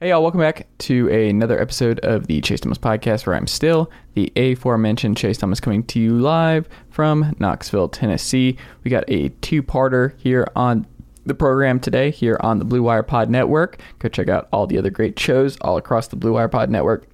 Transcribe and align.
Hey, 0.00 0.10
y'all, 0.10 0.22
welcome 0.22 0.38
back 0.38 0.68
to 0.78 1.08
another 1.08 1.60
episode 1.60 1.98
of 2.04 2.28
the 2.28 2.40
Chase 2.40 2.60
Thomas 2.60 2.78
podcast 2.78 3.26
where 3.26 3.34
I'm 3.34 3.48
still 3.48 3.90
the 4.14 4.32
aforementioned 4.36 5.16
Chase 5.16 5.38
Thomas 5.38 5.58
coming 5.58 5.82
to 5.86 5.98
you 5.98 6.16
live 6.16 6.68
from 6.88 7.34
Knoxville, 7.40 7.88
Tennessee. 7.88 8.56
We 8.84 8.92
got 8.92 9.02
a 9.08 9.30
two 9.40 9.60
parter 9.60 10.16
here 10.18 10.46
on 10.54 10.86
the 11.26 11.34
program 11.34 11.80
today 11.80 12.12
here 12.12 12.36
on 12.44 12.60
the 12.60 12.64
Blue 12.64 12.80
Wire 12.80 13.02
Pod 13.02 13.28
Network. 13.28 13.80
Go 13.98 14.08
check 14.08 14.28
out 14.28 14.46
all 14.52 14.68
the 14.68 14.78
other 14.78 14.90
great 14.90 15.18
shows 15.18 15.58
all 15.62 15.76
across 15.76 16.06
the 16.06 16.14
Blue 16.14 16.34
Wire 16.34 16.46
Pod 16.46 16.70
Network. 16.70 17.08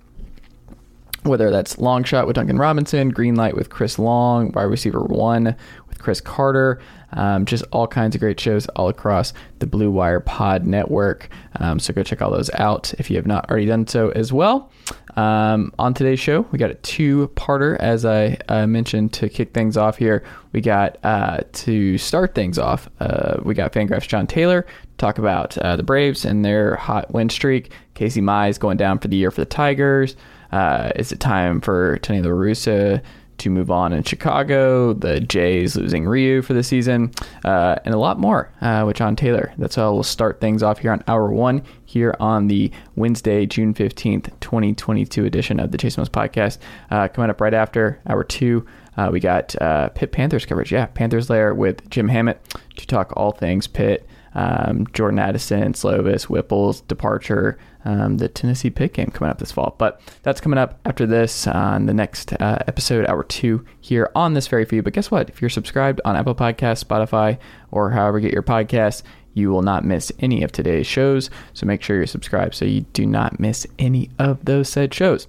Whether 1.25 1.50
that's 1.50 1.79
Long 1.79 2.04
Shot 2.04 2.27
with 2.27 2.36
Duncan 2.36 2.59
Robinson, 2.59 3.09
Green 3.09 3.34
Light 3.34 3.56
with 3.56 3.70
Chris 3.70 3.98
Long, 3.98 4.52
Wide 4.52 4.64
Receiver 4.64 5.00
One 5.00 5.56
with 5.88 5.98
Cris 5.98 6.20
Carter, 6.20 6.80
um, 7.12 7.46
just 7.46 7.64
all 7.73 7.86
kinds 7.86 8.14
of 8.14 8.20
great 8.20 8.38
shows 8.38 8.66
all 8.77 8.88
across 8.88 9.32
the 9.59 9.66
Blue 9.66 9.91
Wire 9.91 10.20
Pod 10.20 10.66
Network. 10.66 11.30
Um, 11.56 11.79
so 11.79 11.95
go 11.95 12.02
check 12.02 12.20
all 12.20 12.30
those 12.30 12.50
out 12.55 12.92
if 12.98 13.09
you 13.10 13.16
have 13.16 13.27
not 13.27 13.48
already 13.51 13.65
done 13.65 13.87
so 13.87 14.10
as 14.10 14.34
well. 14.34 14.70
Um, 15.16 15.73
on 15.79 15.95
today's 15.95 16.20
show, 16.20 16.42
we 16.51 16.59
got 16.59 16.70
a 16.70 16.74
two-parter, 16.74 17.79
as 17.79 18.04
I 18.04 18.37
uh, 18.48 18.66
mentioned 18.66 19.12
to 19.15 19.29
kick 19.29 19.54
things 19.54 19.77
off 19.77 19.96
here. 19.96 20.24
We 20.52 20.60
got 20.60 20.98
uh, 21.04 21.41
to 21.52 21.96
start 21.96 22.34
things 22.34 22.59
off. 22.59 22.91
Uh, 23.01 23.38
we 23.43 23.54
got 23.54 23.73
Fangraphs 23.73 24.09
Jon 24.09 24.27
Tayler 24.27 24.65
talk 24.98 25.18
about 25.18 25.56
uh, 25.59 25.77
the 25.77 25.82
Braves 25.82 26.24
and 26.24 26.45
their 26.45 26.77
hot 26.77 27.12
win 27.12 27.29
streak. 27.30 27.73
Casey 27.95 28.20
Mize 28.20 28.59
going 28.59 28.77
down 28.77 28.98
for 28.98 29.09
the 29.09 29.16
year 29.16 29.30
for 29.30 29.41
the 29.41 29.46
Tigers. 29.46 30.16
Uh, 30.55 30.93
is 30.95 31.11
it 31.11 31.19
time 31.19 31.61
for 31.61 31.99
Tony 31.99 32.23
La 32.23 32.31
Russa 32.31 33.03
to 33.39 33.51
move 33.51 33.73
on 33.73 33.93
in 33.93 34.05
Chicago, 34.05 34.93
the 34.93 35.19
Jays 35.19 35.75
losing 35.75 36.07
Ryu 36.07 36.43
for 36.43 36.53
the 36.53 36.63
season, 36.63 37.11
uh, 37.45 37.75
and 37.85 37.93
a 37.93 37.99
lot 37.99 38.21
more 38.21 38.53
uh, 38.61 38.85
with 38.87 38.95
Jon 38.99 39.17
Tayler. 39.17 39.53
That's 39.59 39.75
how 39.75 39.93
we'll 39.93 40.05
start 40.05 40.41
things 40.41 40.63
off 40.63 40.79
here 40.79 40.93
on 40.93 41.03
hour 41.09 41.33
one 41.33 41.65
here 41.85 42.15
on 42.21 42.47
the 42.47 42.71
Wednesday, 42.95 43.47
June 43.47 43.75
15th, 43.75 44.30
2022 44.39 45.25
edition 45.25 45.59
of 45.59 45.73
the 45.73 45.79
Chase 45.79 45.96
Thomas 45.96 46.09
podcast. 46.09 46.59
Uh, 46.89 47.09
coming 47.09 47.30
up 47.30 47.41
right 47.41 47.52
after 47.52 48.01
hour 48.07 48.23
two, 48.23 48.65
uh, 48.96 49.09
we 49.11 49.18
got 49.18 49.61
uh, 49.61 49.89
Pitt 49.89 50.13
Panthers 50.13 50.46
coverage. 50.46 50.71
Yeah, 50.71 50.87
Panthers 50.87 51.29
Lair 51.29 51.52
with 51.52 51.91
Jim 51.91 52.07
Hammett 52.07 52.41
to 52.77 52.87
talk 52.87 53.13
all 53.16 53.33
things 53.33 53.66
Pitt. 53.66 54.07
Um, 54.37 54.87
Jordan 54.93 55.21
Addison, 55.21 55.74
Slovis, 55.74 56.24
Whipple's 56.24 56.80
departure, 56.83 57.57
um, 57.85 58.18
the 58.18 58.29
Tennessee 58.29 58.71
Pitt 58.71 58.95
game 58.95 59.10
coming 59.10 59.30
up 59.30 59.38
this 59.38 59.52
fall. 59.52 59.74
But 59.79 60.01
that's 60.23 60.40
coming 60.40 60.59
up 60.59 60.80
after 60.85 61.07
this 61.07 61.46
on 61.46 61.87
the 61.87 61.95
next 61.95 62.32
uh, 62.35 62.59
episode, 62.66 63.07
hour 63.07 63.24
two, 63.24 63.65
here 63.80 64.10
on 64.15 64.34
this 64.34 64.47
very 64.47 64.65
feed. 64.65 64.84
But 64.84 64.93
guess 64.93 65.10
what? 65.10 65.28
If 65.28 65.41
you're 65.41 65.50
subscribed 65.50 66.00
on 66.05 66.16
Apple 66.16 66.34
Podcasts, 66.34 66.84
Spotify, 66.84 67.38
or 67.71 67.91
however 67.91 68.19
you 68.19 68.28
get 68.28 68.32
your 68.32 68.43
podcasts, 68.43 69.03
you 69.34 69.50
will 69.50 69.62
not 69.62 69.84
miss 69.84 70.12
any 70.21 70.43
of 70.43 70.53
today's 70.53 70.87
shows. 70.87 71.28
So 71.53 71.66
make 71.66 71.82
sure 71.82 71.97
you're 71.97 72.06
subscribed 72.06 72.55
so 72.55 72.65
you 72.65 72.82
do 72.93 73.05
not 73.05 73.41
miss 73.41 73.66
any 73.78 74.10
of 74.19 74.44
those 74.44 74.69
said 74.69 74.94
shows. 74.94 75.27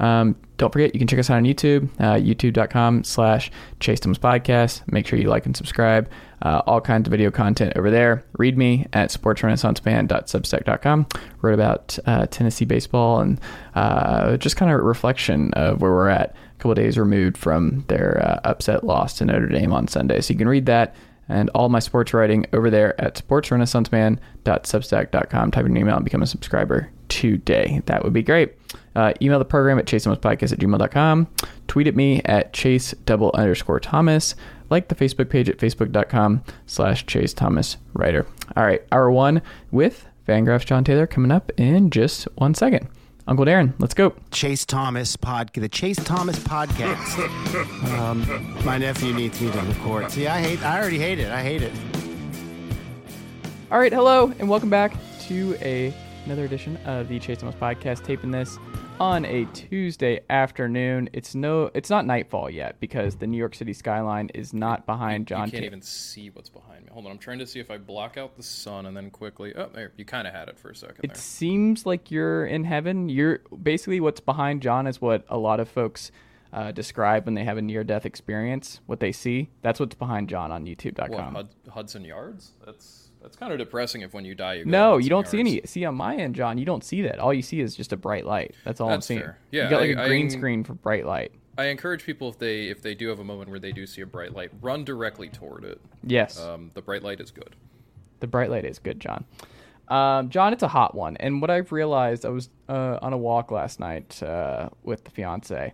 Um, 0.00 0.36
don't 0.58 0.72
forget, 0.72 0.94
you 0.94 0.98
can 0.98 1.06
check 1.06 1.18
us 1.18 1.30
out 1.30 1.36
on 1.36 1.44
YouTube, 1.44 1.88
uh, 2.00 2.14
youtube.com 2.14 3.04
slash 3.04 3.50
Chase 3.80 4.00
Thomas 4.00 4.18
Podcast. 4.18 4.82
Make 4.90 5.06
sure 5.06 5.18
you 5.18 5.28
like 5.28 5.46
and 5.46 5.56
subscribe. 5.56 6.10
Uh, 6.42 6.62
all 6.66 6.80
kinds 6.80 7.06
of 7.06 7.10
video 7.10 7.30
content 7.30 7.74
over 7.76 7.90
there. 7.90 8.24
Read 8.38 8.56
me 8.58 8.86
at 8.92 9.10
sportsrenaissanceman.substack.com. 9.10 11.06
Wrote 11.42 11.54
about 11.54 11.98
uh, 12.06 12.26
Tennessee 12.26 12.64
baseball 12.64 13.20
and 13.20 13.40
uh, 13.74 14.36
just 14.36 14.56
kind 14.56 14.72
of 14.72 14.80
reflection 14.80 15.52
of 15.54 15.80
where 15.80 15.92
we're 15.92 16.08
at 16.08 16.30
a 16.30 16.34
couple 16.58 16.74
days 16.74 16.98
removed 16.98 17.38
from 17.38 17.84
their 17.88 18.24
uh, 18.24 18.40
upset 18.44 18.84
loss 18.84 19.18
to 19.18 19.24
Notre 19.24 19.46
Dame 19.46 19.72
on 19.72 19.88
Sunday. 19.88 20.20
So 20.20 20.32
you 20.32 20.38
can 20.38 20.48
read 20.48 20.66
that 20.66 20.94
and 21.28 21.50
all 21.50 21.68
my 21.68 21.78
sports 21.78 22.12
writing 22.14 22.46
over 22.52 22.70
there 22.70 23.00
at 23.00 23.14
sportsrenaissanceman.substack.com. 23.16 25.50
Type 25.50 25.66
in 25.66 25.72
an 25.72 25.76
email 25.76 25.96
and 25.96 26.04
become 26.04 26.22
a 26.22 26.26
subscriber 26.26 26.90
today. 27.08 27.82
That 27.86 28.02
would 28.02 28.12
be 28.12 28.22
great. 28.22 28.57
Uh, 28.94 29.12
email 29.22 29.38
the 29.38 29.44
program 29.44 29.78
at 29.78 29.86
chasethomaspodcast 29.86 30.52
at 30.52 30.58
gmail.com. 30.58 31.28
Tweet 31.66 31.86
at 31.86 31.96
me 31.96 32.20
at 32.24 32.52
chase 32.52 32.92
double 33.04 33.30
underscore 33.34 33.80
Thomas. 33.80 34.34
Like 34.70 34.88
the 34.88 34.94
Facebook 34.94 35.30
page 35.30 35.48
at 35.48 35.58
facebook.com 35.58 36.42
slash 36.66 37.06
chase 37.06 37.32
Thomas 37.32 37.76
writer. 37.94 38.26
All 38.56 38.64
right, 38.64 38.82
hour 38.92 39.10
one 39.10 39.40
with 39.70 40.06
Fangraphs 40.26 40.66
Jon 40.66 40.84
Tayler 40.84 41.08
coming 41.08 41.30
up 41.30 41.50
in 41.56 41.90
just 41.90 42.24
one 42.34 42.54
second. 42.54 42.88
Uncle 43.26 43.44
Darren, 43.44 43.74
let's 43.78 43.92
go. 43.92 44.14
Chase 44.30 44.64
Thomas 44.64 45.14
pod, 45.14 45.50
the 45.52 45.68
Chase 45.68 45.98
Thomas 45.98 46.38
podcast. 46.38 47.98
um, 47.98 48.64
my 48.64 48.78
nephew 48.78 49.12
needs 49.12 49.40
me 49.40 49.50
to 49.50 49.60
record. 49.60 50.10
See, 50.10 50.26
I 50.26 50.40
hate. 50.40 50.62
I 50.62 50.80
already 50.80 50.98
hate 50.98 51.18
it. 51.18 51.30
I 51.30 51.42
hate 51.42 51.62
it. 51.62 51.72
All 53.70 53.78
right, 53.78 53.92
hello 53.92 54.32
and 54.38 54.48
welcome 54.48 54.70
back 54.70 54.94
to 55.26 55.54
a 55.60 55.92
another 56.28 56.44
edition 56.44 56.76
of 56.84 57.08
the 57.08 57.18
Chase 57.18 57.38
Thomas 57.38 57.54
podcast. 57.54 58.04
Taping 58.04 58.30
this 58.30 58.58
on 59.00 59.24
a 59.24 59.46
Tuesday 59.54 60.20
afternoon. 60.28 61.08
It's 61.14 61.34
no, 61.34 61.70
it's 61.72 61.88
not 61.88 62.04
nightfall 62.04 62.50
yet 62.50 62.78
because 62.80 63.16
the 63.16 63.26
New 63.26 63.38
York 63.38 63.54
City 63.54 63.72
skyline 63.72 64.28
is 64.34 64.52
not 64.52 64.84
behind 64.84 65.26
Jon. 65.26 65.46
You 65.46 65.52
can't 65.52 65.62
Ta- 65.62 65.66
even 65.66 65.80
see 65.80 66.28
what's 66.28 66.50
behind 66.50 66.84
me. 66.84 66.90
Hold 66.92 67.06
on, 67.06 67.12
I'm 67.12 67.18
trying 67.18 67.38
to 67.38 67.46
see 67.46 67.60
if 67.60 67.70
I 67.70 67.78
block 67.78 68.18
out 68.18 68.36
the 68.36 68.42
sun 68.42 68.84
and 68.84 68.94
then 68.94 69.10
quickly. 69.10 69.54
Oh, 69.56 69.70
there, 69.72 69.92
you 69.96 70.04
kind 70.04 70.26
of 70.26 70.34
had 70.34 70.48
it 70.48 70.58
for 70.58 70.68
a 70.70 70.76
second 70.76 70.96
It 71.02 71.08
there. 71.08 71.16
seems 71.16 71.86
like 71.86 72.10
you're 72.10 72.44
in 72.44 72.64
heaven. 72.64 73.08
You're 73.08 73.38
basically 73.62 73.98
what's 74.00 74.20
behind 74.20 74.60
Jon 74.60 74.86
is 74.86 75.00
what 75.00 75.24
a 75.30 75.38
lot 75.38 75.60
of 75.60 75.68
folks 75.70 76.12
uh, 76.52 76.72
describe 76.72 77.24
when 77.24 77.34
they 77.36 77.44
have 77.44 77.56
a 77.56 77.62
near-death 77.62 78.04
experience. 78.04 78.80
What 78.84 79.00
they 79.00 79.12
see, 79.12 79.48
that's 79.62 79.80
what's 79.80 79.94
behind 79.94 80.28
Jon 80.28 80.52
on 80.52 80.64
What, 80.64 80.76
YouTube.com. 80.78 81.34
Hud- 81.34 81.54
Hudson 81.70 82.04
Yards? 82.04 82.52
That's 82.66 83.07
that's 83.28 83.36
kind 83.36 83.52
of 83.52 83.58
depressing. 83.58 84.00
If 84.00 84.14
when 84.14 84.24
you 84.24 84.34
die, 84.34 84.54
you 84.54 84.64
go 84.64 84.70
No, 84.70 84.96
you 84.96 85.10
don't 85.10 85.28
see 85.28 85.36
Yards. 85.38 85.50
any. 85.50 85.60
See 85.66 85.84
on 85.84 85.94
my 85.94 86.16
end, 86.16 86.34
Jon, 86.34 86.56
you 86.58 86.64
don't 86.64 86.82
see 86.82 87.02
that. 87.02 87.18
All 87.18 87.32
you 87.34 87.42
see 87.42 87.60
is 87.60 87.76
just 87.76 87.92
a 87.92 87.96
bright 87.96 88.24
light. 88.26 88.54
That's 88.64 88.80
all 88.80 88.90
I'm 88.90 89.00
seeing. 89.02 89.20
fair. 89.20 89.38
Yeah, 89.50 89.64
you 89.64 89.70
got 89.70 89.80
like 89.82 89.96
a 89.96 90.00
I- 90.02 90.08
green 90.08 90.26
I- 90.26 90.30
screen 90.30 90.64
for 90.64 90.74
bright 90.74 91.04
light. 91.06 91.32
I 91.58 91.66
encourage 91.66 92.04
people 92.04 92.28
if 92.28 92.38
they 92.38 92.66
if 92.68 92.82
they 92.82 92.94
do 92.94 93.08
have 93.08 93.18
a 93.18 93.24
moment 93.24 93.50
where 93.50 93.58
they 93.58 93.72
do 93.72 93.84
see 93.86 94.00
a 94.00 94.06
bright 94.06 94.32
light, 94.32 94.50
run 94.62 94.84
directly 94.84 95.28
toward 95.28 95.64
it. 95.64 95.80
Yes. 96.04 96.40
Um, 96.40 96.70
the 96.74 96.80
bright 96.82 97.02
light 97.02 97.20
is 97.20 97.30
good. 97.32 97.56
The 98.20 98.26
bright 98.28 98.48
light 98.50 98.64
is 98.64 98.78
good, 98.78 99.00
Jon. 99.00 99.24
Um, 99.88 100.28
Jon, 100.30 100.52
it's 100.52 100.62
a 100.62 100.68
hot 100.68 100.94
one. 100.94 101.16
And 101.18 101.40
what 101.40 101.50
I've 101.50 101.72
realized, 101.72 102.24
I 102.24 102.28
was 102.28 102.48
uh, 102.68 102.98
on 103.02 103.12
a 103.12 103.18
walk 103.18 103.50
last 103.50 103.80
night 103.80 104.22
uh, 104.22 104.68
with 104.84 105.02
the 105.04 105.10
fiance 105.10 105.72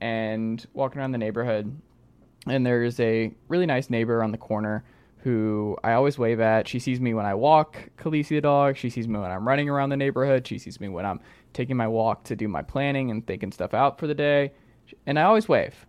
and 0.00 0.64
walking 0.74 1.00
around 1.00 1.12
the 1.12 1.18
neighborhood. 1.18 1.80
And 2.46 2.66
there's 2.66 2.98
a 3.00 3.32
really 3.48 3.66
nice 3.66 3.88
neighbor 3.88 4.22
on 4.22 4.32
the 4.32 4.38
corner 4.38 4.84
who 5.22 5.76
I 5.84 5.92
always 5.92 6.18
wave 6.18 6.40
at. 6.40 6.66
She 6.66 6.78
sees 6.78 7.00
me 7.00 7.14
when 7.14 7.26
I 7.26 7.34
walk 7.34 7.90
Khaleesi 7.96 8.30
the 8.30 8.40
dog. 8.40 8.76
She 8.76 8.90
sees 8.90 9.06
me 9.06 9.18
when 9.18 9.30
I'm 9.30 9.46
running 9.46 9.68
around 9.68 9.90
the 9.90 9.96
neighborhood. 9.96 10.46
She 10.46 10.58
sees 10.58 10.80
me 10.80 10.88
when 10.88 11.06
I'm 11.06 11.20
taking 11.52 11.76
my 11.76 11.86
walk 11.86 12.24
to 12.24 12.36
do 12.36 12.48
my 12.48 12.62
planning 12.62 13.10
and 13.10 13.26
thinking 13.26 13.52
stuff 13.52 13.72
out 13.72 13.98
for 13.98 14.06
the 14.06 14.14
day. 14.14 14.52
And 15.06 15.18
I 15.18 15.22
always 15.22 15.48
wave. 15.48 15.86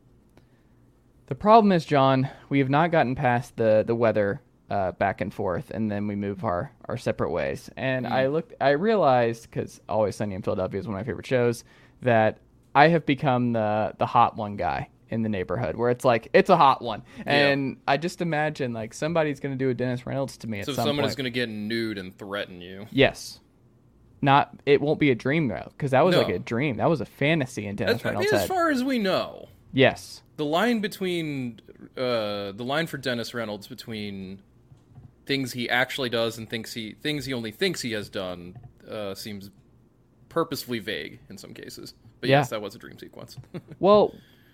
The 1.28 1.36
problem 1.36 1.72
is, 1.72 1.86
Jon, 1.86 2.30
we 2.50 2.60
have 2.60 2.70
not 2.70 2.92
gotten 2.92 3.16
past 3.16 3.56
the 3.58 3.84
the 3.86 3.96
weather 3.96 4.42
uh, 4.70 4.92
back 4.94 5.22
and 5.22 5.34
forth, 5.34 5.72
and 5.72 5.90
then 5.90 6.08
we 6.08 6.16
move 6.16 6.44
our 6.44 6.72
our 6.86 6.98
separate 6.98 7.32
ways. 7.32 7.70
And 7.76 8.06
I 8.06 8.28
looked, 8.28 8.54
I 8.62 8.72
realized 8.72 9.50
because 9.50 9.82
Always 9.90 10.16
Sunny 10.16 10.36
in 10.36 10.44
Philadelphia 10.44 10.80
is 10.80 10.88
one 10.88 10.96
of 10.96 11.00
my 11.00 11.10
favorite 11.10 11.26
shows 11.26 11.64
that 12.02 12.40
I 12.76 12.90
have 12.90 13.06
become 13.06 13.54
the 13.54 13.94
the 13.98 14.06
hot 14.06 14.36
one 14.36 14.58
guy 14.58 14.90
in 15.14 15.22
the 15.24 15.30
neighborhood, 15.30 15.76
where 15.78 15.90
it's 15.90 16.04
like 16.04 16.28
it's 16.34 16.50
a 16.50 16.58
hot 16.58 16.82
one, 16.82 17.04
and 17.26 17.78
I 17.88 17.98
just 17.98 18.22
imagine 18.22 18.74
like 18.74 18.94
somebody's 18.94 19.40
gonna 19.40 19.56
do 19.56 19.70
a 19.70 19.74
Dennis 19.74 20.06
Reynolds 20.06 20.36
to 20.38 20.48
me 20.48 20.60
at 20.60 20.66
So 20.66 20.74
some 20.74 20.86
someone 20.88 21.06
is 21.06 21.16
going 21.16 21.26
to 21.26 21.30
get 21.32 21.48
nude 21.50 21.98
and 21.98 22.18
threaten 22.18 22.60
you. 22.62 22.88
Yes. 22.92 23.40
Not 24.22 24.54
it 24.66 24.80
won't 24.82 25.00
be 25.00 25.12
a 25.12 25.16
dream 25.16 25.48
though, 25.50 25.70
because 25.78 25.92
that 25.92 26.04
was 26.06 26.16
No. 26.16 26.22
like 26.22 26.34
a 26.34 26.40
dream. 26.40 26.78
That 26.78 26.90
was 26.90 27.02
a 27.02 27.06
fantasy 27.06 27.66
in 27.68 27.76
Dennis 27.76 27.96
As, 27.96 28.06
I 28.06 28.10
Reynolds' 28.10 28.32
mean, 28.32 28.42
as 28.42 28.48
far 28.48 28.70
as 28.72 28.84
we 28.84 28.98
know, 29.00 29.50
yes. 29.74 30.22
the 30.38 30.46
line 30.46 30.80
between 30.80 31.60
uh, 31.98 32.52
the 32.54 32.64
line 32.64 32.88
for 32.88 32.98
Dennis 32.98 33.34
Reynolds 33.34 33.68
between 33.68 34.42
things 35.26 35.54
he 35.54 35.70
actually 35.70 36.10
does 36.10 36.38
and 36.38 36.50
thinks 36.50 36.74
he 36.74 36.94
things 37.02 37.26
he 37.26 37.34
only 37.34 37.52
thinks 37.52 37.82
he 37.82 37.92
has 37.94 38.10
done 38.10 38.58
uh, 38.90 39.14
seems 39.14 39.50
purposefully 40.30 40.80
vague 40.80 41.20
in 41.30 41.38
some 41.38 41.54
cases. 41.54 41.94
But 42.22 42.30
Yeah. 42.30 42.40
yes, 42.40 42.50
that 42.50 42.62
was 42.62 42.76
a 42.76 42.80
dream 42.80 42.98
sequence. 42.98 43.38
Well, 43.80 44.14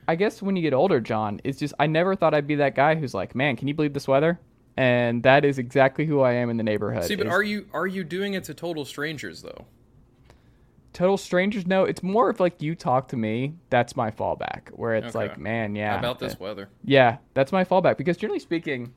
I 0.10 0.16
guess 0.16 0.42
when 0.42 0.56
you 0.56 0.64
get 0.64 0.74
older, 0.74 1.00
Jon, 1.00 1.40
it's 1.44 1.60
just 1.60 1.76
I 1.78 1.86
never 1.86 2.16
thought 2.16 2.34
I'd 2.34 2.48
be 2.48 2.56
that 2.56 2.74
guy 2.74 2.96
who's 2.96 3.14
like, 3.14 3.36
man, 3.36 3.56
can 3.56 3.68
you 3.68 3.76
believe 3.76 3.94
this 3.94 4.08
weather? 4.08 4.40
And 4.76 5.22
that 5.22 5.46
is 5.46 5.60
exactly 5.60 6.08
who 6.08 6.22
I 6.22 6.32
am 6.34 6.50
in 6.50 6.58
the 6.58 6.64
neighborhood. 6.64 7.04
See, 7.04 7.16
but 7.16 7.28
is 7.28 7.32
are 7.32 7.44
you 7.44 7.68
are 7.74 7.86
you 7.86 8.04
doing 8.04 8.34
it 8.34 8.44
to 8.46 8.56
total 8.56 8.86
strangers 8.86 9.44
though? 9.44 9.66
total 10.94 11.16
strangers? 11.16 11.68
No, 11.68 11.84
it's 11.84 12.02
more 12.02 12.28
of 12.28 12.40
like 12.40 12.60
you 12.60 12.74
talk 12.74 13.10
to 13.10 13.18
me. 13.18 13.54
That's 13.70 13.96
my 13.96 14.10
fallback. 14.10 14.70
Where 14.72 14.96
it's 14.96 15.16
Okay. 15.16 15.28
like, 15.28 15.38
man, 15.38 15.76
yeah, 15.76 15.92
How 15.92 16.00
about 16.00 16.18
this 16.18 16.34
uh, 16.34 16.38
weather? 16.40 16.70
Yeah, 16.84 17.18
that's 17.36 17.52
my 17.52 17.64
fallback 17.64 17.96
because 17.98 18.18
generally 18.18 18.40
speaking, 18.40 18.92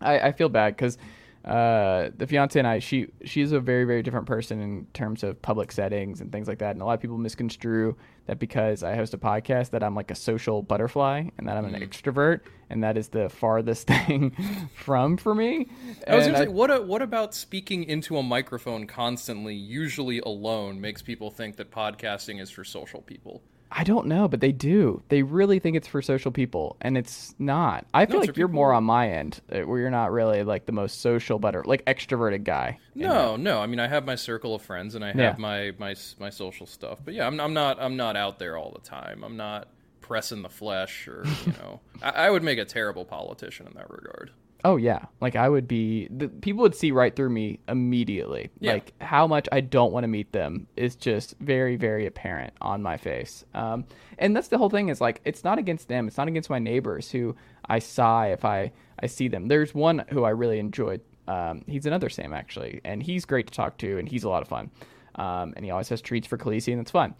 I, 0.00 0.20
I 0.20 0.32
feel 0.32 0.48
bad 0.48 0.76
because 0.76 0.98
uh, 1.44 2.10
the 2.16 2.26
fiance 2.26 2.58
and 2.58 2.66
I, 2.66 2.78
she 2.78 3.08
she's 3.24 3.52
a 3.52 3.60
very 3.60 3.84
very 3.84 4.02
different 4.02 4.26
person 4.26 4.60
in 4.60 4.86
terms 4.92 5.22
of 5.22 5.40
public 5.40 5.72
settings 5.72 6.20
and 6.20 6.30
things 6.32 6.48
like 6.48 6.58
that. 6.58 6.72
And 6.72 6.82
a 6.82 6.84
lot 6.84 6.94
of 6.94 7.00
people 7.00 7.18
misconstrue 7.18 7.96
that 8.26 8.38
because 8.38 8.82
I 8.82 8.94
host 8.94 9.14
a 9.14 9.18
podcast 9.18 9.70
that 9.70 9.82
I'm 9.82 9.94
like 9.94 10.10
a 10.10 10.14
social 10.14 10.62
butterfly 10.62 11.28
and 11.38 11.48
that 11.48 11.56
I'm 11.56 11.64
an 11.64 11.80
extrovert, 11.80 12.40
and 12.68 12.84
that 12.84 12.98
is 12.98 13.08
the 13.08 13.28
farthest 13.28 13.86
thing 13.86 14.36
from 14.74 15.16
for 15.16 15.34
me. 15.34 15.68
I 16.06 16.16
was 16.16 16.26
And 16.26 16.34
gonna 16.34 16.46
say, 16.46 16.52
what 16.52 16.70
a, 16.70 16.82
what 16.82 17.02
about 17.02 17.34
speaking 17.34 17.84
into 17.84 18.18
a 18.18 18.22
microphone 18.22 18.86
constantly, 18.86 19.54
usually 19.54 20.18
alone, 20.20 20.80
makes 20.80 21.02
people 21.02 21.30
think 21.30 21.56
that 21.56 21.70
podcasting 21.70 22.40
is 22.40 22.50
for 22.50 22.64
social 22.64 23.00
people? 23.00 23.42
I 23.70 23.84
don't 23.84 24.06
know, 24.06 24.28
but 24.28 24.40
they 24.40 24.50
do. 24.52 25.02
They 25.08 25.22
really 25.22 25.58
think 25.58 25.76
it's 25.76 25.86
for 25.86 26.00
social 26.00 26.30
people, 26.30 26.76
and 26.80 26.96
it's 26.96 27.34
not. 27.38 27.86
I 27.92 28.06
feel 28.06 28.16
it's 28.20 28.28
like 28.28 28.36
you're 28.36 28.48
people- 28.48 28.54
more 28.54 28.72
on 28.72 28.84
my 28.84 29.10
end, 29.10 29.40
uh, 29.52 29.60
where 29.60 29.78
you're 29.80 29.90
not 29.90 30.10
really 30.10 30.42
like 30.42 30.64
the 30.66 30.72
most 30.72 31.00
social, 31.02 31.38
butter, 31.38 31.62
like 31.66 31.84
extroverted 31.84 32.44
guy. 32.44 32.78
No, 32.94 33.36
no. 33.36 33.60
I 33.60 33.66
mean, 33.66 33.78
I 33.80 33.86
have 33.86 34.06
my 34.06 34.14
circle 34.14 34.54
of 34.54 34.62
friends 34.62 34.94
and 34.94 35.04
I 35.04 35.08
have 35.08 35.16
Yeah. 35.16 35.34
my, 35.38 35.72
my 35.78 35.94
my 36.18 36.30
social 36.30 36.66
stuff. 36.66 37.00
But 37.04 37.14
yeah, 37.14 37.26
I'm, 37.26 37.38
I'm 37.40 37.52
not 37.52 37.78
I'm 37.80 37.96
not 37.96 38.16
out 38.16 38.38
there 38.38 38.56
all 38.56 38.70
the 38.72 38.80
time. 38.80 39.22
I'm 39.22 39.36
not 39.36 39.68
pressing 40.00 40.40
the 40.42 40.48
flesh 40.48 41.06
or 41.06 41.24
you 41.46 41.52
know. 41.52 41.80
I, 42.02 42.10
I 42.26 42.30
would 42.30 42.42
make 42.42 42.58
a 42.58 42.64
terrible 42.64 43.04
politician 43.04 43.66
in 43.66 43.74
that 43.74 43.90
regard. 43.90 44.30
Oh 44.64 44.76
yeah, 44.76 45.04
like 45.20 45.36
I 45.36 45.48
would 45.48 45.68
be. 45.68 46.08
The, 46.10 46.28
people 46.28 46.62
would 46.62 46.74
see 46.74 46.90
right 46.90 47.14
through 47.14 47.30
me 47.30 47.60
immediately. 47.68 48.50
Yeah. 48.58 48.72
Like 48.72 48.92
how 49.00 49.26
much 49.26 49.48
I 49.52 49.60
don't 49.60 49.92
want 49.92 50.04
to 50.04 50.08
meet 50.08 50.32
them 50.32 50.66
is 50.76 50.96
just 50.96 51.36
very, 51.38 51.76
very 51.76 52.06
apparent 52.06 52.52
on 52.60 52.82
my 52.82 52.96
face. 52.96 53.44
Um, 53.54 53.84
and 54.18 54.34
that's 54.34 54.48
the 54.48 54.58
whole 54.58 54.70
thing. 54.70 54.88
Is 54.88 55.00
like 55.00 55.20
it's 55.24 55.44
not 55.44 55.58
against 55.58 55.88
them. 55.88 56.08
It's 56.08 56.16
not 56.16 56.26
against 56.26 56.50
my 56.50 56.58
neighbors 56.58 57.10
who 57.10 57.36
I 57.66 57.78
sigh 57.78 58.28
if 58.28 58.44
I 58.44 58.72
I 59.00 59.06
see 59.06 59.28
them. 59.28 59.46
There's 59.46 59.74
one 59.74 60.04
who 60.10 60.24
I 60.24 60.30
really 60.30 60.58
enjoyed. 60.58 61.02
Um, 61.28 61.62
he's 61.66 61.86
another 61.86 62.08
Sam 62.08 62.32
actually, 62.32 62.80
and 62.84 63.02
he's 63.02 63.24
great 63.24 63.46
to 63.46 63.52
talk 63.52 63.78
to, 63.78 63.98
and 63.98 64.08
he's 64.08 64.24
a 64.24 64.28
lot 64.28 64.42
of 64.42 64.48
fun. 64.48 64.70
Um, 65.14 65.52
and 65.56 65.64
he 65.64 65.70
always 65.70 65.88
has 65.88 66.00
treats 66.00 66.26
for 66.26 66.36
Khaleesi, 66.36 66.72
and 66.72 66.80
it's 66.80 66.90
fun 66.90 67.14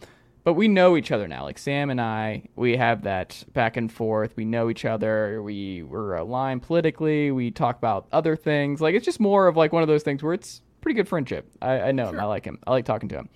but 0.44 0.54
we 0.54 0.68
know 0.68 0.96
each 0.96 1.12
other 1.12 1.28
now. 1.28 1.44
Like 1.44 1.58
Sam 1.58 1.90
and 1.90 2.00
I, 2.00 2.44
we 2.56 2.76
have 2.76 3.02
that 3.02 3.44
back 3.52 3.76
and 3.76 3.92
forth. 3.92 4.34
We 4.36 4.44
know 4.44 4.70
each 4.70 4.84
other. 4.84 5.42
We 5.42 5.82
we're 5.82 6.14
aligned 6.14 6.62
politically. 6.62 7.30
We 7.30 7.50
talk 7.50 7.76
about 7.76 8.06
other 8.12 8.36
things. 8.36 8.80
Like 8.80 8.94
it's 8.94 9.04
just 9.04 9.20
more 9.20 9.46
of 9.46 9.56
like 9.56 9.72
one 9.72 9.82
of 9.82 9.88
those 9.88 10.02
things 10.02 10.22
where 10.22 10.34
it's 10.34 10.62
pretty 10.80 10.96
good 10.96 11.08
friendship. 11.08 11.50
I, 11.60 11.80
I 11.80 11.92
know 11.92 12.08
him. 12.08 12.20
I 12.20 12.24
like 12.24 12.44
him. 12.44 12.58
I 12.66 12.70
like 12.70 12.84
talking 12.84 13.08
to 13.10 13.16
him. 13.16 13.28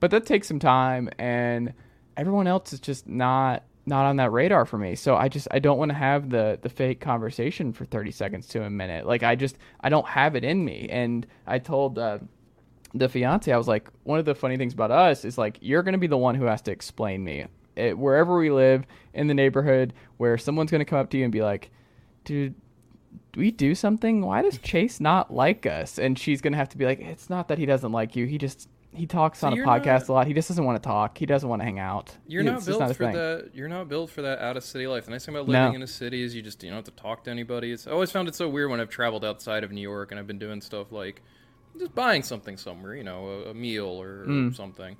But 0.00 0.10
that 0.12 0.26
takes 0.26 0.48
some 0.48 0.58
time, 0.58 1.10
and 1.18 1.74
everyone 2.16 2.46
else 2.46 2.72
is 2.72 2.80
just 2.80 3.06
not 3.08 3.64
not 3.86 4.06
on 4.06 4.16
that 4.16 4.30
radar 4.30 4.64
for 4.66 4.78
me. 4.78 4.94
So 4.94 5.16
I 5.16 5.28
just 5.28 5.48
I 5.50 5.58
don't 5.58 5.78
want 5.78 5.90
to 5.90 5.96
have 5.96 6.30
the 6.30 6.58
the 6.60 6.68
fake 6.68 7.00
conversation 7.00 7.72
for 7.72 7.84
thirty 7.84 8.10
seconds 8.10 8.46
to 8.48 8.62
a 8.62 8.70
minute. 8.70 9.06
Like 9.06 9.22
I 9.22 9.34
just 9.34 9.56
I 9.80 9.88
don't 9.88 10.06
have 10.06 10.36
it 10.36 10.44
in 10.44 10.64
me. 10.64 10.88
And 10.90 11.26
I 11.46 11.58
told. 11.58 11.98
Uh, 11.98 12.18
the 12.94 13.08
fiance, 13.08 13.50
I 13.52 13.56
was 13.56 13.68
like, 13.68 13.88
one 14.04 14.18
of 14.18 14.24
the 14.24 14.34
funny 14.34 14.56
things 14.56 14.72
about 14.72 14.90
us 14.90 15.24
is 15.24 15.38
like, 15.38 15.58
you're 15.60 15.82
going 15.82 15.92
to 15.92 15.98
be 15.98 16.06
the 16.06 16.16
one 16.18 16.34
who 16.34 16.44
has 16.44 16.60
to 16.62 16.72
explain 16.72 17.22
me. 17.24 17.46
It, 17.76 17.96
wherever 17.96 18.36
we 18.36 18.50
live 18.50 18.84
in 19.14 19.26
the 19.28 19.34
neighborhood, 19.34 19.94
where 20.16 20.36
someone's 20.36 20.70
going 20.70 20.80
to 20.80 20.84
come 20.84 20.98
up 20.98 21.08
to 21.10 21.16
you 21.18 21.24
and 21.24 21.32
be 21.32 21.40
like, 21.42 21.70
dude, 22.24 22.54
we 23.36 23.50
do 23.52 23.74
something? 23.74 24.22
Why 24.22 24.42
does 24.42 24.58
Chase 24.58 25.00
not 25.00 25.32
like 25.32 25.66
us? 25.66 25.98
And 25.98 26.18
she's 26.18 26.40
going 26.40 26.52
to 26.52 26.58
have 26.58 26.68
to 26.70 26.78
be 26.78 26.84
like, 26.84 27.00
it's 27.00 27.30
not 27.30 27.48
that 27.48 27.58
he 27.58 27.66
doesn't 27.66 27.92
like 27.92 28.16
you. 28.16 28.26
He 28.26 28.38
just, 28.38 28.68
he 28.92 29.06
talks 29.06 29.44
on 29.44 29.52
a 29.52 29.56
podcast 29.56 29.84
not- 30.00 30.08
a 30.08 30.12
lot. 30.12 30.26
He 30.26 30.34
just 30.34 30.48
doesn't 30.48 30.64
want 30.64 30.82
to 30.82 30.86
talk. 30.86 31.16
He 31.16 31.26
doesn't 31.26 31.48
want 31.48 31.60
to 31.60 31.64
hang 31.64 31.78
out. 31.78 32.16
You're 32.26 32.42
It's 32.42 32.50
not 32.50 32.66
built 32.66 32.82
his 32.88 32.96
for 32.96 33.04
thing. 33.04 33.14
that. 33.14 33.50
You're 33.54 33.68
not 33.68 33.88
built 33.88 34.10
for 34.10 34.22
that 34.22 34.40
out 34.40 34.56
of 34.56 34.64
city 34.64 34.88
life. 34.88 35.04
The 35.04 35.12
nice 35.12 35.24
thing 35.24 35.36
about 35.36 35.46
No. 35.46 35.60
living 35.60 35.76
in 35.76 35.82
a 35.82 35.86
city 35.86 36.22
is 36.24 36.34
you 36.34 36.42
just 36.42 36.60
you 36.64 36.70
don't 36.70 36.76
have 36.76 36.84
to 36.96 37.00
talk 37.00 37.22
to 37.24 37.30
anybody. 37.30 37.70
It's 37.70 37.86
I 37.86 37.92
always 37.92 38.10
found 38.10 38.26
it 38.26 38.34
so 38.34 38.48
weird 38.48 38.68
when 38.68 38.80
I've 38.80 38.90
traveled 38.90 39.24
outside 39.24 39.62
of 39.62 39.70
New 39.70 39.80
York 39.80 40.10
and 40.10 40.18
I've 40.18 40.26
been 40.26 40.40
doing 40.40 40.60
stuff 40.60 40.90
like 40.90 41.22
just 41.80 41.94
buying 41.94 42.22
something 42.22 42.56
somewhere, 42.56 42.94
you 42.94 43.02
know, 43.04 43.26
a, 43.46 43.50
a 43.50 43.54
meal 43.54 43.86
or, 43.86 44.24
Mm. 44.26 44.50
or 44.50 44.54
something, 44.54 44.96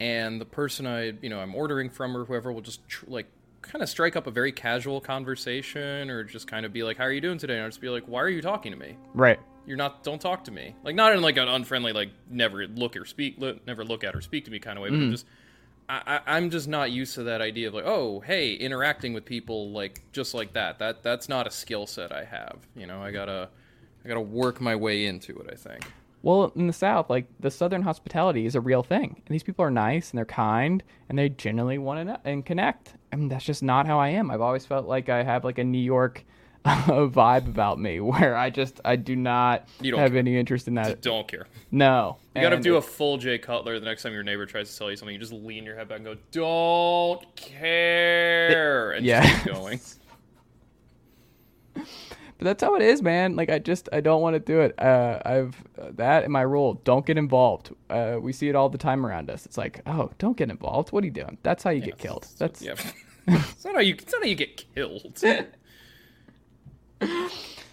and 0.00 0.40
the 0.40 0.44
person 0.44 0.86
I 0.86 1.12
you 1.22 1.28
know 1.28 1.40
I'm 1.40 1.54
ordering 1.54 1.90
from 1.90 2.16
or 2.16 2.24
whoever 2.24 2.52
will 2.52 2.60
just 2.62 2.86
tr- 2.88 3.06
like 3.08 3.26
kind 3.62 3.82
of 3.82 3.88
strike 3.88 4.14
up 4.16 4.26
a 4.26 4.30
very 4.30 4.52
casual 4.52 5.00
conversation 5.00 6.10
or 6.10 6.24
just 6.24 6.46
kind 6.46 6.64
of 6.66 6.72
be 6.72 6.82
like, 6.82 6.96
"How 6.96 7.04
are 7.04 7.12
you 7.12 7.20
doing 7.20 7.38
today?" 7.38 7.54
And 7.54 7.62
I'll 7.64 7.68
just 7.68 7.80
be 7.80 7.88
like, 7.88 8.04
"Why 8.06 8.20
are 8.22 8.28
you 8.28 8.42
talking 8.42 8.72
to 8.72 8.78
me?" 8.78 8.96
Right. 9.14 9.38
you're 9.66 9.76
not 9.76 10.02
don't 10.02 10.18
talk 10.20 10.44
to 10.44 10.50
me 10.50 10.74
like 10.82 10.94
not 10.94 11.12
in 11.14 11.20
like 11.20 11.36
an 11.36 11.46
unfriendly 11.46 11.92
like 11.92 12.08
never 12.30 12.66
look 12.68 12.96
or 12.96 13.04
speak 13.04 13.34
li- 13.38 13.60
never 13.66 13.84
look 13.84 14.02
at 14.02 14.14
or 14.16 14.22
speak 14.22 14.46
to 14.46 14.50
me 14.50 14.58
kind 14.58 14.78
of 14.78 14.82
way 14.82 14.88
but 14.88 14.96
Mm. 14.96 15.02
I'm 15.04 15.10
just 15.10 15.26
I, 15.90 16.02
I, 16.06 16.36
i'm 16.36 16.48
just 16.48 16.68
not 16.68 16.90
used 16.90 17.14
to 17.16 17.24
that 17.24 17.42
idea 17.42 17.68
of 17.68 17.74
like 17.74 17.84
oh 17.86 18.20
hey 18.20 18.54
interacting 18.54 19.12
with 19.12 19.26
people 19.26 19.70
like 19.70 20.00
just 20.12 20.32
like 20.32 20.54
that 20.54 20.78
that 20.78 21.02
that's 21.02 21.28
not 21.28 21.46
a 21.46 21.50
skill 21.50 21.86
set 21.86 22.12
i 22.12 22.24
have 22.24 22.56
you 22.74 22.86
know 22.86 23.02
i 23.02 23.10
gotta 23.10 23.50
i 24.08 24.14
gotta 24.14 24.20
work 24.20 24.60
my 24.60 24.74
way 24.74 25.04
into 25.04 25.38
it 25.38 25.48
i 25.52 25.54
think 25.54 25.84
Well, 26.22 26.50
in 26.56 26.66
the 26.66 26.72
South, 26.72 27.08
like 27.08 27.26
the 27.38 27.50
Southern 27.50 27.82
hospitality 27.82 28.44
is 28.44 28.56
a 28.56 28.60
real 28.60 28.82
thing, 28.82 29.22
and 29.24 29.32
these 29.34 29.44
people 29.44 29.64
are 29.64 29.70
nice 29.70 30.10
and 30.10 30.18
they're 30.18 30.24
kind 30.24 30.82
and 31.08 31.16
they 31.16 31.28
genuinely 31.28 31.78
want 31.78 32.00
to 32.00 32.04
know 32.04 32.18
and 32.24 32.44
connect. 32.44 32.94
I 33.12 33.16
mean, 33.16 33.28
that's 33.28 33.44
just 33.44 33.62
not 33.62 33.86
how 33.86 34.00
I 34.00 34.08
am. 34.08 34.28
I've 34.32 34.40
always 34.40 34.66
felt 34.66 34.86
like 34.88 35.08
I 35.08 35.22
have 35.22 35.44
like 35.44 35.58
a 35.58 35.64
New 35.64 35.78
York 35.80 36.24
vibe 36.66 37.46
about 37.46 37.78
me, 37.78 38.00
where 38.10 38.36
I 38.36 38.50
just 38.50 38.80
I 38.84 38.96
do 38.96 39.14
not 39.14 39.68
You 39.80 39.92
don't 39.92 40.00
have 40.00 40.10
care. 40.10 40.18
any 40.18 40.36
interest 40.36 40.66
in 40.66 40.74
that. 40.74 41.00
don't 41.02 41.28
care 41.28 41.46
No, 41.70 42.16
you 42.34 42.42
gotta 42.42 42.56
And 42.56 42.64
do 42.64 42.76
a 42.76 42.82
full 42.82 43.16
jay 43.18 43.38
cutler 43.38 43.78
the 43.78 43.86
next 43.86 44.02
time 44.02 44.12
your 44.12 44.24
neighbor 44.24 44.44
tries 44.44 44.72
to 44.72 44.76
tell 44.78 44.90
you 44.90 44.96
something 44.96 45.14
you 45.14 45.20
just 45.20 45.32
lean 45.32 45.64
your 45.64 45.76
head 45.76 45.86
back 45.88 45.98
and 45.98 46.04
go 46.06 46.16
don't 46.32 47.24
care 47.36 48.90
and 48.90 49.06
Yeah. 49.06 49.22
just 49.22 49.44
keep 49.44 49.52
going 49.54 49.80
But 52.38 52.44
that's 52.44 52.62
how 52.62 52.76
it 52.76 52.82
is, 52.82 53.02
man. 53.02 53.34
Like 53.34 53.50
I 53.50 53.58
just 53.58 53.88
I 53.92 54.00
don't 54.00 54.22
want 54.22 54.34
to 54.34 54.40
do 54.40 54.60
it. 54.60 54.78
Uh, 54.80 55.20
I've 55.24 55.56
uh, 55.80 55.90
that 55.96 56.24
in 56.24 56.30
my 56.30 56.42
rule. 56.42 56.74
Don't 56.84 57.04
get 57.04 57.18
involved. 57.18 57.74
Uh, 57.90 58.18
we 58.20 58.32
see 58.32 58.48
it 58.48 58.54
all 58.54 58.68
the 58.68 58.78
time 58.78 59.04
around 59.04 59.28
us. 59.28 59.44
It's 59.44 59.58
like, 59.58 59.80
oh, 59.86 60.10
don't 60.18 60.36
get 60.36 60.48
involved. 60.48 60.92
What 60.92 61.02
are 61.02 61.06
you 61.06 61.12
doing? 61.12 61.38
That's 61.42 61.64
how 61.64 61.70
you 61.70 61.80
get 61.80 61.98
killed. 61.98 62.26
That's 62.38 62.62
yeah 62.62 62.74
it's 63.26 63.64
not 63.64 63.74
how 63.74 63.80
you 63.80 63.94
it's 63.94 64.12
not 64.12 64.22
how 64.22 64.28
you 64.28 64.34
get 64.36 64.64
killed 64.74 65.18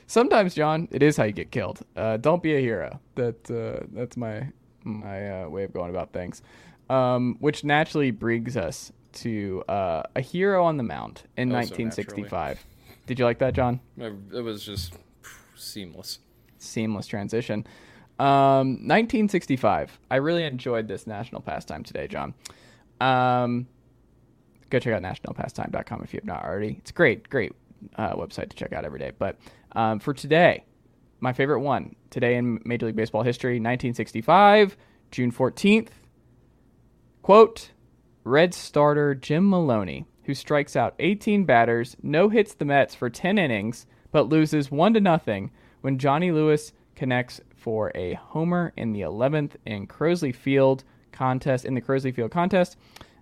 sometimes, 0.07 0.53
Jon. 0.53 0.87
It 0.91 1.01
is 1.03 1.17
how 1.17 1.23
you 1.23 1.31
get 1.31 1.51
killed. 1.51 1.81
Uh, 1.95 2.17
don't 2.17 2.43
be 2.43 2.55
a 2.55 2.59
hero. 2.59 2.99
That 3.15 3.49
uh, 3.49 3.85
that's 3.93 4.17
my 4.17 4.49
my 4.83 5.43
uh, 5.43 5.49
way 5.49 5.63
of 5.63 5.73
going 5.73 5.89
about 5.91 6.11
things. 6.11 6.41
Um, 6.89 7.37
which 7.39 7.63
naturally 7.63 8.11
brings 8.11 8.55
us 8.55 8.91
to 9.13 9.63
uh, 9.67 10.03
a 10.15 10.21
hero 10.21 10.63
on 10.63 10.77
the 10.77 10.83
mount 10.83 11.23
in 11.37 11.49
Oh, 11.49 11.53
so 11.53 11.57
1965. 11.57 12.65
Did 13.05 13.19
you 13.19 13.25
like 13.25 13.39
that, 13.39 13.53
Jon? 13.53 13.79
It 13.97 14.41
was 14.41 14.63
just 14.63 14.95
seamless. 15.55 16.19
seamless 16.57 17.07
transition. 17.07 17.65
Um, 18.17 18.87
1965. 18.87 19.99
I 20.09 20.15
really 20.17 20.43
enjoyed 20.43 20.87
this 20.87 21.05
national 21.05 21.41
pastime 21.41 21.83
today, 21.83 22.07
Jon. 22.07 22.33
Um, 23.01 23.67
go 24.69 24.79
check 24.79 24.93
out 24.93 25.01
nationalpastime.com 25.01 26.01
if 26.03 26.13
you 26.13 26.17
have 26.17 26.25
not 26.25 26.43
already. 26.43 26.77
It's 26.79 26.91
a 26.91 26.93
great, 26.93 27.29
great 27.29 27.53
uh, 27.97 28.15
website 28.15 28.49
to 28.49 28.55
check 28.55 28.73
out 28.73 28.85
every 28.85 28.99
day. 28.99 29.11
But 29.17 29.37
um, 29.73 29.99
for 29.99 30.13
today, 30.13 30.63
my 31.19 31.33
favorite 31.33 31.59
one 31.59 31.95
today 32.09 32.35
in 32.35 32.61
Major 32.65 32.85
League 32.87 32.95
Baseball 32.95 33.23
history, 33.23 33.55
1965, 33.55 34.77
June 35.11 35.31
14th. 35.31 35.89
Quote, 37.21 37.71
Red 38.23 38.53
starter 38.53 39.13
Jim 39.13 39.49
Maloney, 39.49 40.05
who 40.25 40.33
strikes 40.33 40.75
out 40.75 40.95
18 40.99 41.45
batters, 41.45 41.95
no 42.01 42.29
hits 42.29 42.53
the 42.53 42.65
Mets 42.65 42.95
for 42.95 43.09
10 43.09 43.37
innings, 43.37 43.85
but 44.11 44.29
loses 44.29 44.71
1 44.71 44.93
to 44.93 45.01
nothing 45.01 45.51
when 45.81 45.97
Johnny 45.97 46.31
Lewis 46.31 46.73
connects 46.95 47.41
for 47.55 47.91
a 47.95 48.13
homer 48.13 48.73
in 48.77 48.93
the 48.93 49.01
11th 49.01 49.51
in 49.65 49.87
Crosley 49.87 50.33
Field 50.33 50.83
contest 51.11 51.65
in 51.65 51.73
the 51.73 51.81
Crosley 51.81 52.13
Field 52.13 52.31
contest. 52.31 52.77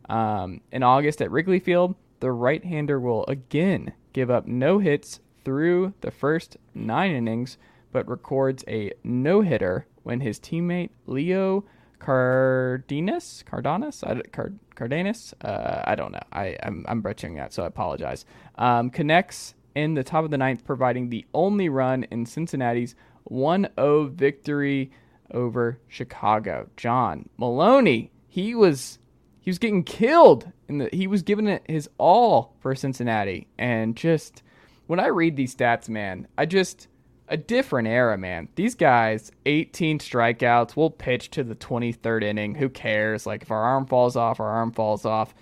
Um, 0.10 0.62
in 0.72 0.84
August 0.84 1.22
at 1.22 1.32
Wrigley 1.32 1.60
Field, 1.60 1.96
the 2.20 2.32
right-hander 2.32 3.00
will 3.00 3.26
again 3.28 3.94
give 4.14 4.30
up 4.30 4.48
no 4.48 4.80
hits 4.80 5.20
through 5.44 5.94
the 6.02 6.12
first 6.12 6.58
9 6.74 7.12
innings, 7.12 7.58
but 7.92 8.08
records 8.08 8.64
a 8.68 8.92
no-hitter 9.04 9.88
when 10.04 10.20
his 10.20 10.40
teammate 10.40 10.90
Leo 11.06 11.66
Cardenas, 12.04 13.44
Cardenas, 13.46 14.04
I, 14.04 14.22
Card, 14.32 14.60
Cardenas, 14.76 15.34
uh, 15.42 15.84
I 15.86 15.96
don't 15.96 16.12
know. 16.12 16.20
I, 16.34 16.58
I'm, 16.62 16.86
I'm 16.88 17.02
butchering 17.02 17.36
that, 17.36 17.54
so 17.54 17.64
I 17.64 17.68
apologize. 17.68 18.26
Um, 18.56 18.90
connects 18.90 19.56
in 19.74 19.94
the 19.94 20.04
top 20.04 20.26
of 20.26 20.32
the 20.32 20.38
ninth, 20.38 20.66
providing 20.66 21.10
the 21.10 21.26
only 21.34 21.70
run 21.70 22.04
in 22.12 22.26
Cincinnati's 22.26 22.96
1-0 23.32 24.12
victory 24.12 24.92
over 25.32 25.80
Chicago. 25.88 26.70
John 26.76 27.30
Maloney, 27.38 28.12
he 28.28 28.54
was 28.54 29.00
he 29.40 29.50
was 29.50 29.60
getting 29.60 29.84
killed 29.84 30.52
the 30.68 30.90
he 30.92 31.08
was 31.08 31.22
giving 31.22 31.48
it 31.48 31.64
his 31.68 31.90
all 31.98 32.56
for 32.60 32.76
Cincinnati, 32.76 33.48
and 33.58 33.96
just 33.96 34.44
when 34.88 35.00
I 35.00 35.08
read 35.08 35.36
these 35.36 35.56
stats, 35.56 35.88
man, 35.88 36.28
I 36.38 36.46
just 36.46 36.88
a 37.34 37.38
different 37.38 37.88
era, 37.88 38.16
man. 38.16 38.48
These 38.54 38.76
guys, 38.76 39.32
18 39.48 39.98
strikeouts. 39.98 40.76
We'll 40.76 40.92
pitch 40.92 41.32
to 41.32 41.44
the 41.44 41.56
23rd 41.56 42.24
inning. 42.24 42.54
Who 42.54 42.70
cares? 42.70 43.26
Like 43.26 43.42
if 43.42 43.50
our 43.50 43.64
arm 43.64 43.88
falls 43.88 44.16
off, 44.16 44.40
our 44.40 44.52
arm 44.52 44.72
falls 44.72 45.04
off. 45.04 45.34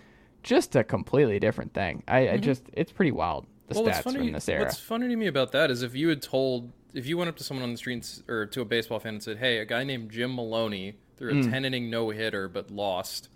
Just 0.41 0.74
a 0.77 0.86
completely 0.86 1.38
different 1.38 1.74
thing. 1.74 2.01
I, 2.07 2.17
I 2.17 2.25
mm-hmm. 2.27 2.43
just 2.43 2.63
it's 2.71 2.93
pretty 2.93 3.12
wild 3.12 3.45
the 3.67 3.75
Well, 3.75 3.83
what's 3.83 3.98
stats 3.98 4.03
funny, 4.03 4.17
from 4.19 4.31
this 4.31 4.48
era. 4.48 4.62
what's 4.62 4.79
funny 4.79 5.10
to 5.10 5.15
me 5.17 5.27
about 5.27 5.51
that 5.51 5.69
is 5.69 5.83
if 5.83 5.93
you 5.93 6.07
had 6.07 6.21
told 6.21 6.71
if 6.93 7.05
you 7.05 7.17
went 7.17 7.27
up 7.27 7.36
to 7.36 7.43
someone 7.43 7.63
on 7.63 7.74
the 7.74 7.77
streets 7.77 8.24
or 8.29 8.45
to 8.45 8.62
a 8.62 8.65
baseball 8.65 9.00
fan 9.00 9.15
and 9.15 9.24
said, 9.24 9.38
"Hey, 9.39 9.57
a 9.57 9.65
guy 9.65 9.83
named 9.83 10.12
Jim 10.12 10.33
Maloney 10.33 10.95
threw 11.17 11.31
a 11.31 11.33
mm. 11.33 11.51
10 11.51 11.65
inning 11.65 11.89
no 11.89 12.10
hitter 12.10 12.48
but 12.48 12.71
lost. 12.71 13.27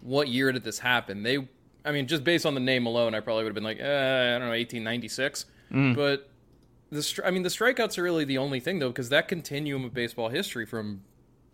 What 0.00 0.28
year 0.28 0.52
did 0.52 0.62
this 0.62 0.78
happen?" 0.78 1.24
They 1.24 1.48
I 1.84 1.90
mean, 1.90 2.06
just 2.06 2.22
based 2.22 2.46
on 2.46 2.54
the 2.54 2.60
name 2.60 2.86
alone, 2.86 3.12
I 3.12 3.18
probably 3.18 3.42
would 3.42 3.50
have 3.50 3.54
been 3.56 3.64
like, 3.64 3.80
uh, 3.80 3.82
I 3.82 4.38
don't 4.38 4.48
know, 4.48 4.54
1896. 4.54 5.46
Mm. 5.72 5.96
But 5.96 6.30
the 6.90 7.00
stri- 7.00 7.26
I 7.26 7.30
mean, 7.30 7.42
the 7.42 7.48
strikeouts 7.48 7.98
are 7.98 8.02
really 8.02 8.24
the 8.24 8.38
only 8.38 8.60
thing 8.60 8.78
though, 8.78 8.88
because 8.88 9.08
that 9.08 9.28
continuum 9.28 9.84
of 9.84 9.94
baseball 9.94 10.28
history 10.28 10.66
from 10.66 11.02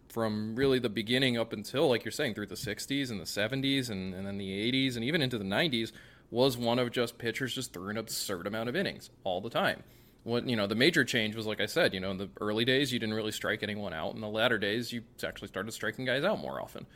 from 0.09 0.55
really 0.57 0.79
the 0.79 0.91
beginning 0.91 1.39
up 1.39 1.55
until 1.55 1.89
like 1.89 2.05
you're 2.05 2.13
saying 2.13 2.35
through 2.35 2.45
the 2.47 2.55
60s 2.55 3.11
and 3.11 3.19
the 3.19 3.25
70s 3.25 3.89
and, 3.89 4.13
and 4.13 4.27
then 4.27 4.37
the 4.37 4.71
80s 4.71 4.95
and 4.95 5.03
even 5.03 5.23
into 5.23 5.39
the 5.39 5.45
90s 5.45 5.91
was 6.31 6.55
one 6.59 6.79
of 6.79 6.91
just 6.91 7.17
pitchers 7.17 7.55
just 7.55 7.73
throwing 7.73 7.93
an 7.93 7.97
absurd 7.97 8.47
amount 8.47 8.69
of 8.69 8.77
innings 8.77 9.09
all 9.25 9.41
the 9.41 9.49
time. 9.49 9.83
What 10.25 10.47
you 10.47 10.55
know 10.55 10.67
the 10.67 10.75
major 10.75 11.03
change 11.05 11.35
was 11.35 11.47
like 11.47 11.61
i 11.61 11.67
said 11.67 11.95
you 11.95 12.01
know 12.01 12.13
in 12.13 12.19
the 12.19 12.29
early 12.41 12.65
days 12.65 12.93
you 12.93 12.99
didn't 12.99 13.15
really 13.15 13.33
strike 13.33 13.63
anyone 13.63 13.93
out. 13.93 14.15
In 14.15 14.21
the 14.21 14.29
latter 14.29 14.59
days 14.59 14.93
you 14.93 15.03
actually 15.25 15.49
started 15.49 15.73
striking 15.73 16.05
guys 16.05 16.25
out 16.25 16.39
more 16.39 16.61
often. 16.61 16.87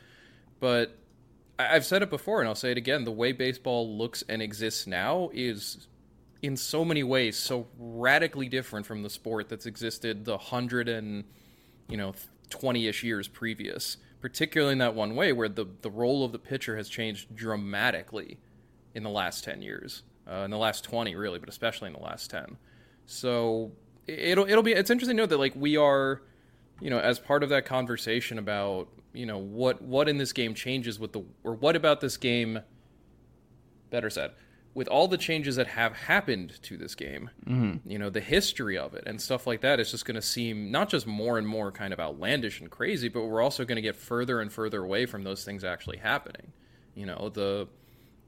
But 0.59 0.95
i've 1.59 1.85
said 1.85 2.03
it 2.03 2.11
before 2.11 2.39
and 2.39 2.47
i'll 2.47 2.53
say 2.53 2.69
it 2.69 2.77
again 2.77 3.03
the 3.03 3.11
way 3.11 3.31
baseball 3.31 3.97
looks 3.97 4.23
and 4.29 4.43
exists 4.43 4.85
now 4.85 5.31
is 5.33 5.87
in 6.41 6.55
so 6.55 6.85
many 6.85 7.03
ways 7.03 7.37
so 7.37 7.67
radically 7.77 8.47
different 8.47 8.85
from 8.85 9.03
the 9.03 9.09
sport 9.09 9.49
that's 9.49 9.65
existed 9.65 10.25
the 10.25 10.37
hundred 10.37 10.87
and 10.87 11.23
you 11.89 11.97
know 11.97 12.13
20ish 12.49 13.03
years 13.03 13.27
previous 13.27 13.97
particularly 14.21 14.73
in 14.73 14.79
that 14.79 14.95
one 14.95 15.15
way 15.15 15.33
where 15.33 15.49
the 15.49 15.65
the 15.81 15.89
role 15.89 16.23
of 16.23 16.31
the 16.31 16.39
pitcher 16.39 16.77
has 16.77 16.89
changed 16.89 17.35
dramatically 17.35 18.39
in 18.93 19.03
the 19.03 19.09
last 19.09 19.43
10 19.43 19.61
years 19.61 20.03
uh, 20.29 20.37
in 20.37 20.51
the 20.51 20.57
last 20.57 20.83
20 20.83 21.15
really 21.15 21.39
but 21.39 21.49
especially 21.49 21.87
in 21.87 21.93
the 21.93 21.99
last 21.99 22.29
10 22.29 22.57
so 23.05 23.71
it'll 24.05 24.47
it'll 24.47 24.63
be 24.63 24.73
it's 24.73 24.89
interesting 24.89 25.17
to 25.17 25.23
note 25.23 25.29
that 25.29 25.39
like 25.39 25.53
we 25.55 25.75
are 25.77 26.21
you 26.81 26.89
know 26.89 26.99
as 26.99 27.19
part 27.19 27.43
of 27.43 27.49
that 27.49 27.65
conversation 27.65 28.37
about 28.37 28.87
you 29.13 29.25
know 29.25 29.37
what 29.37 29.81
what 29.81 30.07
in 30.07 30.17
this 30.17 30.31
game 30.31 30.53
changes 30.53 30.99
with 30.99 31.13
the 31.13 31.23
or 31.43 31.53
what 31.53 31.75
about 31.75 32.01
this 32.01 32.17
game 32.17 32.59
better 33.89 34.09
said 34.09 34.31
with 34.77 34.87
all 34.87 35.07
the 35.07 35.17
changes 35.17 35.55
that 35.55 35.65
have 35.65 35.91
happened 35.91 36.61
to 36.61 36.77
this 36.77 36.93
game 36.93 37.31
you 37.83 37.97
know 37.97 38.11
the 38.11 38.21
history 38.21 38.77
of 38.77 38.93
it 38.93 39.03
and 39.07 39.19
stuff 39.19 39.47
like 39.47 39.61
that, 39.61 39.79
it's 39.79 39.89
just 39.89 40.05
going 40.05 40.13
to 40.13 40.21
seem 40.21 40.69
not 40.69 40.87
just 40.87 41.07
more 41.07 41.39
and 41.39 41.47
more 41.47 41.71
kind 41.71 41.93
of 41.93 41.99
outlandish 41.99 42.61
and 42.61 42.69
crazy 42.69 43.09
but 43.09 43.23
we're 43.23 43.41
also 43.41 43.65
going 43.65 43.77
to 43.77 43.81
get 43.81 43.95
further 43.95 44.39
and 44.39 44.53
further 44.53 44.83
away 44.83 45.07
from 45.07 45.23
those 45.23 45.43
things 45.43 45.63
actually 45.63 45.97
happening. 45.97 46.53
You 46.93 47.07
know 47.07 47.31
the 47.33 47.67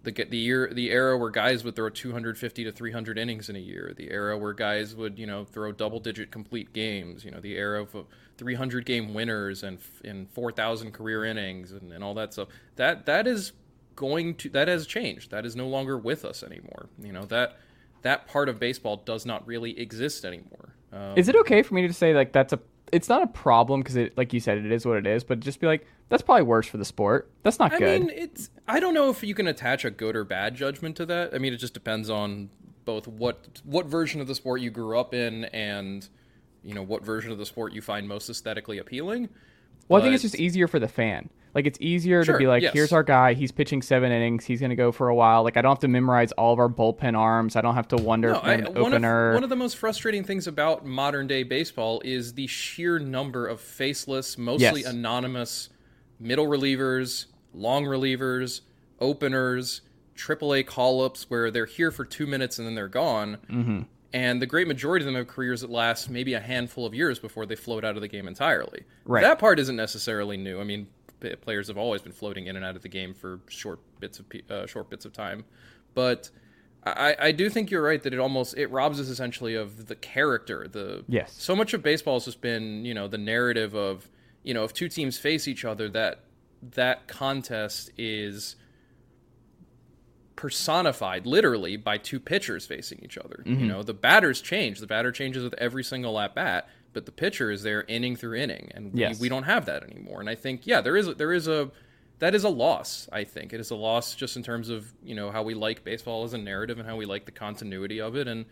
the 0.01 0.11
the 0.11 0.37
year 0.37 0.71
the 0.73 0.89
era 0.89 1.15
where 1.19 1.29
guys 1.29 1.63
would 1.63 1.75
throw 1.75 1.89
250 1.89 2.63
to 2.63 2.71
300 2.71 3.19
innings 3.19 3.49
in 3.49 3.55
a 3.55 3.59
year 3.59 3.93
the 3.95 4.09
era 4.09 4.35
where 4.35 4.53
guys 4.53 4.95
would 4.95 5.19
you 5.19 5.27
know 5.27 5.45
throw 5.45 5.71
double 5.71 5.99
digit 5.99 6.31
complete 6.31 6.73
games 6.73 7.23
you 7.23 7.29
know 7.29 7.41
the 7.41 7.57
era 7.57 7.81
of 7.83 7.95
uh, 7.95 8.01
300 8.39 8.85
game 8.85 9.13
winners 9.13 9.61
and 9.61 9.77
in 10.03 10.25
4000 10.27 10.93
career 10.93 11.25
innings 11.25 11.73
and, 11.73 11.91
and 11.91 12.03
all 12.03 12.15
that 12.15 12.33
stuff. 12.33 12.47
That 12.77 13.05
that 13.05 13.27
is 13.27 13.51
going 13.99 14.33
to 14.33 14.49
that 14.49 14.67
has 14.67 14.87
changed 14.87 15.29
that 15.29 15.45
is 15.45 15.55
no 15.55 15.67
longer 15.67 15.97
with 15.97 16.23
us 16.23 16.41
anymore 16.41 16.87
you 17.03 17.11
know 17.11 17.25
that 17.25 17.57
that 18.01 18.27
part 18.27 18.47
of 18.47 18.57
baseball 18.59 18.95
does 18.95 19.25
not 19.25 19.45
really 19.45 19.77
exist 19.77 20.23
anymore 20.23 20.73
um, 20.91 21.13
Is 21.15 21.29
it 21.29 21.35
okay 21.35 21.61
for 21.61 21.73
me 21.73 21.87
to 21.87 21.93
say 21.93 22.13
like 22.13 22.31
that's 22.31 22.53
a? 22.53 22.59
It's 22.91 23.07
not 23.07 23.21
a 23.21 23.27
problem 23.27 23.81
because 23.81 23.95
it, 23.95 24.17
like 24.17 24.33
you 24.33 24.39
said, 24.39 24.57
it 24.57 24.71
is 24.71 24.85
what 24.85 24.97
it 24.97 25.05
is. 25.05 25.23
But 25.23 25.39
just 25.41 25.59
be 25.59 25.67
like, 25.67 25.85
that's 26.09 26.23
probably 26.23 26.43
worse 26.43 26.67
for 26.67 26.77
the 26.77 26.85
sport. 26.85 27.29
That's 27.43 27.59
not 27.59 27.73
I 27.73 27.79
good. 27.79 28.01
I 28.01 28.05
mean, 28.05 28.09
it's. 28.15 28.49
I 28.67 28.79
don't 28.79 28.93
know 28.93 29.09
if 29.09 29.23
you 29.23 29.35
can 29.35 29.47
attach 29.47 29.85
a 29.85 29.91
good 29.91 30.15
or 30.15 30.23
bad 30.23 30.55
judgment 30.55 30.95
to 30.97 31.05
that. 31.07 31.33
I 31.33 31.37
mean, 31.37 31.53
it 31.53 31.57
just 31.57 31.73
depends 31.73 32.09
on 32.09 32.49
both 32.85 33.07
what 33.07 33.61
what 33.63 33.85
version 33.85 34.21
of 34.21 34.27
the 34.27 34.35
sport 34.35 34.61
you 34.61 34.71
grew 34.71 34.97
up 34.97 35.13
in 35.13 35.45
and 35.45 36.07
you 36.63 36.73
know 36.73 36.81
what 36.81 37.05
version 37.05 37.31
of 37.31 37.37
the 37.37 37.45
sport 37.45 37.73
you 37.73 37.81
find 37.81 38.07
most 38.07 38.29
aesthetically 38.29 38.79
appealing. 38.79 39.29
well, 39.87 40.01
I 40.01 40.03
think 40.03 40.15
it's 40.15 40.23
just 40.23 40.35
easier 40.35 40.67
for 40.67 40.79
the 40.79 40.87
fan. 40.87 41.29
Like 41.55 41.65
it's 41.65 41.77
easier 41.81 42.23
Sure, 42.23 42.33
to 42.35 42.37
be 42.39 42.47
like, 42.47 42.61
yes. 42.61 42.73
here's 42.73 42.91
our 42.93 43.03
guy. 43.03 43.33
He's 43.33 43.51
pitching 43.51 43.81
seven 43.81 44.11
innings. 44.11 44.45
He's 44.45 44.61
gonna 44.61 44.75
go 44.75 44.91
for 44.91 45.07
a 45.09 45.15
while. 45.15 45.43
Like 45.43 45.57
I 45.57 45.61
don't 45.61 45.71
have 45.71 45.79
to 45.79 45.87
memorize 45.87 46.31
all 46.33 46.53
of 46.53 46.59
our 46.59 46.69
bullpen 46.69 47.17
arms. 47.17 47.55
I 47.55 47.61
don't 47.61 47.75
have 47.75 47.87
to 47.89 47.97
wonder 47.97 48.31
No, 48.31 48.37
if 48.39 48.43
I, 48.43 48.53
an 48.53 48.65
one, 48.65 48.77
opener. 48.93 49.29
of, 49.29 49.33
one 49.35 49.43
of 49.43 49.49
the 49.49 49.55
most 49.55 49.77
frustrating 49.77 50.23
things 50.23 50.45
about 50.47 50.85
modern 50.85 51.27
day 51.27 51.43
baseball 51.43 52.01
is 52.05 52.33
the 52.33 52.47
sheer 52.47 52.99
number 52.99 53.47
of 53.47 53.59
faceless, 53.59 54.37
mostly 54.37 54.81
Yes. 54.81 54.85
anonymous 54.93 55.69
middle 56.19 56.47
relievers, 56.47 57.25
long 57.53 57.85
relievers, 57.85 58.61
openers, 58.99 59.81
AAA 60.15 60.65
call 60.65 61.01
ups 61.01 61.29
where 61.29 61.49
they're 61.49 61.65
here 61.65 61.91
for 61.91 62.05
two 62.05 62.27
minutes 62.27 62.59
and 62.59 62.67
then 62.67 62.75
they're 62.75 62.87
gone. 62.87 63.37
Mm-hmm. 63.49 63.81
And 64.11 64.41
the 64.41 64.45
great 64.47 64.67
majority 64.67 65.03
of 65.03 65.07
them 65.07 65.15
have 65.15 65.27
careers 65.27 65.61
that 65.61 65.69
last 65.69 66.09
maybe 66.09 66.33
a 66.33 66.39
handful 66.39 66.85
of 66.85 66.93
years 66.93 67.19
before 67.19 67.45
they 67.45 67.55
float 67.55 67.85
out 67.85 67.95
of 67.95 68.01
the 68.01 68.07
game 68.07 68.27
entirely. 68.27 68.83
Right. 69.05 69.21
That 69.23 69.39
part 69.39 69.59
isn't 69.59 69.75
necessarily 69.75 70.35
new. 70.35 70.59
I 70.59 70.63
mean, 70.63 70.87
players 71.41 71.67
have 71.67 71.77
always 71.77 72.01
been 72.01 72.11
floating 72.11 72.47
in 72.47 72.55
and 72.55 72.65
out 72.65 72.75
of 72.75 72.81
the 72.81 72.89
game 72.89 73.13
for 73.13 73.39
short 73.47 73.79
bits 73.99 74.19
of 74.19 74.25
uh, 74.49 74.65
short 74.67 74.89
bits 74.89 75.05
of 75.05 75.13
time, 75.13 75.45
but 75.93 76.29
I, 76.83 77.15
I 77.19 77.31
do 77.31 77.49
think 77.49 77.71
you're 77.71 77.81
right 77.81 78.01
that 78.03 78.13
it 78.13 78.19
almost 78.19 78.57
it 78.57 78.67
robs 78.71 78.99
us 78.99 79.09
essentially 79.09 79.55
of 79.55 79.87
the 79.87 79.95
character. 79.95 80.67
The 80.71 81.03
Yes. 81.07 81.33
so 81.37 81.55
much 81.55 81.73
of 81.73 81.83
baseball 81.83 82.15
has 82.15 82.25
just 82.25 82.41
been 82.41 82.85
you 82.85 82.93
know 82.93 83.07
the 83.07 83.17
narrative 83.17 83.75
of 83.75 84.09
you 84.43 84.53
know 84.53 84.63
if 84.63 84.73
two 84.73 84.87
teams 84.87 85.17
face 85.17 85.47
each 85.47 85.65
other 85.65 85.89
that 85.89 86.23
that 86.61 87.07
contest 87.07 87.91
is 87.97 88.55
personified 90.35 91.25
literally 91.25 91.75
by 91.75 91.97
two 91.97 92.19
pitchers 92.19 92.65
facing 92.65 92.99
each 93.03 93.17
other. 93.17 93.43
You 93.45 93.65
know, 93.65 93.83
the 93.83 93.93
batters 93.93 94.39
change. 94.41 94.79
The 94.79 94.87
batter 94.87 95.11
changes 95.11 95.43
with 95.43 95.53
every 95.55 95.83
single 95.83 96.17
at 96.17 96.33
bat, 96.33 96.69
but 96.93 97.05
the 97.05 97.11
pitcher 97.11 97.51
is 97.51 97.63
there 97.63 97.83
inning 97.87 98.15
through 98.15 98.35
inning, 98.37 98.71
and 98.73 98.93
we, 98.93 99.01
Yes. 99.01 99.19
we 99.19 99.29
don't 99.29 99.43
have 99.43 99.65
that 99.65 99.83
anymore. 99.83 100.19
And 100.19 100.29
I 100.29 100.35
think, 100.35 100.65
yeah, 100.67 100.81
there 100.81 100.97
is 100.97 101.07
a, 101.07 101.13
there 101.13 101.33
is 101.33 101.47
a 101.47 101.69
that 102.19 102.35
is 102.35 102.43
a 102.43 102.49
loss. 102.49 103.07
I 103.13 103.23
think 103.23 103.53
it 103.53 103.59
is 103.61 103.71
a 103.71 103.75
loss 103.75 104.13
just 104.15 104.35
in 104.35 104.43
terms 104.43 104.69
of 104.69 104.91
you 105.03 105.15
know 105.15 105.31
how 105.31 105.43
we 105.43 105.53
like 105.53 105.83
baseball 105.83 106.23
as 106.23 106.33
a 106.33 106.37
narrative 106.37 106.77
and 106.79 106.87
how 106.87 106.95
we 106.97 107.05
like 107.05 107.25
the 107.25 107.31
continuity 107.31 108.01
of 108.01 108.15
it, 108.15 108.27
and 108.27 108.45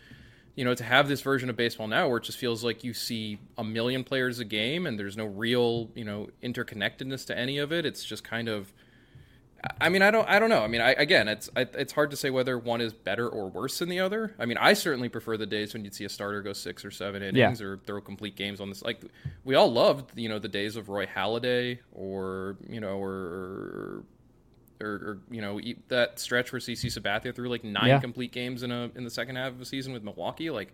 you 0.56 0.64
know 0.66 0.74
to 0.74 0.84
have 0.84 1.08
this 1.08 1.22
version 1.22 1.50
of 1.50 1.56
baseball 1.56 1.88
now 1.88 2.08
where 2.08 2.18
it 2.18 2.24
just 2.24 2.38
feels 2.38 2.64
like 2.64 2.84
you 2.84 2.94
see 2.94 3.40
a 3.58 3.64
million 3.64 4.04
players 4.04 4.40
a 4.40 4.46
game 4.46 4.88
and 4.88 4.98
there's 5.00 5.18
no 5.18 5.26
real 5.26 5.90
you 5.96 6.04
know 6.06 6.30
interconnectedness 6.44 7.26
to 7.28 7.38
any 7.38 7.58
of 7.58 7.72
it. 7.74 7.86
It's 7.86 8.04
just 8.06 8.24
kind 8.24 8.48
of 8.48 8.72
I 9.82 9.90
mean, 9.90 10.02
I 10.02 10.12
don't, 10.12 10.28
I 10.30 10.38
don't 10.40 10.50
know. 10.50 10.62
I 10.62 10.68
mean, 10.68 10.82
I, 10.82 10.92
again, 10.92 11.28
it's, 11.28 11.50
I, 11.56 11.62
it's 11.62 11.92
hard 11.94 12.12
to 12.12 12.18
say 12.18 12.30
whether 12.30 12.58
one 12.60 12.80
is 12.80 12.94
better 12.94 13.28
or 13.28 13.50
worse 13.50 13.80
than 13.80 13.90
the 13.90 14.00
other. 14.00 14.36
I 14.38 14.46
mean, 14.46 14.58
I 14.58 14.74
certainly 14.74 15.10
prefer 15.10 15.36
the 15.36 15.46
days 15.48 15.74
when 15.74 15.84
you'd 15.84 15.96
see 15.96 16.06
a 16.06 16.10
starter 16.10 16.42
go 16.42 16.54
six 16.54 16.86
or 16.86 16.92
seven 16.92 17.24
innings 17.24 17.60
or 17.62 17.78
throw 17.78 18.00
complete 18.02 18.36
games 18.36 18.62
on 18.62 18.70
this. 18.70 18.84
Like, 18.84 19.02
we 19.44 19.56
all 19.56 19.72
loved, 19.72 20.12
you 20.18 20.30
know, 20.30 20.38
the 20.40 20.48
days 20.48 20.76
of 20.76 20.90
Roy 20.90 21.06
Halladay 21.08 21.80
or, 21.92 22.58
you 22.70 22.80
know, 22.80 22.98
or, 23.02 24.04
or, 24.80 24.88
or 24.88 25.20
you 25.32 25.42
know, 25.42 25.60
that 25.88 26.20
stretch 26.20 26.52
where 26.52 26.60
CC 26.62 26.86
Sabathia 26.86 27.34
threw 27.34 27.50
like 27.50 27.64
nine 27.64 27.88
Yeah. 27.88 28.00
complete 28.00 28.32
games 28.32 28.62
in 28.64 28.72
a 28.72 28.92
in 28.96 29.04
the 29.04 29.10
second 29.10 29.38
half 29.38 29.54
of 29.54 29.62
a 29.62 29.66
season 29.66 29.92
with 29.92 30.04
Milwaukee. 30.04 30.50
Like, 30.52 30.74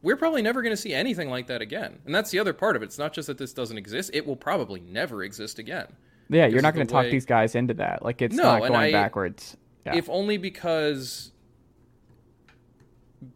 we're 0.00 0.16
probably 0.16 0.42
never 0.42 0.62
going 0.62 0.72
to 0.74 0.80
see 0.80 0.94
anything 0.94 1.28
like 1.30 1.46
that 1.48 1.60
again. 1.62 1.98
And 2.06 2.14
that's 2.14 2.30
the 2.30 2.38
other 2.38 2.52
part 2.54 2.76
of 2.76 2.82
it. 2.82 2.86
It's 2.86 2.98
not 2.98 3.12
just 3.12 3.26
that 3.28 3.38
this 3.38 3.52
doesn't 3.52 3.76
exist; 3.78 4.10
it 4.14 4.26
will 4.26 4.36
probably 4.36 4.80
never 4.80 5.22
exist 5.22 5.58
again. 5.58 5.86
Yeah, 6.28 6.46
you're 6.46 6.62
not 6.62 6.74
going 6.74 6.86
to 6.86 6.92
talk 6.92 7.04
way- 7.04 7.10
these 7.10 7.26
guys 7.26 7.54
into 7.54 7.74
that. 7.74 8.02
Like 8.04 8.22
it's 8.22 8.34
No, 8.36 8.42
not 8.44 8.58
going 8.60 8.74
I- 8.74 8.92
backwards. 8.92 9.56
Yeah. 9.84 9.96
if 9.96 10.08
only 10.08 10.36
because 10.36 11.32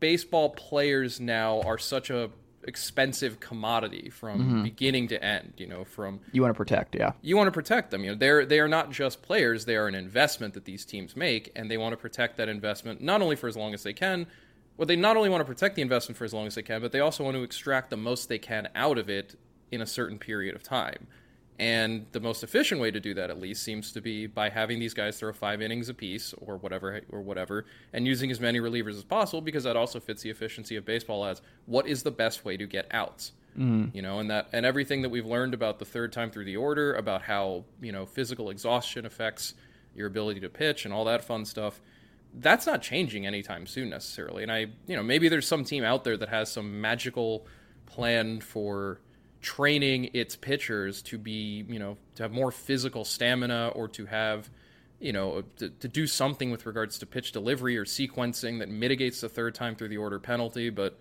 baseball 0.01 0.51
players 0.51 1.21
now 1.21 1.61
are 1.63 1.79
such 1.79 2.11
a 2.11 2.31
expensive 2.65 3.39
commodity 3.39 4.11
from 4.11 4.41
Mm-hmm. 4.41 4.63
beginning 4.65 5.09
to 5.09 5.25
end 5.25 5.53
you 5.57 5.69
know 5.69 5.85
from 5.85 6.19
you 6.33 6.43
want 6.43 6.53
to 6.53 6.57
protect, 6.57 6.97
yeah. 6.97 7.13
you 7.23 7.37
want 7.37 7.47
to 7.47 7.53
protect 7.53 7.93
them 7.93 8.03
you 8.03 8.11
know 8.11 8.17
they're 8.17 8.45
they 8.45 8.59
are 8.59 8.67
not 8.67 8.91
just 8.91 9.23
players 9.23 9.65
they 9.67 9.77
are 9.77 9.87
an 9.87 9.95
investment 9.95 10.55
that 10.55 10.65
these 10.65 10.85
teams 10.85 11.15
make 11.15 11.53
and 11.55 11.71
they 11.71 11.77
want 11.77 11.93
to 11.93 11.97
protect 11.97 12.37
that 12.39 12.49
investment 12.49 13.01
not 13.01 13.23
only 13.23 13.37
for 13.37 13.47
as 13.47 13.57
long 13.57 13.73
as 13.73 13.85
they 13.85 13.93
can 13.93 14.27
well 14.77 14.87
they 14.87 14.97
not 14.97 15.17
only 15.17 15.29
want 15.29 15.41
to 15.41 15.45
protect 15.45 15.77
the 15.77 15.83
investment 15.83 16.19
for 16.19 16.25
as 16.25 16.35
long 16.35 16.45
as 16.49 16.57
they 16.57 16.63
can 16.63 16.81
but 16.81 16.91
they 16.91 16.99
also 17.01 17.23
want 17.23 17.37
to 17.37 17.45
extract 17.45 17.89
the 17.91 17.97
most 17.97 18.29
they 18.29 18.39
can 18.39 18.69
out 18.75 18.99
of 18.99 19.09
it 19.09 19.37
in 19.71 19.81
a 19.81 19.87
certain 19.87 20.19
period 20.19 20.57
of 20.57 20.63
time 20.65 21.07
and 21.59 22.07
the 22.13 22.21
most 22.21 22.43
efficient 22.43 22.81
way 22.81 22.91
to 22.91 23.01
do 23.01 23.15
that, 23.15 23.31
at 23.31 23.41
least, 23.41 23.63
seems 23.63 23.93
to 23.93 24.01
be 24.01 24.27
by 24.27 24.51
having 24.51 24.79
these 24.79 24.93
guys 24.93 25.19
throw 25.19 25.33
five 25.33 25.63
innings 25.63 25.89
apiece, 25.89 26.35
or 26.39 26.57
whatever, 26.59 27.01
or 27.11 27.23
whatever, 27.23 27.65
and 27.93 28.07
using 28.07 28.31
as 28.31 28.41
many 28.41 28.61
relievers 28.61 28.97
as 28.97 29.05
possible, 29.05 29.41
because 29.41 29.65
that 29.65 29.77
also 29.77 29.99
fits 29.99 30.23
the 30.23 30.31
efficiency 30.31 30.77
of 30.77 30.85
baseball 30.85 31.25
as 31.25 31.41
what 31.65 31.87
is 31.87 32.03
the 32.03 32.11
best 32.11 32.45
way 32.45 32.57
to 32.57 32.67
get 32.67 32.87
outs. 32.91 33.33
Mm. 33.59 33.95
You 33.95 34.03
know, 34.03 34.19
and 34.19 34.31
that 34.31 34.49
and 34.53 34.67
everything 34.67 35.01
that 35.03 35.09
we've 35.09 35.25
learned 35.25 35.55
about 35.55 35.79
the 35.79 35.87
third 35.87 36.13
time 36.13 36.31
through 36.31 36.45
the 36.45 36.57
order, 36.57 36.95
about 36.95 37.23
how 37.23 37.65
you 37.81 37.91
know 37.91 38.05
physical 38.05 38.51
exhaustion 38.51 39.07
affects 39.07 39.55
your 39.95 40.07
ability 40.07 40.41
to 40.41 40.51
pitch, 40.51 40.85
and 40.85 40.93
all 40.93 41.07
that 41.07 41.25
fun 41.25 41.47
stuff. 41.47 41.81
That's 42.35 42.67
not 42.67 42.83
changing 42.83 43.27
anytime 43.27 43.67
soon 43.67 43.89
necessarily. 43.89 44.43
And 44.43 44.53
I, 44.53 44.67
you 44.87 44.95
know, 44.95 45.03
maybe 45.03 45.31
there's 45.31 45.49
some 45.49 45.65
team 45.65 45.85
out 45.85 46.05
there 46.05 46.19
that 46.19 46.29
has 46.29 46.53
some 46.53 46.83
magical 46.83 47.47
plan 47.87 48.43
for 48.43 49.01
training 49.47 50.11
its 50.13 50.35
pitchers 50.35 51.01
to 51.01 51.17
be, 51.17 51.65
you 51.69 51.79
know, 51.79 51.97
to 52.17 52.25
have 52.25 52.33
more 52.33 52.51
physical 52.51 53.05
stamina 53.05 53.71
or 53.77 53.87
to 53.87 54.05
have, 54.05 54.51
you 54.99 55.13
know, 55.13 55.45
to, 55.57 55.69
to 55.71 55.87
do 55.87 56.05
something 56.05 56.51
with 56.51 56.67
regards 56.67 56.99
to 56.99 57.07
pitch 57.07 57.31
delivery 57.31 57.77
or 57.79 57.85
sequencing 57.85 58.59
that 58.59 58.69
mitigates 58.69 59.21
the 59.21 59.29
third 59.29 59.55
time 59.55 59.77
through 59.77 59.87
the 59.87 59.99
order 59.99 60.19
penalty. 60.19 60.69
But 60.69 60.99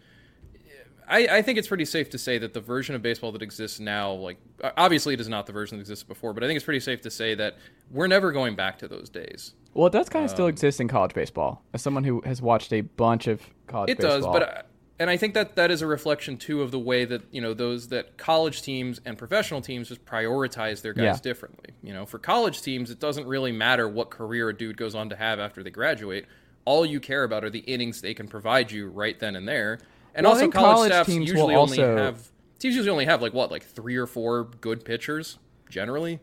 I, 1.07 1.27
I 1.37 1.41
think 1.41 1.57
it's 1.57 1.67
pretty 1.67 1.85
safe 1.85 2.11
to 2.11 2.19
say 2.19 2.37
that 2.37 2.53
the 2.53 2.61
version 2.61 2.93
of 2.93 3.01
baseball 3.01 3.31
that 3.31 3.41
exists 3.41 3.79
now, 3.79 4.11
like 4.11 4.37
obviously 4.77 5.15
it 5.15 5.19
is 5.19 5.27
not 5.27 5.47
the 5.47 5.51
version 5.51 5.79
that 5.79 5.81
existed 5.81 6.07
before, 6.07 6.31
but 6.31 6.43
I 6.43 6.47
think 6.47 6.57
it's 6.57 6.65
pretty 6.65 6.81
safe 6.81 7.01
to 7.01 7.09
say 7.09 7.33
that 7.33 7.57
we're 7.89 8.05
never 8.05 8.31
going 8.31 8.55
back 8.55 8.77
to 8.77 8.87
those 8.87 9.09
days. 9.09 9.55
Well, 9.73 9.87
it 9.87 9.93
does 9.93 10.07
kind 10.07 10.23
of 10.23 10.29
still 10.29 10.45
um, 10.45 10.49
exist 10.49 10.79
in 10.79 10.87
college 10.87 11.15
baseball. 11.15 11.63
As 11.73 11.81
someone 11.81 12.03
who 12.03 12.21
has 12.21 12.43
watched 12.43 12.71
a 12.73 12.81
bunch 12.81 13.25
of 13.25 13.41
college 13.65 13.89
It 13.89 13.97
baseball, 13.97 14.33
does, 14.33 14.39
but 14.39 14.67
and 14.99 15.09
I 15.09 15.17
think 15.17 15.33
that 15.33 15.55
that 15.57 15.71
is 15.71 15.81
a 15.81 15.87
reflection 15.87 16.37
too 16.37 16.61
of 16.61 16.71
the 16.71 16.79
way 16.79 17.05
that 17.05 17.21
you 17.31 17.41
know 17.41 17.53
those 17.53 17.89
that 17.89 18.17
college 18.17 18.61
teams 18.61 19.01
and 19.05 19.17
professional 19.17 19.61
teams 19.61 19.89
just 19.89 20.05
prioritize 20.05 20.81
their 20.81 20.93
guys 20.93 21.03
Yeah. 21.03 21.17
differently. 21.21 21.71
You 21.83 21.93
know, 21.93 22.05
for 22.05 22.17
college 22.19 22.61
teams, 22.61 22.89
it 22.91 22.99
doesn't 22.99 23.27
really 23.27 23.51
matter 23.51 23.87
what 23.89 24.09
career 24.09 24.49
a 24.49 24.55
dude 24.57 24.77
goes 24.77 24.95
on 24.95 25.09
to 25.09 25.15
have 25.15 25.39
after 25.39 25.63
they 25.63 25.69
graduate. 25.69 26.25
All 26.65 26.85
you 26.85 26.99
care 26.99 27.23
about 27.23 27.43
are 27.43 27.49
the 27.49 27.59
innings 27.59 28.01
they 28.01 28.13
can 28.13 28.27
provide 28.27 28.71
you 28.71 28.87
right 28.89 29.19
then 29.19 29.35
and 29.35 29.47
there. 29.47 29.79
And 30.15 30.25
Well, 30.25 30.33
also, 30.33 30.49
college, 30.49 30.91
college 30.91 30.91
staffs 30.91 31.09
usually 31.09 31.55
only 31.55 31.55
also- 31.81 31.97
have 31.97 32.29
teams 32.59 32.75
usually 32.75 32.89
only 32.91 33.05
have 33.05 33.21
like 33.21 33.33
what, 33.33 33.51
like 33.51 33.63
three 33.63 33.97
or 33.97 34.07
four 34.07 34.45
good 34.61 34.85
pitchers 34.85 35.37
generally. 35.69 36.19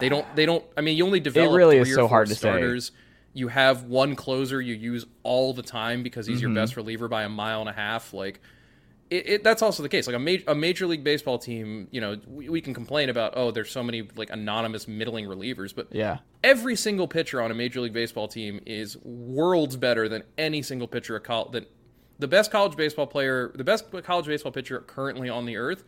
They 0.00 0.08
don't. 0.08 0.26
They 0.34 0.44
don't. 0.46 0.64
I 0.76 0.80
mean, 0.80 0.96
you 0.96 1.04
only 1.06 1.20
develop. 1.20 1.52
It 1.52 1.54
really 1.54 1.76
three 1.76 1.90
is 1.90 1.92
or 1.92 1.94
so 1.94 2.00
four 2.02 2.08
hard 2.08 2.28
to 2.28 2.34
say. 2.34 2.50
You 3.34 3.48
have 3.48 3.82
one 3.84 4.16
closer 4.16 4.60
you 4.62 4.74
use 4.74 5.04
all 5.22 5.52
the 5.52 5.62
time 5.62 6.02
because 6.02 6.26
he's 6.26 6.36
Mm-hmm. 6.40 6.54
your 6.54 6.54
best 6.54 6.76
reliever 6.76 7.08
by 7.08 7.24
a 7.24 7.28
mile 7.28 7.60
and 7.60 7.68
a 7.68 7.72
half. 7.72 8.14
Like, 8.14 8.40
it, 9.10 9.28
it, 9.28 9.44
that's 9.44 9.60
also 9.60 9.82
the 9.82 9.88
case. 9.88 10.06
Like 10.06 10.16
a, 10.16 10.18
ma- 10.18 10.52
a 10.52 10.54
major 10.54 10.86
league 10.86 11.04
baseball 11.04 11.38
team, 11.38 11.88
you 11.90 12.00
know, 12.00 12.16
we, 12.26 12.48
we 12.48 12.60
can 12.60 12.72
complain 12.72 13.10
about 13.10 13.34
oh, 13.36 13.50
there's 13.50 13.70
so 13.70 13.82
many 13.82 14.08
like 14.16 14.30
anonymous 14.30 14.88
middling 14.88 15.26
relievers, 15.26 15.74
but 15.74 15.88
yeah, 15.92 16.18
every 16.42 16.74
single 16.74 17.06
pitcher 17.06 17.42
on 17.42 17.50
a 17.50 17.54
major 17.54 17.80
league 17.80 17.92
baseball 17.92 18.28
team 18.28 18.60
is 18.66 18.96
worlds 19.04 19.76
better 19.76 20.08
than 20.08 20.22
any 20.38 20.62
single 20.62 20.88
pitcher 20.88 21.16
at 21.16 21.24
col- 21.24 21.50
that 21.50 21.70
the 22.18 22.28
best 22.28 22.50
college 22.50 22.76
baseball 22.76 23.06
player, 23.06 23.52
the 23.54 23.64
best 23.64 23.84
college 24.04 24.26
baseball 24.26 24.52
pitcher 24.52 24.80
currently 24.80 25.28
on 25.28 25.44
the 25.44 25.56
earth 25.56 25.84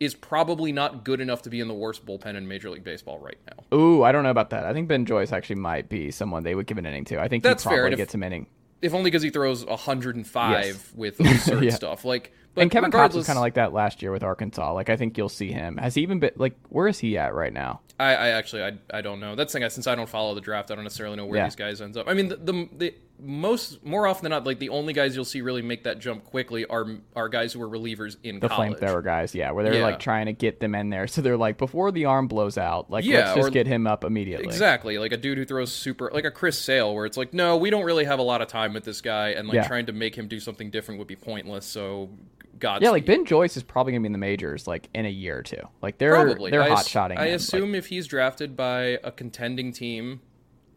is 0.00 0.14
probably 0.14 0.72
not 0.72 1.04
good 1.04 1.20
enough 1.20 1.42
to 1.42 1.50
be 1.50 1.60
in 1.60 1.68
the 1.68 1.74
worst 1.74 2.04
bullpen 2.04 2.34
in 2.36 2.46
major 2.46 2.68
league 2.70 2.84
baseball 2.84 3.18
right 3.18 3.38
now. 3.46 3.76
Ooh, 3.78 4.02
I 4.02 4.12
don't 4.12 4.22
know 4.24 4.30
about 4.30 4.50
that. 4.50 4.64
I 4.64 4.72
think 4.72 4.88
Ben 4.88 5.06
Joyce 5.06 5.32
actually 5.32 5.56
might 5.56 5.88
be 5.88 6.10
someone 6.10 6.42
they 6.42 6.54
would 6.54 6.66
give 6.66 6.76
an 6.78 6.84
inning 6.86 7.04
to. 7.06 7.20
I 7.20 7.28
think 7.28 7.42
That's 7.42 7.62
he 7.62 7.70
fair, 7.70 7.78
probably 7.78 7.92
if- 7.94 7.98
gets 7.98 8.12
some 8.12 8.22
inning. 8.22 8.46
If 8.82 8.92
only 8.92 9.04
because 9.10 9.22
he 9.22 9.30
throws 9.30 9.64
105 9.64 10.64
Yes. 10.66 10.92
with 10.94 11.18
absurd 11.20 11.64
Yeah. 11.64 11.70
stuff. 11.70 12.04
Like, 12.04 12.32
but 12.54 12.60
and 12.62 12.70
Kevin 12.70 12.90
Kopps 12.90 13.14
was 13.14 13.26
kind 13.26 13.38
of 13.38 13.40
like 13.40 13.54
that 13.54 13.72
last 13.72 14.02
year 14.02 14.12
with 14.12 14.22
Arkansas. 14.22 14.72
Like 14.74 14.90
I 14.90 14.96
think 14.96 15.16
you'll 15.16 15.28
see 15.30 15.50
him. 15.50 15.78
Has 15.78 15.94
he 15.94 16.02
even 16.02 16.20
been 16.20 16.32
like 16.36 16.54
where 16.68 16.86
is 16.88 16.98
he 16.98 17.16
at 17.16 17.34
right 17.34 17.52
now? 17.52 17.80
I, 17.98 18.14
I 18.14 18.28
actually 18.28 18.62
I, 18.64 18.72
I 18.92 19.00
don't 19.00 19.18
know. 19.20 19.34
That's 19.34 19.52
the 19.52 19.58
thing. 19.60 19.64
I- 19.64 19.68
Since 19.68 19.86
I 19.86 19.94
don't 19.94 20.08
follow 20.08 20.34
the 20.34 20.40
draft, 20.42 20.70
I 20.70 20.74
don't 20.74 20.84
necessarily 20.84 21.16
know 21.16 21.24
where 21.24 21.38
Yeah. 21.38 21.44
these 21.46 21.56
guys 21.56 21.80
ends 21.80 21.96
up. 21.96 22.06
I 22.06 22.12
mean, 22.12 22.28
the, 22.28 22.36
the 22.36 22.68
the 22.76 22.94
most 23.18 23.84
more 23.84 24.06
often 24.06 24.24
than 24.24 24.30
not, 24.30 24.44
like 24.44 24.58
the 24.58 24.68
only 24.68 24.92
guys 24.92 25.16
you'll 25.16 25.24
see 25.24 25.40
really 25.40 25.62
make 25.62 25.84
that 25.84 25.98
jump 25.98 26.24
quickly 26.24 26.66
are 26.66 26.86
are 27.14 27.28
guys 27.28 27.52
who 27.52 27.62
are 27.62 27.68
relievers 27.68 28.16
in 28.22 28.40
The 28.40 28.48
college. 28.48 28.74
flamethrower 28.78 29.02
guys, 29.02 29.34
yeah, 29.34 29.50
where 29.52 29.64
they're 29.64 29.74
Yeah. 29.74 29.84
like 29.84 29.98
trying 30.00 30.26
to 30.26 30.32
get 30.32 30.60
them 30.60 30.74
in 30.74 30.90
there. 30.90 31.06
So 31.06 31.22
they're 31.22 31.36
like 31.36 31.56
before 31.58 31.90
the 31.92 32.04
arm 32.04 32.28
blows 32.28 32.58
out, 32.58 32.90
like 32.90 33.04
Yeah, 33.04 33.20
let's 33.26 33.36
just 33.36 33.48
or- 33.48 33.50
get 33.50 33.66
him 33.66 33.86
up 33.86 34.04
immediately. 34.04 34.44
Exactly, 34.46 34.98
like 34.98 35.12
a 35.12 35.16
dude 35.16 35.38
who 35.38 35.44
throws 35.44 35.72
super, 35.72 36.10
like 36.12 36.24
a 36.26 36.30
Chris 36.30 36.58
Sale, 36.58 36.94
where 36.94 37.06
it's 37.06 37.16
like, 37.16 37.32
no, 37.32 37.56
we 37.56 37.70
don't 37.70 37.84
really 37.84 38.04
have 38.04 38.18
a 38.18 38.22
lot 38.22 38.42
of 38.42 38.48
time 38.48 38.74
with 38.74 38.84
this 38.84 39.00
guy, 39.00 39.30
and 39.30 39.48
like 39.48 39.54
Yeah. 39.56 39.66
trying 39.66 39.86
to 39.86 39.92
make 39.92 40.14
him 40.14 40.28
do 40.28 40.38
something 40.38 40.70
different 40.70 40.98
would 40.98 41.08
be 41.08 41.16
pointless. 41.16 41.64
So, 41.64 42.10
God, 42.58 42.82
Yeah, 42.82 42.90
like 42.90 43.06
Ben 43.06 43.24
Joyce 43.24 43.56
is 43.56 43.62
probably 43.62 43.92
gonna 43.92 44.02
be 44.02 44.06
in 44.06 44.12
the 44.12 44.18
majors 44.18 44.66
like 44.66 44.88
in 44.94 45.06
a 45.06 45.10
year 45.10 45.38
or 45.38 45.42
two. 45.42 45.60
Like 45.82 45.98
they're 45.98 46.14
probably 46.14 46.50
they're 46.50 46.62
I 46.62 46.68
hot 46.70 46.86
shotting. 46.86 47.18
I 47.18 47.28
him. 47.28 47.34
assume 47.36 47.74
if 47.74 47.86
he's 47.86 48.06
drafted 48.06 48.56
by 48.56 48.98
a 49.04 49.10
contending 49.10 49.72
team, 49.72 50.20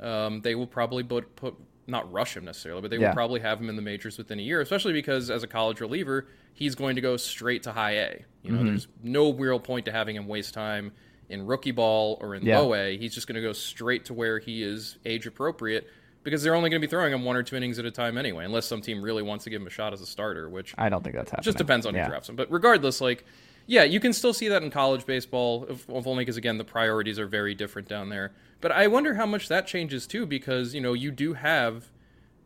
um, 0.02 0.42
they 0.42 0.56
will 0.56 0.68
probably 0.68 1.04
put, 1.04 1.36
put 1.36 1.56
not 1.90 2.12
rush 2.12 2.36
him 2.38 2.46
necessarily, 2.46 2.82
but 2.82 2.92
they 2.92 2.98
Yeah. 2.98 3.08
will 3.10 3.16
probably 3.16 3.40
have 3.42 3.60
him 3.60 3.70
in 3.70 3.76
the 3.76 3.82
majors 3.82 4.18
within 4.18 4.40
a 4.40 4.42
year. 4.42 4.62
Especially 4.62 4.94
because 4.94 5.30
as 5.30 5.44
a 5.44 5.48
college 5.48 5.80
reliever, 5.82 6.28
he's 6.54 6.76
going 6.76 6.96
to 6.96 7.02
go 7.02 7.18
straight 7.18 7.64
to 7.64 7.72
high 7.72 7.94
A. 7.98 8.26
You 8.44 8.52
know, 8.52 8.58
Mm-hmm. 8.60 8.68
there's 8.68 8.88
no 9.04 9.34
real 9.34 9.60
point 9.60 9.86
to 9.86 9.92
having 9.92 10.16
him 10.16 10.28
waste 10.28 10.54
time 10.54 10.92
in 11.30 11.46
rookie 11.46 11.72
ball 11.72 12.18
or 12.22 12.36
in 12.36 12.44
Yeah. 12.46 12.60
low 12.60 12.74
A. 12.74 12.98
He's 12.98 13.14
just 13.14 13.28
going 13.28 13.36
to 13.36 13.42
go 13.42 13.54
straight 13.54 14.06
to 14.06 14.14
where 14.14 14.40
he 14.40 14.64
is 14.64 14.98
age 15.06 15.28
appropriate. 15.28 15.88
Because 16.22 16.44
they're 16.44 16.54
only 16.56 16.70
going 16.70 16.82
to 16.82 16.86
be 16.86 16.90
throwing 16.92 17.14
him 17.14 17.24
one 17.24 17.38
or 17.38 17.44
two 17.44 17.56
innings 17.56 17.80
at 17.80 17.86
a 17.86 17.92
time 17.92 18.18
anyway, 18.18 18.44
unless 18.44 18.66
some 18.66 18.82
team 18.82 19.02
really 19.02 19.24
wants 19.24 19.46
to 19.46 19.50
give 19.50 19.62
him 19.62 19.68
a 19.68 19.72
shot 19.72 19.94
as 19.94 20.02
a 20.02 20.06
starter, 20.06 20.50
which 20.50 20.76
I 20.78 20.90
don't 20.90 21.02
think 21.02 21.16
that's 21.16 21.32
happening. 21.32 21.46
just 21.46 21.58
depends 21.58 21.86
on 21.86 21.96
yeah. 21.96 22.04
who 22.04 22.10
drafts 22.10 22.28
him. 22.28 22.36
But 22.36 22.52
regardless, 22.52 23.00
like, 23.00 23.24
yeah, 23.70 23.84
you 23.84 24.00
can 24.00 24.14
still 24.14 24.34
see 24.34 24.48
that 24.48 24.64
in 24.64 24.72
college 24.72 25.06
baseball, 25.06 25.68
if, 25.70 25.88
if 25.88 26.08
only 26.08 26.24
because 26.24 26.38
again 26.38 26.58
the 26.58 26.64
priorities 26.64 27.20
are 27.20 27.28
very 27.28 27.54
different 27.54 27.88
down 27.88 28.10
there. 28.10 28.32
But 28.62 28.72
I 28.72 28.88
wonder 28.88 29.14
how 29.14 29.28
much 29.28 29.48
that 29.48 29.68
changes 29.68 30.08
too, 30.08 30.26
because 30.26 30.74
you 30.74 30.82
know 30.82 30.94
you 30.94 31.12
do 31.12 31.34
have 31.34 31.92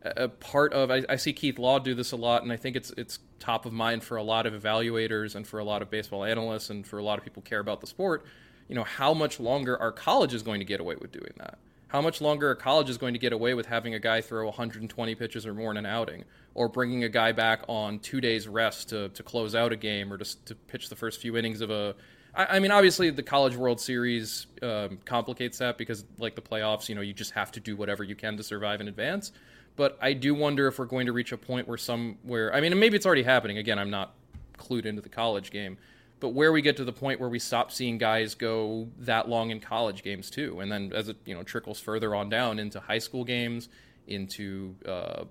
a, 0.02 0.28
part 0.28 0.74
of. 0.74 0.90
I, 0.90 1.02
I 1.08 1.16
see 1.16 1.32
Keith 1.32 1.58
Law 1.58 1.78
do 1.78 1.94
this 1.94 2.12
a 2.12 2.16
lot, 2.16 2.42
and 2.42 2.52
I 2.52 2.56
think 2.56 2.76
it's 2.76 2.90
it's 2.98 3.20
top 3.40 3.64
of 3.64 3.72
mind 3.72 4.04
for 4.04 4.18
a 4.18 4.22
lot 4.22 4.44
of 4.44 4.52
evaluators 4.52 5.34
and 5.34 5.46
for 5.46 5.58
a 5.58 5.64
lot 5.64 5.80
of 5.80 5.90
baseball 5.90 6.24
analysts 6.24 6.68
and 6.68 6.86
for 6.86 6.98
a 6.98 7.02
lot 7.02 7.18
of 7.18 7.24
people 7.24 7.40
care 7.40 7.60
about 7.60 7.80
the 7.80 7.86
sport. 7.86 8.26
You 8.68 8.74
know, 8.74 8.84
how 8.84 9.14
much 9.14 9.40
longer 9.40 9.80
are 9.80 9.92
colleges 9.92 10.42
going 10.42 10.60
to 10.60 10.66
get 10.66 10.78
away 10.78 10.96
with 10.96 11.10
doing 11.10 11.32
that? 11.38 11.56
How 11.94 12.00
much 12.00 12.20
longer 12.20 12.50
a 12.50 12.56
college 12.56 12.90
is 12.90 12.98
going 12.98 13.12
to 13.12 13.20
get 13.20 13.32
away 13.32 13.54
with 13.54 13.66
having 13.66 13.94
a 13.94 14.00
guy 14.00 14.20
throw 14.20 14.46
120 14.46 15.14
pitches 15.14 15.46
or 15.46 15.54
more 15.54 15.70
in 15.70 15.76
an 15.76 15.86
outing, 15.86 16.24
or 16.52 16.68
bringing 16.68 17.04
a 17.04 17.08
guy 17.08 17.30
back 17.30 17.62
on 17.68 18.00
two 18.00 18.20
days 18.20 18.48
rest 18.48 18.88
to, 18.88 19.10
to 19.10 19.22
close 19.22 19.54
out 19.54 19.72
a 19.72 19.76
game, 19.76 20.12
or 20.12 20.18
just 20.18 20.44
to 20.46 20.56
pitch 20.56 20.88
the 20.88 20.96
first 20.96 21.20
few 21.20 21.36
innings 21.36 21.60
of 21.60 21.70
a? 21.70 21.94
I, 22.34 22.58
mean, 22.58 22.72
obviously 22.72 23.10
the 23.10 23.22
College 23.22 23.54
World 23.54 23.80
Series 23.80 24.48
um, 24.60 24.98
complicates 25.04 25.58
that 25.58 25.78
because, 25.78 26.04
like 26.18 26.34
the 26.34 26.42
playoffs, 26.42 26.88
you 26.88 26.96
know, 26.96 27.00
you 27.00 27.12
just 27.12 27.30
have 27.30 27.52
to 27.52 27.60
do 27.60 27.76
whatever 27.76 28.02
you 28.02 28.16
can 28.16 28.36
to 28.38 28.42
survive 28.42 28.80
in 28.80 28.88
advance. 28.88 29.30
But 29.76 29.96
I 30.02 30.14
do 30.14 30.34
wonder 30.34 30.66
if 30.66 30.80
we're 30.80 30.86
going 30.86 31.06
to 31.06 31.12
reach 31.12 31.30
a 31.30 31.38
point 31.38 31.68
where 31.68 31.78
some 31.78 32.18
where 32.24 32.52
I 32.52 32.60
mean, 32.60 32.76
maybe 32.76 32.96
it's 32.96 33.06
already 33.06 33.22
happening. 33.22 33.58
Again, 33.58 33.78
I'm 33.78 33.90
not 33.90 34.14
clued 34.58 34.84
into 34.84 35.00
the 35.00 35.08
college 35.08 35.52
game, 35.52 35.78
but 36.24 36.30
where 36.30 36.52
we 36.52 36.62
get 36.62 36.78
to 36.78 36.84
the 36.86 36.92
point 36.92 37.20
where 37.20 37.28
we 37.28 37.38
stop 37.38 37.70
seeing 37.70 37.98
guys 37.98 38.34
go 38.34 38.88
that 39.00 39.28
long 39.28 39.50
in 39.50 39.60
college 39.60 40.02
games 40.02 40.30
too, 40.30 40.58
and 40.60 40.72
then 40.72 40.90
as 40.94 41.10
it 41.10 41.18
you 41.26 41.34
know 41.34 41.42
trickles 41.42 41.78
further 41.78 42.14
on 42.14 42.30
down 42.30 42.58
into 42.58 42.80
high 42.80 42.96
school 42.96 43.24
games, 43.24 43.68
into 44.06 44.74
uh, 44.88 45.24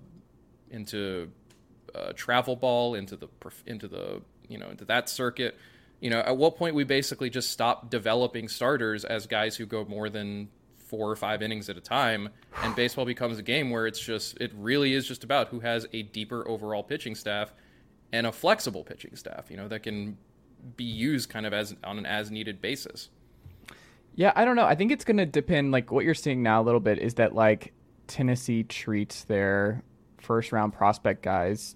into 0.70 1.32
uh, 1.96 2.12
travel 2.12 2.54
ball, 2.54 2.94
into 2.94 3.16
the 3.16 3.26
into 3.66 3.88
the 3.88 4.22
you 4.46 4.56
know 4.56 4.70
into 4.70 4.84
that 4.84 5.08
circuit. 5.08 5.58
You 5.98 6.10
know, 6.10 6.20
at 6.20 6.36
what 6.36 6.56
point 6.56 6.76
we 6.76 6.84
basically 6.84 7.28
just 7.28 7.50
stop 7.50 7.90
developing 7.90 8.46
starters 8.46 9.04
as 9.04 9.26
guys 9.26 9.56
who 9.56 9.66
go 9.66 9.84
more 9.86 10.08
than 10.08 10.48
four 10.78 11.10
or 11.10 11.16
five 11.16 11.42
innings 11.42 11.68
at 11.68 11.76
a 11.76 11.80
time, 11.80 12.28
and 12.62 12.76
baseball 12.76 13.04
becomes 13.04 13.36
a 13.36 13.42
game 13.42 13.70
where 13.70 13.88
it's 13.88 13.98
just 13.98 14.40
it 14.40 14.52
really 14.54 14.94
is 14.94 15.08
just 15.08 15.24
about 15.24 15.48
who 15.48 15.58
has 15.58 15.88
a 15.92 16.04
deeper 16.04 16.46
overall 16.46 16.84
pitching 16.84 17.16
staff 17.16 17.52
and 18.12 18.28
a 18.28 18.32
flexible 18.32 18.84
pitching 18.84 19.16
staff. 19.16 19.50
You 19.50 19.56
know 19.56 19.66
that 19.66 19.82
can 19.82 20.18
be 20.76 20.84
used 20.84 21.28
kind 21.30 21.46
of 21.46 21.52
as 21.52 21.74
on 21.84 21.98
an 21.98 22.06
as 22.06 22.30
needed 22.30 22.60
basis. 22.60 23.10
Yeah, 24.16 24.32
I 24.36 24.44
don't 24.44 24.56
know. 24.56 24.64
I 24.64 24.74
think 24.74 24.92
it's 24.92 25.04
going 25.04 25.16
to 25.16 25.26
depend. 25.26 25.72
Like 25.72 25.90
what 25.90 26.04
you're 26.04 26.14
seeing 26.14 26.42
now 26.42 26.62
a 26.62 26.64
little 26.64 26.80
bit 26.80 26.98
is 26.98 27.14
that 27.14 27.34
like 27.34 27.72
Tennessee 28.06 28.62
treats 28.62 29.24
their 29.24 29.82
first 30.18 30.52
round 30.52 30.72
prospect 30.72 31.22
guys 31.22 31.74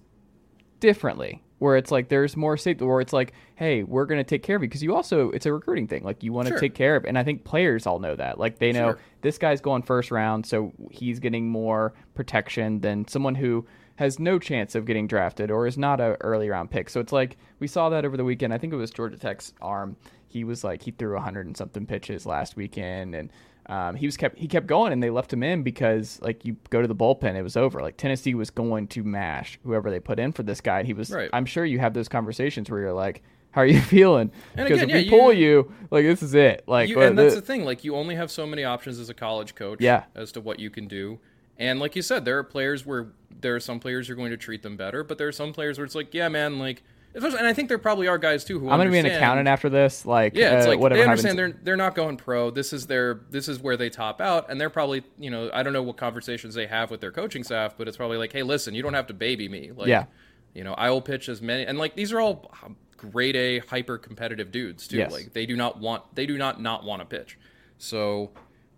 differently. 0.79 1.43
Where 1.59 1.75
it's 1.75 1.91
like 1.91 2.07
there's 2.07 2.37
more 2.37 2.55
safety. 2.55 2.85
Where 2.85 3.01
it's 3.01 3.11
like, 3.11 3.33
hey, 3.55 3.83
we're 3.83 4.05
going 4.05 4.19
to 4.19 4.23
take 4.23 4.43
care 4.43 4.55
of 4.55 4.61
you 4.61 4.69
because 4.69 4.81
you 4.81 4.95
also 4.95 5.29
it's 5.31 5.45
a 5.45 5.51
recruiting 5.51 5.87
thing. 5.87 6.03
Like 6.05 6.23
you 6.23 6.31
want 6.31 6.47
to 6.47 6.53
Sure. 6.53 6.59
take 6.59 6.73
care 6.73 6.95
of, 6.95 7.03
and 7.03 7.17
I 7.17 7.25
think 7.25 7.43
players 7.43 7.85
all 7.85 7.99
know 7.99 8.15
that. 8.15 8.39
Like 8.39 8.59
they 8.59 8.71
know 8.71 8.91
Sure. 8.91 8.99
this 9.21 9.37
guy's 9.37 9.59
going 9.59 9.81
first 9.81 10.09
round, 10.09 10.45
so 10.45 10.71
he's 10.89 11.19
getting 11.19 11.49
more 11.49 11.93
protection 12.15 12.79
than 12.79 13.05
someone 13.09 13.35
who 13.35 13.67
has 13.99 14.17
no 14.19 14.39
chance 14.39 14.75
of 14.75 14.85
getting 14.85 15.07
drafted 15.07 15.51
or 15.51 15.67
is 15.67 15.77
not 15.77 15.99
a 16.01 16.17
early 16.21 16.49
round 16.49 16.71
pick. 16.71 16.89
So 16.89 16.99
it's 16.99 17.11
like 17.13 17.37
we 17.59 17.67
saw 17.67 17.89
that 17.89 18.03
over 18.05 18.17
the 18.17 18.23
weekend. 18.23 18.53
I 18.53 18.57
think 18.57 18.73
it 18.73 18.77
was 18.77 18.91
Georgia 18.91 19.17
Tech's 19.17 19.53
arm. 19.61 19.95
He 20.27 20.43
was 20.43 20.63
like 20.63 20.81
he 20.83 20.91
threw 20.91 21.13
100 21.13 21.45
and 21.45 21.55
something 21.57 21.85
pitches 21.85 22.25
last 22.25 22.55
weekend 22.55 23.13
and 23.15 23.29
um, 23.67 23.95
he 23.95 24.05
was 24.07 24.17
kept 24.17 24.37
he 24.37 24.47
kept 24.47 24.67
going 24.67 24.91
and 24.93 25.01
they 25.03 25.09
left 25.09 25.31
him 25.31 25.43
in 25.43 25.61
because 25.63 26.19
like 26.21 26.43
you 26.45 26.55
go 26.71 26.81
to 26.81 26.87
the 26.87 26.95
bullpen 26.95 27.35
it 27.35 27.43
was 27.43 27.55
over 27.57 27.81
like 27.81 27.97
Tennessee 27.97 28.33
was 28.33 28.49
going 28.49 28.87
to 28.87 29.03
mash 29.03 29.59
whoever 29.63 29.91
they 29.91 29.99
put 29.99 30.17
in 30.19 30.31
for 30.31 30.41
this 30.43 30.59
guy 30.61 30.79
and 30.79 30.87
he 30.87 30.93
was 30.93 31.11
Right. 31.11 31.29
I'm 31.33 31.45
sure 31.45 31.65
you 31.65 31.77
have 31.79 31.93
those 31.93 32.07
conversations 32.09 32.69
where 32.69 32.79
you're 32.79 32.93
like 32.93 33.21
how 33.51 33.61
are 33.61 33.65
you 33.67 33.79
feeling 33.95 34.31
And 34.55 34.67
because 34.67 34.81
again, 34.81 34.97
if 34.97 35.03
we 35.05 35.09
pull 35.09 35.33
you- 35.33 35.71
like 35.91 36.03
this 36.05 36.23
is 36.23 36.33
it 36.35 36.63
like 36.67 36.89
You, 36.89 37.01
and 37.01 37.17
that's 37.17 37.35
the- 37.35 37.41
the 37.41 37.45
thing. 37.45 37.63
Like 37.65 37.83
you 37.83 37.95
only 37.95 38.15
have 38.15 38.31
so 38.31 38.45
many 38.47 38.63
options 38.63 38.97
as 38.99 39.09
a 39.09 39.13
college 39.13 39.53
coach. 39.55 39.81
Yeah. 39.81 40.05
As 40.15 40.31
to 40.33 40.41
what 40.41 40.57
you 40.59 40.69
can 40.69 40.87
do, 40.87 41.19
and 41.59 41.79
like 41.79 41.95
you 41.95 42.01
said, 42.01 42.25
there 42.25 42.37
are 42.39 42.43
players 42.43 42.85
where 42.85 43.07
there 43.41 43.55
are 43.55 43.59
some 43.59 43.79
players 43.79 44.07
you're 44.07 44.17
going 44.17 44.31
to 44.31 44.37
treat 44.37 44.63
them 44.63 44.75
better, 44.77 45.03
but 45.03 45.17
there 45.17 45.27
are 45.27 45.31
some 45.33 45.53
players 45.53 45.77
where 45.77 45.85
it's 45.85 45.95
like, 45.95 46.13
yeah, 46.13 46.27
man, 46.29 46.57
like, 46.57 46.81
and 47.13 47.25
I 47.47 47.53
think 47.53 47.69
there 47.69 47.77
probably 47.77 48.07
are 48.07 48.17
guys 48.17 48.43
too 48.43 48.59
who 48.59 48.69
I'm 48.69 48.77
gonna 48.79 48.91
be 48.91 48.99
an 48.99 49.05
accountant 49.07 49.47
after 49.47 49.67
this 49.67 50.05
like 50.05 50.35
Yeah, 50.35 50.57
it's 50.57 50.67
uh, 50.67 50.69
like 50.69 50.79
whatever 50.79 51.01
they 51.01 51.07
happens 51.07 51.25
understand 51.25 51.39
they're 51.39 51.63
they're 51.63 51.75
not 51.77 51.95
going 51.95 52.17
pro. 52.17 52.51
This 52.51 52.71
is 52.71 52.85
their 52.85 53.21
this 53.31 53.47
is 53.47 53.59
where 53.59 53.75
they 53.77 53.89
top 53.89 54.21
out, 54.21 54.49
and 54.49 54.61
they're 54.61 54.69
probably 54.69 55.03
you 55.17 55.31
know 55.31 55.49
I 55.51 55.63
don't 55.63 55.73
know 55.73 55.81
what 55.81 55.97
conversations 55.97 56.53
they 56.53 56.67
have 56.67 56.91
with 56.91 57.01
their 57.01 57.11
coaching 57.11 57.43
staff, 57.43 57.75
but 57.77 57.87
it's 57.87 57.97
probably 57.97 58.17
like, 58.17 58.31
hey, 58.31 58.43
listen, 58.43 58.75
you 58.75 58.83
don't 58.83 58.93
have 58.93 59.07
to 59.07 59.13
baby 59.15 59.49
me. 59.49 59.71
Like, 59.75 59.87
Yeah. 59.87 60.05
you 60.53 60.63
know, 60.63 60.73
I 60.75 60.91
will 60.91 61.01
pitch 61.01 61.29
as 61.29 61.41
many, 61.41 61.65
and 61.65 61.79
like 61.79 61.95
these 61.95 62.13
are 62.13 62.19
all 62.19 62.51
grade 62.95 63.35
A 63.35 63.59
hyper 63.59 63.97
competitive 63.97 64.51
dudes 64.51 64.87
too. 64.87 64.97
Yes. 64.97 65.11
Like 65.11 65.33
they 65.33 65.47
do 65.47 65.55
not 65.55 65.79
want 65.79 66.03
they 66.13 66.27
do 66.27 66.37
not 66.37 66.61
not 66.61 66.83
want 66.83 67.01
to 67.01 67.05
pitch. 67.05 67.39
So, 67.79 68.29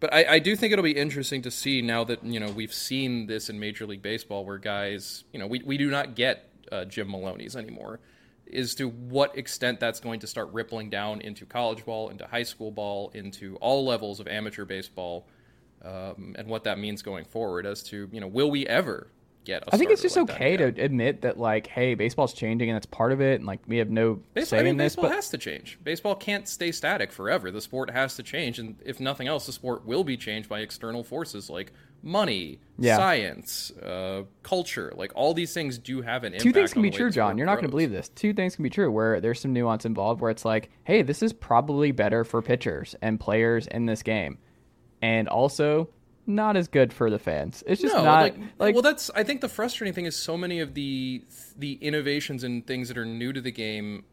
but 0.01 0.11
I, 0.13 0.25
I 0.25 0.39
do 0.39 0.55
think 0.55 0.73
it'll 0.73 0.83
be 0.83 0.97
interesting 0.97 1.43
to 1.43 1.51
see 1.51 1.81
now 1.81 2.03
that 2.03 2.25
you 2.25 2.39
know 2.39 2.49
we've 2.51 2.73
seen 2.73 3.27
this 3.27 3.49
in 3.49 3.59
Major 3.59 3.85
League 3.85 4.01
Baseball 4.01 4.43
where 4.43 4.57
guys 4.57 5.23
you 5.31 5.39
know 5.39 5.47
we 5.47 5.61
we 5.63 5.77
do 5.77 5.89
not 5.89 6.15
get 6.15 6.49
uh, 6.71 6.83
Jim 6.85 7.09
Maloney's 7.09 7.55
anymore. 7.55 7.99
is 8.47 8.75
to 8.75 8.89
what 8.89 9.37
extent 9.37 9.79
that's 9.79 9.99
going 9.99 10.19
to 10.19 10.27
start 10.27 10.51
rippling 10.51 10.89
down 10.89 11.21
into 11.21 11.45
college 11.45 11.85
ball, 11.85 12.09
into 12.09 12.25
high 12.25 12.43
school 12.43 12.71
ball, 12.71 13.11
into 13.13 13.55
all 13.57 13.85
levels 13.85 14.19
of 14.19 14.27
amateur 14.27 14.65
baseball, 14.65 15.27
um, 15.85 16.35
and 16.37 16.47
what 16.47 16.63
that 16.63 16.79
means 16.79 17.01
going 17.01 17.23
forward. 17.23 17.65
As 17.65 17.83
to 17.83 18.09
you 18.11 18.19
know, 18.19 18.27
will 18.27 18.49
we 18.49 18.65
ever 18.67 19.07
get? 19.43 19.63
I 19.71 19.77
think 19.77 19.91
it's 19.91 20.01
just 20.01 20.15
like 20.15 20.29
okay 20.29 20.57
to 20.57 20.65
admit 20.65 21.21
that 21.21 21.37
like, 21.37 21.67
hey, 21.67 21.95
baseball's 21.95 22.33
changing 22.33 22.69
and 22.69 22.75
that's 22.75 22.85
part 22.85 23.11
of 23.11 23.21
it, 23.21 23.35
and 23.35 23.45
like 23.45 23.59
we 23.67 23.77
have 23.77 23.89
no 23.89 24.15
baseball, 24.33 24.45
say 24.57 24.59
I 24.59 24.63
mean, 24.63 24.71
in 24.71 24.77
this. 24.77 24.95
Baseball 24.95 25.09
But 25.09 25.15
has 25.15 25.29
to 25.29 25.37
change. 25.37 25.79
Baseball 25.83 26.15
can't 26.15 26.47
stay 26.47 26.71
static 26.71 27.11
forever. 27.11 27.51
The 27.51 27.61
sport 27.61 27.89
has 27.89 28.15
to 28.17 28.23
change, 28.23 28.59
and 28.59 28.75
if 28.85 28.99
nothing 28.99 29.27
else, 29.27 29.45
the 29.45 29.51
sport 29.53 29.85
will 29.85 30.03
be 30.03 30.17
changed 30.17 30.49
by 30.49 30.59
external 30.59 31.03
forces 31.03 31.49
like 31.49 31.71
money, 32.03 32.59
Yeah. 32.79 32.97
science, 32.97 33.71
uh, 33.77 34.23
culture. 34.41 34.91
Like 34.95 35.11
all 35.15 35.33
these 35.35 35.53
things 35.53 35.77
do 35.77 36.01
have 36.01 36.23
an 36.23 36.33
impact. 36.33 36.43
two 36.43 36.51
things 36.51 36.73
can 36.73 36.81
be 36.81 36.89
true, 36.89 37.11
Jon. 37.11 37.37
You're 37.37 37.45
not 37.45 37.55
going 37.55 37.65
to 37.65 37.69
believe 37.69 37.91
this. 37.91 38.09
Two 38.09 38.33
things 38.33 38.55
can 38.55 38.63
be 38.63 38.71
true 38.71 38.91
where 38.91 39.21
there's 39.21 39.39
some 39.39 39.53
nuance 39.53 39.85
involved 39.85 40.19
where 40.19 40.31
it's 40.31 40.43
like, 40.43 40.71
hey, 40.83 41.03
this 41.03 41.21
is 41.21 41.31
probably 41.31 41.91
better 41.91 42.23
for 42.23 42.41
pitchers 42.41 42.95
and 43.03 43.19
players 43.19 43.67
in 43.67 43.85
this 43.85 44.01
game, 44.01 44.39
and 45.03 45.27
also 45.27 45.89
not 46.35 46.57
as 46.57 46.67
good 46.67 46.93
for 46.93 47.09
the 47.09 47.19
fans. 47.19 47.63
It's 47.67 47.81
just 47.81 47.95
no, 47.95 48.03
not 48.03 48.21
like, 48.23 48.37
like 48.59 48.75
well, 48.75 48.81
that's. 48.81 49.09
I 49.15 49.23
think 49.23 49.41
the 49.41 49.49
frustrating 49.49 49.93
thing 49.93 50.05
is 50.05 50.15
so 50.15 50.37
many 50.37 50.59
of 50.59 50.73
the 50.73 51.23
the 51.57 51.73
innovations 51.81 52.43
and 52.43 52.65
things 52.65 52.87
that 52.87 52.97
are 52.97 53.05
new 53.05 53.33
to 53.33 53.41
the 53.41 53.51
game 53.51 54.03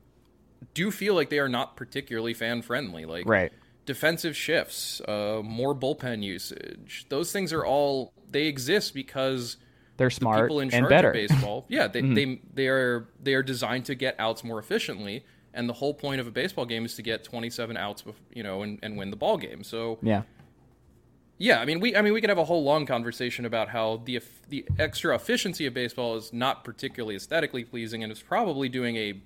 do 0.75 0.91
feel 0.91 1.15
like 1.15 1.31
they 1.31 1.39
are 1.39 1.49
not 1.49 1.77
particularly 1.77 2.35
fan 2.35 2.63
friendly. 2.63 3.05
Like 3.05 3.29
right. 3.29 3.53
defensive 3.87 4.37
shifts, 4.37 5.01
uh, 5.07 5.41
more 5.45 5.75
bullpen 5.75 6.23
usage. 6.23 7.07
Those 7.09 7.33
things 7.33 7.53
are 7.53 7.65
all 7.65 8.13
they 8.31 8.47
exist 8.47 8.95
because 8.95 9.57
They're 9.97 10.11
smart 10.11 10.47
people 10.47 10.61
in 10.61 10.73
and 10.73 10.89
better. 10.89 11.09
of 11.09 11.15
baseball. 11.15 11.67
Yeah, 11.69 11.87
they, 11.87 12.03
they 12.03 12.41
they 12.55 12.69
are 12.69 13.09
they 13.23 13.35
are 13.35 13.43
designed 13.43 13.87
to 13.87 13.95
get 13.95 14.17
outs 14.19 14.45
more 14.45 14.59
efficiently, 14.59 15.25
and 15.55 15.69
the 15.69 15.75
whole 15.75 15.95
point 15.95 16.21
of 16.21 16.27
a 16.27 16.31
baseball 16.31 16.67
game 16.67 16.85
is 16.85 16.95
to 16.97 17.03
get 17.03 17.25
27 17.25 17.77
outs, 17.77 18.05
you 18.33 18.43
know, 18.43 18.63
and, 18.63 18.79
and 18.83 18.97
win 18.97 19.11
the 19.11 19.17
ball 19.17 19.39
game. 19.39 19.63
So 19.65 19.99
yeah. 20.03 20.23
Yeah, 21.39 21.61
I 21.61 21.65
mean 21.65 21.81
we 21.81 21.95
I 21.95 22.03
mean 22.03 22.13
we 22.13 22.21
could 22.21 22.31
have 22.31 22.39
a 22.39 22.45
whole 22.45 22.65
long 22.65 22.85
conversation 22.85 23.45
about 23.45 23.69
how 23.69 24.03
the 24.05 24.21
the 24.49 24.67
extra 24.79 25.15
efficiency 25.15 25.67
of 25.67 25.75
baseball 25.75 26.17
is 26.17 26.33
not 26.33 26.65
particularly 26.65 27.17
aesthetically 27.17 27.65
pleasing, 27.65 28.03
and 28.03 28.13
is 28.13 28.21
probably 28.21 28.69
doing 28.69 28.97
a 28.97 29.21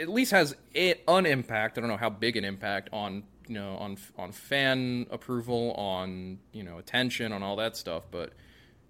at 0.00 0.08
least 0.08 0.32
has 0.32 0.56
an 0.74 1.26
impact. 1.26 1.78
I 1.78 1.80
don't 1.80 1.90
know 1.90 1.96
how 1.96 2.10
big 2.10 2.36
an 2.36 2.44
impact 2.44 2.88
on 2.92 3.24
you 3.46 3.54
know 3.54 3.76
on 3.76 3.98
on 4.18 4.32
fan 4.32 5.06
approval, 5.10 5.72
on 5.72 6.38
you 6.52 6.62
know 6.62 6.78
attention, 6.78 7.32
on 7.32 7.42
all 7.42 7.56
that 7.56 7.76
stuff. 7.76 8.04
But 8.10 8.32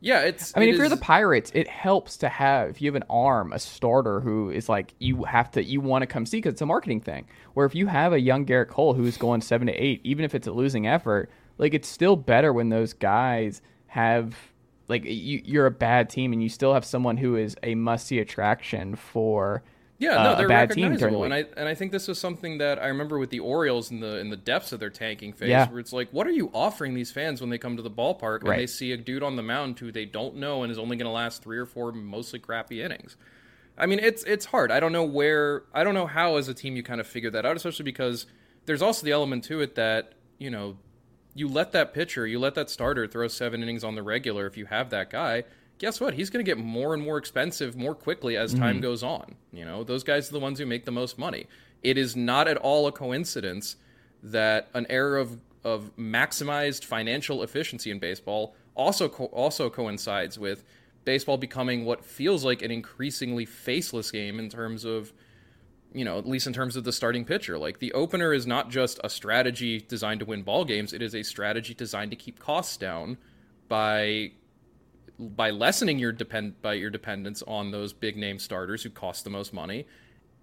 yeah, 0.01 0.21
it's. 0.21 0.57
I 0.57 0.61
mean, 0.61 0.69
it 0.69 0.73
if 0.73 0.79
you're 0.79 0.89
the 0.89 0.97
Pirates, 0.97 1.51
it 1.55 1.69
helps 1.69 2.17
to 2.19 2.29
have 2.29 2.71
if 2.71 2.83
you 2.83 2.89
have 2.89 2.95
an 2.95 3.05
arm, 3.11 3.53
a 3.53 3.59
starter 3.59 4.21
who 4.21 4.51
is 4.51 4.69
like 4.69 4.95
you 4.99 5.25
have 5.25 5.51
to 5.53 5.65
you 5.65 5.81
want 5.81 6.03
to 6.03 6.07
come 6.07 6.27
see 6.27 6.39
because 6.39 6.53
it's 6.53 6.63
a 6.63 6.67
marketing 6.67 7.01
thing. 7.01 7.27
Where 7.55 7.67
if 7.67 7.75
you 7.75 7.87
have 7.87 8.13
a 8.13 8.21
young 8.21 8.47
Gerrit 8.47 8.69
Cole 8.69 8.95
who's 8.95 9.17
going 9.17 9.41
seven 9.41 9.67
to 9.67 9.73
eight, 9.73 10.01
even 10.05 10.25
if 10.25 10.35
it's 10.35 10.47
a 10.47 10.53
losing 10.53 10.87
effort, 10.87 11.31
like 11.59 11.75
it's 11.75 11.89
still 11.89 12.17
better 12.17 12.53
when 12.53 12.69
those 12.69 12.93
guys 12.93 13.63
have 13.89 14.35
like 14.89 15.05
you, 15.05 15.41
you're 15.45 15.67
a 15.67 15.71
bad 15.71 16.11
team 16.11 16.33
and 16.33 16.43
you 16.43 16.49
still 16.49 16.75
have 16.75 16.85
someone 16.85 17.17
who 17.17 17.37
is 17.37 17.57
a 17.63 17.75
must 17.75 18.07
see 18.07 18.19
attraction 18.19 18.97
for 18.97 19.63
Yeah, 19.99 20.17
uh, 20.21 20.23
no, 20.25 20.37
they're 20.37 20.49
bad 20.49 20.71
team 20.71 20.95
during 20.95 20.99
the 20.99 21.05
recognizable, 21.07 21.25
and. 21.25 21.33
I 21.35 21.45
and 21.57 21.69
I 21.69 21.75
think 21.75 21.93
this 21.93 22.09
is 22.09 22.19
something 22.19 22.59
that 22.59 22.83
I 22.83 22.89
remember 22.89 23.19
with 23.19 23.31
the 23.31 23.41
Orioles 23.41 23.91
in 23.91 24.01
the 24.01 24.19
in 24.19 24.29
the 24.31 24.37
depths 24.37 24.73
of 24.73 24.81
their 24.81 24.91
tanking 24.91 25.33
phase, 25.33 25.49
Yeah. 25.49 25.69
where 25.71 25.79
it's 25.79 25.93
like, 25.93 26.11
what 26.11 26.27
are 26.27 26.33
you 26.33 26.51
offering 26.53 26.95
these 26.95 27.13
fans 27.13 27.41
when 27.41 27.49
they 27.51 27.57
come 27.59 27.77
to 27.77 27.83
the 27.83 27.91
ballpark 27.91 28.41
and 28.41 28.49
Right. 28.49 28.59
they 28.59 28.67
see 28.67 28.93
a 28.93 28.97
dude 28.97 29.23
on 29.23 29.37
the 29.37 29.43
mound 29.43 29.79
who 29.79 29.91
they 29.93 30.05
don't 30.05 30.37
know 30.37 30.63
and 30.65 30.71
is 30.73 30.79
only 30.79 30.97
going 30.97 31.07
to 31.07 31.13
last 31.13 31.43
three 31.43 31.57
or 31.59 31.67
four 31.67 31.93
mostly 31.93 32.39
crappy 32.41 32.83
innings? 32.83 33.17
I 33.79 33.87
mean, 33.87 34.01
it's 34.01 34.23
it's 34.25 34.45
hard. 34.47 34.71
I 34.71 34.81
don't 34.81 34.93
know 34.93 35.05
where, 35.05 35.63
I 35.73 35.83
don't 35.85 35.95
know 35.95 36.07
how 36.07 36.37
as 36.37 36.49
a 36.49 36.55
team 36.55 36.77
you 36.77 36.83
kind 36.83 37.01
of 37.01 37.07
figure 37.07 37.31
that 37.31 37.47
out, 37.47 37.57
especially 37.57 37.85
because 37.85 38.27
there's 38.67 38.83
also 38.83 39.05
the 39.07 39.13
element 39.13 39.45
to 39.45 39.61
it 39.61 39.77
that 39.77 40.13
you 40.39 40.51
know 40.51 40.77
you 41.35 41.49
let 41.49 41.73
that 41.73 41.93
pitcher, 41.93 42.27
you 42.27 42.39
let 42.39 42.55
that 42.55 42.71
starter 42.71 43.07
throw 43.07 43.29
seven 43.29 43.63
innings 43.63 43.85
on 43.85 43.95
the 43.95 44.03
regular 44.03 44.47
if 44.47 44.57
you 44.57 44.67
have 44.67 44.91
that 44.91 45.11
guy. 45.11 45.45
Guess 45.79 46.01
what? 46.01 46.15
He's 46.15 46.31
going 46.31 46.45
to 46.45 46.49
get 46.49 46.59
more 46.59 46.95
and 46.95 47.03
more 47.03 47.19
expensive 47.19 47.77
more 47.77 47.95
quickly 47.95 48.37
as 48.37 48.53
mm-hmm. 48.53 48.63
time 48.63 48.81
goes 48.81 49.03
on. 49.03 49.35
You 49.53 49.65
know, 49.65 49.83
those 49.83 50.05
guys 50.05 50.31
are 50.31 50.33
the 50.33 50.41
ones 50.41 50.61
who 50.61 50.67
make 50.67 50.85
the 50.85 50.93
most 50.93 51.19
money. 51.19 51.47
It 51.83 51.99
is 51.99 52.15
not 52.15 52.47
at 52.47 52.57
all 52.57 52.87
a 52.87 52.93
coincidence 52.93 53.77
that 54.23 54.69
an 54.73 54.87
era 54.89 55.21
of 55.21 55.39
of 55.65 55.97
maximized 55.97 56.85
financial 56.85 57.43
efficiency 57.43 57.91
in 57.91 57.99
baseball 57.99 58.55
also 58.75 59.09
co- 59.09 59.27
also 59.27 59.71
coincides 59.71 60.39
with 60.39 60.63
baseball 61.05 61.37
becoming 61.37 61.85
what 61.85 62.05
feels 62.05 62.45
like 62.45 62.63
an 62.63 62.71
increasingly 62.71 63.45
faceless 63.45 64.11
game 64.11 64.39
in 64.39 64.49
terms 64.49 64.85
of 64.85 65.13
you 65.95 66.05
know, 66.05 66.19
at 66.19 66.27
least 66.27 66.47
in 66.47 66.53
terms 66.53 66.77
of 66.77 66.85
the 66.85 66.93
starting 66.93 67.25
pitcher. 67.25 67.57
Like 67.57 67.79
the 67.79 67.93
opener 67.93 68.35
is 68.35 68.47
not 68.47 68.69
just 68.69 68.99
a 69.05 69.09
strategy 69.09 69.81
designed 69.81 70.21
to 70.21 70.27
win 70.27 70.43
ball 70.43 70.65
games, 70.65 70.93
it 70.93 71.01
is 71.01 71.15
a 71.15 71.23
strategy 71.23 71.73
designed 71.73 72.11
to 72.11 72.17
keep 72.17 72.39
costs 72.39 72.77
down 72.77 73.17
by 73.69 74.33
by 75.19 75.51
lessening 75.51 75.99
your 75.99 76.11
depend 76.13 76.61
by 76.61 76.75
your 76.75 76.91
dependence 76.91 77.43
on 77.47 77.71
those 77.71 77.93
big 77.93 78.17
name 78.17 78.39
starters 78.39 78.83
who 78.83 78.91
cost 78.91 79.23
the 79.23 79.31
most 79.31 79.53
money 79.53 79.87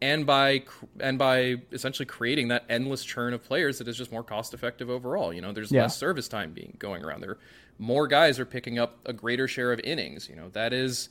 and 0.01 0.25
by 0.25 0.63
and 1.01 1.17
by 1.19 1.57
essentially 1.73 2.05
creating 2.05 2.47
that 2.47 2.63
endless 2.69 3.03
churn 3.03 3.33
of 3.33 3.43
players 3.43 3.77
that 3.79 3.87
is 3.89 3.97
just 3.97 4.11
more 4.13 4.23
cost 4.23 4.53
effective 4.53 4.89
overall. 4.89 5.33
You 5.33 5.41
know, 5.41 5.51
there's 5.51 5.71
Yeah. 5.71 5.83
less 5.83 5.97
service 5.97 6.27
time 6.29 6.53
being 6.53 6.75
going 6.79 7.03
around 7.03 7.19
there. 7.21 7.37
More 7.77 8.07
guys 8.07 8.39
are 8.39 8.45
picking 8.45 8.79
up 8.79 8.97
a 9.05 9.11
greater 9.13 9.47
share 9.47 9.73
of 9.73 9.79
innings. 9.83 10.29
You 10.29 10.35
know, 10.37 10.49
that 10.53 10.71
is 10.71 11.09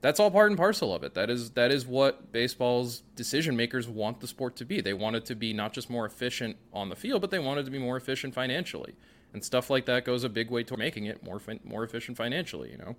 that's 0.00 0.20
all 0.20 0.30
part 0.30 0.50
and 0.50 0.58
parcel 0.58 0.94
of 0.94 1.02
it. 1.02 1.14
That 1.14 1.30
is 1.30 1.50
that 1.52 1.70
is 1.70 1.86
what 1.86 2.32
baseball's 2.32 3.02
decision 3.14 3.56
makers 3.56 3.88
want 3.88 4.20
the 4.20 4.26
sport 4.26 4.56
to 4.56 4.64
be. 4.64 4.80
They 4.80 4.92
want 4.92 5.16
it 5.16 5.24
to 5.26 5.34
be 5.34 5.52
not 5.52 5.72
just 5.72 5.90
more 5.90 6.06
efficient 6.06 6.56
on 6.72 6.88
the 6.88 6.96
field, 6.96 7.20
but 7.20 7.30
they 7.30 7.38
want 7.38 7.60
it 7.60 7.64
to 7.64 7.70
be 7.70 7.78
more 7.78 7.96
efficient 7.96 8.34
financially. 8.34 8.94
And 9.32 9.44
stuff 9.44 9.68
like 9.68 9.86
that 9.86 10.04
goes 10.04 10.24
a 10.24 10.28
big 10.28 10.50
way 10.50 10.62
toward 10.64 10.78
making 10.78 11.06
it 11.06 11.22
more 11.22 11.38
fin- 11.38 11.60
more 11.64 11.84
efficient 11.84 12.16
financially. 12.16 12.70
You 12.70 12.78
know. 12.78 12.96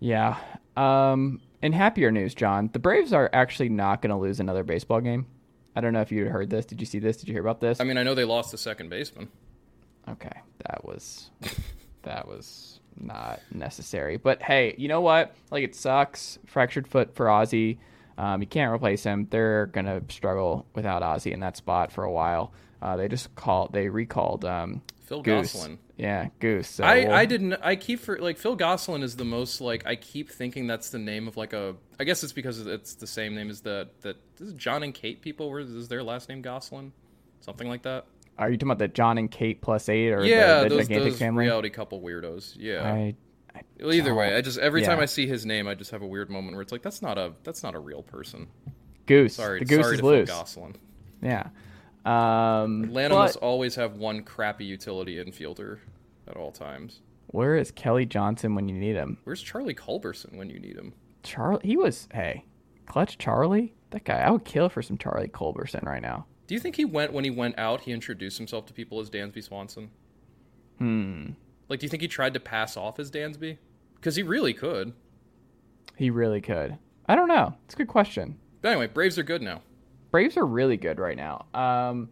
Yeah. 0.00 0.38
Um, 0.76 1.40
in 1.62 1.72
happier 1.72 2.10
news, 2.10 2.34
Jon, 2.34 2.70
the 2.72 2.78
Braves 2.78 3.12
are 3.12 3.28
actually 3.32 3.68
not 3.68 4.00
going 4.00 4.10
to 4.10 4.16
lose 4.16 4.40
another 4.40 4.64
baseball 4.64 5.00
game. 5.00 5.26
I 5.76 5.80
don't 5.80 5.92
know 5.92 6.00
if 6.00 6.10
you 6.10 6.26
heard 6.26 6.50
this. 6.50 6.66
Did 6.66 6.80
you 6.80 6.86
see 6.86 6.98
this? 6.98 7.18
Did 7.18 7.28
you 7.28 7.34
hear 7.34 7.42
about 7.42 7.60
this? 7.60 7.80
I 7.80 7.84
mean, 7.84 7.96
I 7.96 8.02
know 8.02 8.14
they 8.14 8.24
lost 8.24 8.50
the 8.50 8.58
second 8.58 8.88
baseman. 8.88 9.28
Okay, 10.08 10.40
that 10.66 10.84
was 10.84 11.30
that 12.02 12.26
was 12.26 12.79
not 12.98 13.40
necessary. 13.52 14.16
But 14.16 14.42
hey, 14.42 14.74
you 14.78 14.88
know 14.88 15.00
what? 15.00 15.34
Like 15.50 15.64
it 15.64 15.74
sucks. 15.74 16.38
Fractured 16.46 16.86
foot 16.88 17.14
for 17.14 17.28
Ozzie. 17.30 17.78
Um, 18.18 18.40
you 18.42 18.46
can't 18.46 18.72
replace 18.72 19.02
him. 19.02 19.26
They're 19.30 19.66
gonna 19.66 20.02
struggle 20.08 20.66
without 20.74 21.02
Ozzie 21.02 21.32
in 21.32 21.40
that 21.40 21.56
spot 21.56 21.92
for 21.92 22.04
a 22.04 22.12
while. 22.12 22.52
Uh, 22.82 22.96
they 22.96 23.08
just 23.08 23.34
called. 23.34 23.72
They 23.72 23.88
recalled 23.88 24.44
um, 24.44 24.82
Phil 25.02 25.22
Goose. 25.22 25.52
Gosselin. 25.52 25.78
Yeah, 25.96 26.28
Goose. 26.38 26.68
So 26.68 26.84
I, 26.84 27.00
we'll- 27.00 27.12
I 27.12 27.26
didn't 27.26 27.54
I 27.62 27.76
keep 27.76 28.00
for 28.00 28.18
like 28.18 28.38
Phil 28.38 28.56
Gosselin 28.56 29.02
is 29.02 29.16
the 29.16 29.24
most 29.24 29.60
like 29.60 29.86
I 29.86 29.96
keep 29.96 30.30
thinking 30.30 30.66
that's 30.66 30.88
the 30.90 30.98
name 30.98 31.28
of 31.28 31.36
like 31.36 31.52
a 31.52 31.76
I 31.98 32.04
guess 32.04 32.22
it's 32.22 32.32
because 32.32 32.66
it's 32.66 32.94
the 32.94 33.06
same 33.06 33.34
name 33.34 33.50
as 33.50 33.60
the 33.60 33.88
that 34.00 34.16
Jon 34.56 34.82
and 34.82 34.94
Kate 34.94 35.20
people 35.20 35.50
were 35.50 35.60
is 35.60 35.88
their 35.88 36.02
last 36.02 36.30
name 36.30 36.40
Gosselin 36.40 36.92
something 37.40 37.68
like 37.68 37.82
that 37.82 38.06
Are 38.40 38.50
you 38.50 38.56
talking 38.56 38.68
about 38.68 38.78
the 38.78 38.88
Jon 38.88 39.18
and 39.18 39.30
Kate 39.30 39.60
plus 39.60 39.88
eight 39.88 40.10
or 40.10 40.24
yeah 40.24 40.62
the, 40.62 40.68
the 40.68 40.68
those, 40.76 40.88
gigantic 40.88 41.12
those 41.12 41.18
family? 41.18 41.44
reality 41.44 41.70
couple 41.70 42.00
weirdos 42.00 42.56
yeah 42.58 42.92
I, 42.92 43.14
I 43.54 43.62
well, 43.80 43.94
either 43.94 44.14
way 44.14 44.34
I 44.34 44.40
just 44.40 44.58
every 44.58 44.82
time. 44.82 44.98
I 44.98 45.06
see 45.06 45.26
his 45.26 45.46
name 45.46 45.68
I 45.68 45.74
just 45.74 45.90
have 45.90 46.02
a 46.02 46.06
weird 46.06 46.30
moment 46.30 46.54
where 46.54 46.62
it's 46.62 46.72
like 46.72 46.82
that's 46.82 47.02
not 47.02 47.18
a 47.18 47.32
that's 47.44 47.62
not 47.62 47.74
a 47.74 47.78
real 47.78 48.02
person 48.02 48.48
Goose. 49.06 49.34
sorry 49.34 49.60
the 49.60 49.64
Goose 49.66 49.84
sorry 49.84 49.94
is 49.96 50.02
loose. 50.02 50.28
Gosselin 50.28 50.76
Yeah. 51.22 51.48
Um, 52.06 52.84
Atlanta 52.84 53.14
but 53.14 53.18
must 53.18 53.36
always 53.36 53.74
have 53.74 53.96
one 53.96 54.22
crappy 54.22 54.64
utility 54.64 55.16
infielder 55.22 55.78
at 56.26 56.36
all 56.36 56.50
times 56.50 57.00
where 57.28 57.56
is 57.56 57.70
Kelly 57.70 58.06
Johnson 58.06 58.54
when 58.54 58.68
you 58.68 58.74
need 58.74 58.96
him? 58.96 59.18
where's 59.24 59.42
Charlie 59.42 59.74
Culberson 59.74 60.36
when 60.36 60.48
you 60.48 60.58
need 60.58 60.76
him 60.76 60.94
Charlie, 61.22 61.60
he 61.62 61.76
was 61.76 62.08
hey, 62.12 62.44
clutch 62.86 63.18
Charlie. 63.18 63.74
That 63.90 64.04
guy, 64.04 64.18
I 64.18 64.30
would 64.30 64.44
kill 64.44 64.68
for 64.68 64.82
some 64.82 64.96
Charlie 64.98 65.28
Culberson 65.28 65.84
right 65.84 66.02
now. 66.02 66.26
Do 66.50 66.54
you 66.54 66.60
think 66.60 66.74
he 66.74 66.84
went 66.84 67.12
when 67.12 67.22
he 67.22 67.30
went 67.30 67.56
out 67.56 67.82
he 67.82 67.92
introduced 67.92 68.38
himself 68.38 68.66
to 68.66 68.72
people 68.72 68.98
as 68.98 69.08
Dansby 69.08 69.44
Swanson 69.44 69.90
Hmm. 70.80 71.30
Like, 71.68 71.78
do 71.78 71.84
you 71.84 71.90
think 71.90 72.02
he 72.02 72.08
tried 72.08 72.34
to 72.34 72.40
pass 72.40 72.76
off 72.76 72.98
as 72.98 73.10
Dansby? 73.10 73.58
Because 73.94 74.16
he 74.16 74.22
really 74.22 74.54
could. 74.54 74.94
He 75.96 76.10
really 76.10 76.40
could. 76.40 76.78
I 77.06 77.14
don't 77.14 77.28
know. 77.28 77.54
It's 77.66 77.74
a 77.74 77.76
good 77.76 77.88
question. 77.88 78.38
But 78.62 78.70
anyway, 78.70 78.86
Braves 78.88 79.18
are 79.18 79.22
good 79.22 79.42
now. 79.42 79.62
Braves 80.10 80.36
are 80.36 80.46
really 80.46 80.78
good 80.78 80.98
right 80.98 81.16
now. 81.16 81.46
Um, 81.54 82.08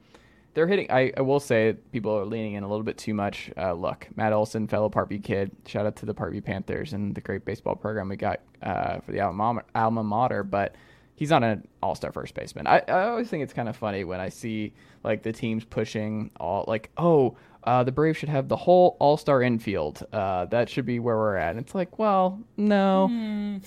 they're 0.55 0.67
hitting. 0.67 0.91
I, 0.91 1.13
I 1.17 1.23
will 1.23 1.41
say 1.41 1.77
people 1.93 2.17
are 2.17 2.27
leaning 2.27 2.55
in 2.55 2.63
a 2.63 2.69
little 2.69 2.85
bit 2.85 2.99
too 2.99 3.15
much. 3.15 3.51
Uh, 3.57 3.73
look, 3.73 4.07
Matt 4.17 4.33
Olson, 4.33 4.69
fellow 4.69 4.91
Parkview 4.91 5.25
kid. 5.25 5.51
Shout 5.67 5.87
out 5.87 5.97
to 5.97 6.07
the 6.07 6.15
Parkview 6.15 6.45
Panthers 6.45 6.93
and 6.93 7.15
the 7.15 7.21
great 7.21 7.45
baseball 7.45 7.75
program 7.75 8.09
we 8.09 8.17
got 8.17 8.41
uh, 8.63 9.01
for 9.01 9.13
the 9.13 9.21
alma 9.21 9.55
mater, 9.55 9.65
alma 9.75 10.05
mater. 10.05 10.43
But 10.43 10.75
he's 11.19 11.31
not 11.31 11.43
an 11.43 11.67
all-star 11.83 12.13
first 12.13 12.33
baseman. 12.35 12.69
I, 12.69 12.81
I 12.87 13.09
always 13.09 13.29
think 13.29 13.43
it's 13.43 13.53
kind 13.53 13.69
of 13.69 13.77
funny 13.77 14.05
when 14.05 14.21
I 14.21 14.29
see 14.29 14.73
like 15.03 15.25
the 15.25 15.33
teams 15.33 15.65
pushing 15.65 16.31
all 16.39 16.65
like, 16.69 16.91
oh, 16.97 17.37
uh, 17.65 17.83
the 17.83 17.91
Braves 17.91 18.17
should 18.17 18.29
have 18.29 18.49
the 18.49 18.57
whole 18.57 18.97
All 19.01 19.17
Star 19.17 19.43
infield. 19.43 20.07
Uh, 20.13 20.45
that 20.47 20.71
should 20.71 20.87
be 20.87 21.01
where 21.01 21.17
we're 21.17 21.37
at. 21.37 21.51
And 21.51 21.59
it's 21.59 21.75
like, 21.75 21.99
well, 21.99 22.41
no, 22.57 23.09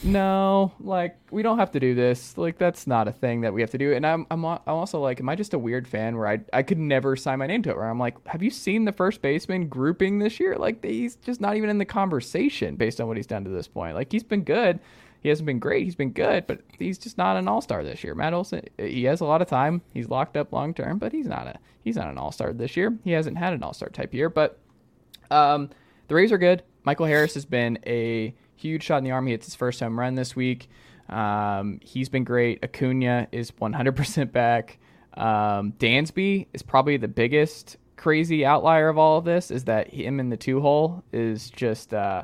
no, 0.02 0.72
like 0.80 1.18
we 1.30 1.44
don't 1.44 1.60
have 1.60 1.72
to 1.72 1.80
do 1.80 1.94
this. 1.94 2.38
Like 2.38 2.58
that's 2.58 2.88
not 2.88 3.10
a 3.10 3.12
thing 3.12 3.42
that 3.42 3.54
we 3.54 3.60
have 3.60 3.70
to 3.72 3.78
do. 3.78 3.94
And 3.94 4.08
I'm 4.08 4.26
I'm, 4.32 4.46
I'm 4.46 4.60
also 4.66 5.02
like, 5.02 5.20
am 5.20 5.28
I 5.28 5.36
just 5.36 5.54
a 5.54 5.60
weird 5.60 5.88
fan 5.88 6.16
where 6.18 6.28
I 6.28 6.40
I 6.54 6.64
could 6.64 6.80
never 6.80 7.18
sign 7.18 7.40
my 7.40 7.48
name 7.48 7.64
to 7.64 7.70
it? 7.70 7.76
Where 7.76 7.90
I'm 7.90 8.00
like, 8.00 8.16
have 8.28 8.42
you 8.42 8.50
seen 8.50 8.86
the 8.86 8.94
first 8.94 9.22
baseman 9.22 9.68
grouping 9.68 10.20
this 10.20 10.40
year? 10.40 10.56
Like 10.56 10.84
he's 10.84 11.18
just 11.18 11.42
not 11.42 11.58
even 11.58 11.70
in 11.70 11.78
the 11.78 11.86
conversation 11.86 12.78
based 12.78 13.02
on 13.02 13.08
what 13.08 13.18
he's 13.18 13.28
done 13.28 13.44
to 13.44 13.50
this 13.50 13.68
point. 13.68 13.96
Like 13.96 14.12
he's 14.12 14.24
been 14.24 14.44
good. 14.44 14.80
He 15.21 15.29
hasn't 15.29 15.45
been 15.45 15.60
great. 15.60 15.84
He's 15.84 15.95
been 15.95 16.12
good, 16.12 16.47
but 16.47 16.62
he's 16.79 16.97
just 16.97 17.17
not 17.17 17.38
an 17.38 17.47
all 17.47 17.62
star 17.62 17.84
this 17.84 18.03
year. 18.03 18.15
Matt 18.15 18.34
Olson, 18.34 18.63
he 18.77 19.03
has 19.03 19.21
a 19.21 19.25
lot 19.25 19.41
of 19.41 19.47
time. 19.47 19.81
He's 19.93 20.10
locked 20.10 20.36
up 20.36 20.51
long 20.51 20.73
term, 20.73 20.97
but 20.97 21.12
he's 21.12 21.27
not 21.27 21.47
a 21.47 21.60
he's 21.84 21.95
not 21.95 22.07
an 22.07 22.17
all 22.17 22.31
star 22.31 22.53
this 22.53 22.75
year. 22.75 22.97
He 23.03 23.12
hasn't 23.12 23.38
had 23.38 23.53
an 23.53 23.62
all 23.62 23.73
star 23.73 23.89
type 23.89 24.13
year. 24.13 24.29
But 24.29 24.60
um, 25.29 25.69
the 26.07 26.15
Rays 26.15 26.31
are 26.31 26.39
good. 26.39 26.63
Michael 26.84 27.05
Harris 27.05 27.36
has 27.36 27.45
been 27.45 27.77
a 27.86 28.34
huge 28.55 28.84
shot 28.84 28.97
in 28.97 29.03
the 29.03 29.12
arm. 29.12 29.27
He 29.27 29.34
hits 29.34 29.45
his 29.45 29.55
first 29.55 29.79
home 29.79 29.99
run 29.99 30.15
this 30.15 30.36
week. 30.36 30.67
Um, 31.07 31.79
he's 31.84 32.10
been 32.10 32.23
great. 32.23 32.63
Acuna 32.63 33.27
is 33.31 33.51
100% 33.51 34.31
back. 34.31 34.79
Um, 35.13 35.73
Dansby 35.73 36.47
is 36.53 36.63
probably 36.63 36.97
the 36.97 37.07
biggest 37.07 37.77
crazy 37.97 38.45
outlier 38.45 38.89
of 38.89 38.97
all 38.97 39.17
of 39.17 39.25
this. 39.25 39.51
Is 39.51 39.65
that 39.65 39.93
him 39.93 40.19
in 40.19 40.29
the 40.29 40.38
two 40.38 40.62
hole 40.62 41.03
is 41.12 41.49
just 41.51 41.93
uh, 41.93 42.23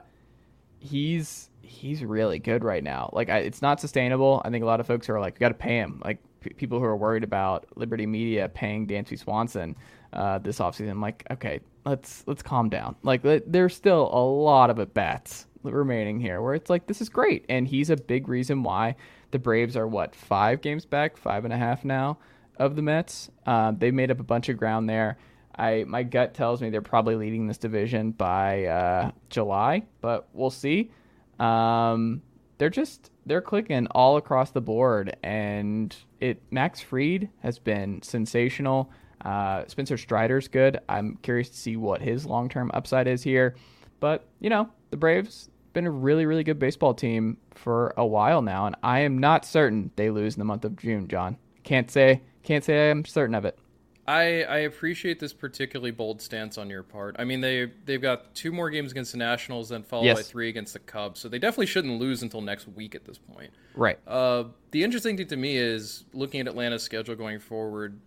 he's 0.80 1.50
he's 1.68 2.04
really 2.04 2.40
good 2.40 2.64
right 2.64 2.84
now. 2.84 3.10
Like 3.14 3.30
I, 3.30 3.40
it's 3.40 3.62
not 3.62 3.80
sustainable. 3.80 4.42
I 4.46 4.50
think 4.50 4.64
a 4.64 4.66
lot 4.66 4.80
of 4.80 4.88
folks 4.88 5.10
are 5.10 5.20
like, 5.20 5.38
got 5.40 5.50
to 5.50 5.54
pay 5.54 5.78
him. 5.78 6.02
Like 6.04 6.20
p- 6.42 6.52
people 6.52 6.80
who 6.80 6.86
are 6.86 6.98
worried 6.98 7.24
about 7.24 7.66
Liberty 7.76 8.06
Media 8.06 8.50
paying 8.50 8.88
Dansby 8.88 9.20
Swanson 9.20 9.76
uh, 10.14 10.40
this 10.40 10.60
offseason. 10.60 11.02
Like, 11.02 11.26
okay, 11.32 11.60
let's 11.86 12.24
let's 12.28 12.42
calm 12.42 12.70
down. 12.70 12.96
Like 13.04 13.22
there's 13.24 13.76
still 13.76 14.10
a 14.12 14.24
lot 14.24 14.70
of 14.70 14.80
at 14.80 14.94
bats 14.94 15.46
remaining 15.64 16.20
here 16.20 16.42
where 16.42 16.54
it's 16.54 16.70
like 16.70 16.88
this 16.88 17.02
is 17.02 17.10
great, 17.10 17.46
and 17.50 17.68
he's 17.68 17.90
a 17.90 17.98
big 17.98 18.28
reason 18.28 18.64
why 18.64 18.96
the 19.32 19.40
Braves 19.40 19.76
are 19.76 19.88
what 19.88 20.16
five 20.16 20.62
games 20.62 20.86
back, 20.86 21.18
five 21.18 21.44
and 21.44 21.54
a 21.54 21.58
half 21.58 21.84
now 21.84 22.18
of 22.58 22.76
the 22.76 22.82
Mets. 22.82 23.30
Uh, 23.46 23.72
they 23.78 23.92
made 23.92 24.12
up 24.12 24.20
a 24.20 24.24
bunch 24.24 24.50
of 24.50 24.58
ground 24.58 24.90
there. 24.90 25.18
I 25.56 25.86
my 25.88 26.04
gut 26.04 26.34
tells 26.34 26.62
me 26.62 26.70
they're 26.70 26.82
probably 26.82 27.16
leading 27.16 27.48
this 27.48 27.58
division 27.58 28.12
by 28.12 28.66
uh, 28.66 29.12
July, 29.30 29.84
but 30.02 30.28
we'll 30.34 30.50
see. 30.50 30.92
Um, 31.40 32.22
they're 32.58 32.70
just 32.70 33.12
they're 33.26 33.42
clicking 33.42 33.88
all 33.88 34.18
across 34.18 34.52
the 34.52 34.62
board, 34.62 35.16
and 35.24 35.96
it 36.20 36.42
Max 36.52 36.82
Fried 36.82 37.30
has 37.42 37.60
been 37.60 38.02
sensational. 38.02 38.92
Uh, 39.24 39.64
Spencer 39.68 39.98
Strider's 39.98 40.48
good. 40.48 40.80
I'm 40.88 41.18
curious 41.22 41.50
to 41.50 41.58
see 41.58 41.76
what 41.76 42.02
his 42.02 42.26
long 42.26 42.50
term 42.50 42.72
upside 42.74 43.08
is 43.08 43.24
here, 43.24 43.56
but 44.00 44.28
you 44.40 44.50
know 44.50 44.70
the 44.90 44.98
Braves 44.98 45.50
been 45.74 45.86
a 45.86 45.92
really 45.92 46.26
really 46.26 46.44
good 46.44 46.58
baseball 46.58 46.94
team 46.94 47.38
for 47.54 47.94
a 47.98 48.06
while 48.06 48.42
now, 48.42 48.66
and 48.66 48.76
I 48.82 49.02
am 49.02 49.18
not 49.18 49.46
certain 49.46 49.92
they 49.96 50.10
lose 50.10 50.36
in 50.36 50.40
the 50.40 50.46
month 50.46 50.66
of 50.66 50.76
June. 50.78 51.08
Jon 51.08 51.38
can't 51.64 51.92
say 51.92 52.22
can't 52.44 52.64
say 52.64 52.90
I'm 52.90 53.06
certain 53.06 53.36
of 53.36 53.46
it. 53.46 53.60
I, 54.08 54.44
I 54.44 54.58
appreciate 54.60 55.20
this 55.20 55.34
particularly 55.34 55.92
bold 55.92 56.22
stance 56.22 56.58
on 56.58 56.70
your 56.70 56.82
part. 56.84 57.18
I 57.20 57.26
mean, 57.26 57.42
they 57.42 57.72
they've 57.86 58.02
got 58.02 58.34
two 58.34 58.52
more 58.54 58.70
games 58.70 58.92
against 58.92 59.12
the 59.12 59.18
Nationals, 59.18 59.70
then 59.70 59.84
followed 59.84 60.06
Yes. 60.06 60.18
by 60.18 60.24
three 60.24 60.48
against 60.50 60.72
the 60.74 60.80
Cubs. 60.80 61.20
So 61.20 61.28
they 61.28 61.40
definitely 61.40 61.66
shouldn't 61.66 62.00
lose 62.00 62.24
until 62.24 62.40
next 62.42 62.68
week 62.70 62.96
at 62.96 63.04
this 63.04 63.18
point. 63.18 63.52
Right. 63.76 64.00
Uh, 64.08 64.46
the 64.72 64.84
interesting 64.84 65.18
thing 65.18 65.28
to 65.28 65.36
me 65.36 65.58
is 65.58 66.06
looking 66.14 66.40
at 66.40 66.48
Atlanta's 66.48 66.84
schedule 66.84 67.16
going 67.16 67.40
forward. 67.40 68.00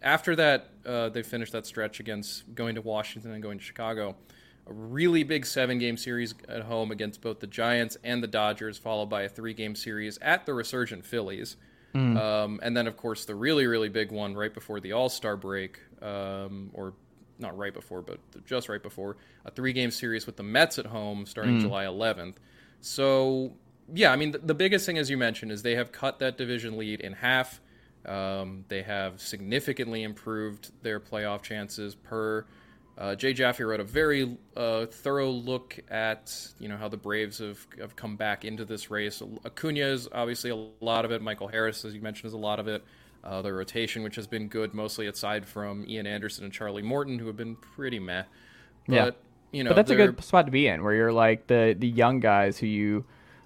After 0.00 0.34
that, 0.36 0.70
uh, 0.86 1.08
they 1.10 1.22
finished 1.22 1.52
that 1.52 1.66
stretch 1.66 2.00
against 2.00 2.54
going 2.54 2.74
to 2.76 2.80
Washington 2.80 3.32
and 3.32 3.42
going 3.42 3.58
to 3.58 3.64
Chicago. 3.64 4.16
A 4.68 4.72
really 4.72 5.22
big 5.22 5.44
seven 5.44 5.78
game 5.78 5.96
series 5.96 6.34
at 6.48 6.62
home 6.62 6.90
against 6.90 7.20
both 7.20 7.40
the 7.40 7.46
Giants 7.46 7.96
and 8.02 8.22
the 8.22 8.26
Dodgers, 8.26 8.78
followed 8.78 9.06
by 9.10 9.22
a 9.22 9.28
three 9.28 9.54
game 9.54 9.74
series 9.74 10.18
at 10.18 10.46
the 10.46 10.54
resurgent 10.54 11.04
Phillies. 11.04 11.56
Um, 12.16 12.60
and 12.62 12.76
then, 12.76 12.86
of 12.86 12.96
course, 12.96 13.24
the 13.24 13.34
really, 13.34 13.66
really 13.66 13.88
big 13.88 14.12
one 14.12 14.34
right 14.34 14.52
before 14.52 14.80
the 14.80 14.92
All 14.92 15.08
Star 15.08 15.36
break, 15.36 15.78
um, 16.02 16.70
or 16.72 16.94
not 17.38 17.56
right 17.56 17.74
before, 17.74 18.02
but 18.02 18.18
just 18.46 18.68
right 18.68 18.82
before, 18.82 19.16
a 19.44 19.50
three 19.50 19.72
game 19.72 19.90
series 19.90 20.26
with 20.26 20.36
the 20.36 20.42
Mets 20.42 20.78
at 20.78 20.86
home 20.86 21.26
starting 21.26 21.60
July 21.60 21.84
11th. 21.84 22.34
So, 22.80 23.52
yeah, 23.92 24.12
I 24.12 24.16
mean, 24.16 24.32
the, 24.32 24.38
the 24.38 24.54
biggest 24.54 24.86
thing, 24.86 24.98
as 24.98 25.10
you 25.10 25.16
mentioned, 25.16 25.52
is 25.52 25.62
they 25.62 25.74
have 25.74 25.92
cut 25.92 26.18
that 26.20 26.36
division 26.38 26.76
lead 26.76 27.00
in 27.00 27.12
half. 27.14 27.60
Um, 28.04 28.64
they 28.68 28.82
have 28.82 29.20
significantly 29.20 30.02
improved 30.02 30.70
their 30.82 31.00
playoff 31.00 31.42
chances 31.42 31.94
per. 31.94 32.46
Uh, 32.98 33.14
Jay 33.14 33.34
Jaffe 33.34 33.62
wrote 33.62 33.80
a 33.80 33.84
very 33.84 34.38
uh, 34.56 34.86
thorough 34.86 35.28
look 35.30 35.78
at 35.90 36.34
you 36.58 36.66
know 36.68 36.76
how 36.78 36.88
the 36.88 36.96
Braves 36.96 37.38
have, 37.38 37.66
have 37.78 37.94
come 37.94 38.16
back 38.16 38.44
into 38.44 38.64
this 38.64 38.90
race. 38.90 39.22
Acuna 39.44 39.80
is 39.80 40.08
obviously 40.12 40.50
a 40.50 40.56
lot 40.84 41.04
of 41.04 41.10
it. 41.10 41.20
Michael 41.20 41.48
Harris, 41.48 41.84
as 41.84 41.94
you 41.94 42.00
mentioned, 42.00 42.28
is 42.28 42.32
a 42.32 42.38
lot 42.38 42.58
of 42.58 42.68
it. 42.68 42.82
Uh, 43.22 43.42
the 43.42 43.52
rotation, 43.52 44.02
which 44.02 44.14
has 44.16 44.26
been 44.26 44.48
good, 44.48 44.72
mostly 44.72 45.08
aside 45.08 45.44
from 45.46 45.84
Ian 45.88 46.06
Anderson 46.06 46.44
and 46.44 46.52
Charlie 46.52 46.80
Morton, 46.82 47.18
who 47.18 47.26
have 47.26 47.36
been 47.36 47.56
pretty 47.56 47.98
meh. 47.98 48.22
But 48.86 48.94
Yeah. 48.94 49.10
you 49.52 49.64
know, 49.64 49.70
But 49.70 49.76
that's 49.76 49.90
a 49.90 49.94
they're- 49.96 50.12
good 50.12 50.24
spot 50.24 50.46
to 50.46 50.52
be 50.52 50.66
in, 50.68 50.82
where 50.84 50.94
you're 50.94 51.12
like 51.12 51.48
the 51.48 51.76
the 51.78 51.88
young 51.88 52.20
guys 52.20 52.56
who 52.58 52.66
you, 52.66 53.04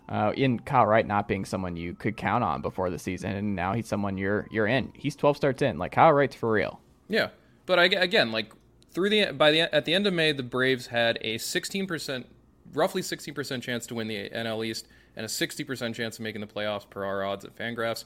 uh, 0.09 0.33
in 0.37 0.61
Kyle 0.61 0.87
Wright 0.87 1.07
not 1.07 1.27
being 1.27 1.45
someone 1.45 1.77
you 1.77 1.95
could 1.95 2.17
count 2.17 2.45
on 2.45 2.63
before 2.63 2.89
the 2.91 2.99
season, 3.01 3.33
and 3.33 3.57
now 3.57 3.73
he's 3.73 3.89
someone 3.89 4.17
you're 4.17 4.47
you're 4.53 4.67
in. 4.69 4.93
He's 4.95 5.17
12 5.17 5.37
starts 5.37 5.61
in. 5.63 5.77
Like 5.79 5.91
Kyle 5.93 6.13
Wright's 6.13 6.37
for 6.37 6.53
real. 6.53 6.81
Yeah, 7.09 7.31
but 7.67 7.79
I, 7.81 7.85
again, 7.87 8.31
like 8.31 8.53
through 8.93 9.11
the 9.11 9.33
by 9.33 9.51
the 9.51 9.75
at 9.75 9.85
the 9.85 9.95
end 9.95 10.07
of 10.07 10.15
May, 10.15 10.33
the 10.33 10.43
Braves 10.43 10.89
had 10.89 11.19
a 11.21 11.37
16%, 11.37 12.25
roughly 12.73 13.03
16% 13.03 13.63
chance 13.63 13.87
to 13.87 13.95
win 13.95 14.09
the 14.09 14.29
NL 14.31 14.65
East 14.67 14.87
and 15.17 15.25
a 15.25 15.29
60% 15.29 15.95
chance 15.95 16.19
of 16.19 16.23
making 16.23 16.41
the 16.41 16.47
playoffs 16.47 16.89
per 16.89 17.05
our 17.05 17.25
odds 17.25 17.45
at 17.45 17.57
Fangraphs. 17.57 18.05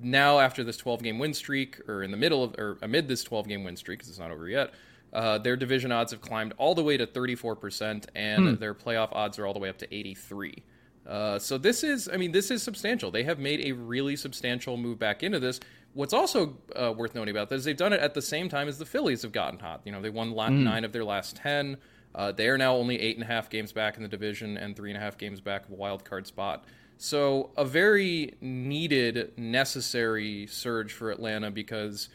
Now, 0.00 0.38
after 0.38 0.64
this 0.64 0.76
12 0.76 1.02
game 1.02 1.18
win 1.18 1.34
streak, 1.34 1.80
or 1.88 2.02
in 2.02 2.10
the 2.10 2.16
middle 2.16 2.42
of, 2.42 2.54
or 2.58 2.78
amid 2.82 3.08
this 3.08 3.22
12 3.24 3.48
game 3.48 3.64
win 3.64 3.76
streak, 3.76 3.98
because 3.98 4.10
it's 4.10 4.18
not 4.18 4.30
over 4.30 4.48
yet, 4.48 4.72
uh, 5.12 5.38
their 5.38 5.56
division 5.56 5.92
odds 5.92 6.10
have 6.12 6.20
climbed 6.20 6.54
all 6.56 6.74
the 6.74 6.82
way 6.82 6.96
to 6.96 7.06
34%, 7.06 8.06
and 8.14 8.58
their 8.58 8.74
playoff 8.74 9.10
odds 9.12 9.38
are 9.38 9.46
all 9.46 9.52
the 9.52 9.58
way 9.58 9.68
up 9.68 9.78
to 9.78 9.94
83. 9.94 10.62
Uh, 11.06 11.38
so 11.38 11.58
this 11.58 11.84
is, 11.84 12.08
I 12.12 12.16
mean, 12.16 12.32
this 12.32 12.50
is 12.50 12.62
substantial. 12.62 13.10
They 13.10 13.24
have 13.24 13.38
made 13.38 13.60
a 13.60 13.72
really 13.72 14.16
substantial 14.16 14.76
move 14.76 14.98
back 14.98 15.22
into 15.22 15.38
this. 15.38 15.60
What's 15.94 16.12
also 16.12 16.58
uh, 16.74 16.92
worth 16.92 17.14
noting 17.14 17.34
about 17.34 17.48
this 17.48 17.60
is 17.60 17.64
they've 17.64 17.76
done 17.76 17.92
it 17.92 18.00
at 18.00 18.14
the 18.14 18.22
same 18.22 18.48
time 18.48 18.68
as 18.68 18.78
the 18.78 18.84
Phillies 18.84 19.22
have 19.22 19.32
gotten 19.32 19.58
hot. 19.58 19.80
You 19.84 19.92
know, 19.92 20.02
they 20.02 20.10
won 20.10 20.32
la- 20.32 20.48
nine 20.48 20.84
of 20.84 20.92
their 20.92 21.04
last 21.04 21.36
ten. 21.36 21.78
Uh, 22.14 22.32
they 22.32 22.48
are 22.48 22.58
now 22.58 22.74
only 22.74 23.00
eight 23.00 23.16
and 23.16 23.24
a 23.24 23.26
half 23.26 23.48
games 23.48 23.72
back 23.72 23.96
in 23.96 24.02
the 24.02 24.08
division 24.08 24.56
and 24.56 24.76
three 24.76 24.90
and 24.90 24.96
a 24.96 25.00
half 25.00 25.16
games 25.18 25.40
back 25.40 25.64
of 25.64 25.70
a 25.72 25.74
wild 25.74 26.04
card 26.04 26.26
spot. 26.26 26.64
So 26.96 27.50
a 27.56 27.64
very 27.64 28.34
needed, 28.40 29.32
necessary 29.36 30.46
surge 30.46 30.92
for 30.92 31.10
Atlanta 31.10 31.50
because 31.50 32.08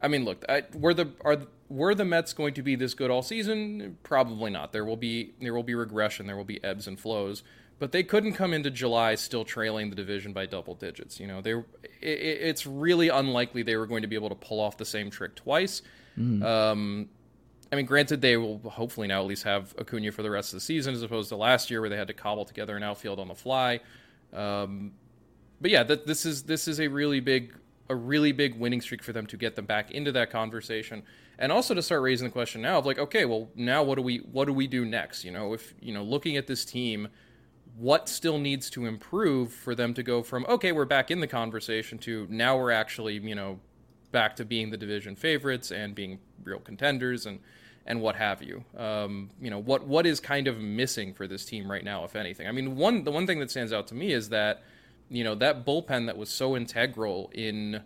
I 0.00 0.08
mean, 0.08 0.24
look, 0.24 0.44
I, 0.48 0.64
were 0.74 0.94
the 0.94 1.12
are 1.24 1.38
were 1.68 1.94
the 1.94 2.04
Mets 2.04 2.32
going 2.32 2.54
to 2.54 2.62
be 2.62 2.74
this 2.74 2.92
good 2.92 3.10
all 3.10 3.22
season? 3.22 3.98
Probably 4.02 4.50
not. 4.50 4.72
There 4.72 4.84
will 4.84 4.96
be 4.96 5.32
there 5.40 5.54
will 5.54 5.62
be 5.62 5.74
regression. 5.74 6.26
There 6.26 6.36
will 6.36 6.44
be 6.44 6.62
ebbs 6.62 6.86
and 6.86 6.98
flows. 6.98 7.42
But 7.82 7.90
they 7.90 8.04
couldn't 8.04 8.34
come 8.34 8.54
into 8.54 8.70
July 8.70 9.16
still 9.16 9.44
trailing 9.44 9.90
the 9.90 9.96
division 9.96 10.32
by 10.32 10.46
double 10.46 10.76
digits. 10.76 11.18
You 11.18 11.26
know, 11.26 11.40
they 11.40 11.50
it, 11.50 11.64
it's 12.00 12.64
really 12.64 13.08
unlikely 13.08 13.64
they 13.64 13.74
were 13.74 13.88
going 13.88 14.02
to 14.02 14.06
be 14.06 14.14
able 14.14 14.28
to 14.28 14.36
pull 14.36 14.60
off 14.60 14.76
the 14.76 14.84
same 14.84 15.10
trick 15.10 15.34
twice. 15.34 15.82
Um, 16.44 17.08
I 17.72 17.74
mean, 17.74 17.86
granted, 17.86 18.20
they 18.20 18.36
will 18.36 18.58
hopefully 18.60 19.08
now 19.08 19.20
at 19.20 19.26
least 19.26 19.42
have 19.42 19.74
Acuna 19.80 20.12
for 20.12 20.22
the 20.22 20.30
rest 20.30 20.52
of 20.52 20.58
the 20.58 20.60
season, 20.60 20.94
as 20.94 21.02
opposed 21.02 21.30
to 21.30 21.36
last 21.36 21.72
year 21.72 21.80
where 21.80 21.90
they 21.90 21.96
had 21.96 22.06
to 22.06 22.14
cobble 22.14 22.44
together 22.44 22.76
an 22.76 22.84
outfield 22.84 23.18
on 23.18 23.26
the 23.26 23.34
fly. 23.34 23.80
Um, 24.32 24.92
but 25.60 25.72
yeah, 25.72 25.82
that 25.82 26.06
this 26.06 26.24
is 26.24 26.44
this 26.44 26.68
is 26.68 26.78
a 26.78 26.86
really 26.86 27.18
big 27.18 27.52
a 27.88 27.96
really 27.96 28.30
big 28.30 28.54
winning 28.54 28.80
streak 28.80 29.02
for 29.02 29.12
them 29.12 29.26
to 29.26 29.36
get 29.36 29.56
them 29.56 29.66
back 29.66 29.90
into 29.90 30.12
that 30.12 30.30
conversation, 30.30 31.02
and 31.36 31.50
also 31.50 31.74
to 31.74 31.82
start 31.82 32.02
raising 32.02 32.28
the 32.28 32.32
question 32.32 32.62
now 32.62 32.78
of 32.78 32.86
like, 32.86 33.00
okay, 33.00 33.24
well, 33.24 33.48
now 33.56 33.82
what 33.82 33.96
do 33.96 34.02
we 34.02 34.18
what 34.18 34.44
do 34.44 34.52
we 34.52 34.68
do 34.68 34.84
next? 34.84 35.24
You 35.24 35.32
know, 35.32 35.52
if 35.52 35.74
you 35.80 35.92
know, 35.92 36.04
looking 36.04 36.36
at 36.36 36.46
this 36.46 36.64
team, 36.64 37.08
what 37.76 38.08
still 38.08 38.38
needs 38.38 38.68
to 38.70 38.86
improve 38.86 39.52
for 39.52 39.74
them 39.74 39.94
to 39.94 40.02
go 40.02 40.22
from 40.22 40.44
okay, 40.48 40.72
we're 40.72 40.84
back 40.84 41.10
in 41.10 41.20
the 41.20 41.26
conversation 41.26 41.98
to 41.98 42.26
now 42.30 42.56
we're 42.56 42.70
actually 42.70 43.14
you 43.18 43.34
know 43.34 43.58
back 44.10 44.36
to 44.36 44.44
being 44.44 44.70
the 44.70 44.76
division 44.76 45.16
favorites 45.16 45.70
and 45.70 45.94
being 45.94 46.18
real 46.44 46.58
contenders 46.58 47.26
and 47.26 47.40
and 47.86 48.00
what 48.00 48.14
have 48.16 48.42
you. 48.42 48.64
Um, 48.76 49.30
you 49.40 49.50
know 49.50 49.58
what 49.58 49.86
what 49.86 50.06
is 50.06 50.20
kind 50.20 50.46
of 50.46 50.58
missing 50.58 51.14
for 51.14 51.26
this 51.26 51.44
team 51.44 51.70
right 51.70 51.84
now, 51.84 52.04
if 52.04 52.14
anything. 52.14 52.46
I 52.46 52.52
mean, 52.52 52.76
one 52.76 53.04
the 53.04 53.10
one 53.10 53.26
thing 53.26 53.40
that 53.40 53.50
stands 53.50 53.72
out 53.72 53.86
to 53.88 53.94
me 53.94 54.12
is 54.12 54.28
that 54.28 54.62
you 55.08 55.24
know 55.24 55.34
that 55.36 55.66
bullpen 55.66 56.06
that 56.06 56.16
was 56.16 56.28
so 56.28 56.56
integral 56.56 57.30
in 57.34 57.82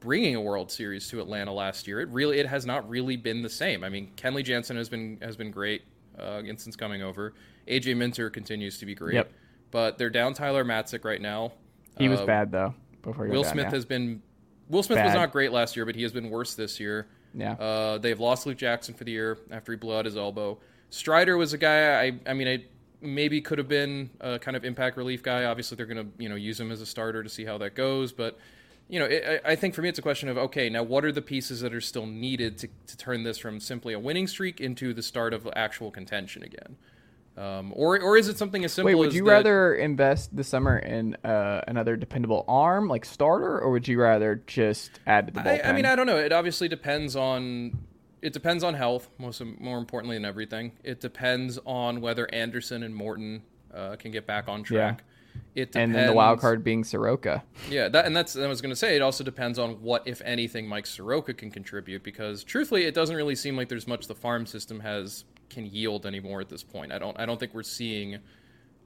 bringing 0.00 0.36
a 0.36 0.40
World 0.40 0.70
Series 0.70 1.08
to 1.08 1.20
Atlanta 1.20 1.52
last 1.52 1.86
year. 1.86 2.00
It 2.00 2.08
really 2.10 2.38
it 2.38 2.46
has 2.46 2.66
not 2.66 2.88
really 2.88 3.16
been 3.16 3.42
the 3.42 3.48
same. 3.48 3.84
I 3.84 3.88
mean, 3.88 4.12
Kenley 4.16 4.44
Jansen 4.44 4.76
has 4.76 4.88
been 4.88 5.18
has 5.22 5.36
been 5.36 5.50
great 5.50 5.82
uh, 6.18 6.42
since 6.56 6.76
coming 6.76 7.02
over. 7.02 7.34
AJ 7.68 7.96
Minter 7.96 8.30
continues 8.30 8.78
to 8.78 8.86
be 8.86 8.94
great, 8.94 9.14
Yep. 9.14 9.32
but 9.70 9.98
they're 9.98 10.10
down 10.10 10.34
Tyler 10.34 10.64
Matzek 10.64 11.04
right 11.04 11.20
now. 11.20 11.52
He 11.98 12.08
was 12.08 12.20
Uh, 12.20 12.26
bad 12.26 12.52
though. 12.52 12.74
Before 13.02 13.24
he 13.26 13.30
Will 13.30 13.42
got 13.42 13.48
down, 13.48 13.52
Smith 13.54 13.64
yeah. 13.66 13.70
has 13.70 13.84
been 13.84 14.22
Will 14.68 14.82
Smith 14.82 14.98
was 15.04 15.14
not 15.14 15.30
great 15.32 15.52
last 15.52 15.76
year, 15.76 15.84
but 15.86 15.94
he 15.94 16.02
has 16.02 16.12
been 16.12 16.28
worse 16.30 16.54
this 16.54 16.80
year. 16.80 17.06
Yeah. 17.34 17.52
Uh, 17.52 17.98
they've 17.98 18.18
lost 18.18 18.46
Luke 18.46 18.56
Jackson 18.56 18.94
for 18.94 19.04
the 19.04 19.12
year 19.12 19.38
after 19.50 19.72
he 19.72 19.76
blew 19.76 19.94
out 19.94 20.04
his 20.06 20.16
elbow. 20.16 20.58
Strider 20.90 21.36
was 21.36 21.52
a 21.52 21.58
guy 21.58 22.02
I 22.04 22.18
I 22.26 22.34
mean 22.34 22.48
I 22.48 22.64
maybe 23.00 23.40
could 23.40 23.58
have 23.58 23.68
been 23.68 24.10
a 24.20 24.38
kind 24.38 24.56
of 24.56 24.64
impact 24.64 24.96
relief 24.96 25.22
guy. 25.22 25.44
Obviously, 25.44 25.76
they're 25.76 25.86
going 25.86 26.04
to 26.04 26.22
you 26.22 26.28
know 26.28 26.34
use 26.34 26.58
him 26.58 26.70
as 26.72 26.80
a 26.80 26.86
starter 26.86 27.22
to 27.22 27.28
see 27.28 27.44
how 27.44 27.58
that 27.58 27.74
goes. 27.74 28.12
But 28.12 28.38
you 28.88 28.98
know, 29.00 29.06
it, 29.06 29.42
I 29.44 29.56
think 29.56 29.74
for 29.74 29.82
me, 29.82 29.88
it's 29.88 29.98
a 29.98 30.02
question 30.02 30.28
of 30.28 30.38
okay, 30.38 30.68
now 30.70 30.82
what 30.82 31.04
are 31.04 31.12
the 31.12 31.22
pieces 31.22 31.60
that 31.60 31.74
are 31.74 31.80
still 31.80 32.06
needed 32.06 32.58
to 32.58 32.68
to 32.86 32.96
turn 32.96 33.22
this 33.22 33.38
from 33.38 33.60
simply 33.60 33.94
a 33.94 33.98
winning 33.98 34.26
streak 34.26 34.60
into 34.60 34.92
the 34.94 35.02
start 35.02 35.32
of 35.34 35.48
actual 35.54 35.90
contention 35.90 36.42
again. 36.42 36.76
Um, 37.36 37.72
or, 37.76 38.00
or 38.00 38.16
is 38.16 38.28
it 38.28 38.38
something 38.38 38.64
as 38.64 38.72
simple 38.72 38.88
as 38.88 38.94
Wait, 38.94 38.98
would 38.98 39.14
you 39.14 39.24
that- 39.24 39.30
rather 39.30 39.74
invest 39.74 40.34
this 40.34 40.48
summer 40.48 40.78
in 40.78 41.16
uh, 41.16 41.62
another 41.68 41.96
dependable 41.96 42.44
arm 42.48 42.88
like 42.88 43.04
starter, 43.04 43.60
or 43.60 43.70
would 43.70 43.86
you 43.86 44.00
rather 44.00 44.42
just 44.46 45.00
add 45.06 45.26
to 45.26 45.32
the 45.34 45.40
I, 45.40 45.58
bullpen? 45.58 45.66
I 45.66 45.72
mean, 45.72 45.84
I 45.84 45.96
don't 45.96 46.06
know. 46.06 46.16
It 46.16 46.32
obviously 46.32 46.68
depends 46.68 47.14
on 47.14 47.78
it 48.22 48.32
depends 48.32 48.64
on 48.64 48.74
health, 48.74 49.08
most 49.18 49.42
more 49.60 49.78
importantly 49.78 50.16
than 50.16 50.24
everything. 50.24 50.72
It 50.82 51.00
depends 51.00 51.58
on 51.66 52.00
whether 52.00 52.32
Anderson 52.34 52.82
and 52.82 52.94
Morton 52.94 53.42
uh, 53.72 53.96
can 53.96 54.10
get 54.10 54.26
back 54.26 54.48
on 54.48 54.62
track. 54.62 55.04
It 55.54 55.72
depends, 55.72 55.76
and 55.76 55.94
then 55.94 56.06
the 56.06 56.12
wild 56.14 56.40
card 56.40 56.64
being 56.64 56.82
Soroka. 56.82 57.44
Yeah, 57.70 57.88
that 57.88 58.06
and 58.06 58.16
that's 58.16 58.36
I 58.36 58.46
was 58.46 58.62
going 58.62 58.70
to 58.70 58.76
say. 58.76 58.96
It 58.96 59.02
also 59.02 59.22
depends 59.22 59.58
on 59.58 59.82
what, 59.82 60.02
if 60.06 60.22
anything, 60.24 60.66
Mike 60.66 60.86
Soroka 60.86 61.34
can 61.34 61.50
contribute. 61.50 62.02
Because 62.02 62.42
truthfully, 62.42 62.84
it 62.84 62.94
doesn't 62.94 63.14
really 63.14 63.34
seem 63.34 63.56
like 63.56 63.68
there's 63.68 63.86
much 63.86 64.06
the 64.06 64.14
farm 64.14 64.46
system 64.46 64.80
has 64.80 65.24
can 65.48 65.66
yield 65.66 66.06
anymore 66.06 66.40
at 66.40 66.48
this 66.48 66.62
point. 66.62 66.92
I 66.92 66.98
don't 66.98 67.18
I 67.18 67.26
don't 67.26 67.38
think 67.38 67.54
we're 67.54 67.62
seeing 67.62 68.18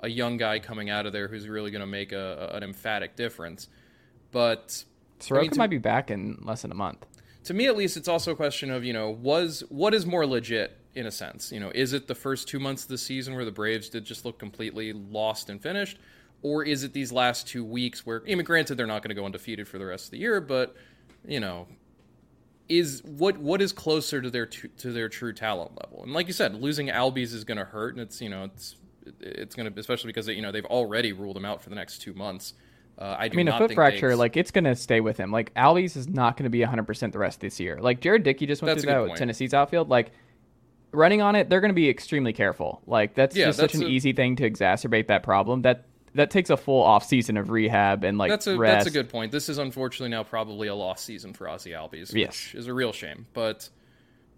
a 0.01 0.09
young 0.09 0.37
guy 0.37 0.59
coming 0.59 0.89
out 0.91 1.07
of 1.07 1.13
there 1.13 1.29
who's 1.29 1.47
really 1.49 1.71
going 1.71 1.81
to 1.81 1.87
make 1.87 2.13
a, 2.13 2.51
an 2.55 2.63
emphatic 2.63 3.17
difference. 3.17 3.69
But 4.33 4.85
Soroka 5.19 5.51
to- 5.51 5.59
might 5.59 5.71
be 5.71 5.79
back 5.79 6.11
in 6.11 6.39
less 6.43 6.63
than 6.63 6.71
a 6.73 6.75
month. 6.77 7.05
to 7.45 7.55
me 7.55 7.67
at 7.67 7.77
least 7.77 7.97
it's 7.97 8.09
also 8.09 8.33
a 8.33 8.37
question 8.37 8.71
of 8.71 8.85
you 8.85 8.93
know 8.93 9.11
was 9.11 9.63
what 9.69 9.93
is 9.95 10.07
more 10.07 10.27
legit 10.27 10.77
in 10.95 11.07
a 11.07 11.11
sense 11.11 11.53
you 11.53 11.61
know 11.61 11.71
is 11.75 11.93
it 11.93 12.07
the 12.07 12.15
first 12.15 12.49
two 12.49 12.59
months 12.59 12.83
of 12.83 12.89
the 12.89 12.99
season 12.99 13.35
where 13.35 13.45
the 13.45 13.53
braves 13.53 13.89
did 13.89 14.05
just 14.05 14.25
look 14.25 14.39
completely 14.39 14.93
lost 14.93 15.49
and 15.51 15.63
finished 15.63 15.99
or 16.43 16.65
is 16.65 16.85
it 16.85 16.93
these 16.93 17.13
last 17.13 17.47
two 17.47 17.65
weeks 17.65 18.05
where 18.05 18.23
I 18.27 18.35
mean, 18.35 18.45
granted 18.45 18.77
they're 18.77 18.87
not 18.87 19.03
going 19.03 19.11
to 19.11 19.15
go 19.15 19.25
undefeated 19.25 19.69
for 19.69 19.79
the 19.79 19.87
rest 19.87 20.07
of 20.07 20.11
the 20.13 20.19
year 20.19 20.41
but 20.41 20.75
you 21.27 21.41
know 21.41 21.67
is 22.71 23.03
what 23.05 23.37
what 23.39 23.61
is 23.61 23.73
closer 23.73 24.23
to 24.23 24.31
their 24.31 24.47
to 24.47 24.93
their 24.93 25.09
true 25.09 25.33
talent 25.33 25.73
level 25.83 26.05
and 26.05 26.13
like 26.13 26.29
you 26.29 26.33
said 26.33 26.55
losing 26.55 26.87
albies 26.87 27.35
is 27.35 27.43
going 27.45 27.59
to 27.59 27.65
hurt 27.65 27.95
and 27.95 28.01
it's 28.01 28.23
you 28.23 28.29
know 28.29 28.45
it's 28.45 28.77
it's 29.21 29.57
going 29.57 29.71
to 29.71 29.81
especially 29.81 30.09
because 30.09 30.29
you 30.29 30.41
know 30.41 30.53
they've 30.53 30.65
already 30.67 31.13
ruled 31.13 31.37
him 31.37 31.45
out 31.45 31.61
for 31.61 31.69
the 31.69 31.75
next 31.75 31.99
two 31.99 32.15
months 32.15 32.55
uh, 32.97 33.17
I, 33.19 33.29
do 33.29 33.35
I 33.35 33.37
mean, 33.37 33.49
a 33.49 33.57
foot 33.57 33.73
fracture, 33.73 34.15
like 34.15 34.37
it's 34.37 34.51
gonna 34.51 34.77
stay 34.77 35.01
with 35.01 35.17
him. 35.17 35.33
Like 35.33 35.55
Albies 35.55 35.97
is 35.97 36.07
not 36.07 36.37
gonna 36.37 36.51
be 36.51 36.61
100 36.61 36.83
percent 36.83 37.15
the 37.15 37.19
rest 37.19 37.37
of 37.37 37.41
this 37.41 37.59
year. 37.59 37.79
Like 37.81 38.01
Jared 38.01 38.25
Dickey 38.25 38.45
just 38.45 38.61
went 38.61 38.75
That's 38.75 38.85
through 38.85 38.93
that 38.93 39.11
with. 39.11 39.19
Tennessee's 39.19 39.55
outfield. 39.55 39.89
Like 39.89 40.13
running 40.93 41.23
on 41.23 41.35
it, 41.35 41.49
they're 41.49 41.63
gonna 41.63 41.73
be 41.73 41.89
extremely 41.89 42.35
careful. 42.35 42.83
Like 42.87 43.15
that's 43.15 43.35
Yeah, 43.35 43.47
just 43.47 43.59
such 43.59 43.75
an 43.75 43.85
a- 43.85 43.87
easy 43.87 44.13
thing 44.13 44.37
to 44.37 44.51
exacerbate 44.51 45.07
that 45.07 45.23
problem. 45.23 45.63
That 45.63 45.87
that 46.15 46.31
takes 46.31 46.51
a 46.51 46.57
full 46.57 46.83
off 46.83 47.05
season 47.05 47.37
of 47.37 47.51
rehab 47.51 48.05
and 48.05 48.19
like 48.19 48.31
that's 48.31 48.47
a 48.47 48.57
rest. 48.57 48.85
that's 48.85 48.95
a 48.95 48.99
good 48.99 49.09
point. 49.09 49.33
This 49.33 49.49
is 49.49 49.59
unfortunately 49.59 50.11
now 50.11 50.23
probably 50.25 50.69
a 50.69 50.75
lost 50.75 51.05
season 51.05 51.33
for 51.33 51.49
Ozzie 51.49 51.71
Albies, 51.71 52.13
Yes. 52.13 52.29
which 52.53 52.55
is 52.55 52.67
a 52.67 52.75
real 52.75 52.93
shame. 52.93 53.27
But 53.33 53.69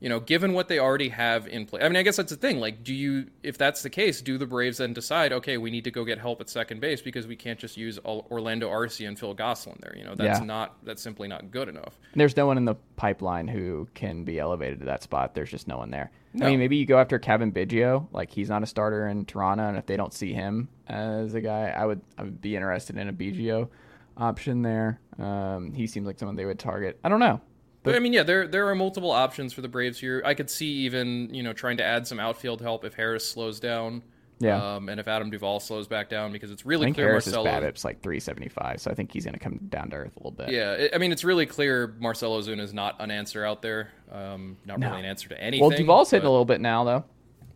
you 0.02 0.08
know, 0.08 0.18
given 0.18 0.52
what 0.52 0.66
they 0.66 0.80
already 0.80 1.10
have 1.10 1.46
in 1.46 1.64
play, 1.64 1.80
I 1.80 1.88
mean, 1.88 1.94
I 1.96 2.02
guess 2.02 2.16
that's 2.16 2.30
the 2.32 2.36
thing. 2.36 2.58
Like, 2.58 2.82
do 2.82 2.92
you, 2.92 3.28
if 3.44 3.56
that's 3.56 3.82
the 3.82 3.88
case, 3.88 4.20
do 4.20 4.36
the 4.36 4.46
Braves 4.46 4.78
then 4.78 4.92
decide, 4.92 5.32
okay, 5.32 5.58
we 5.58 5.70
need 5.70 5.84
to 5.84 5.92
go 5.92 6.04
get 6.04 6.18
help 6.18 6.40
at 6.40 6.50
second 6.50 6.80
base 6.80 7.00
because 7.00 7.28
we 7.28 7.36
can't 7.36 7.56
just 7.58 7.76
use 7.76 8.00
Orlando 8.04 8.68
Arcia 8.68 9.06
and 9.06 9.16
Phil 9.16 9.32
Gosselin 9.32 9.78
there? 9.80 9.96
You 9.96 10.02
know, 10.04 10.16
that's 10.16 10.40
Yeah. 10.40 10.44
not 10.44 10.76
that's 10.84 11.00
simply 11.00 11.28
not 11.28 11.52
good 11.52 11.68
enough. 11.68 12.00
There's 12.16 12.36
no 12.36 12.46
one 12.48 12.56
in 12.58 12.64
the 12.64 12.74
pipeline 12.96 13.46
who 13.46 13.86
can 13.94 14.24
be 14.24 14.40
elevated 14.40 14.80
to 14.80 14.86
that 14.86 15.04
spot. 15.04 15.34
There's 15.36 15.50
just 15.52 15.68
no 15.68 15.78
one 15.78 15.90
there. 15.92 16.10
No. 16.34 16.46
I 16.46 16.50
mean, 16.50 16.58
maybe 16.58 16.76
you 16.76 16.86
go 16.86 16.98
after 16.98 17.20
Cavan 17.20 17.52
Biggio. 17.52 18.08
Like 18.10 18.30
he's 18.32 18.48
not 18.48 18.64
a 18.64 18.66
starter 18.66 19.06
in 19.06 19.24
Toronto, 19.24 19.68
and 19.68 19.76
if 19.78 19.86
they 19.86 19.96
don't 19.96 20.12
see 20.12 20.32
him 20.32 20.68
as 20.88 21.34
a 21.34 21.40
guy, 21.40 21.68
I 21.68 21.86
would 21.86 22.00
I 22.18 22.24
would 22.24 22.40
be 22.40 22.56
interested 22.56 22.96
in 22.96 23.08
a 23.08 23.12
Biggio 23.12 23.68
option 24.16 24.62
there. 24.62 24.98
Um, 25.18 25.72
he 25.72 25.86
seems 25.86 26.06
like 26.08 26.18
someone 26.18 26.34
they 26.34 26.44
would 26.44 26.58
target. 26.58 26.98
I 27.04 27.08
don't 27.08 27.20
know. 27.20 27.40
But 27.82 27.96
I 27.96 27.98
mean, 27.98 28.12
yeah, 28.12 28.22
there 28.22 28.46
there 28.46 28.68
are 28.68 28.74
multiple 28.74 29.10
options 29.10 29.52
for 29.52 29.60
the 29.60 29.68
Braves 29.68 29.98
here. 29.98 30.22
I 30.24 30.34
could 30.34 30.48
see 30.50 30.68
even 30.84 31.32
you 31.34 31.42
know 31.42 31.52
trying 31.52 31.78
to 31.78 31.84
add 31.84 32.06
some 32.06 32.20
outfield 32.20 32.60
help 32.60 32.84
if 32.84 32.94
Harris 32.94 33.28
slows 33.28 33.58
down. 33.60 34.02
Yeah. 34.38 34.74
Um, 34.74 34.88
and 34.88 34.98
if 34.98 35.06
Adam 35.06 35.30
Duvall 35.30 35.60
slows 35.60 35.86
back 35.86 36.08
down, 36.08 36.32
because 36.32 36.50
it's 36.50 36.64
I 36.64 36.68
really 36.68 36.86
think 36.86 36.96
clear 36.96 37.08
Harris's 37.10 37.32
Marcelo. 37.32 37.60
BABIP's 37.60 37.84
like 37.84 38.02
375, 38.02 38.80
so 38.80 38.90
I 38.90 38.94
think 38.94 39.12
he's 39.12 39.24
going 39.24 39.34
to 39.34 39.38
come 39.38 39.58
down 39.68 39.90
to 39.90 39.96
earth 39.96 40.16
a 40.16 40.18
little 40.18 40.32
bit. 40.32 40.48
Yeah, 40.50 40.72
it, 40.72 40.90
I 40.92 40.98
mean, 40.98 41.12
it's 41.12 41.22
really 41.22 41.46
clear 41.46 41.94
Marcell 42.00 42.36
Ozuna 42.40 42.58
is 42.60 42.74
not 42.74 42.96
an 43.00 43.12
answer 43.12 43.44
out 43.44 43.62
there. 43.62 43.92
Um, 44.10 44.56
not 44.66 44.80
No. 44.80 44.88
really 44.88 44.98
an 44.98 45.04
answer 45.06 45.28
to 45.28 45.40
anything. 45.40 45.60
Well, 45.68 45.76
Duvall's 45.78 46.10
hitting 46.10 46.26
a 46.26 46.30
little 46.30 46.44
bit 46.44 46.60
now, 46.60 46.82
though. 46.82 47.04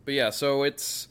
But 0.05 0.13
yeah, 0.13 0.29
so 0.29 0.63
it's. 0.63 1.09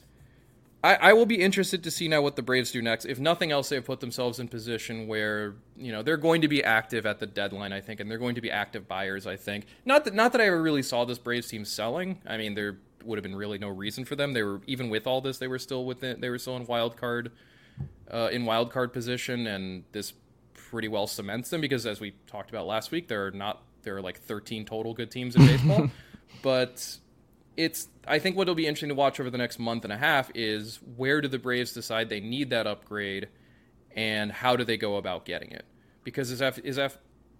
I, 0.83 0.95
I 0.95 1.13
will 1.13 1.25
be 1.25 1.41
interested 1.41 1.83
to 1.83 1.91
see 1.91 2.07
now 2.07 2.21
what 2.21 2.35
the 2.35 2.43
Braves 2.43 2.71
do 2.71 2.81
next. 2.81 3.05
If 3.05 3.19
nothing 3.19 3.51
else, 3.51 3.69
they've 3.69 3.83
put 3.83 3.99
themselves 3.99 4.39
in 4.39 4.47
position 4.47 5.07
where 5.07 5.55
you 5.75 5.91
know 5.91 6.03
they're 6.03 6.17
going 6.17 6.41
to 6.41 6.47
be 6.47 6.63
active 6.63 7.05
at 7.05 7.19
the 7.19 7.25
deadline. 7.25 7.73
I 7.73 7.81
think, 7.81 7.99
and 7.99 8.09
they're 8.09 8.17
going 8.17 8.35
to 8.35 8.41
be 8.41 8.51
active 8.51 8.87
buyers. 8.87 9.25
I 9.25 9.35
think. 9.35 9.65
Not 9.85 10.05
that 10.05 10.13
not 10.13 10.31
that 10.33 10.41
I 10.41 10.45
ever 10.45 10.61
really 10.61 10.83
saw 10.83 11.05
this 11.05 11.17
Braves 11.17 11.47
team 11.47 11.65
selling. 11.65 12.21
I 12.27 12.37
mean, 12.37 12.53
there 12.53 12.77
would 13.03 13.17
have 13.17 13.23
been 13.23 13.35
really 13.35 13.57
no 13.57 13.69
reason 13.69 14.05
for 14.05 14.15
them. 14.15 14.33
They 14.33 14.43
were 14.43 14.61
even 14.67 14.89
with 14.89 15.07
all 15.07 15.21
this, 15.21 15.39
they 15.39 15.47
were 15.47 15.59
still 15.59 15.85
within. 15.85 16.21
They 16.21 16.29
were 16.29 16.37
still 16.37 16.57
in 16.57 16.65
wild 16.65 16.97
card, 16.97 17.31
uh, 18.11 18.29
in 18.31 18.45
wild 18.45 18.71
card 18.71 18.93
position, 18.93 19.47
and 19.47 19.83
this 19.93 20.13
pretty 20.53 20.87
well 20.87 21.07
cements 21.07 21.49
them 21.49 21.61
because, 21.61 21.85
as 21.85 21.99
we 21.99 22.13
talked 22.27 22.49
about 22.49 22.67
last 22.67 22.91
week, 22.91 23.07
there 23.07 23.25
are 23.25 23.31
not 23.31 23.63
there 23.83 23.95
are 23.95 24.01
like 24.01 24.19
13 24.19 24.65
total 24.65 24.93
good 24.93 25.09
teams 25.09 25.35
in 25.35 25.45
baseball, 25.45 25.89
but 26.41 26.97
it's 27.57 27.89
I 28.07 28.19
think 28.19 28.37
what'll 28.37 28.55
be 28.55 28.67
interesting 28.67 28.89
to 28.89 28.95
watch 28.95 29.19
over 29.19 29.29
the 29.29 29.37
next 29.37 29.59
month 29.59 29.83
and 29.83 29.91
a 29.91 29.97
half 29.97 30.31
is 30.33 30.79
where 30.95 31.19
do 31.19 31.27
the 31.27 31.39
Braves 31.39 31.73
decide 31.73 32.07
they 32.07 32.21
need 32.21 32.51
that 32.51 32.67
upgrade, 32.67 33.27
and 33.95 34.31
how 34.31 34.55
do 34.55 34.63
they 34.63 34.77
go 34.77 34.95
about 34.95 35.25
getting 35.25 35.51
it? 35.51 35.65
Because 36.03 36.31
is 36.31 36.39
if, 36.39 36.59
is 36.59 36.77
if, 36.77 36.97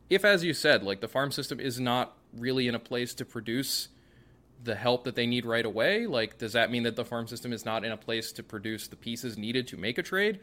if 0.09 0.25
as 0.25 0.43
you 0.43 0.53
said, 0.53 0.83
like 0.83 0.99
the 0.99 1.07
farm 1.07 1.31
system 1.31 1.59
is 1.59 1.79
not 1.79 2.17
really 2.33 2.67
in 2.67 2.75
a 2.75 2.79
place 2.79 3.13
to 3.13 3.25
produce 3.25 3.89
the 4.63 4.75
help 4.75 5.03
that 5.03 5.15
they 5.15 5.27
need 5.27 5.45
right 5.45 5.65
away, 5.65 6.07
like 6.07 6.39
does 6.39 6.53
that 6.53 6.71
mean 6.71 6.83
that 6.83 6.95
the 6.95 7.05
farm 7.05 7.27
system 7.27 7.53
is 7.53 7.63
not 7.63 7.85
in 7.85 7.91
a 7.91 7.97
place 7.97 8.31
to 8.33 8.43
produce 8.43 8.87
the 8.87 8.95
pieces 8.95 9.37
needed 9.37 9.67
to 9.67 9.77
make 9.77 9.99
a 9.99 10.03
trade? 10.03 10.39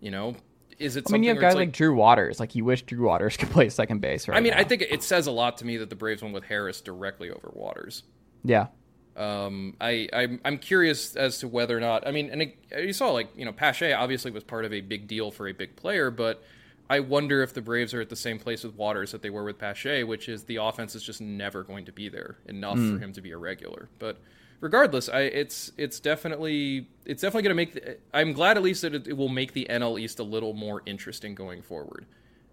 You 0.00 0.12
know, 0.12 0.36
is 0.78 0.96
it? 0.96 1.04
I 1.08 1.12
mean, 1.12 1.24
you 1.24 1.30
have 1.30 1.40
guys 1.40 1.52
it's 1.52 1.56
like, 1.56 1.72
Drew 1.72 1.96
Waters. 1.96 2.38
Like, 2.38 2.54
you 2.54 2.64
wish 2.64 2.82
Drew 2.82 3.06
Waters 3.06 3.36
could 3.38 3.50
play 3.50 3.68
second 3.70 4.00
base 4.00 4.28
right 4.28 4.36
I 4.36 4.40
mean, 4.40 4.52
now. 4.52 4.60
I 4.60 4.64
think 4.64 4.82
it 4.82 5.02
says 5.02 5.26
a 5.26 5.32
lot 5.32 5.58
to 5.58 5.66
me 5.66 5.78
that 5.78 5.90
the 5.90 5.96
Braves 5.96 6.22
went 6.22 6.34
with 6.34 6.44
Harris 6.44 6.80
directly 6.80 7.30
over 7.30 7.50
Waters. 7.52 8.04
Yeah. 8.44 8.68
Um, 9.16 9.74
I 9.80 10.08
I'm, 10.12 10.40
I'm 10.44 10.58
curious 10.58 11.16
as 11.16 11.38
to 11.38 11.48
whether 11.48 11.76
or 11.76 11.80
not 11.80 12.06
I 12.06 12.10
mean, 12.10 12.28
and 12.30 12.42
it, 12.42 12.56
you 12.78 12.92
saw 12.92 13.10
like 13.10 13.28
you 13.36 13.44
know 13.44 13.52
Pache 13.52 13.92
obviously 13.92 14.30
was 14.30 14.44
part 14.44 14.64
of 14.64 14.72
a 14.72 14.80
big 14.80 15.08
deal 15.08 15.30
for 15.30 15.48
a 15.48 15.52
big 15.52 15.76
player, 15.76 16.10
but 16.10 16.42
I 16.88 17.00
wonder 17.00 17.42
if 17.42 17.52
the 17.52 17.62
Braves 17.62 17.94
are 17.94 18.00
at 18.00 18.10
the 18.10 18.16
same 18.16 18.38
place 18.38 18.62
with 18.62 18.76
Waters 18.76 19.12
that 19.12 19.22
they 19.22 19.30
were 19.30 19.42
with 19.44 19.58
Pache, 19.58 20.04
which 20.04 20.28
is 20.28 20.44
the 20.44 20.56
offense 20.56 20.94
is 20.94 21.02
just 21.02 21.20
never 21.20 21.64
going 21.64 21.84
to 21.86 21.92
be 21.92 22.08
there 22.08 22.36
enough 22.46 22.78
for 22.78 22.98
him 22.98 23.12
to 23.14 23.20
be 23.20 23.32
a 23.32 23.36
regular. 23.36 23.88
But 23.98 24.18
regardless, 24.60 25.08
I 25.08 25.20
it's 25.22 25.72
it's 25.76 25.98
definitely 25.98 26.88
it's 27.04 27.22
definitely 27.22 27.42
going 27.42 27.50
to 27.50 27.54
make. 27.54 27.74
The, 27.74 27.98
I'm 28.14 28.32
glad 28.32 28.56
at 28.56 28.62
least 28.62 28.82
that 28.82 28.94
it, 28.94 29.08
it 29.08 29.16
will 29.16 29.28
make 29.28 29.52
the 29.52 29.66
NL 29.68 29.98
East 30.00 30.18
a 30.18 30.22
little 30.22 30.52
more 30.52 30.82
interesting 30.86 31.34
going 31.34 31.62
forward. 31.62 32.06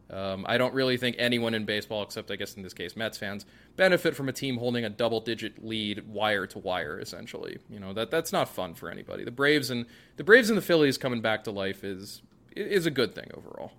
Um, 0.09 0.45
I 0.47 0.57
don't 0.57 0.73
really 0.73 0.97
think 0.97 1.15
anyone 1.17 1.53
in 1.53 1.65
baseball, 1.65 2.03
except 2.03 2.29
I 2.29 2.35
guess 2.35 2.55
in 2.55 2.61
this 2.61 2.73
case 2.73 2.95
Mets 2.95 3.17
fans, 3.17 3.45
benefit 3.75 4.15
from 4.15 4.29
a 4.29 4.33
team 4.33 4.57
holding 4.57 4.85
a 4.85 4.89
double-digit 4.89 5.65
lead 5.65 6.07
wire 6.07 6.45
to 6.47 6.59
wire. 6.59 6.99
Essentially, 6.99 7.57
you 7.69 7.79
know 7.79 7.93
that 7.93 8.11
that's 8.11 8.31
not 8.31 8.49
fun 8.49 8.75
for 8.75 8.89
anybody. 8.89 9.23
The 9.23 9.31
Braves 9.31 9.69
and 9.69 9.85
the 10.17 10.23
Braves 10.23 10.49
and 10.49 10.57
the 10.57 10.61
Phillies 10.61 10.97
coming 10.97 11.21
back 11.21 11.43
to 11.45 11.51
life 11.51 11.83
is 11.83 12.21
is 12.55 12.85
a 12.85 12.91
good 12.91 13.15
thing 13.15 13.31
overall. 13.33 13.71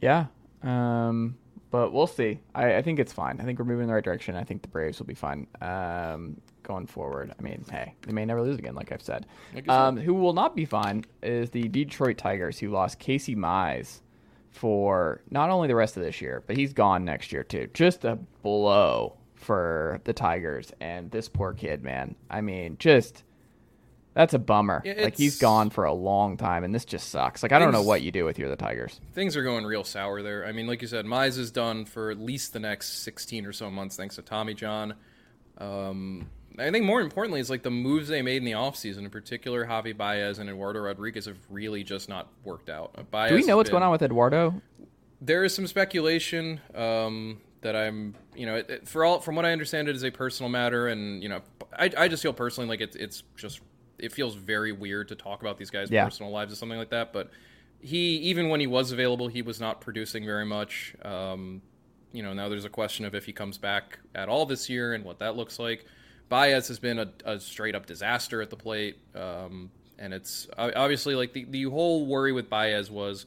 Yeah. 0.00 0.26
Um, 0.62 1.36
but 1.70 1.92
we'll 1.92 2.06
see. 2.06 2.40
I, 2.54 2.76
I 2.76 2.82
think 2.82 2.98
it's 2.98 3.12
fine. 3.12 3.40
I 3.40 3.44
think 3.44 3.58
we're 3.58 3.64
moving 3.64 3.82
in 3.82 3.88
the 3.88 3.94
right 3.94 4.04
direction. 4.04 4.36
I 4.36 4.44
think 4.44 4.62
the 4.62 4.68
Braves 4.68 4.98
will 4.98 5.06
be 5.06 5.14
fine 5.14 5.46
um, 5.60 6.40
going 6.62 6.86
forward. 6.86 7.34
I 7.38 7.42
mean, 7.42 7.64
hey, 7.70 7.94
they 8.02 8.12
may 8.12 8.24
never 8.24 8.42
lose 8.42 8.58
again, 8.58 8.74
like 8.74 8.92
I've 8.92 9.02
said. 9.02 9.26
Um, 9.68 9.96
who 9.96 10.14
will 10.14 10.32
not 10.32 10.54
be 10.54 10.64
fine 10.64 11.04
is 11.22 11.50
the 11.50 11.68
Detroit 11.68 12.18
Tigers, 12.18 12.58
who 12.58 12.70
lost 12.70 12.98
Casey 12.98 13.34
Mize 13.34 14.00
for 14.56 15.20
not 15.30 15.50
only 15.50 15.68
the 15.68 15.76
rest 15.76 15.96
of 15.96 16.02
this 16.02 16.20
year, 16.20 16.42
but 16.46 16.56
he's 16.56 16.72
gone 16.72 17.04
next 17.04 17.32
year 17.32 17.44
too. 17.44 17.68
Just 17.74 18.04
a 18.04 18.16
blow 18.42 19.16
for 19.34 20.00
the 20.04 20.12
Tigers 20.12 20.72
and 20.80 21.10
this 21.10 21.28
poor 21.28 21.52
kid, 21.52 21.82
man. 21.82 22.16
I 22.30 22.40
mean, 22.40 22.76
just 22.78 23.22
that's 24.14 24.32
a 24.32 24.38
bummer. 24.38 24.80
Yeah, 24.84 24.94
like 25.04 25.16
he's 25.16 25.38
gone 25.38 25.68
for 25.68 25.84
a 25.84 25.92
long 25.92 26.38
time, 26.38 26.64
and 26.64 26.74
this 26.74 26.86
just 26.86 27.10
sucks. 27.10 27.42
Like 27.42 27.52
I 27.52 27.58
don't 27.58 27.70
know 27.70 27.82
what 27.82 28.00
you 28.00 28.10
do 28.10 28.24
with 28.24 28.38
you're 28.38 28.48
the 28.48 28.56
Tigers. 28.56 28.98
Things 29.12 29.36
are 29.36 29.42
going 29.42 29.66
real 29.66 29.84
sour 29.84 30.22
there. 30.22 30.46
I 30.46 30.52
mean, 30.52 30.66
like 30.66 30.80
you 30.80 30.88
said, 30.88 31.04
Mize 31.04 31.38
is 31.38 31.50
done 31.50 31.84
for 31.84 32.10
at 32.10 32.18
least 32.18 32.54
the 32.54 32.60
next 32.60 33.02
16 33.02 33.44
or 33.44 33.52
so 33.52 33.70
months, 33.70 33.94
thanks 33.96 34.16
to 34.16 34.22
Tommy 34.22 34.54
John. 34.54 34.94
Um, 35.58 36.30
I 36.58 36.70
think 36.70 36.84
more 36.84 37.00
importantly 37.00 37.40
is 37.40 37.50
like 37.50 37.62
the 37.62 37.70
moves 37.70 38.08
they 38.08 38.22
made 38.22 38.38
in 38.38 38.44
the 38.44 38.52
offseason, 38.52 38.98
in 38.98 39.10
particular, 39.10 39.66
Javi 39.66 39.96
Baez 39.96 40.38
and 40.38 40.48
Eduardo 40.48 40.80
Rodriguez 40.80 41.26
have 41.26 41.38
really 41.50 41.84
just 41.84 42.08
not 42.08 42.28
worked 42.44 42.70
out. 42.70 42.92
Uh, 42.96 43.02
Baez 43.02 43.30
Do 43.30 43.36
we 43.36 43.42
know 43.44 43.56
what's 43.56 43.68
been- 43.68 43.74
going 43.74 43.82
on 43.84 43.92
with 43.92 44.02
Eduardo? 44.02 44.60
There 45.20 45.44
is 45.44 45.54
some 45.54 45.66
speculation 45.66 46.60
um, 46.74 47.40
that 47.62 47.74
I'm, 47.74 48.14
you 48.34 48.46
know, 48.46 48.56
it, 48.56 48.70
it- 48.70 48.88
for 48.88 49.04
all 49.04 49.20
from 49.20 49.34
what 49.34 49.44
I 49.44 49.52
understand, 49.52 49.88
it 49.88 49.96
is 49.96 50.04
a 50.04 50.10
personal 50.10 50.48
matter, 50.50 50.88
and 50.88 51.22
you 51.22 51.28
know, 51.28 51.40
I, 51.78 51.90
I 51.96 52.08
just 52.08 52.22
feel 52.22 52.32
personally 52.32 52.68
like 52.68 52.80
it's 52.80 52.96
it's 52.96 53.22
just 53.36 53.60
it 53.98 54.12
feels 54.12 54.34
very 54.34 54.72
weird 54.72 55.08
to 55.08 55.14
talk 55.14 55.40
about 55.40 55.56
these 55.58 55.70
guys' 55.70 55.90
Yeah. 55.90 56.04
personal 56.04 56.30
lives 56.30 56.52
or 56.52 56.56
something 56.56 56.78
like 56.78 56.90
that. 56.90 57.12
But 57.14 57.30
he, 57.80 58.16
even 58.18 58.48
when 58.50 58.60
he 58.60 58.66
was 58.66 58.92
available, 58.92 59.28
he 59.28 59.40
was 59.42 59.58
not 59.60 59.80
producing 59.80 60.24
very 60.26 60.44
much. 60.44 60.94
Um, 61.02 61.62
you 62.12 62.22
know, 62.22 62.32
now 62.34 62.48
there's 62.50 62.64
a 62.66 62.70
question 62.70 63.04
of 63.06 63.14
if 63.14 63.24
he 63.26 63.32
comes 63.32 63.56
back 63.58 63.98
at 64.14 64.28
all 64.28 64.44
this 64.46 64.68
year 64.70 64.92
and 64.94 65.02
what 65.04 65.18
that 65.20 65.34
looks 65.36 65.58
like. 65.58 65.84
Baez 66.28 66.68
has 66.68 66.78
been 66.78 66.98
a, 66.98 67.12
a 67.24 67.40
straight 67.40 67.74
up 67.74 67.86
disaster 67.86 68.42
at 68.42 68.50
the 68.50 68.56
plate, 68.56 68.98
um, 69.14 69.70
and 69.98 70.12
it's 70.12 70.48
obviously 70.58 71.14
like 71.14 71.32
the 71.32 71.44
the 71.44 71.64
whole 71.64 72.06
worry 72.06 72.32
with 72.32 72.50
Baez 72.50 72.90
was 72.90 73.26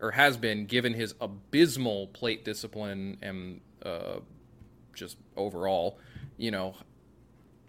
or 0.00 0.12
has 0.12 0.36
been 0.36 0.66
given 0.66 0.94
his 0.94 1.14
abysmal 1.20 2.06
plate 2.08 2.44
discipline 2.44 3.18
and 3.22 3.60
uh, 3.84 4.20
just 4.94 5.16
overall, 5.36 5.98
you 6.36 6.50
know. 6.50 6.74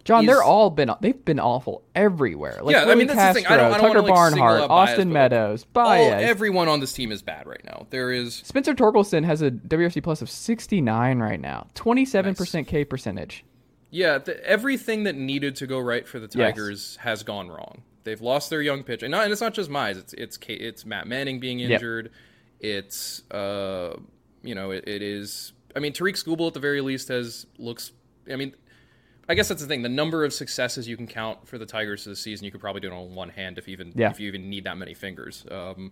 Jon, 0.06 0.26
they're 0.26 0.42
all 0.44 0.70
been 0.70 0.92
they've 1.02 1.24
been 1.26 1.40
awful 1.40 1.84
everywhere. 1.94 2.60
Like 2.64 2.74
Yeah, 2.76 2.86
I 2.86 2.96
mean, 2.96 3.08
that's 3.08 3.18
the 3.36 3.42
Castro, 3.42 3.42
thing. 3.42 3.46
I 3.52 3.58
don't- 3.58 3.66
I 3.66 3.70
don't 3.78 3.80
Tucker 3.82 4.02
wanna, 4.02 4.02
like, 4.02 4.16
Barnhart, 4.16 4.70
Baez, 4.70 4.90
Austin 4.90 5.12
Meadows, 5.14 5.64
All, 5.76 5.86
Baez. 5.86 6.24
everyone 6.24 6.68
on 6.68 6.80
this 6.80 6.94
team 6.94 7.12
is 7.12 7.22
bad 7.22 7.46
right 7.46 7.64
now. 7.66 7.86
There 7.90 8.10
is 8.12 8.36
Spencer 8.36 8.74
Torkelson 8.74 9.24
has 9.26 9.42
a 9.42 9.52
WRC 9.52 10.02
plus 10.02 10.22
of 10.22 10.30
69 10.30 11.20
right 11.20 11.40
now, 11.40 11.68
27% 11.76 12.66
K 12.68 12.86
percentage. 12.86 13.44
Yeah, 13.92 14.20
the, 14.20 14.44
everything 14.46 15.04
that 15.04 15.16
needed 15.16 15.56
to 15.58 15.68
go 15.68 15.80
right 15.80 16.08
for 16.08 16.20
the 16.20 16.28
Yes. 16.28 16.52
Tigers 16.54 16.96
has 16.98 17.24
gone 17.24 17.50
wrong. 17.50 17.84
They've 18.04 18.22
lost 18.22 18.50
their 18.50 18.62
young 18.62 18.84
pitch, 18.84 19.04
and, 19.04 19.12
not, 19.12 19.24
and 19.24 19.32
it's 19.32 19.42
not 19.42 19.54
just 19.54 19.70
Mize. 19.70 19.98
It's 19.98 20.14
it's 20.14 20.40
it's 20.48 20.86
Matt 20.86 21.08
Manning 21.08 21.40
being 21.40 21.60
injured. 21.60 22.12
It's 22.60 23.24
uh, 23.32 23.98
you 24.42 24.56
know, 24.56 24.72
it, 24.72 24.88
it 24.88 25.02
is. 25.02 25.54
I 25.76 25.80
mean, 25.80 25.94
Tarik 25.94 26.16
Skubal 26.16 26.48
at 26.48 26.54
the 26.54 26.60
very 26.60 26.82
least 26.82 27.10
has 27.10 27.46
looks. 27.58 27.92
I 28.32 28.36
mean, 28.36 28.56
I 29.30 29.36
guess 29.36 29.48
that's 29.48 29.62
the 29.62 29.68
thing. 29.68 29.84
The 29.84 29.90
number 29.90 30.26
of 30.26 30.34
successes 30.34 30.88
you 30.88 30.98
can 30.98 31.06
count 31.06 31.48
for 31.48 31.60
the 31.60 31.66
Tigers 31.68 32.04
this 32.04 32.20
season, 32.20 32.46
you 32.46 32.52
could 32.52 32.62
probably 32.62 32.82
do 32.82 32.88
it 32.88 32.94
on 32.94 33.14
one 33.14 33.30
hand 33.30 33.60
if 33.60 33.68
even 33.70 33.94
Yeah. 33.96 34.10
if 34.10 34.20
you 34.20 34.28
even 34.28 34.50
need 34.50 34.64
that 34.64 34.76
many 34.76 34.96
fingers. 34.96 35.46
Um, 35.52 35.92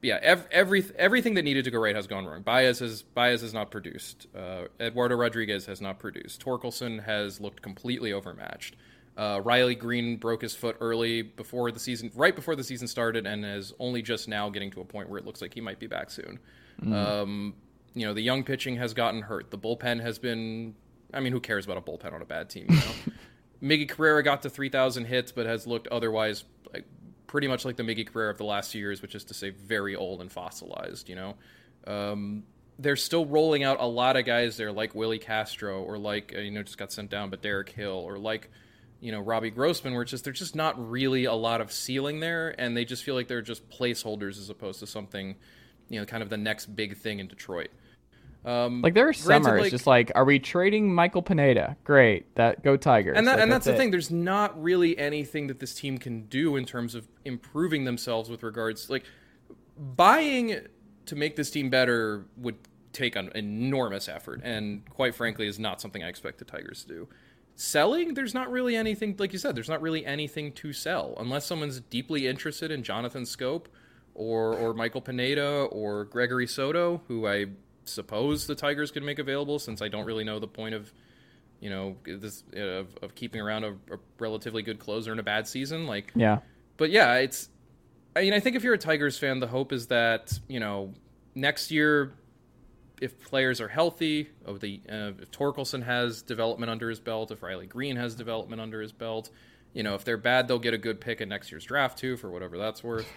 yeah, 0.00 0.18
ev- 0.22 0.48
every 0.50 0.82
everything 0.96 1.34
that 1.34 1.42
needed 1.42 1.64
to 1.66 1.70
go 1.70 1.78
right 1.78 1.94
has 1.94 2.06
gone 2.06 2.24
wrong. 2.24 2.40
Baez 2.42 2.78
has 2.78 3.02
Baez 3.02 3.42
has 3.42 3.52
not 3.52 3.70
produced. 3.70 4.26
Uh, 4.34 4.64
Eduardo 4.80 5.16
Rodriguez 5.16 5.66
has 5.66 5.82
not 5.82 5.98
produced. 5.98 6.42
Torkelson 6.42 7.04
has 7.04 7.40
looked 7.42 7.60
completely 7.60 8.12
overmatched. 8.12 8.74
Uh, 9.18 9.40
Riley 9.44 9.74
Greene 9.74 10.16
broke 10.16 10.40
his 10.42 10.54
foot 10.54 10.76
early 10.80 11.22
before 11.22 11.70
the 11.72 11.80
season, 11.80 12.10
right 12.14 12.34
before 12.34 12.56
the 12.56 12.64
season 12.64 12.88
started, 12.88 13.26
and 13.26 13.44
is 13.44 13.74
only 13.80 14.00
just 14.00 14.28
now 14.28 14.48
getting 14.48 14.70
to 14.70 14.80
a 14.80 14.84
point 14.84 15.10
where 15.10 15.18
it 15.18 15.26
looks 15.26 15.42
like 15.42 15.52
he 15.52 15.60
might 15.60 15.78
be 15.80 15.88
back 15.88 16.08
soon. 16.08 16.38
Um, 16.90 17.54
you 17.94 18.06
know, 18.06 18.14
the 18.14 18.20
young 18.22 18.44
pitching 18.44 18.76
has 18.76 18.94
gotten 18.94 19.22
hurt. 19.22 19.50
The 19.50 19.58
bullpen 19.58 20.00
has 20.00 20.18
been. 20.18 20.74
I 21.12 21.20
mean, 21.20 21.32
who 21.32 21.40
cares 21.40 21.64
about 21.64 21.78
a 21.78 21.80
bullpen 21.80 22.12
on 22.12 22.22
a 22.22 22.26
bad 22.26 22.50
team? 22.50 22.66
You 22.68 22.76
know, 22.76 23.12
Miggy 23.62 23.88
Cabrera 23.88 24.22
got 24.22 24.42
to 24.42 24.50
3,000 24.50 25.04
hits, 25.04 25.32
but 25.32 25.46
has 25.46 25.66
looked 25.66 25.88
otherwise 25.88 26.44
like 26.72 26.84
pretty 27.26 27.46
much 27.48 27.64
like 27.64 27.76
the 27.76 27.82
Miggy 27.82 28.06
Cabrera 28.06 28.30
of 28.30 28.38
the 28.38 28.44
last 28.44 28.72
few 28.72 28.80
years, 28.80 29.02
which 29.02 29.14
is 29.14 29.24
to 29.24 29.34
say 29.34 29.50
very 29.50 29.96
old 29.96 30.20
and 30.20 30.30
fossilized. 30.30 31.08
You 31.08 31.16
know, 31.16 31.34
um, 31.86 32.44
they're 32.78 32.96
still 32.96 33.26
rolling 33.26 33.64
out 33.64 33.80
a 33.80 33.86
lot 33.86 34.16
of 34.16 34.24
guys 34.24 34.56
there, 34.56 34.72
like 34.72 34.94
Willi 34.94 35.18
Castro, 35.18 35.82
or 35.82 35.98
like 35.98 36.32
uh, 36.36 36.40
you 36.40 36.50
know 36.50 36.62
just 36.62 36.78
got 36.78 36.92
sent 36.92 37.10
down, 37.10 37.30
but 37.30 37.42
Derek 37.42 37.70
Hill, 37.70 37.92
or 38.06 38.18
like 38.18 38.50
you 39.00 39.12
know 39.12 39.20
Robbie 39.20 39.50
Grossman, 39.50 39.92
where 39.92 40.02
it's 40.02 40.10
just 40.10 40.24
there's 40.24 40.38
just 40.38 40.56
not 40.56 40.90
really 40.90 41.24
a 41.24 41.34
lot 41.34 41.60
of 41.60 41.72
ceiling 41.72 42.20
there, 42.20 42.54
and 42.58 42.76
they 42.76 42.84
just 42.84 43.04
feel 43.04 43.14
like 43.14 43.28
they're 43.28 43.42
just 43.42 43.68
placeholders 43.68 44.38
as 44.38 44.50
opposed 44.50 44.80
to 44.80 44.86
something, 44.86 45.36
you 45.88 45.98
know, 46.00 46.06
kind 46.06 46.22
of 46.22 46.30
the 46.30 46.36
next 46.36 46.66
big 46.66 46.96
thing 46.96 47.18
in 47.18 47.26
Detroit. 47.26 47.70
Um, 48.48 48.82
Like 48.82 48.94
there 48.94 49.08
are 49.08 49.12
granted, 49.12 49.44
summers, 49.44 49.60
like- 49.62 49.70
just 49.70 49.86
like, 49.86 50.10
are 50.14 50.24
we 50.24 50.38
trading 50.38 50.94
Michael 50.94 51.22
Pineda? 51.22 51.76
Great, 51.84 52.34
that 52.36 52.62
go 52.62 52.76
Tigers. 52.76 53.16
and 53.16 53.26
that, 53.26 53.32
Like, 53.34 53.42
and 53.42 53.52
that's, 53.52 53.66
the 53.66 53.74
it. 53.74 53.76
thing. 53.76 53.90
There's 53.90 54.10
not 54.10 54.60
really 54.62 54.96
anything 54.98 55.48
that 55.48 55.58
this 55.60 55.74
team 55.74 55.98
can 55.98 56.22
do 56.26 56.56
in 56.56 56.64
terms 56.64 56.94
of 56.94 57.06
improving 57.24 57.84
themselves 57.84 58.30
with 58.30 58.42
regards 58.42 58.88
like 58.88 59.04
buying 59.76 60.60
to 61.06 61.16
make 61.16 61.36
this 61.36 61.50
team 61.50 61.70
better 61.70 62.26
would 62.36 62.56
take 62.92 63.16
an 63.16 63.30
enormous 63.34 64.08
effort, 64.08 64.40
and 64.42 64.88
quite 64.90 65.14
frankly, 65.14 65.46
is 65.46 65.58
not 65.58 65.80
something 65.80 66.02
I 66.02 66.08
expect 66.08 66.38
the 66.38 66.44
Tigers 66.44 66.82
to 66.84 66.88
do. 66.88 67.08
Selling, 67.54 68.14
there's 68.14 68.34
not 68.34 68.50
really 68.50 68.76
anything, 68.76 69.16
like 69.18 69.32
you 69.32 69.38
said, 69.38 69.54
there's 69.56 69.68
not 69.68 69.82
really 69.82 70.06
anything 70.06 70.52
to 70.52 70.72
sell 70.72 71.14
unless 71.18 71.44
someone's 71.44 71.80
deeply 71.80 72.26
interested 72.26 72.70
in 72.70 72.82
Jonathan 72.82 73.22
Schoop 73.24 73.66
or 74.14 74.54
or 74.54 74.74
Michael 74.74 75.00
Pineda 75.00 75.68
or 75.70 76.04
Gregory 76.04 76.46
Soto, 76.46 77.02
who 77.08 77.26
I 77.26 77.46
suppose 77.88 78.46
the 78.46 78.54
Tigers 78.54 78.90
could 78.90 79.02
make 79.02 79.18
available, 79.18 79.58
since 79.58 79.82
I 79.82 79.88
don't 79.88 80.04
really 80.04 80.24
know 80.24 80.38
the 80.38 80.48
point 80.48 80.74
of 80.74 80.92
you 81.60 81.70
know 81.70 81.96
this 82.04 82.44
of, 82.54 82.88
of 83.02 83.14
keeping 83.14 83.40
around 83.40 83.64
a, 83.64 83.72
a 83.72 83.98
relatively 84.18 84.62
good 84.62 84.78
closer 84.78 85.12
in 85.12 85.18
a 85.18 85.22
bad 85.22 85.48
season 85.48 85.86
like 85.86 86.12
Yeah, 86.14 86.38
but 86.76 86.90
yeah 86.90 87.14
it's 87.14 87.48
i 88.14 88.20
mean 88.20 88.32
i 88.32 88.38
think 88.38 88.54
if 88.54 88.62
you're 88.62 88.74
a 88.74 88.78
tigers 88.78 89.18
fan 89.18 89.40
the 89.40 89.48
hope 89.48 89.72
is 89.72 89.88
that 89.88 90.38
you 90.46 90.60
know 90.60 90.94
next 91.34 91.72
year 91.72 92.14
if 93.00 93.20
players 93.24 93.60
are 93.60 93.66
healthy 93.66 94.28
oh, 94.46 94.56
the 94.56 94.80
uh, 94.88 95.10
if 95.20 95.32
torkelson 95.32 95.82
has 95.82 96.22
development 96.22 96.70
under 96.70 96.88
his 96.88 97.00
belt 97.00 97.32
if 97.32 97.42
riley 97.42 97.66
greene 97.66 97.96
has 97.96 98.14
development 98.14 98.62
under 98.62 98.80
his 98.80 98.92
belt 98.92 99.30
you 99.72 99.82
know 99.82 99.94
if 99.94 100.04
they're 100.04 100.16
bad 100.16 100.48
they'll 100.48 100.58
get 100.58 100.74
a 100.74 100.78
good 100.78 101.00
pick 101.00 101.20
in 101.20 101.28
next 101.28 101.50
year's 101.50 101.64
draft 101.64 101.98
too 101.98 102.16
for 102.16 102.30
whatever 102.30 102.58
that's 102.58 102.82
worth. 102.82 103.08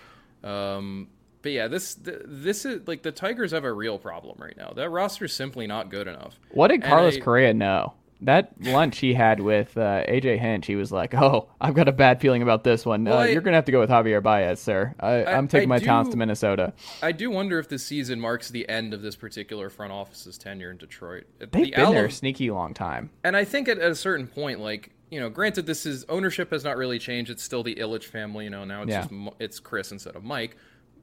Um, 0.44 1.08
but 1.42 1.52
yeah 1.52 1.68
this 1.68 1.98
this 2.04 2.66
is 2.66 2.88
like 2.88 3.02
the 3.04 3.12
tigers 3.12 3.52
have 3.52 3.64
a 3.64 3.74
real 3.74 3.98
problem 3.98 4.38
right 4.40 4.58
now 4.58 4.72
that 4.76 4.90
roster 4.90 5.26
is 5.26 5.34
simply 5.34 5.68
not 5.68 5.90
good 5.90 6.08
enough 6.08 6.40
what 6.52 6.68
did 6.70 6.84
Carlos 6.84 7.18
I- 7.18 7.20
Correa 7.20 7.54
know? 7.54 7.94
That 8.24 8.52
lunch 8.62 9.00
he 9.00 9.16
had 9.16 9.40
with 9.40 9.76
uh, 9.76 10.04
AJ 10.08 10.38
Hinch, 10.38 10.68
he 10.68 10.76
was 10.76 10.92
like, 10.92 11.16
"Oh, 11.16 11.50
I've 11.60 11.74
got 11.74 11.88
a 11.88 11.92
bad 11.92 12.22
feeling 12.22 12.44
about 12.44 12.64
this 12.64 12.86
one. 12.86 13.04
Well, 13.06 13.18
uh, 13.18 13.22
I- 13.22 13.28
you're 13.30 13.42
gonna 13.42 13.56
have 13.58 13.66
to 13.66 13.72
go 13.72 13.80
with 13.80 13.90
Javier 13.90 14.22
Baez, 14.22 14.60
sir. 14.60 14.94
I, 15.00 15.26
I'm 15.26 15.48
taking 15.48 15.68
my 15.68 15.80
talents 15.80 16.12
to 16.12 16.18
Minnesota. 16.18 16.72
I 17.02 17.14
do 17.14 17.32
wonder 17.32 17.58
if 17.58 17.68
this 17.68 17.84
season 17.84 18.20
marks 18.22 18.50
the 18.52 18.70
end 18.70 18.94
of 18.94 19.02
this 19.02 19.16
particular 19.16 19.72
front 19.72 19.92
office's 19.92 20.38
tenure 20.38 20.70
in 20.70 20.78
Detroit. 20.78 21.24
They've 21.40 21.50
the 21.52 21.72
been 21.72 21.94
there 21.94 22.06
a 22.06 22.12
sneaky 22.12 22.52
long 22.52 22.76
time. 22.76 23.10
and 23.24 23.36
I 23.36 23.44
think 23.44 23.68
at, 23.68 23.80
at 23.80 23.90
a 23.90 23.96
certain 23.96 24.28
point, 24.28 24.60
like 24.60 24.92
you 25.10 25.20
know, 25.20 25.28
granted, 25.30 25.66
this 25.66 25.88
is 25.88 26.06
ownership 26.08 26.52
has 26.52 26.64
not 26.64 26.78
really 26.78 27.00
changed. 27.00 27.32
It's 27.32 27.42
still 27.42 27.64
the 27.64 27.74
Ilitch 27.74 28.04
family. 28.06 28.44
You 28.44 28.52
know, 28.52 28.66
now 28.66 28.84
it's 28.84 28.92
Yeah. 28.92 29.02
just 29.08 29.14
it's 29.40 29.60
Chris 29.60 29.92
instead 29.92 30.16
of 30.16 30.24
Mike, 30.24 30.58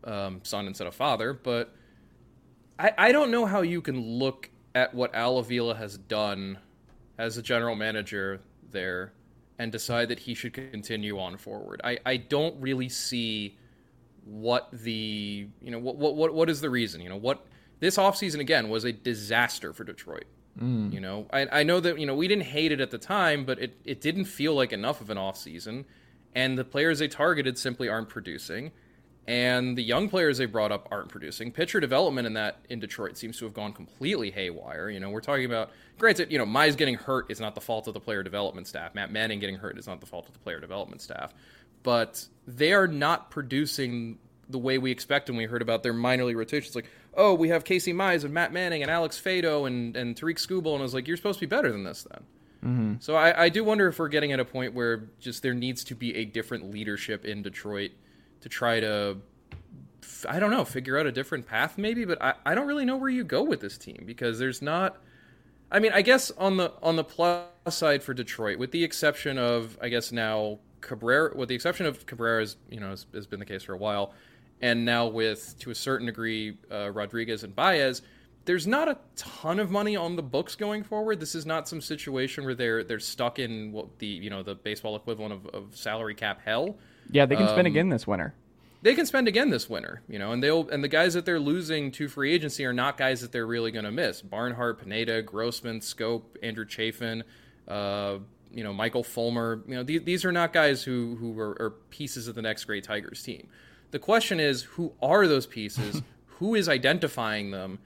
um, 0.08 0.40
son 0.42 0.66
instead 0.66 0.86
of 0.86 0.94
father. 0.94 1.32
But 1.32 1.74
I 2.78 2.92
I 2.96 3.12
don't 3.12 3.30
know 3.30 3.46
how 3.46 3.62
you 3.62 3.80
can 3.80 4.00
look 4.00 4.50
at 4.74 4.94
what 4.94 5.14
Al 5.14 5.38
Avila 5.38 5.74
has 5.74 5.98
done 5.98 6.58
as 7.18 7.36
a 7.36 7.42
general 7.42 7.74
manager 7.74 8.40
there 8.70 9.12
and 9.58 9.72
decide 9.72 10.08
that 10.08 10.20
he 10.20 10.34
should 10.34 10.52
continue 10.52 11.18
on 11.18 11.36
forward. 11.36 11.80
I 11.84 11.98
I 12.04 12.16
don't 12.16 12.60
really 12.60 12.88
see 12.88 13.56
what 14.24 14.68
the 14.72 15.48
you 15.62 15.70
know 15.70 15.78
what 15.78 15.96
what 15.96 16.14
what, 16.16 16.34
what 16.34 16.50
is 16.50 16.60
the 16.60 16.68
reason 16.68 17.00
you 17.00 17.08
know 17.08 17.16
what 17.16 17.46
this 17.80 17.96
offseason 17.96 18.40
again 18.40 18.68
was 18.68 18.84
a 18.84 18.92
disaster 18.92 19.72
for 19.72 19.84
detroit 19.84 20.26
you 20.92 21.00
know 21.00 21.26
I, 21.32 21.60
I 21.60 21.62
know 21.62 21.80
that 21.80 21.98
you 21.98 22.04
know 22.04 22.14
we 22.14 22.28
didn't 22.28 22.44
hate 22.44 22.70
it 22.70 22.78
at 22.80 22.90
the 22.90 22.98
time 22.98 23.46
but 23.46 23.58
it, 23.58 23.80
it 23.84 24.02
didn't 24.02 24.26
feel 24.26 24.54
like 24.54 24.70
enough 24.70 25.00
of 25.00 25.08
an 25.08 25.16
offseason 25.16 25.86
and 26.34 26.58
the 26.58 26.64
players 26.64 26.98
they 26.98 27.08
targeted 27.08 27.56
simply 27.56 27.88
aren't 27.88 28.10
producing 28.10 28.72
and 29.28 29.76
the 29.76 29.82
young 29.82 30.08
players 30.08 30.38
they 30.38 30.46
brought 30.46 30.72
up 30.72 30.88
aren't 30.90 31.08
producing 31.08 31.52
pitcher 31.52 31.78
development 31.78 32.26
in 32.26 32.32
that 32.32 32.58
in 32.68 32.80
detroit 32.80 33.16
seems 33.16 33.38
to 33.38 33.44
have 33.44 33.54
gone 33.54 33.72
completely 33.72 34.30
haywire 34.30 34.90
you 34.90 34.98
know 34.98 35.10
we're 35.10 35.20
talking 35.20 35.44
about 35.44 35.70
granted 35.98 36.32
you 36.32 36.38
know 36.38 36.46
mize 36.46 36.76
getting 36.76 36.94
hurt 36.94 37.30
is 37.30 37.38
not 37.38 37.54
the 37.54 37.60
fault 37.60 37.86
of 37.86 37.94
the 37.94 38.00
player 38.00 38.22
development 38.22 38.66
staff 38.66 38.94
matt 38.94 39.12
manning 39.12 39.38
getting 39.38 39.56
hurt 39.56 39.78
is 39.78 39.86
not 39.86 40.00
the 40.00 40.06
fault 40.06 40.26
of 40.26 40.32
the 40.32 40.38
player 40.40 40.58
development 40.58 41.00
staff 41.00 41.32
but 41.82 42.26
they 42.46 42.72
are 42.72 42.88
not 42.88 43.30
producing 43.30 44.18
the 44.48 44.58
way 44.58 44.78
we 44.78 44.90
expect 44.90 45.28
when 45.28 45.36
we 45.36 45.44
heard 45.44 45.62
about 45.62 45.82
their 45.82 45.92
minor 45.92 46.24
league 46.24 46.36
rotations. 46.36 46.74
Like, 46.74 46.90
oh, 47.14 47.34
we 47.34 47.50
have 47.50 47.64
Casey 47.64 47.92
Mize 47.92 48.24
and 48.24 48.32
Matt 48.32 48.52
Manning 48.52 48.82
and 48.82 48.90
Alex 48.90 49.20
Faedo 49.20 49.66
and, 49.66 49.96
and 49.96 50.16
Tarik 50.16 50.38
Skubal. 50.38 50.72
And 50.72 50.80
I 50.80 50.82
was 50.82 50.94
like, 50.94 51.06
you're 51.06 51.16
supposed 51.16 51.38
to 51.40 51.46
be 51.46 51.50
better 51.50 51.70
than 51.70 51.84
this 51.84 52.06
then. 52.10 52.22
Mm-hmm. 52.64 52.94
So 53.00 53.14
I, 53.14 53.44
I 53.44 53.48
do 53.50 53.62
wonder 53.62 53.86
if 53.88 53.98
we're 53.98 54.08
getting 54.08 54.32
at 54.32 54.40
a 54.40 54.44
point 54.44 54.74
where 54.74 55.08
just 55.20 55.42
there 55.42 55.54
needs 55.54 55.84
to 55.84 55.94
be 55.94 56.16
a 56.16 56.24
different 56.24 56.70
leadership 56.70 57.24
in 57.24 57.42
Detroit 57.42 57.92
to 58.40 58.48
try 58.48 58.80
to, 58.80 59.18
I 60.28 60.38
don't 60.38 60.50
know, 60.50 60.64
figure 60.64 60.98
out 60.98 61.06
a 61.06 61.12
different 61.12 61.46
path 61.46 61.78
maybe. 61.78 62.04
But 62.04 62.22
I, 62.22 62.34
I 62.44 62.54
don't 62.54 62.66
really 62.66 62.84
know 62.84 62.96
where 62.96 63.10
you 63.10 63.24
go 63.24 63.42
with 63.42 63.60
this 63.60 63.78
team 63.78 64.02
because 64.06 64.38
there's 64.38 64.62
not. 64.62 64.96
I 65.70 65.80
mean, 65.80 65.92
I 65.92 66.02
guess 66.02 66.30
on 66.32 66.56
the 66.56 66.72
on 66.82 66.96
the 66.96 67.04
plus 67.04 67.46
side 67.68 68.02
for 68.02 68.14
Detroit, 68.14 68.58
with 68.58 68.70
the 68.70 68.84
exception 68.84 69.38
of 69.38 69.78
I 69.82 69.88
guess 69.88 70.12
now 70.12 70.58
Cabrera, 70.80 71.36
with 71.36 71.48
the 71.48 71.54
exception 71.54 71.86
of 71.86 72.06
Cabrera's, 72.06 72.56
you 72.70 72.80
know, 72.80 72.90
has, 72.90 73.06
has 73.12 73.26
been 73.26 73.38
the 73.38 73.46
case 73.46 73.62
for 73.62 73.74
a 73.74 73.78
while, 73.78 74.14
and 74.60 74.84
now 74.84 75.06
with 75.06 75.58
to 75.60 75.70
a 75.70 75.74
certain 75.74 76.06
degree 76.06 76.58
uh, 76.70 76.90
Rodriguez 76.90 77.44
and 77.44 77.54
Baez, 77.54 78.02
there's 78.44 78.66
not 78.66 78.88
a 78.88 78.96
ton 79.14 79.60
of 79.60 79.70
money 79.70 79.94
on 79.94 80.16
the 80.16 80.22
books 80.22 80.54
going 80.54 80.82
forward. 80.82 81.20
This 81.20 81.34
is 81.34 81.44
not 81.44 81.68
some 81.68 81.82
situation 81.82 82.44
where 82.44 82.54
they're 82.54 82.82
they're 82.82 82.98
stuck 82.98 83.38
in 83.38 83.72
what 83.72 83.98
the 83.98 84.06
you 84.06 84.30
know 84.30 84.42
the 84.42 84.54
baseball 84.54 84.96
equivalent 84.96 85.34
of, 85.34 85.46
of 85.48 85.76
salary 85.76 86.14
cap 86.14 86.40
hell. 86.42 86.78
Yeah, 87.10 87.26
they 87.26 87.36
can 87.36 87.48
Um, 87.48 87.66
again 87.66 87.88
this 87.88 88.06
winter. 88.06 88.34
they 88.82 88.94
can 88.94 89.06
spend 89.06 89.26
again 89.28 89.50
this 89.50 89.68
winter, 89.68 90.02
you 90.08 90.18
know, 90.18 90.32
and 90.32 90.42
they'll 90.42 90.68
and 90.68 90.84
the 90.84 90.88
guys 90.88 91.14
that 91.14 91.24
they're 91.24 91.40
losing 91.40 91.90
to 91.92 92.08
free 92.08 92.32
agency 92.32 92.64
are 92.64 92.72
not 92.72 92.96
guys 92.96 93.20
that 93.22 93.32
they're 93.32 93.46
really 93.46 93.70
going 93.70 93.84
to 93.84 93.90
miss. 93.92 94.22
Barnhart, 94.22 94.78
Pineda, 94.80 95.22
Grossman, 95.22 95.80
Schoop, 95.80 96.22
Andrew 96.42 96.64
Chafin, 96.66 97.24
uh, 97.66 98.18
you 98.52 98.62
know, 98.64 98.72
Michael 98.72 99.02
Fulmer. 99.02 99.62
You 99.66 99.74
know, 99.76 99.84
th- 99.84 100.04
these 100.04 100.24
are 100.24 100.32
not 100.32 100.52
guys 100.52 100.82
who 100.84 101.16
who 101.16 101.38
are, 101.40 101.56
are 101.60 101.70
pieces 101.90 102.28
of 102.28 102.34
the 102.34 102.42
next 102.42 102.64
great 102.64 102.84
Tigers 102.84 103.22
team. 103.22 103.48
The 103.90 103.98
question 103.98 104.38
is, 104.38 104.62
who 104.62 104.92
are 105.02 105.26
those 105.26 105.46
pieces? 105.46 106.02
who 106.38 106.54
is 106.54 106.68
identifying 106.68 107.50
them? 107.50 107.78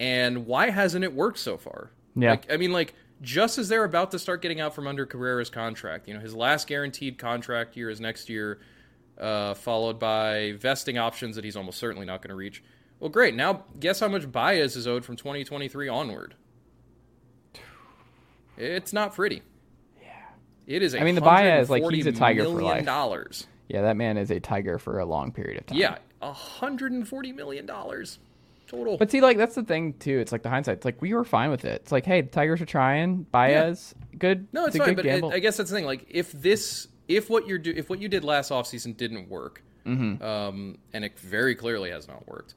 And 0.00 0.46
why 0.46 0.70
hasn't 0.70 1.02
it 1.04 1.12
worked 1.12 1.38
so 1.40 1.56
far? 1.56 1.90
Yeah. 2.14 2.30
Like, 2.32 2.52
I 2.52 2.56
mean, 2.56 2.70
like 2.72 2.94
just 3.20 3.58
as 3.58 3.68
they're 3.68 3.84
about 3.84 4.10
to 4.12 4.18
start 4.18 4.42
getting 4.42 4.60
out 4.60 4.74
from 4.74 4.86
under 4.86 5.06
Cabrera's 5.06 5.50
contract, 5.50 6.08
you 6.08 6.14
know, 6.14 6.20
his 6.20 6.34
last 6.34 6.66
guaranteed 6.66 7.18
contract 7.18 7.76
year 7.76 7.90
is 7.90 8.00
next 8.00 8.28
year, 8.28 8.60
uh, 9.18 9.54
followed 9.54 9.98
by 9.98 10.52
vesting 10.58 10.98
options 10.98 11.36
that 11.36 11.44
he's 11.44 11.56
almost 11.56 11.78
certainly 11.78 12.06
not 12.06 12.22
going 12.22 12.30
to 12.30 12.36
reach. 12.36 12.62
Well, 13.00 13.10
great. 13.10 13.34
Now, 13.34 13.64
guess 13.78 14.00
how 14.00 14.08
much 14.08 14.30
Baez 14.30 14.76
is 14.76 14.86
owed 14.86 15.04
from 15.04 15.16
2023 15.16 15.88
onward? 15.88 16.34
It's 18.56 18.92
not 18.92 19.14
pretty. 19.14 19.42
Yeah. 20.02 20.08
It 20.66 20.82
is. 20.82 20.94
I 20.94 21.04
mean, 21.04 21.14
the 21.14 21.20
Baez, 21.20 21.70
like, 21.70 21.84
he's 21.90 22.06
a 22.06 22.12
Tiger 22.12 22.44
for 22.44 22.62
life. 22.62 22.84
Dollars. 22.84 23.46
Yeah, 23.68 23.82
that 23.82 23.96
man 23.96 24.16
is 24.16 24.30
a 24.30 24.40
tiger 24.40 24.78
for 24.78 24.98
a 24.98 25.04
long 25.04 25.30
period 25.30 25.60
of 25.60 25.66
time. 25.66 25.78
Yeah, 25.78 25.98
140 26.20 27.32
million 27.32 27.66
dollars 27.66 28.18
total. 28.68 28.96
But 28.98 29.10
see, 29.10 29.20
like 29.20 29.36
that's 29.38 29.54
the 29.54 29.62
thing 29.64 29.94
too. 29.94 30.18
It's 30.18 30.30
like 30.32 30.42
the 30.42 30.48
hindsight. 30.48 30.76
It's 30.78 30.84
like 30.84 31.00
we 31.02 31.14
were 31.14 31.24
fine 31.24 31.50
with 31.50 31.64
it. 31.64 31.80
It's 31.82 31.92
like, 31.92 32.04
hey, 32.06 32.20
the 32.20 32.28
Tigers 32.28 32.60
are 32.60 32.66
trying. 32.66 33.22
Baez, 33.24 33.94
good. 34.18 34.46
No, 34.52 34.66
it's, 34.66 34.76
a 34.76 34.78
fine, 34.78 34.94
good 34.94 34.96
but 34.96 35.06
it. 35.06 35.24
I 35.24 35.38
guess 35.40 35.56
that's 35.56 35.70
the 35.70 35.76
thing. 35.76 35.84
Like, 35.86 36.06
if 36.08 36.30
this, 36.32 36.88
if 37.08 37.28
what 37.30 37.46
you're 37.48 37.58
do, 37.58 37.72
if 37.76 37.90
what 37.90 38.00
you 38.00 38.08
did 38.08 38.22
last 38.24 38.50
offseason 38.52 38.96
didn't 38.96 39.28
work, 39.28 39.62
Mm-hmm. 39.86 40.22
um, 40.22 40.76
and 40.92 41.02
it 41.02 41.18
very 41.18 41.54
clearly 41.54 41.90
has 41.90 42.06
not 42.08 42.28
worked, 42.28 42.54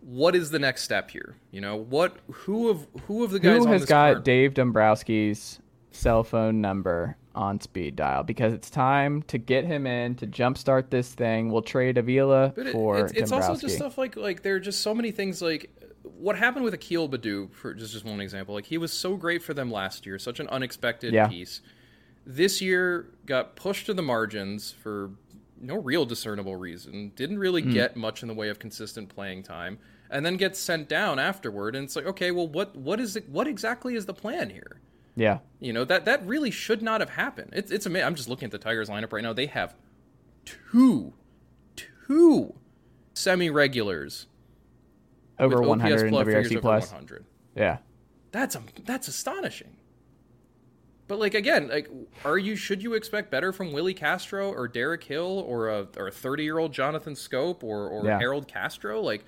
what 0.00 0.36
is 0.36 0.50
the 0.50 0.60
next 0.60 0.82
step 0.82 1.10
here? 1.10 1.34
You 1.50 1.60
know, 1.60 1.74
what, 1.76 2.16
who 2.30 2.68
of 2.68 2.86
who 3.08 3.24
of 3.24 3.32
the 3.32 3.40
guys 3.40 3.64
Who 3.64 3.70
has 3.72 3.84
got 3.84 4.12
current- 4.12 4.24
Dave 4.24 4.54
Dombrowski's 4.54 5.58
cell 5.90 6.22
phone 6.22 6.60
number 6.60 7.16
on 7.34 7.60
speed 7.60 7.96
dial? 7.96 8.22
Because 8.22 8.52
it's 8.52 8.70
time 8.70 9.22
to 9.24 9.38
get 9.38 9.64
him 9.64 9.86
in 9.86 10.14
to 10.16 10.26
jumpstart 10.26 10.90
this 10.90 11.12
thing. 11.14 11.50
We'll 11.50 11.62
trade 11.62 11.98
Avila 11.98 12.52
But 12.54 12.66
it- 12.68 12.72
for 12.72 12.98
it's, 12.98 13.12
it's 13.12 13.32
also 13.32 13.54
just 13.56 13.76
stuff 13.76 13.98
like 13.98 14.16
like 14.16 14.42
there 14.42 14.56
are 14.56 14.60
just 14.60 14.80
so 14.80 14.94
many 14.94 15.10
things 15.10 15.40
like 15.42 15.70
what 16.02 16.36
happened 16.36 16.64
with 16.64 16.74
Akil 16.74 17.08
Baddoo 17.08 17.52
for 17.52 17.74
just 17.74 17.92
just 17.92 18.04
one 18.04 18.20
example. 18.20 18.54
Like 18.54 18.66
he 18.66 18.78
was 18.78 18.92
so 18.92 19.16
great 19.16 19.42
for 19.42 19.54
them 19.54 19.70
last 19.70 20.04
year, 20.06 20.18
such 20.18 20.40
an 20.40 20.48
unexpected 20.48 21.12
Yeah. 21.14 21.28
piece. 21.28 21.60
This 22.26 22.60
year 22.60 23.06
got 23.26 23.56
pushed 23.56 23.86
to 23.86 23.94
the 23.94 24.02
margins 24.02 24.70
for 24.72 25.10
no 25.60 25.76
real 25.76 26.04
discernible 26.04 26.56
reason. 26.56 27.12
Didn't 27.16 27.38
really 27.38 27.62
Hmm. 27.62 27.72
get 27.72 27.96
much 27.96 28.22
in 28.22 28.28
the 28.28 28.34
way 28.34 28.48
of 28.48 28.58
consistent 28.58 29.08
playing 29.08 29.42
time, 29.44 29.78
and 30.10 30.26
then 30.26 30.36
gets 30.36 30.58
sent 30.58 30.88
down 30.88 31.18
afterward. 31.18 31.74
And 31.76 31.84
it's 31.84 31.94
like, 31.96 32.06
okay, 32.06 32.30
well, 32.30 32.48
what 32.48 32.74
what 32.76 33.00
is 33.00 33.16
it? 33.16 33.28
What 33.28 33.46
exactly 33.48 33.94
is 33.94 34.06
the 34.06 34.14
plan 34.14 34.50
here? 34.50 34.80
Yeah. 35.14 35.38
You 35.60 35.72
know 35.72 35.84
that 35.84 36.04
that 36.06 36.26
really 36.26 36.50
should 36.50 36.82
not 36.82 37.00
have 37.00 37.10
happened. 37.10 37.50
It's 37.52 37.70
it's 37.70 37.86
amazing. 37.86 38.06
I'm 38.06 38.14
just 38.14 38.28
looking 38.28 38.46
at 38.46 38.50
the 38.52 38.58
Tigers 38.58 38.88
lineup 38.88 39.12
right 39.12 39.22
now. 39.22 39.32
They 39.32 39.46
have 39.46 39.74
two, 40.44 41.12
two 41.96 42.54
semi 43.14 43.50
regulars 43.50 44.26
Over 45.38 45.60
with 45.60 45.68
100 45.68 45.94
OPS 45.94 46.02
in 46.02 46.14
WRC 46.14 46.50
over 46.52 46.60
plus. 46.60 46.90
100. 46.90 47.24
Yeah. 47.54 47.78
That's 48.32 48.54
a, 48.56 48.62
that's 48.84 49.08
astonishing. 49.08 49.76
But 51.08 51.18
like 51.18 51.34
again, 51.34 51.68
like 51.68 51.90
are 52.24 52.38
you 52.38 52.56
should 52.56 52.82
you 52.82 52.94
expect 52.94 53.30
better 53.30 53.52
from 53.52 53.72
Willi 53.72 53.92
Castro 53.92 54.50
or 54.50 54.66
Derek 54.66 55.04
Hill 55.04 55.44
or 55.46 55.68
a 55.68 55.86
or 55.98 56.08
a 56.08 56.12
30 56.12 56.42
year 56.42 56.58
old 56.58 56.72
Jonathan 56.72 57.14
Schoop 57.14 57.62
or 57.62 57.88
or 57.88 58.06
Yeah. 58.06 58.18
Harold 58.18 58.48
Castro? 58.48 59.00
Like 59.02 59.24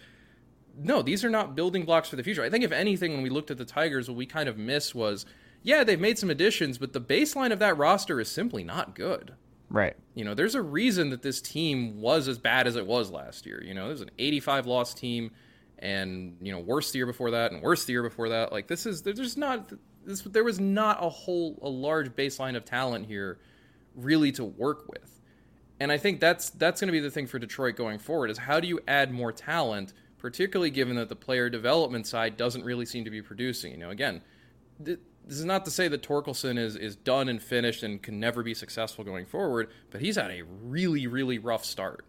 no, 0.76 1.02
these 1.02 1.24
are 1.24 1.30
not 1.30 1.54
building 1.54 1.84
blocks 1.84 2.08
for 2.08 2.16
the 2.16 2.22
future. 2.24 2.42
I 2.42 2.50
think 2.50 2.64
if 2.64 2.72
anything, 2.72 3.12
when 3.12 3.22
we 3.22 3.30
looked 3.30 3.50
at 3.52 3.58
the 3.58 3.64
Tigers, 3.64 4.08
what 4.08 4.16
we 4.16 4.26
kind 4.26 4.48
of 4.48 4.58
missed 4.58 4.92
was, 4.92 5.24
yeah, 5.64 5.82
they've 5.82 5.98
made 5.98 6.18
some 6.18 6.28
additions, 6.28 6.76
but 6.76 6.92
the 6.92 7.00
baseline 7.00 7.50
of 7.50 7.58
that 7.58 7.78
roster 7.78 8.20
is 8.20 8.30
simply 8.30 8.62
not 8.62 8.94
good. 8.94 9.34
Right. 9.70 9.96
You 10.14 10.24
know, 10.24 10.34
there's 10.34 10.54
a 10.54 10.62
reason 10.62 11.08
that 11.10 11.22
this 11.22 11.40
team 11.40 12.00
was 12.00 12.28
as 12.28 12.38
bad 12.38 12.66
as 12.66 12.76
it 12.76 12.86
was 12.86 13.10
last 13.10 13.46
year. 13.46 13.64
You 13.64 13.72
know, 13.72 13.88
there's 13.88 14.02
an 14.02 14.10
85 14.18 14.66
loss 14.66 14.92
team, 14.92 15.30
and 15.78 16.36
you 16.42 16.52
know, 16.52 16.60
worse 16.60 16.92
the 16.92 16.98
year 16.98 17.06
before 17.06 17.30
that, 17.32 17.50
and 17.50 17.62
worse 17.62 17.86
the 17.86 17.92
year 17.92 18.02
before 18.02 18.28
that. 18.28 18.52
Like 18.52 18.68
this 18.68 18.84
is 18.84 19.02
there's 19.02 19.18
just 19.18 19.38
not 19.38 19.72
this. 20.04 20.20
There 20.20 20.44
was 20.44 20.60
not 20.60 21.02
a 21.02 21.08
whole 21.08 21.58
a 21.62 21.68
large 21.68 22.10
baseline 22.10 22.56
of 22.56 22.66
talent 22.66 23.06
here, 23.06 23.38
really 23.96 24.32
to 24.32 24.44
work 24.44 24.86
with. 24.86 25.22
And 25.80 25.90
I 25.90 25.96
think 25.96 26.20
that's 26.20 26.50
that's 26.50 26.78
going 26.78 26.88
to 26.88 26.92
be 26.92 27.00
the 27.00 27.10
thing 27.10 27.26
for 27.26 27.38
Detroit 27.38 27.74
going 27.74 27.98
forward 27.98 28.30
is 28.30 28.36
how 28.36 28.60
do 28.60 28.68
you 28.68 28.80
add 28.86 29.12
more 29.12 29.32
talent, 29.32 29.94
particularly 30.18 30.70
given 30.70 30.96
that 30.96 31.08
the 31.08 31.16
player 31.16 31.48
development 31.48 32.06
side 32.06 32.36
doesn't 32.36 32.64
really 32.64 32.84
seem 32.84 33.04
to 33.06 33.10
be 33.10 33.22
producing. 33.22 33.72
You 33.72 33.78
know, 33.78 33.90
again, 33.90 34.20
this 35.26 35.38
is 35.38 35.44
not 35.44 35.64
to 35.64 35.70
say 35.70 35.88
that 35.88 36.02
Torkelson 36.02 36.58
is 36.58 36.76
is 36.76 36.96
done 36.96 37.28
and 37.28 37.42
finished 37.42 37.82
and 37.82 38.02
can 38.02 38.20
never 38.20 38.42
be 38.42 38.54
successful 38.54 39.04
going 39.04 39.26
forward, 39.26 39.70
but 39.90 40.00
he's 40.00 40.16
had 40.16 40.30
a 40.30 40.42
really 40.42 41.06
really 41.06 41.38
rough 41.38 41.64
start. 41.64 42.04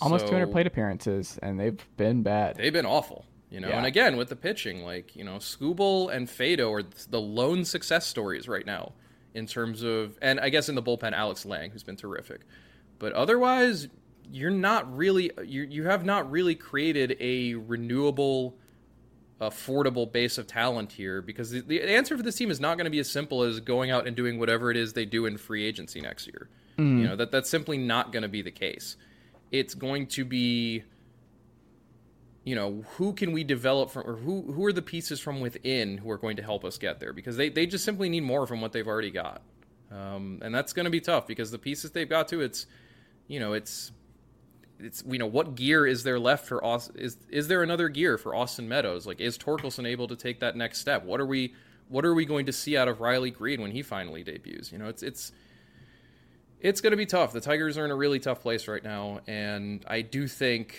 Almost 0.00 0.24
So- 0.24 0.30
200 0.30 0.50
plate 0.52 0.66
appearances, 0.66 1.38
and 1.42 1.58
they've 1.58 1.78
been 1.96 2.22
bad. 2.22 2.56
They've 2.56 2.72
been 2.72 2.86
awful, 2.86 3.24
you 3.50 3.60
know. 3.60 3.68
Yeah. 3.68 3.76
And 3.78 3.86
again, 3.86 4.16
with 4.16 4.28
the 4.28 4.36
pitching, 4.36 4.84
like 4.84 5.14
you 5.16 5.24
know, 5.24 5.36
Skubal 5.36 6.12
and 6.12 6.28
Faedo 6.28 6.70
are 6.72 6.82
the 7.10 7.20
lone 7.20 7.64
success 7.64 8.06
stories 8.06 8.48
right 8.48 8.66
now 8.66 8.92
in 9.34 9.46
terms 9.46 9.82
of, 9.82 10.18
and 10.20 10.38
I 10.40 10.48
guess 10.50 10.68
in 10.68 10.74
the 10.74 10.82
bullpen, 10.82 11.12
Alex 11.12 11.46
Lange, 11.46 11.70
who's 11.70 11.82
been 11.82 11.96
terrific. 11.96 12.42
But 12.98 13.12
otherwise, 13.12 13.88
you're 14.30 14.50
not 14.50 14.94
really 14.96 15.30
you 15.44 15.62
you 15.62 15.84
have 15.84 16.04
not 16.04 16.30
really 16.30 16.54
created 16.54 17.16
a 17.20 17.54
renewable, 17.54 18.56
affordable 19.50 20.10
base 20.10 20.38
of 20.38 20.46
talent 20.46 20.92
here 20.92 21.20
because 21.20 21.50
the, 21.50 21.60
the 21.60 21.82
answer 21.82 22.16
for 22.16 22.22
this 22.22 22.36
team 22.36 22.50
is 22.50 22.60
not 22.60 22.76
going 22.76 22.84
to 22.84 22.90
be 22.90 23.00
as 23.00 23.10
simple 23.10 23.42
as 23.42 23.60
going 23.60 23.90
out 23.90 24.06
and 24.06 24.16
doing 24.16 24.38
whatever 24.38 24.70
it 24.70 24.76
is 24.76 24.92
they 24.92 25.04
do 25.04 25.26
in 25.26 25.36
free 25.36 25.64
agency 25.64 26.00
next 26.00 26.26
year. 26.26 26.48
You 27.00 27.08
know 27.08 27.16
that 27.16 27.30
that's 27.30 27.50
simply 27.50 27.76
not 27.76 28.12
going 28.12 28.22
to 28.22 28.28
be 28.28 28.42
the 28.42 28.50
case. 28.50 28.96
It's 29.50 29.74
going 29.74 30.06
to 30.08 30.24
be 30.24 30.84
you 32.44 32.56
know, 32.56 32.84
who 32.96 33.12
can 33.12 33.32
we 33.32 33.44
develop 33.44 33.90
from, 33.90 34.08
or 34.08 34.16
who 34.16 34.52
who 34.52 34.64
are 34.66 34.72
the 34.72 34.82
pieces 34.82 35.20
from 35.20 35.40
within 35.40 35.98
who 35.98 36.10
are 36.10 36.18
going 36.18 36.36
to 36.36 36.42
help 36.42 36.64
us 36.64 36.76
get 36.76 36.98
there? 36.98 37.12
Because 37.12 37.36
they, 37.36 37.48
they 37.48 37.66
just 37.66 37.84
simply 37.84 38.08
need 38.08 38.24
more 38.24 38.46
from 38.46 38.60
what 38.60 38.72
they've 38.72 38.86
already 38.86 39.10
got, 39.10 39.42
um, 39.90 40.40
and 40.42 40.54
that's 40.54 40.72
going 40.72 40.84
to 40.84 40.90
be 40.90 41.00
tough 41.00 41.26
because 41.26 41.50
the 41.50 41.58
pieces 41.58 41.92
they've 41.92 42.08
got 42.08 42.28
to, 42.28 42.40
it's, 42.40 42.66
you 43.28 43.38
know, 43.38 43.52
it's, 43.52 43.92
it's 44.82 45.04
you 45.08 45.18
know, 45.18 45.26
what 45.26 45.54
gear 45.54 45.86
is 45.86 46.02
there 46.02 46.18
left 46.18 46.46
for 46.46 46.64
Austin? 46.64 46.96
Is 46.98 47.16
is 47.28 47.48
there 47.48 47.62
another 47.62 47.88
gear 47.88 48.18
for 48.18 48.34
Austin 48.34 48.68
Meadows? 48.68 49.06
Like, 49.06 49.20
is 49.20 49.38
Torkelson 49.38 49.86
able 49.86 50.08
to 50.08 50.16
take 50.16 50.40
that 50.40 50.56
next 50.56 50.78
step? 50.78 51.04
What 51.04 51.20
are 51.20 51.26
we 51.26 51.54
what 51.88 52.04
are 52.04 52.14
we 52.14 52.24
going 52.24 52.46
to 52.46 52.52
see 52.52 52.76
out 52.76 52.88
of 52.88 53.00
Riley 53.00 53.30
Greene 53.30 53.60
when 53.60 53.70
he 53.70 53.82
finally 53.82 54.22
debuts? 54.22 54.72
You 54.72 54.78
know, 54.78 54.88
it's 54.88 55.02
it's 55.02 55.32
it's 56.60 56.80
going 56.80 56.92
to 56.92 56.96
be 56.96 57.06
tough. 57.06 57.32
The 57.32 57.40
Tigers 57.40 57.76
are 57.76 57.84
in 57.84 57.90
a 57.90 57.96
really 57.96 58.20
tough 58.20 58.40
place 58.40 58.68
right 58.68 58.82
now, 58.82 59.20
and 59.26 59.84
I 59.88 60.02
do 60.02 60.28
think, 60.28 60.76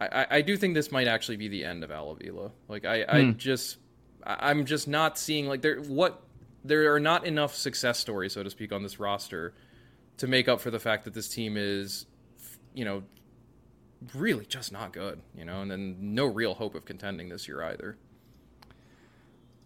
I, 0.00 0.26
I- 0.28 0.42
do 0.42 0.56
think 0.56 0.74
this 0.74 0.90
might 0.90 1.06
actually 1.06 1.36
be 1.36 1.46
the 1.46 1.64
end 1.64 1.84
of 1.84 1.92
Al 1.92 2.10
Avila. 2.10 2.50
Like 2.68 2.84
I, 2.84 3.04
I 3.08 3.22
hmm. 3.22 3.38
just, 3.38 3.78
I'm 4.24 4.66
just 4.66 4.88
not 4.88 5.18
seeing 5.18 5.46
like 5.46 5.62
there 5.62 5.80
what 5.80 6.22
there 6.64 6.92
are 6.94 7.00
not 7.00 7.24
enough 7.24 7.54
success 7.54 7.98
stories, 7.98 8.32
so 8.32 8.42
to 8.42 8.50
speak, 8.50 8.72
on 8.72 8.82
this 8.82 8.98
roster 9.00 9.54
to 10.18 10.26
make 10.26 10.48
up 10.48 10.60
for 10.60 10.70
the 10.70 10.78
fact 10.78 11.04
that 11.04 11.14
this 11.14 11.28
team 11.28 11.56
is, 11.56 12.06
you 12.74 12.84
know, 12.84 13.02
really 14.14 14.46
just 14.46 14.72
not 14.72 14.92
good. 14.92 15.20
You 15.36 15.44
know, 15.44 15.62
and 15.62 15.70
then 15.70 16.14
no 16.14 16.26
real 16.26 16.54
hope 16.54 16.74
of 16.74 16.84
contending 16.84 17.28
this 17.28 17.48
year 17.48 17.62
either. 17.62 17.96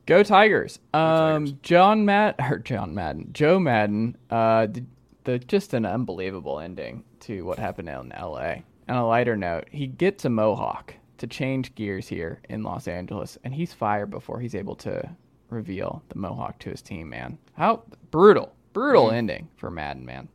Go 0.07 0.23
Tigers. 0.23 0.79
Um, 0.95 1.47
Tigers. 1.47 1.53
John 1.63 2.05
Matt 2.05 2.37
or 2.51 2.59
John 2.59 2.95
Madden, 2.95 3.31
Joe 3.33 3.59
Maddon. 3.59 4.17
Uh, 4.31 4.67
the, 4.67 4.85
the 5.25 5.39
just 5.39 5.75
an 5.75 5.85
unbelievable 5.85 6.61
ending 6.61 7.05
to 7.21 7.45
what 7.45 7.59
happened 7.59 7.89
in 7.89 8.13
L.A. 8.13 8.63
On 8.89 8.97
a 8.97 9.07
lighter 9.07 9.37
note, 9.37 9.65
he 9.73 9.89
gets 9.89 10.25
a 10.25 10.31
mohawk 10.31 10.95
to 11.19 11.27
change 11.27 11.75
gears 11.75 12.07
here 12.07 12.41
in 12.49 12.63
Los 12.63 12.87
Angeles, 12.87 13.37
and 13.43 13.55
he's 13.55 13.73
fired 13.73 14.11
before 14.11 14.39
he's 14.39 14.55
able 14.55 14.77
to 14.77 15.17
reveal 15.51 16.03
the 16.09 16.19
mohawk 16.19 16.59
to 16.61 16.71
his 16.71 16.83
team. 16.83 17.09
Man, 17.09 17.39
how 17.55 17.83
brutal, 18.11 18.55
brutal 18.73 19.11
ending 19.11 19.49
for 19.57 19.71
Maddon, 19.71 20.05
man. 20.05 20.29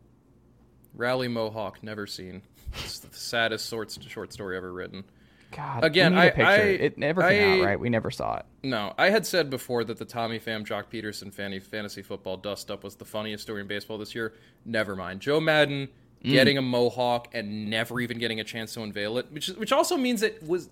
Rally 0.94 1.30
Mohawk, 1.30 1.82
never 1.82 2.06
seen. 2.06 2.42
It's 2.74 3.00
the 3.00 3.14
saddest 3.16 3.70
short 3.70 3.96
short 4.08 4.34
story 4.34 4.58
ever 4.58 4.72
written. 4.72 5.04
God, 5.52 5.84
Again, 5.84 6.16
we 6.16 6.22
need 6.22 6.28
a 6.30 6.44
I-. 6.44 6.54
I- 6.54 6.58
it 6.60 6.98
never 6.98 7.22
came 7.24 7.60
I- 7.60 7.60
out 7.62 7.66
right. 7.66 7.80
We 7.80 7.90
never 7.90 8.10
saw 8.10 8.38
it. 8.38 8.46
No, 8.64 8.94
I 8.98 9.10
had 9.10 9.26
said 9.26 9.50
before 9.50 9.84
that 9.84 9.98
the 9.98 10.06
Tommy 10.06 10.40
Pham, 10.40 10.66
Joc 10.66 10.86
Pederson 10.92 11.34
fanny, 11.34 11.60
fantasy 11.60 12.02
football 12.02 12.38
dust 12.38 12.72
up 12.72 12.84
was 12.84 12.96
the 12.96 13.06
funniest 13.06 13.44
story 13.44 13.60
in 13.62 13.68
baseball 13.68 13.98
this 13.98 14.16
year. 14.16 14.34
Never 14.66 14.96
mind. 14.96 15.20
Joe 15.20 15.40
Maddon 15.42 15.90
getting 16.24 16.58
a 16.58 16.62
mohawk 16.62 17.28
and 17.34 17.70
never 17.70 18.00
even 18.00 18.18
getting 18.20 18.40
a 18.40 18.44
chance 18.44 18.74
to 18.76 18.82
unveil 18.84 19.18
it, 19.18 19.32
which 19.32 19.48
which 19.50 19.72
also 19.74 19.98
means 19.98 20.22
that 20.22 20.42
was 20.44 20.70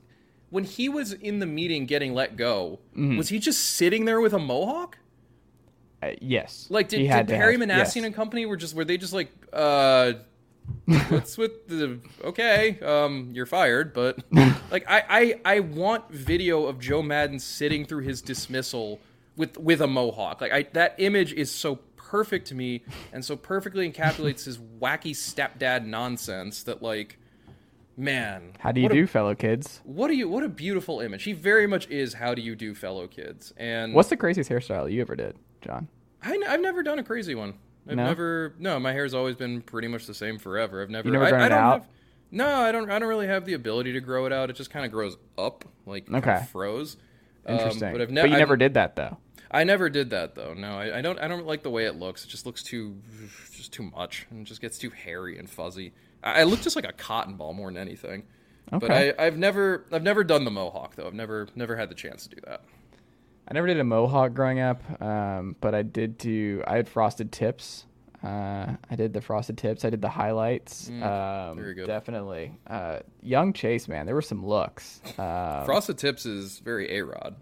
when 0.51 0.63
he 0.63 0.87
was 0.87 1.11
in 1.13 1.39
the 1.39 1.45
meeting 1.45 1.85
getting 1.85 2.13
let 2.13 2.37
go, 2.37 2.79
was 2.95 3.29
he 3.29 3.39
just 3.39 3.59
sitting 3.73 4.05
there 4.05 4.21
with 4.21 4.33
a 4.33 4.39
mohawk? 4.39 4.97
Uh, 6.01 6.11
yes, 6.21 6.67
Like 6.69 6.87
did, 6.87 6.99
did 6.99 7.27
Perry 7.27 7.57
have- 7.59 7.61
Minasian 7.67 7.77
yes. 7.77 7.95
and 7.97 8.15
company 8.15 8.45
were 8.45 8.55
just 8.55 8.73
were 8.73 8.85
they 8.85 8.97
just 8.97 9.11
like 9.11 9.29
uh 9.51 10.13
what's 11.09 11.37
with 11.37 11.67
the 11.67 11.99
okay? 12.23 12.79
Um, 12.81 13.29
you're 13.33 13.45
fired, 13.45 13.93
but 13.93 14.19
like 14.71 14.85
I, 14.87 15.03
I 15.45 15.55
I 15.55 15.59
want 15.61 16.09
video 16.11 16.65
of 16.65 16.79
Joe 16.79 17.01
Maddon 17.01 17.39
sitting 17.39 17.85
through 17.85 18.03
his 18.03 18.21
dismissal 18.21 18.99
with 19.35 19.57
with 19.57 19.81
a 19.81 19.87
mohawk. 19.87 20.41
Like 20.41 20.51
I 20.51 20.63
that 20.73 20.95
image 20.97 21.33
is 21.33 21.51
so 21.51 21.79
perfect 21.95 22.47
to 22.47 22.55
me 22.55 22.83
and 23.13 23.23
so 23.23 23.35
perfectly 23.35 23.89
encapsulates 23.91 24.43
his 24.45 24.57
wacky 24.57 25.11
stepdad 25.11 25.85
nonsense 25.85 26.63
that 26.63 26.81
like 26.81 27.17
man 27.95 28.53
How 28.59 28.71
do 28.71 28.79
you 28.81 28.85
what 28.85 28.91
a- 28.93 28.95
do, 28.95 29.05
fellow 29.07 29.35
kids? 29.35 29.81
what 29.83 30.07
do 30.07 30.15
you 30.15 30.27
what 30.27 30.43
a 30.43 30.49
beautiful 30.49 31.01
image 31.01 31.23
he 31.23 31.33
very 31.33 31.67
much 31.67 31.87
is 31.89 32.13
how 32.13 32.33
do 32.33 32.41
you 32.41 32.55
do 32.55 32.73
fellow 32.73 33.05
kids 33.07 33.53
and 33.57 33.93
What's 33.93 34.09
the 34.09 34.17
craziest 34.17 34.49
hairstyle 34.49 34.91
you 34.91 35.01
ever 35.01 35.15
did, 35.15 35.35
Jon? 35.61 35.87
I, 36.23 36.37
have 36.47 36.61
never 36.61 36.81
done 36.81 36.97
a 36.97 37.03
crazy 37.03 37.35
one 37.35 37.53
i've 37.87 37.95
No? 37.95 38.05
never 38.05 38.53
no 38.59 38.79
my 38.79 38.91
hair's 38.93 39.13
always 39.13 39.35
been 39.35 39.61
pretty 39.61 39.87
much 39.87 40.05
the 40.05 40.13
same 40.13 40.37
forever 40.37 40.81
i've 40.81 40.89
never 40.89 41.09
never 41.09 41.29
grown 41.29 41.41
I 41.41 41.45
it 41.45 41.49
don't 41.49 41.57
out? 41.59 41.73
have 41.81 41.87
no 42.31 42.47
i 42.61 42.71
don't 42.71 42.89
i 42.91 42.99
don't 42.99 43.09
really 43.09 43.27
have 43.27 43.45
the 43.45 43.53
ability 43.53 43.93
to 43.93 44.01
grow 44.01 44.25
it 44.25 44.33
out 44.33 44.49
it 44.49 44.55
just 44.55 44.69
kind 44.71 44.85
of 44.85 44.91
grows 44.91 45.17
up 45.37 45.65
like 45.85 46.11
Okay. 46.11 46.45
froze 46.51 46.97
Um, 47.45 47.55
Interesting. 47.55 47.91
but 47.91 48.01
i've 48.01 48.11
never. 48.11 48.27
but 48.27 48.31
you 48.33 48.37
never 48.39 48.57
did 48.57 48.73
that 48.75 48.95
though. 48.95 49.17
I 49.51 49.63
never 49.63 49.89
did 49.89 50.11
that 50.11 50.35
though. 50.35 50.53
No, 50.53 50.77
I, 50.77 50.99
I 50.99 51.01
don't. 51.01 51.17
I 51.17 51.27
don't 51.27 51.47
like 51.47 51.63
the 51.63 51.71
way 51.71 51.85
it 51.85 51.95
looks. 51.95 52.23
It 52.23 52.27
just 52.27 52.45
looks 52.45 52.61
too, 52.61 53.01
just 53.51 53.73
too 53.73 53.81
much, 53.81 54.27
and 54.29 54.45
just 54.45 54.61
gets 54.61 54.77
too 54.77 54.91
hairy 54.91 55.39
and 55.39 55.49
fuzzy. 55.49 55.91
I, 56.23 56.41
I 56.41 56.43
look 56.43 56.61
just 56.61 56.75
like 56.75 56.85
a 56.87 56.91
cotton 56.93 57.33
ball 57.33 57.53
more 57.55 57.67
than 57.71 57.77
anything. 57.81 58.25
But 58.69 58.83
Okay. 58.83 59.11
I, 59.17 59.25
I've 59.25 59.37
never, 59.39 59.85
I've 59.91 60.03
never 60.03 60.23
done 60.23 60.45
the 60.45 60.51
mohawk 60.51 60.95
though. 60.97 61.07
I've 61.07 61.15
never, 61.15 61.47
never 61.55 61.75
had 61.75 61.89
the 61.89 61.95
chance 61.95 62.27
to 62.27 62.35
do 62.35 62.41
that. 62.45 62.61
I 63.49 63.53
never 63.53 63.67
did 63.67 63.79
a 63.79 63.83
mohawk 63.83 64.33
growing 64.33 64.59
up, 64.59 64.81
um, 65.01 65.55
but 65.59 65.73
I 65.73 65.81
did 65.81 66.17
do. 66.17 66.63
I 66.67 66.75
had 66.75 66.87
frosted 66.87 67.31
tips. 67.31 67.85
Uh, 68.23 68.75
I 68.91 68.95
did 68.95 69.13
the 69.13 69.21
frosted 69.21 69.57
tips. 69.57 69.85
I 69.85 69.89
did 69.89 70.01
the 70.01 70.09
highlights. 70.09 70.89
um, 70.89 70.93
Mm, 70.95 71.55
very 71.55 71.73
good. 71.73 71.87
Definitely. 71.87 72.59
Uh, 72.67 72.99
young 73.21 73.53
Chase, 73.53 73.87
man, 73.87 74.05
there 74.05 74.13
were 74.13 74.21
some 74.21 74.45
looks. 74.45 75.01
Um, 75.17 75.65
Frosted 75.65 75.97
tips 75.97 76.25
is 76.25 76.59
very 76.59 76.97
a 76.97 77.05
rod. 77.05 77.35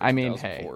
I 0.00 0.12
mean, 0.12 0.36
hey. 0.36 0.68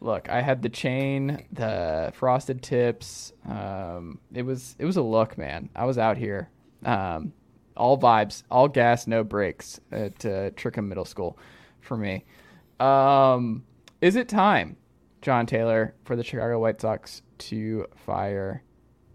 look, 0.00 0.28
I 0.28 0.40
had 0.42 0.62
the 0.62 0.68
chain, 0.68 1.44
the 1.52 2.10
frosted 2.14 2.62
tips. 2.62 3.32
Um, 3.48 4.18
it 4.34 4.42
was 4.42 4.74
it 4.78 4.84
was 4.84 4.96
a 4.96 5.02
look, 5.02 5.38
man. 5.38 5.68
I 5.76 5.84
was 5.84 5.96
out 5.98 6.16
here. 6.16 6.50
Um, 6.84 7.32
all 7.76 7.98
vibes, 7.98 8.42
all 8.50 8.68
gas, 8.68 9.06
no 9.06 9.22
brakes 9.22 9.80
at 9.92 10.24
uh, 10.24 10.50
Trickum 10.50 10.88
Middle 10.88 11.04
School 11.04 11.38
for 11.80 11.96
me. 11.96 12.24
Um, 12.80 13.64
is 14.00 14.16
it 14.16 14.28
time, 14.28 14.76
Jon 15.22 15.46
Tayler, 15.46 15.92
for 16.04 16.16
the 16.16 16.24
Chicago 16.24 16.58
White 16.60 16.80
Sox 16.80 17.22
to 17.38 17.86
fire 17.96 18.62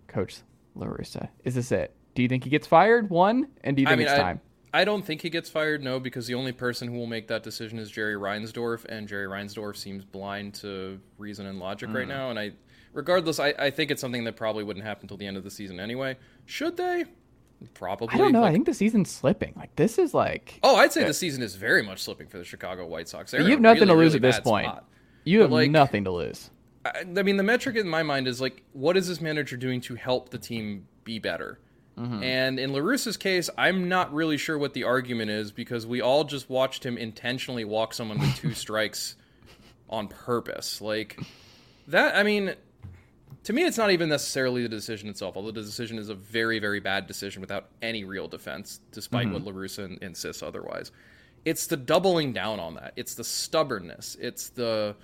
Coach 0.07 0.37
La 0.75 0.87
Russa? 0.87 1.29
Is 1.43 1.55
this 1.55 1.71
it? 1.71 1.95
Do 2.15 2.21
you 2.21 2.27
think 2.29 2.43
he 2.43 2.49
gets 2.49 2.67
fired? 2.67 3.09
One, 3.09 3.47
and 3.63 3.75
do 3.75 3.81
you 3.81 3.87
I 3.87 3.91
think 3.91 3.99
mean, 3.99 4.07
it's 4.07 4.19
I, 4.19 4.21
time? 4.21 4.41
I 4.73 4.85
don't 4.85 5.05
think 5.05 5.21
he 5.21 5.29
gets 5.29 5.49
fired. 5.49 5.83
No, 5.83 5.99
because 5.99 6.27
the 6.27 6.33
only 6.35 6.51
person 6.51 6.87
who 6.87 6.97
will 6.97 7.07
make 7.07 7.27
that 7.27 7.43
decision 7.43 7.79
is 7.79 7.89
Jerry 7.91 8.15
Reinsdorf, 8.15 8.85
and 8.85 9.07
Jerry 9.07 9.27
Reinsdorf 9.27 9.77
seems 9.77 10.03
blind 10.03 10.55
to 10.55 10.99
reason 11.17 11.45
and 11.45 11.59
logic 11.59 11.89
Mm. 11.89 11.95
right 11.95 12.07
now. 12.07 12.29
And 12.29 12.39
I, 12.39 12.51
regardless, 12.91 13.39
I, 13.39 13.49
I 13.57 13.69
think 13.69 13.91
it's 13.91 14.01
something 14.01 14.23
that 14.25 14.35
probably 14.35 14.63
wouldn't 14.63 14.85
happen 14.85 15.03
until 15.05 15.17
the 15.17 15.27
end 15.27 15.37
of 15.37 15.43
the 15.43 15.51
season 15.51 15.79
anyway. 15.79 16.17
Should 16.45 16.77
they? 16.77 17.05
Probably. 17.73 18.09
I 18.11 18.17
don't 18.17 18.31
know. 18.31 18.41
Like, 18.41 18.49
I 18.49 18.53
think 18.53 18.65
the 18.65 18.73
season's 18.73 19.09
slipping. 19.09 19.53
Like 19.55 19.75
this 19.75 19.97
is 19.97 20.13
like 20.13 20.59
Oh, 20.63 20.75
I'd 20.75 20.91
say 20.93 21.03
the 21.03 21.13
season 21.13 21.41
is 21.41 21.55
very 21.55 21.81
much 21.81 22.03
slipping 22.03 22.27
for 22.27 22.37
the 22.37 22.43
Chicago 22.43 22.85
White 22.85 23.07
Sox. 23.09 23.31
They're 23.31 23.41
you 23.41 23.51
have 23.51 23.61
nothing 23.61 23.83
really, 23.87 23.91
to 23.91 23.97
lose 23.97 24.13
really 24.15 24.27
at 24.27 24.33
this 24.35 24.39
point. 24.41 24.67
spot. 24.67 24.85
You 25.23 25.41
have 25.41 25.51
like- 25.51 25.71
nothing 25.71 26.03
to 26.05 26.11
lose. 26.11 26.49
I, 26.85 27.05
I 27.17 27.23
mean, 27.23 27.37
the 27.37 27.43
metric 27.43 27.75
in 27.77 27.87
my 27.87 28.03
mind 28.03 28.27
is 28.27 28.41
like, 28.41 28.61
what 28.73 28.97
is 28.97 29.07
this 29.07 29.21
manager 29.21 29.55
doing 29.55 29.79
to 29.81 29.95
help 29.95 30.29
the 30.29 30.37
team 30.37 30.87
be 31.03 31.19
better? 31.19 31.59
Mm-hmm. 31.97 32.23
And 32.23 32.59
in 32.59 32.73
La 32.73 32.79
Russa's 32.79 33.17
case, 33.17 33.49
I'm 33.57 33.87
not 33.87 34.13
really 34.13 34.37
sure 34.37 34.57
what 34.57 34.73
the 34.73 34.83
argument 34.83 35.29
is 35.29 35.51
because 35.51 35.85
we 35.85 36.01
all 36.01 36.23
just 36.23 36.49
watched 36.49 36.85
him 36.85 36.97
intentionally 36.97 37.63
walk 37.65 37.93
someone 37.93 38.19
with 38.19 38.35
two 38.35 38.53
strikes 38.55 39.15
on 39.89 40.07
purpose. 40.07 40.81
Like 40.81 41.19
that, 41.87 42.15
I 42.15 42.23
mean, 42.23 42.55
to 43.43 43.53
me, 43.53 43.63
it's 43.63 43.77
not 43.77 43.91
even 43.91 44.09
necessarily 44.09 44.63
the 44.63 44.69
decision 44.69 45.09
itself, 45.09 45.35
although 45.35 45.51
the 45.51 45.61
decision 45.61 45.97
is 45.97 46.09
a 46.09 46.15
very, 46.15 46.59
very 46.59 46.79
bad 46.79 47.07
decision 47.07 47.41
without 47.41 47.69
any 47.81 48.03
real 48.03 48.27
defense, 48.27 48.79
despite 48.91 49.29
what 49.29 49.43
La 49.43 49.51
Russa 49.51 49.85
in- 49.85 49.99
insists 50.01 50.41
otherwise. 50.41 50.91
It's 51.43 51.67
the 51.67 51.75
doubling 51.75 52.31
down 52.31 52.59
on 52.59 52.75
that. 52.75 52.93
It's 52.95 53.15
the 53.15 53.23
stubbornness. 53.23 54.15
It's 54.19 54.49
the 54.49 54.95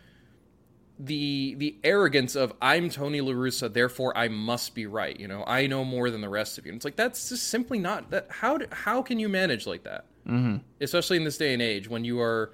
the 1.02 1.56
the 1.58 1.78
arrogance 1.84 2.36
of 2.36 2.54
I'm 2.62 2.90
Tony 2.90 3.22
La 3.22 3.32
Russa, 3.32 3.72
therefore 3.72 4.18
I 4.18 4.28
must 4.28 4.76
be 4.76 4.86
right. 4.86 5.18
You 5.20 5.28
know, 5.28 5.44
I 5.46 5.68
know 5.68 5.84
more 5.84 6.10
than 6.10 6.22
the 6.22 6.30
rest 6.30 6.58
of 6.58 6.66
you. 6.66 6.72
And 6.72 6.78
it's 6.78 6.86
like 6.86 6.96
that's 6.96 7.30
just 7.30 7.48
simply 7.48 7.80
not 7.80 8.12
that. 8.12 8.28
How 8.30 8.58
do, 8.58 8.68
how 8.72 9.02
can 9.02 9.20
you 9.20 9.28
manage 9.30 9.66
like 9.68 9.84
that? 9.84 10.06
Mm-hmm. 10.28 10.58
Especially 10.82 11.18
in 11.18 11.24
this 11.24 11.38
day 11.38 11.54
and 11.54 11.62
age 11.62 11.90
when 11.90 12.06
you 12.06 12.20
are 12.22 12.54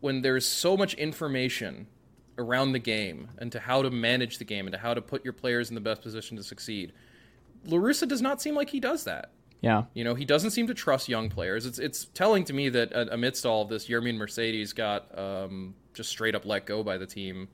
when 0.00 0.22
there's 0.22 0.46
so 0.46 0.76
much 0.76 0.94
information 0.94 1.86
around 2.38 2.72
the 2.72 2.78
game 2.78 3.28
and 3.38 3.50
to 3.52 3.60
how 3.60 3.82
to 3.82 3.90
manage 3.90 4.38
the 4.38 4.44
game 4.44 4.66
and 4.66 4.72
to 4.72 4.78
how 4.78 4.94
to 4.94 5.02
put 5.02 5.24
your 5.24 5.32
players 5.32 5.68
in 5.68 5.74
the 5.74 5.80
best 5.80 6.02
position 6.02 6.36
to 6.36 6.42
succeed. 6.42 6.92
La 7.64 7.78
Russa 7.78 8.06
does 8.06 8.22
not 8.22 8.40
seem 8.40 8.54
like 8.54 8.70
he 8.70 8.80
does 8.80 9.04
that. 9.04 9.30
Yeah. 9.60 9.84
You 9.94 10.04
know, 10.04 10.14
he 10.14 10.24
doesn't 10.24 10.50
seem 10.50 10.66
to 10.66 10.74
trust 10.74 11.08
young 11.08 11.28
players. 11.28 11.66
It's 11.66 11.78
it's 11.78 12.04
telling 12.06 12.44
to 12.44 12.52
me 12.52 12.68
that 12.68 12.94
uh, 12.94 13.06
amidst 13.10 13.46
all 13.46 13.62
of 13.62 13.68
this, 13.68 13.88
Yermin 13.88 14.16
Mercedes 14.16 14.72
got 14.72 15.18
um, 15.18 15.74
just 15.94 16.10
straight 16.10 16.34
up 16.34 16.44
let 16.44 16.66
go 16.66 16.82
by 16.82 16.98
the 16.98 17.06
team. 17.06 17.48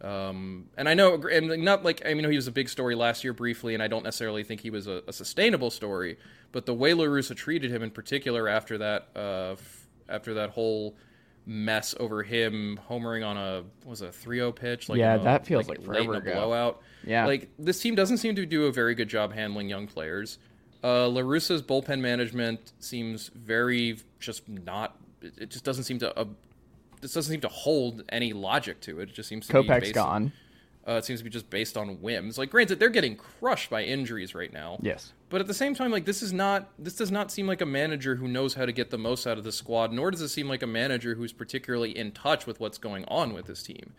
Um, 0.00 0.66
and 0.76 0.88
I 0.88 0.94
know, 0.94 1.14
and 1.14 1.64
not 1.64 1.84
like 1.84 2.04
I 2.06 2.14
mean, 2.14 2.28
he 2.30 2.36
was 2.36 2.48
a 2.48 2.52
big 2.52 2.68
story 2.68 2.94
last 2.94 3.22
year 3.22 3.32
briefly, 3.32 3.74
and 3.74 3.82
I 3.82 3.88
don't 3.88 4.02
necessarily 4.02 4.44
think 4.44 4.60
he 4.60 4.70
was 4.70 4.86
a, 4.86 5.02
a 5.06 5.12
sustainable 5.12 5.70
story. 5.70 6.18
But 6.52 6.66
the 6.66 6.74
way 6.74 6.94
La 6.94 7.04
Russa 7.04 7.36
treated 7.36 7.70
him, 7.70 7.82
in 7.82 7.90
particular, 7.90 8.48
after 8.48 8.78
that, 8.78 9.08
uh, 9.14 9.52
f- 9.52 9.86
after 10.08 10.34
that 10.34 10.50
whole 10.50 10.96
mess 11.46 11.94
over 12.00 12.22
him 12.24 12.78
homering 12.90 13.24
on 13.24 13.36
a 13.36 13.62
was 13.84 14.02
a 14.02 14.08
3-0 14.08 14.54
pitch, 14.56 14.88
like 14.88 14.98
Yeah, 14.98 15.14
a- 15.14 15.22
that 15.24 15.46
feels 15.46 15.68
like 15.68 15.78
late 15.78 15.86
in 15.86 15.92
forever 15.92 16.14
a 16.14 16.18
ago. 16.18 16.32
blowout. 16.34 16.82
Yeah. 17.04 17.26
like 17.26 17.48
this 17.58 17.78
team 17.80 17.94
doesn't 17.94 18.16
seem 18.18 18.34
to 18.34 18.44
do 18.44 18.66
a 18.66 18.72
very 18.72 18.94
good 18.96 19.08
job 19.08 19.32
handling 19.32 19.68
young 19.68 19.86
players. 19.86 20.38
Uh, 20.82 21.08
La 21.08 21.20
Russa's 21.22 21.62
bullpen 21.62 22.00
management 22.00 22.72
seems 22.80 23.28
very 23.28 23.98
just 24.20 24.48
not. 24.48 24.96
It 25.22 25.50
just 25.50 25.64
doesn't 25.64 25.84
seem 25.84 25.98
to. 26.00 26.16
Uh, 26.18 26.24
this 27.00 27.12
doesn't 27.12 27.30
seem 27.32 27.40
to 27.42 27.48
hold 27.48 28.02
any 28.08 28.32
logic 28.32 28.80
to 28.82 29.00
it. 29.00 29.10
It 29.10 29.14
just 29.14 29.28
seems 29.28 29.46
to 29.46 29.62
be 29.62 29.68
Kopech's 29.68 29.80
based, 29.80 29.94
gone. 29.94 30.32
Uh, 30.86 30.92
it 30.92 31.04
seems 31.04 31.20
to 31.20 31.24
be 31.24 31.30
just 31.30 31.50
based 31.50 31.76
on 31.76 32.00
whims. 32.00 32.38
Like, 32.38 32.50
granted, 32.50 32.78
they're 32.78 32.88
getting 32.88 33.16
crushed 33.16 33.70
by 33.70 33.82
injuries 33.82 34.34
right 34.34 34.52
now. 34.52 34.78
Yes. 34.80 35.12
But 35.28 35.40
at 35.40 35.48
the 35.48 35.54
same 35.54 35.74
time, 35.74 35.90
like 35.90 36.04
this 36.04 36.22
is 36.22 36.32
not. 36.32 36.70
This 36.78 36.94
does 36.94 37.10
not 37.10 37.32
seem 37.32 37.48
like 37.48 37.60
a 37.60 37.66
manager 37.66 38.14
who 38.14 38.28
knows 38.28 38.54
how 38.54 38.64
to 38.64 38.72
get 38.72 38.90
the 38.90 38.98
most 38.98 39.26
out 39.26 39.38
of 39.38 39.44
the 39.44 39.50
squad. 39.50 39.92
Nor 39.92 40.12
does 40.12 40.20
it 40.20 40.28
seem 40.28 40.48
like 40.48 40.62
a 40.62 40.66
manager 40.68 41.16
who's 41.16 41.32
particularly 41.32 41.96
in 41.96 42.12
touch 42.12 42.46
with 42.46 42.60
what's 42.60 42.78
going 42.78 43.04
on 43.08 43.34
with 43.34 43.48
his 43.48 43.62
team. 43.62 43.92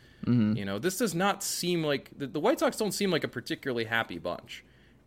You 0.57 0.65
know, 0.65 0.77
this 0.77 0.97
does 0.97 1.15
not 1.15 1.41
seem 1.41 1.85
like 1.85 2.09
the, 2.17 2.27
the 2.27 2.39
White 2.39 2.59
Sox 2.59 2.75
don't 2.75 2.91
seem 2.91 3.11
like 3.11 3.23
a 3.23 3.29
particularly 3.29 3.85
happy 3.85 4.17
bunch, 4.17 4.63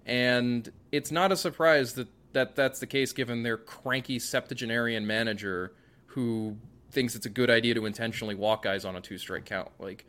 and 0.06 0.72
it's 0.92 1.10
not 1.10 1.30
a 1.30 1.36
surprise 1.36 1.92
that 1.94 2.08
that 2.32 2.56
that's 2.56 2.80
the 2.80 2.86
case 2.86 3.12
given 3.12 3.42
their 3.42 3.58
cranky 3.58 4.18
septuagenarian 4.18 5.06
manager 5.06 5.74
who 6.06 6.56
thinks 6.90 7.14
it's 7.14 7.26
a 7.26 7.30
good 7.30 7.50
idea 7.50 7.74
to 7.74 7.86
intentionally 7.86 8.34
walk 8.34 8.62
guys 8.62 8.84
on 8.86 8.96
a 8.96 9.00
two 9.00 9.18
strike 9.18 9.44
count. 9.44 9.68
Like, 9.78 10.06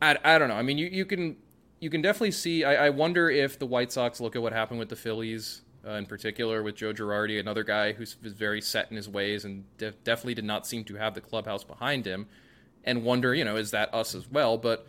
I, 0.00 0.16
I 0.24 0.38
don't 0.38 0.48
know. 0.48 0.54
I 0.54 0.62
mean, 0.62 0.78
you, 0.78 0.86
you 0.86 1.04
can 1.04 1.36
you 1.80 1.90
can 1.90 2.02
definitely 2.02 2.32
see. 2.32 2.64
I, 2.64 2.86
I 2.86 2.90
wonder 2.90 3.30
if 3.30 3.58
the 3.58 3.66
White 3.66 3.92
Sox 3.92 4.20
look 4.20 4.36
at 4.36 4.42
what 4.42 4.52
happened 4.52 4.78
with 4.78 4.88
the 4.88 4.96
Phillies, 4.96 5.62
uh, 5.86 5.92
in 5.92 6.06
particular 6.06 6.62
with 6.62 6.76
Joe 6.76 6.92
Girardi, 6.92 7.38
another 7.38 7.64
guy 7.64 7.92
who's 7.92 8.14
very 8.14 8.60
set 8.60 8.90
in 8.90 8.96
his 8.96 9.08
ways 9.08 9.44
and 9.44 9.64
de- 9.78 9.92
definitely 10.04 10.34
did 10.34 10.44
not 10.44 10.66
seem 10.66 10.84
to 10.84 10.94
have 10.96 11.14
the 11.14 11.20
clubhouse 11.20 11.64
behind 11.64 12.06
him, 12.06 12.26
and 12.84 13.04
wonder, 13.04 13.34
you 13.34 13.44
know, 13.44 13.56
is 13.56 13.70
that 13.72 13.92
us 13.94 14.14
as 14.14 14.28
well? 14.30 14.58
But 14.58 14.86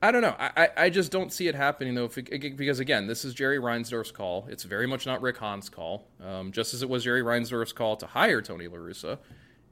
I 0.00 0.12
don't 0.12 0.22
know. 0.22 0.36
I, 0.38 0.68
I, 0.76 0.90
just 0.90 1.10
don't 1.10 1.32
see 1.32 1.48
it 1.48 1.56
happening 1.56 1.94
though, 1.94 2.10
it, 2.14 2.56
because 2.56 2.78
again, 2.78 3.08
this 3.08 3.24
is 3.24 3.34
Jerry 3.34 3.58
Reinsdorf's 3.58 4.12
call. 4.12 4.46
It's 4.48 4.62
very 4.62 4.86
much 4.86 5.06
not 5.06 5.20
Rick 5.20 5.38
Hahn's 5.38 5.68
call, 5.68 6.06
um, 6.24 6.52
just 6.52 6.72
as 6.72 6.82
it 6.82 6.88
was 6.88 7.02
Jerry 7.02 7.22
Reinsdorf's 7.22 7.72
call 7.72 7.96
to 7.96 8.06
hire 8.06 8.40
Tony 8.40 8.68
La 8.68 8.78
Russa, 8.78 9.18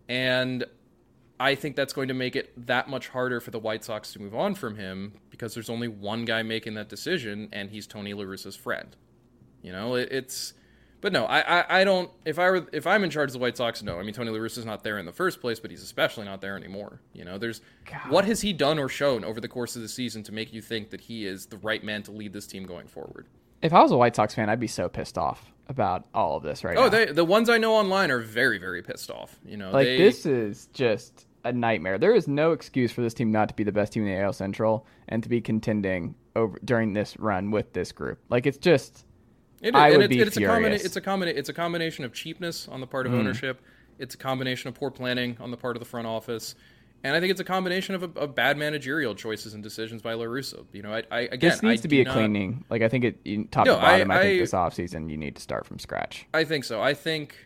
and 0.09 0.65
I 1.39 1.55
think 1.55 1.77
that's 1.77 1.93
going 1.93 2.09
to 2.09 2.15
make 2.15 2.35
it 2.35 2.67
that 2.67 2.89
much 2.89 3.09
harder 3.09 3.41
for 3.41 3.51
the 3.51 3.59
White 3.59 3.85
Sox 3.85 4.13
to 4.13 4.21
move 4.21 4.35
on 4.35 4.55
from 4.55 4.77
him 4.77 5.15
because 5.31 5.55
there's 5.55 5.69
only 5.69 5.89
one 5.89 6.25
guy 6.25 6.43
making 6.43 6.75
that 6.75 6.89
decision, 6.89 7.49
and 7.53 7.71
he's 7.71 7.87
Tony 7.87 8.15
La 8.15 8.25
Russa's 8.25 8.57
friend. 8.57 8.97
You 9.63 9.73
know, 9.73 9.95
it, 9.97 10.09
it's. 10.11 10.55
But 11.03 11.13
no, 11.13 11.27
I, 11.27 11.61
I, 11.61 11.81
I 11.81 11.85
don't. 11.85 12.11
If 12.25 12.39
I 12.39 12.51
were, 12.51 12.67
if 12.73 12.87
I'm 12.87 13.05
in 13.05 13.11
charge 13.11 13.29
of 13.29 13.35
the 13.35 13.39
White 13.39 13.57
Sox, 13.57 13.83
no. 13.83 13.99
I 13.99 14.03
mean, 14.03 14.15
Tony 14.15 14.31
La 14.31 14.39
Russa's 14.39 14.65
not 14.65 14.83
there 14.83 14.97
in 14.97 15.05
the 15.05 15.13
first 15.13 15.43
place, 15.43 15.61
but 15.61 15.71
he's 15.71 15.83
especially 15.83 16.25
not 16.25 16.41
there 16.41 16.57
anymore. 16.57 17.01
You 17.13 17.27
know, 17.27 17.37
there's 17.37 17.61
what 18.09 18.25
has 18.25 18.41
he 18.41 18.55
done 18.55 18.79
or 18.79 18.89
shown 18.89 19.23
over 19.23 19.41
the 19.41 19.49
course 19.49 19.77
of 19.77 19.83
the 19.83 19.89
season 19.89 20.23
to 20.25 20.33
make 20.33 20.55
you 20.55 20.63
think 20.63 20.91
that 20.91 21.03
he 21.03 21.27
is 21.27 21.47
the 21.47 21.59
right 21.59 21.85
man 21.85 22.03
to 22.05 22.13
lead 22.13 22.33
this 22.33 22.47
team 22.47 22.65
going 22.65 22.87
forward? 22.87 23.27
If 23.61 23.75
I 23.75 23.83
was 23.83 23.93
a 23.93 23.97
White 23.97 24.17
Sox 24.17 24.35
fan, 24.35 24.49
I'd 24.49 24.61
be 24.61 24.67
so 24.67 24.89
pissed 24.89 25.19
off 25.19 25.53
about 25.69 26.05
all 26.15 26.37
of 26.37 26.43
this 26.43 26.63
right 26.65 26.77
Oh, 26.77 26.85
now. 26.85 26.89
they, 26.89 27.07
the 27.07 27.25
ones 27.25 27.49
I 27.51 27.59
know 27.59 27.75
online 27.75 28.11
are 28.11 28.21
very, 28.21 28.59
very 28.59 28.83
pissed 28.83 29.11
off. 29.11 29.39
You 29.45 29.57
know, 29.57 29.71
like 29.71 29.87
they, 29.87 29.99
this 29.99 30.25
is 30.27 30.67
just 30.73 31.27
a 31.45 31.53
nightmare. 31.53 31.99
There 31.99 32.15
is 32.15 32.29
no 32.29 32.53
excuse 32.53 32.93
for 32.93 33.01
this 33.03 33.15
team 33.15 33.33
not 33.33 33.49
to 33.49 33.55
be 33.55 33.65
the 33.65 33.73
best 33.73 33.93
team 33.93 34.07
in 34.07 34.15
the 34.15 34.21
AL 34.23 34.33
Central 34.33 34.87
and 35.09 35.23
to 35.23 35.29
be 35.29 35.41
contending 35.41 36.15
over 36.35 36.59
during 36.65 36.93
this 36.93 37.17
run 37.19 37.51
with 37.51 37.73
this 37.73 37.93
group. 37.93 38.19
Like 38.29 38.47
it's 38.47 38.59
just 38.59 39.05
It 39.63 39.75
I 39.75 39.91
would 39.91 40.03
it's, 40.03 40.15
be 40.15 40.21
it's 40.21 40.37
a 40.37 40.41
combina- 40.41 40.85
it's 40.85 40.97
a 40.97 41.01
combina- 41.01 41.37
it's 41.37 41.49
a 41.49 41.53
combination 41.55 42.05
of 42.05 42.13
cheapness 42.13 42.69
on 42.69 42.81
the 42.81 42.87
part 42.87 43.07
of 43.07 43.13
Mm. 43.13 43.19
ownership. 43.21 43.61
It's 43.99 44.15
a 44.15 44.19
combination 44.19 44.69
of 44.69 44.75
poor 44.75 44.91
planning 44.91 45.37
on 45.41 45.51
the 45.51 45.57
part 45.57 45.75
of 45.77 45.81
the 45.81 45.87
front 45.89 46.07
office, 46.07 46.55
and 47.05 47.15
I 47.15 47.21
think 47.21 47.31
it's 47.31 47.41
a 47.41 47.45
combination 47.45 47.95
of, 47.95 48.17
of 48.17 48.35
bad 48.35 48.57
managerial 48.59 49.15
choices 49.15 49.55
and 49.55 49.63
decisions 49.63 50.03
by 50.03 50.15
La 50.15 50.25
Russa. 50.25 50.65
You 50.73 50.83
know, 50.83 50.93
I, 50.93 51.03
I 51.11 51.21
again, 51.21 51.51
this 51.51 51.63
needs 51.63 51.81
I 51.81 51.83
to 51.83 51.89
be 51.89 52.01
a 52.01 52.05
not- 52.05 52.15
cleaning. 52.15 52.65
Like 52.71 52.83
I 52.83 52.89
think 52.89 53.05
it 53.05 53.53
top 53.53 53.67
No, 53.67 53.77
to 53.77 53.81
bottom. 53.81 54.11
I, 54.11 54.19
I- 54.19 54.23
think 54.23 54.41
this 54.41 54.53
offseason 54.53 55.11
you 55.11 55.17
need 55.17 55.37
to 55.37 55.43
start 55.43 55.67
from 55.67 55.79
scratch. 55.79 56.27
I 56.35 56.45
think 56.45 56.65
so. 56.65 56.81
I 56.83 56.95
think. 56.95 57.37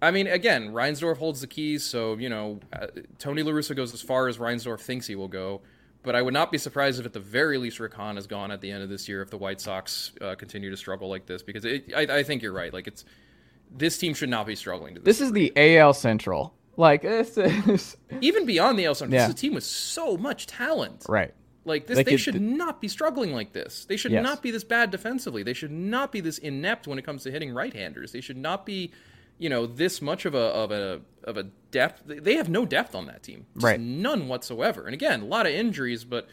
I 0.00 0.10
mean, 0.10 0.26
again, 0.26 0.70
Reinsdorf 0.72 1.18
holds 1.18 1.40
the 1.42 1.46
keys, 1.46 1.84
so 1.84 2.16
you 2.16 2.28
know 2.28 2.58
uh, 2.72 2.88
Tony 3.18 3.42
La 3.44 3.52
Russa 3.52 3.76
goes 3.76 3.94
as 3.94 4.02
far 4.02 4.26
as 4.26 4.38
Reinsdorf 4.38 4.80
thinks 4.80 5.06
he 5.06 5.14
will 5.14 5.28
go. 5.28 5.62
But 6.04 6.16
I 6.16 6.22
would 6.22 6.34
not 6.34 6.50
be 6.50 6.58
surprised 6.58 6.98
if, 6.98 7.06
at 7.06 7.12
the 7.12 7.20
very 7.20 7.58
least, 7.58 7.78
Rick 7.78 7.94
Hahn 7.94 8.18
is 8.18 8.26
gone 8.26 8.50
at 8.50 8.60
the 8.60 8.68
end 8.68 8.82
of 8.82 8.88
this 8.88 9.08
year 9.08 9.22
if 9.22 9.30
the 9.30 9.38
White 9.38 9.60
Sox 9.60 10.10
uh, 10.20 10.34
continue 10.34 10.68
to 10.68 10.76
struggle 10.76 11.08
like 11.08 11.26
this. 11.26 11.44
Because 11.44 11.64
it, 11.64 11.92
I, 11.96 12.00
I 12.18 12.22
think 12.24 12.42
you're 12.42 12.52
right. 12.52 12.72
Like 12.72 12.88
it's 12.88 13.04
this 13.70 13.96
team 13.96 14.12
should 14.12 14.28
not 14.28 14.44
be 14.44 14.56
struggling 14.56 14.96
to 14.96 15.00
this. 15.00 15.18
This 15.18 15.26
is 15.28 15.32
the 15.32 15.52
AL 15.54 15.94
Central. 15.94 16.52
Like 16.76 17.02
this 17.02 17.36
is 17.36 17.96
even 18.20 18.46
beyond 18.46 18.78
the 18.78 18.84
LSM, 18.84 19.10
Yeah. 19.12 19.26
this 19.26 19.28
is 19.28 19.34
a 19.34 19.38
team 19.38 19.54
with 19.54 19.64
so 19.64 20.16
much 20.16 20.46
talent. 20.46 21.04
right. 21.08 21.34
Like 21.64 21.86
this, 21.86 21.96
Like 21.96 22.06
they 22.06 22.14
it- 22.14 22.18
should 22.18 22.40
not 22.40 22.80
be 22.80 22.88
struggling 22.88 23.32
like 23.32 23.52
this. 23.52 23.84
They 23.84 23.96
should 23.96 24.10
Yes. 24.10 24.24
not 24.24 24.42
be 24.42 24.50
this 24.50 24.64
bad 24.64 24.90
defensively. 24.90 25.42
They 25.44 25.52
should 25.52 25.70
not 25.70 26.10
be 26.10 26.20
this 26.20 26.38
inept 26.38 26.88
when 26.88 26.98
it 26.98 27.02
comes 27.02 27.22
to 27.22 27.30
hitting 27.30 27.54
right-handers. 27.54 28.10
They 28.10 28.20
should 28.20 28.36
not 28.36 28.66
be, 28.66 28.90
you 29.38 29.48
know, 29.48 29.66
this 29.66 30.02
much 30.02 30.24
of 30.24 30.34
a 30.34 30.38
of 30.38 30.72
a 30.72 31.02
of 31.22 31.36
a 31.36 31.44
depth. 31.70 32.02
They 32.06 32.34
have 32.34 32.48
no 32.48 32.66
depth 32.66 32.96
on 32.96 33.06
that 33.06 33.22
team, 33.22 33.46
Just 33.54 33.64
Right. 33.64 33.78
None 33.78 34.26
whatsoever. 34.26 34.86
And 34.86 34.94
again, 34.94 35.20
a 35.22 35.24
lot 35.26 35.46
of 35.46 35.52
injuries, 35.52 36.02
but 36.04 36.26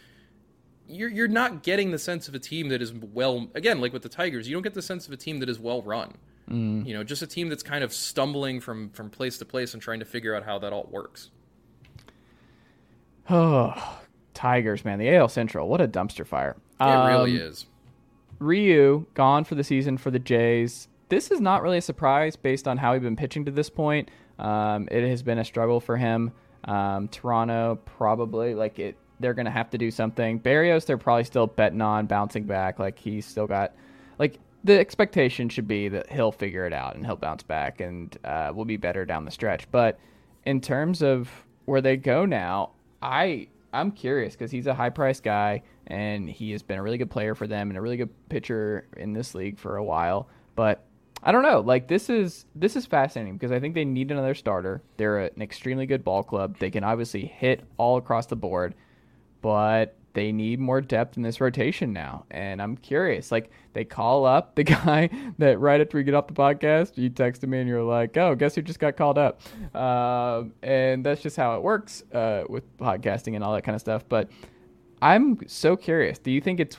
you're 0.88 1.10
you're 1.10 1.28
not 1.28 1.62
getting 1.62 1.92
the 1.92 2.00
sense 2.00 2.28
of 2.28 2.34
a 2.34 2.40
team 2.40 2.70
that 2.70 2.82
is 2.82 2.92
well. 2.92 3.50
Again, 3.54 3.80
like 3.82 3.94
with 3.94 4.02
the 4.02 4.10
Tigers, 4.10 4.48
you 4.50 4.56
don't 4.56 4.64
get 4.64 4.74
the 4.74 4.82
sense 4.82 5.06
of 5.06 5.14
a 5.14 5.18
team 5.18 5.40
that 5.42 5.50
is 5.50 5.60
well 5.60 5.84
run. 5.84 6.16
Mm. 6.50 6.86
You 6.86 6.93
know, 6.95 7.04
just 7.04 7.22
a 7.22 7.28
team 7.28 7.47
that's 7.50 7.64
kind 7.64 7.84
of 7.84 7.93
stumbling 7.93 8.60
from 8.60 8.89
from 8.89 9.10
place 9.10 9.38
to 9.38 9.45
place 9.45 9.74
and 9.74 9.82
trying 9.82 10.00
to 10.00 10.06
figure 10.06 10.36
out 10.36 10.43
how 10.43 10.58
that 10.60 10.74
all 10.74 10.88
works. 10.91 11.30
Oh, 13.30 14.00
Tigers, 14.34 14.86
man. 14.86 15.00
The 15.00 15.14
AL 15.16 15.30
Central. 15.30 15.68
What 15.68 15.82
a 15.82 15.88
dumpster 15.88 16.26
fire. 16.26 16.56
It 16.80 16.84
really 16.86 17.39
Um, 17.41 17.47
is. 17.47 17.66
Ryu 18.39 19.06
gone 19.14 19.43
for 19.43 19.56
the 19.56 19.64
season 19.66 19.97
for 19.97 20.12
the 20.12 20.20
Jays. 20.20 20.88
This 21.10 21.30
is 21.30 21.41
not 21.41 21.62
really 21.62 21.80
a 21.80 21.82
surprise 21.82 22.36
based 22.38 22.68
on 22.68 22.78
how 22.78 22.93
he's 22.93 23.02
been 23.02 23.16
pitching 23.18 23.43
to 23.45 23.52
this 23.52 23.70
point. 23.70 24.10
Um, 24.38 24.88
it 24.89 25.08
has 25.10 25.22
been 25.24 25.39
a 25.39 25.43
struggle 25.43 25.82
for 25.82 25.97
him. 25.97 26.32
Um, 26.64 27.10
Toronto 27.10 27.80
probably 27.86 28.56
like 28.56 28.80
it. 28.80 28.95
They're 29.20 29.34
gonna 29.34 29.52
have 29.52 29.70
to 29.72 29.78
do 29.78 29.91
something. 29.91 30.39
Berrios, 30.39 30.86
they're 30.86 30.97
probably 30.97 31.26
still 31.26 31.47
betting 31.47 31.82
on 31.82 32.06
bouncing 32.06 32.43
back. 32.45 32.80
Like 32.80 32.97
he's 32.97 33.26
still 33.26 33.47
got, 33.47 33.74
like 34.18 34.39
the 34.64 34.78
expectation 34.78 35.49
should 35.49 35.68
be 35.68 35.88
that 35.89 36.12
he'll 36.12 36.32
figure 36.32 36.66
it 36.66 36.74
out 36.74 36.95
and 36.95 37.05
he'll 37.05 37.16
bounce 37.16 37.43
back 37.43 37.80
and 37.82 38.18
uh, 38.24 38.51
will 38.53 38.66
be 38.66 38.78
better 38.78 39.05
down 39.05 39.26
the 39.26 39.32
stretch. 39.32 39.70
But 39.72 39.99
in 40.45 40.62
terms 40.62 41.01
of 41.01 41.30
where 41.66 41.82
they 41.82 41.97
go 41.97 42.26
now, 42.26 42.72
I 43.01 43.47
I'm 43.72 43.91
curious 43.91 44.34
because 44.34 44.51
he's 44.51 44.68
a 44.68 44.74
high 44.74 44.89
priced 44.89 45.24
guy 45.24 45.62
and 45.88 46.30
he 46.30 46.51
has 46.51 46.64
been 46.64 46.80
a 46.80 46.84
really 46.84 46.97
good 46.97 47.12
player 47.12 47.36
for 47.36 47.47
them 47.47 47.70
and 47.70 47.78
a 47.78 47.82
really 47.82 47.97
good 47.97 48.10
pitcher 48.30 48.88
in 48.97 49.14
this 49.14 49.36
league 49.36 49.60
for 49.60 49.78
a 49.78 49.84
while. 49.84 50.28
But 50.55 50.84
I 51.22 51.32
don't 51.32 51.43
know. 51.43 51.60
Like 51.60 51.88
this 51.88 52.10
is 52.10 52.45
this 52.55 52.76
is 52.76 52.86
fascinating 52.86 53.34
because 53.34 53.51
I 53.51 53.60
think 53.60 53.76
they 53.76 53.86
need 53.86 54.12
another 54.12 54.34
starter. 54.34 54.82
They're 54.97 55.20
an 55.20 55.41
extremely 55.41 55.86
good 55.86 56.03
ball 56.03 56.24
club. 56.24 56.57
They 56.60 56.72
can 56.72 56.84
obviously 56.84 57.26
hit 57.26 57.64
all 57.78 57.97
across 57.97 58.26
the 58.26 58.36
board, 58.36 58.74
but 59.41 59.95
they 60.14 60.32
need 60.32 60.60
more 60.60 60.82
depth 60.82 61.18
in 61.18 61.24
this 61.24 61.39
rotation 61.39 61.93
now. 61.93 62.26
And 62.32 62.62
I'm 62.62 62.78
curious. 62.78 63.32
Like 63.32 63.51
they 63.74 63.86
call 63.86 64.26
up 64.26 64.55
the 64.55 64.64
guy 64.76 65.10
that 65.38 65.60
right 65.60 65.80
after 65.80 65.97
we 65.97 66.03
get 66.03 66.14
off 66.14 66.28
the 66.28 66.34
podcast, 66.34 66.97
you 66.97 67.10
texted 67.10 67.47
me 67.47 67.60
and 67.60 67.70
you're 67.70 67.84
like, 67.84 68.18
"Oh, 68.18 68.36
guess 68.36 68.55
who 68.55 68.62
just 68.62 68.80
got 68.80 68.97
called 68.97 69.18
up?" 69.18 69.41
Um, 69.76 70.53
and 70.64 71.05
that's 71.05 71.22
just 71.22 71.38
how 71.38 71.55
it 71.55 71.64
works 71.64 72.03
uh, 72.14 72.43
with 72.49 72.78
podcasting 72.78 73.36
and 73.36 73.43
all 73.43 73.53
that 73.53 73.64
kind 73.64 73.76
of 73.76 73.82
stuff. 73.82 74.03
But 74.07 74.30
I'm 75.01 75.39
so 75.47 75.76
curious. 75.76 76.18
Do 76.20 76.32
you 76.32 76.41
think 76.41 76.60
it's 76.60 76.78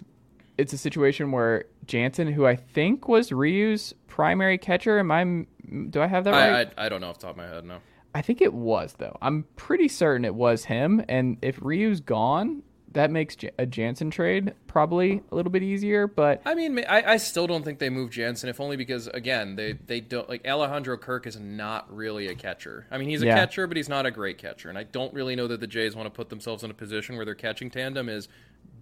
it's 0.59 0.73
a 0.73 0.79
situation 0.79 1.33
where 1.33 1.65
Jansen, 1.87 2.31
who 2.33 2.47
I 2.47 2.57
think 2.57 3.09
was 3.09 3.33
Ryu's 3.33 3.95
primary 4.09 4.59
catcher, 4.59 4.99
am 4.99 5.11
I? 5.11 5.47
Do 5.91 6.03
I 6.03 6.07
have 6.07 6.25
that 6.25 6.33
right? 6.33 6.73
I, 6.77 6.83
I 6.83 6.87
I 6.87 6.89
don't 6.89 7.01
know 7.01 7.09
off 7.09 7.19
the 7.19 7.27
top 7.27 7.33
of 7.33 7.37
my 7.37 7.47
head. 7.47 7.65
No. 7.65 7.79
I 8.15 8.23
think 8.23 8.41
it 8.41 8.53
was 8.53 8.95
though. 8.99 9.17
I'm 9.23 9.45
pretty 9.57 9.89
certain 9.89 10.25
it 10.25 10.35
was 10.35 10.65
him. 10.65 11.05
And 11.09 11.39
if 11.43 11.59
Ryu's 11.63 12.01
gone, 12.01 12.63
that 12.93 13.11
makes 13.11 13.37
a 13.59 13.67
Jansen 13.67 14.11
trade 14.11 14.53
probably 14.67 15.23
a 15.31 15.35
little 15.35 15.53
bit 15.53 15.63
easier. 15.63 16.07
But 16.07 16.43
I 16.45 16.55
mean, 16.55 16.79
I, 16.89 17.13
I 17.13 17.17
still 17.19 17.47
don't 17.47 17.65
think 17.65 17.79
they 17.79 17.91
move 17.91 18.11
Jansen, 18.11 18.49
if 18.49 18.61
only 18.61 18.77
because 18.77 19.07
again, 19.09 19.57
they 19.57 19.73
they 19.75 20.01
don't 20.01 20.29
like 20.29 20.47
Alejandro 20.47 20.97
Kirk 20.97 21.27
is 21.27 21.39
not 21.39 21.95
really 21.95 22.27
a 22.29 22.35
catcher. 22.35 22.87
I 22.91 22.99
mean, 22.99 23.09
he's 23.09 23.23
a 23.23 23.27
Yeah. 23.27 23.37
catcher, 23.37 23.67
but 23.67 23.77
he's 23.77 23.89
not 23.89 24.07
a 24.07 24.11
great 24.11 24.39
catcher, 24.39 24.69
and 24.69 24.77
I 24.79 24.83
don't 24.85 25.13
really 25.15 25.37
know 25.37 25.47
that 25.47 25.61
the 25.61 25.67
Jays 25.67 25.95
want 25.95 26.07
to 26.07 26.11
put 26.11 26.29
themselves 26.31 26.65
in 26.65 26.71
a 26.71 26.75
position 26.75 27.17
where 27.17 27.25
their 27.25 27.35
catching 27.35 27.71
tandem 27.71 28.09
is 28.09 28.29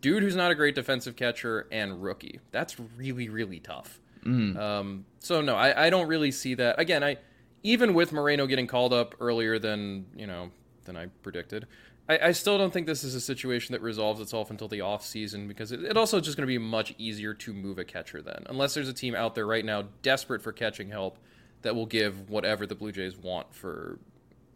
dude 0.01 0.23
who's 0.23 0.37
not 0.37 0.51
a 0.51 0.55
great 0.55 0.75
defensive 0.75 1.17
catcher 1.17 1.67
and 1.73 2.03
rookie. 2.03 2.41
That's 2.51 2.77
really 2.97 3.29
really 3.29 3.61
tough. 3.61 4.01
Um, 4.25 5.05
so 5.21 5.41
no, 5.41 5.55
I, 5.55 5.87
I 5.87 5.91
don't 5.91 6.07
really 6.07 6.31
see 6.33 6.55
that. 6.55 6.79
Again, 6.79 7.03
I 7.03 7.17
even 7.63 7.95
with 7.95 8.13
Moreno 8.13 8.47
getting 8.47 8.67
called 8.67 8.93
up 8.93 9.15
earlier 9.21 9.59
than 9.59 10.07
you 10.17 10.27
know 10.27 10.51
than 10.85 10.97
I 10.97 11.07
predicted. 11.23 11.67
I, 12.09 12.19
I 12.29 12.33
still 12.33 12.59
don't 12.59 12.73
think 12.73 12.87
this 12.87 13.05
is 13.05 13.15
a 13.15 13.21
situation 13.21 13.73
that 13.73 13.83
resolves 13.83 14.21
itself 14.21 14.51
until 14.51 14.69
the 14.69 14.81
off 14.81 15.05
season 15.05 15.47
because 15.47 15.73
it, 15.73 15.83
it 15.83 15.97
also 15.97 16.21
just 16.21 16.37
going 16.37 16.47
to 16.47 16.49
be 16.49 16.59
much 16.59 16.95
easier 16.99 17.35
to 17.35 17.53
move 17.53 17.79
a 17.79 17.85
catcher 17.85 18.23
then, 18.23 18.45
unless 18.49 18.75
there's 18.75 18.89
a 18.89 18.95
team 18.95 19.15
out 19.15 19.35
there 19.35 19.47
right 19.47 19.65
now 19.65 19.85
desperate 20.03 20.43
for 20.43 20.53
catching 20.53 20.89
help 20.89 21.19
that 21.63 21.75
will 21.75 21.87
give 21.87 22.31
whatever 22.31 22.67
the 22.67 22.75
Blue 22.75 22.93
Jays 22.93 23.17
want 23.17 23.53
for 23.55 23.99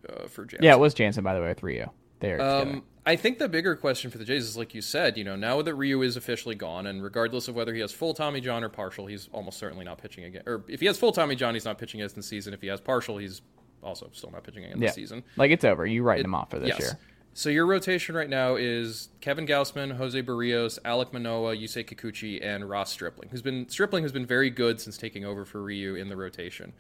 uh, 0.09 0.27
for 0.27 0.45
Jansen. 0.45 0.65
yeah, 0.65 0.75
it 0.75 0.81
was 0.81 0.95
Jansen 0.95 1.23
by 1.23 1.35
the 1.35 1.41
way 1.41 1.49
with 1.49 1.63
Ryu. 1.63 1.87
They 2.21 2.33
are 2.33 2.39
together. 2.39 2.71
Um, 2.71 2.83
I 3.05 3.17
think 3.17 3.39
the 3.39 3.49
bigger 3.49 3.75
question 3.75 4.13
for 4.13 4.19
the 4.19 4.25
Jays 4.25 4.45
is, 4.45 4.57
like 4.57 4.75
you 4.75 4.81
said, 4.81 5.19
you 5.19 5.25
know, 5.25 5.35
now 5.35 5.61
that 5.61 5.75
Ryu 5.75 6.03
is 6.03 6.17
officially 6.17 6.55
gone, 6.55 6.87
and 6.87 7.03
regardless 7.03 7.49
of 7.49 7.57
whether 7.57 7.75
he 7.75 7.81
has 7.81 7.91
full 7.91 8.15
Tommy 8.15 8.41
John 8.41 8.63
or 8.63 8.69
partial, 8.69 9.07
he's 9.07 9.29
almost 9.33 9.59
certainly 9.59 9.85
not 9.85 9.99
pitching 9.99 10.25
again. 10.25 10.43
Or 10.47 10.65
if 10.69 10.79
he 10.79 10.87
has 10.87 10.99
full 10.99 11.11
Tommy 11.11 11.35
John, 11.35 11.55
he's 11.55 11.65
not 11.65 11.79
pitching 11.79 12.01
again 12.01 12.13
this 12.15 12.27
season. 12.27 12.55
If 12.55 12.61
he 12.61 12.69
has 12.69 12.81
partial, 12.81 13.19
he's 13.19 13.43
also 13.83 14.09
still 14.13 14.31
not 14.31 14.45
pitching 14.45 14.65
again 14.65 14.81
yeah, 14.81 14.87
this 14.87 14.95
season. 14.95 15.25
like 15.37 15.51
it's 15.51 15.65
over. 15.65 15.85
You 15.85 16.05
writing 16.05 16.25
him 16.25 16.35
off 16.37 16.51
for 16.51 16.61
this 16.61 16.69
yes. 16.69 16.79
year. 16.79 16.99
So 17.35 17.49
your 17.49 17.67
rotation 17.67 18.15
right 18.15 18.29
now 18.29 18.57
is 18.57 19.09
Kevin 19.23 19.47
Gausman, 19.47 19.97
Jose 19.97 20.21
Berrios, 20.23 20.79
Alek 20.85 21.13
Manoah, 21.15 21.57
Yusei 21.57 21.85
Kikuchi, 21.87 22.45
and 22.45 22.69
Ross 22.69 22.93
Stripling, 22.93 23.31
who's 23.31 23.41
been 23.43 23.69
Stripling 23.69 24.05
has 24.05 24.13
been 24.13 24.27
very 24.27 24.51
good 24.51 24.81
since 24.81 24.99
taking 24.99 25.25
over 25.25 25.45
for 25.47 25.63
Ryu 25.63 25.95
in 25.95 26.09
the 26.09 26.17
rotation. 26.17 26.75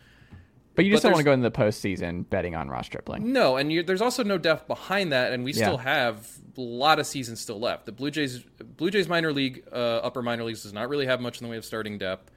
But 0.74 0.84
you 0.84 0.90
just 0.90 1.02
But 1.02 1.10
don't 1.10 1.14
want 1.14 1.20
to 1.20 1.24
go 1.24 1.32
into 1.32 1.48
the 1.48 1.56
postseason 1.56 2.28
betting 2.28 2.54
on 2.54 2.68
Ross 2.68 2.86
Stripling. 2.86 3.32
No, 3.32 3.56
and 3.56 3.70
you, 3.72 3.82
there's 3.82 4.00
also 4.00 4.22
no 4.24 4.38
depth 4.38 4.66
behind 4.66 5.12
that, 5.12 5.32
and 5.32 5.44
we 5.44 5.52
Yeah. 5.52 5.66
still 5.66 5.78
have 5.78 6.30
a 6.56 6.60
lot 6.60 6.98
of 6.98 7.06
seasons 7.06 7.40
still 7.40 7.60
left. 7.60 7.86
The 7.86 7.92
Blue 7.92 8.10
Jays, 8.10 8.38
Blue 8.76 8.90
Jays 8.90 9.08
minor 9.08 9.32
league, 9.32 9.64
uh, 9.72 9.76
upper 9.76 10.22
minor 10.22 10.44
leagues 10.44 10.62
does 10.62 10.72
not 10.72 10.88
really 10.88 11.06
have 11.06 11.20
much 11.20 11.40
in 11.40 11.46
the 11.46 11.50
way 11.50 11.56
of 11.58 11.64
starting 11.64 11.98
depth. 11.98 12.30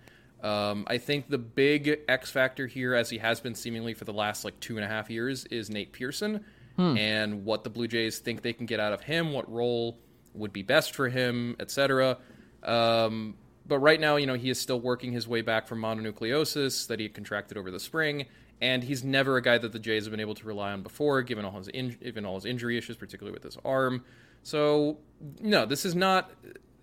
Um, 0.43 0.85
I 0.87 0.97
think 0.97 1.29
the 1.29 1.37
big 1.37 2.01
X 2.07 2.29
factor 2.29 2.67
here, 2.67 2.93
as 2.93 3.09
he 3.09 3.17
has 3.17 3.39
been 3.39 3.55
seemingly 3.55 3.93
for 3.93 4.03
the 4.05 4.13
last 4.13 4.43
like 4.45 4.59
two 4.59 4.75
and 4.75 4.85
a 4.85 4.87
half 4.87 5.09
years, 5.09 5.45
is 5.45 5.69
Nate 5.69 5.91
Pearson 5.93 6.43
and 6.77 7.45
what 7.45 7.63
the 7.63 7.69
Blue 7.69 7.87
Jays 7.87 8.19
think 8.19 8.41
they 8.41 8.53
can 8.53 8.65
get 8.65 8.79
out 8.79 8.93
of 8.93 9.01
him, 9.01 9.31
what 9.31 9.49
role 9.51 9.97
would 10.33 10.51
be 10.51 10.61
best 10.61 10.93
for 10.93 11.07
him, 11.09 11.55
etc. 11.59 12.17
Um, 12.63 13.35
but 13.67 13.79
right 13.79 13.99
now, 13.99 14.17
you 14.17 14.25
know, 14.25 14.33
he 14.35 14.49
is 14.49 14.59
still 14.59 14.79
working 14.79 15.11
his 15.11 15.27
way 15.27 15.41
back 15.41 15.67
from 15.67 15.79
mononucleosis 15.81 16.87
that 16.87 16.99
he 16.99 17.09
contracted 17.09 17.57
over 17.57 17.71
the 17.71 17.79
spring, 17.79 18.25
and 18.61 18.83
he's 18.83 19.03
never 19.03 19.37
a 19.37 19.41
guy 19.41 19.57
that 19.57 19.71
the 19.71 19.79
Jays 19.79 20.05
have 20.05 20.11
been 20.11 20.19
able 20.19 20.35
to 20.35 20.45
rely 20.45 20.71
on 20.71 20.83
before, 20.83 21.21
given 21.21 21.45
all 21.45 21.57
his 21.57 21.67
in- 21.69 21.97
given 22.01 22.25
all 22.25 22.35
his 22.35 22.45
injury 22.45 22.77
issues, 22.77 22.97
particularly 22.97 23.33
with 23.33 23.43
his 23.43 23.57
arm. 23.65 24.03
So, 24.43 24.97
no, 25.39 25.65
this 25.65 25.85
is 25.85 25.95
not 25.95 26.31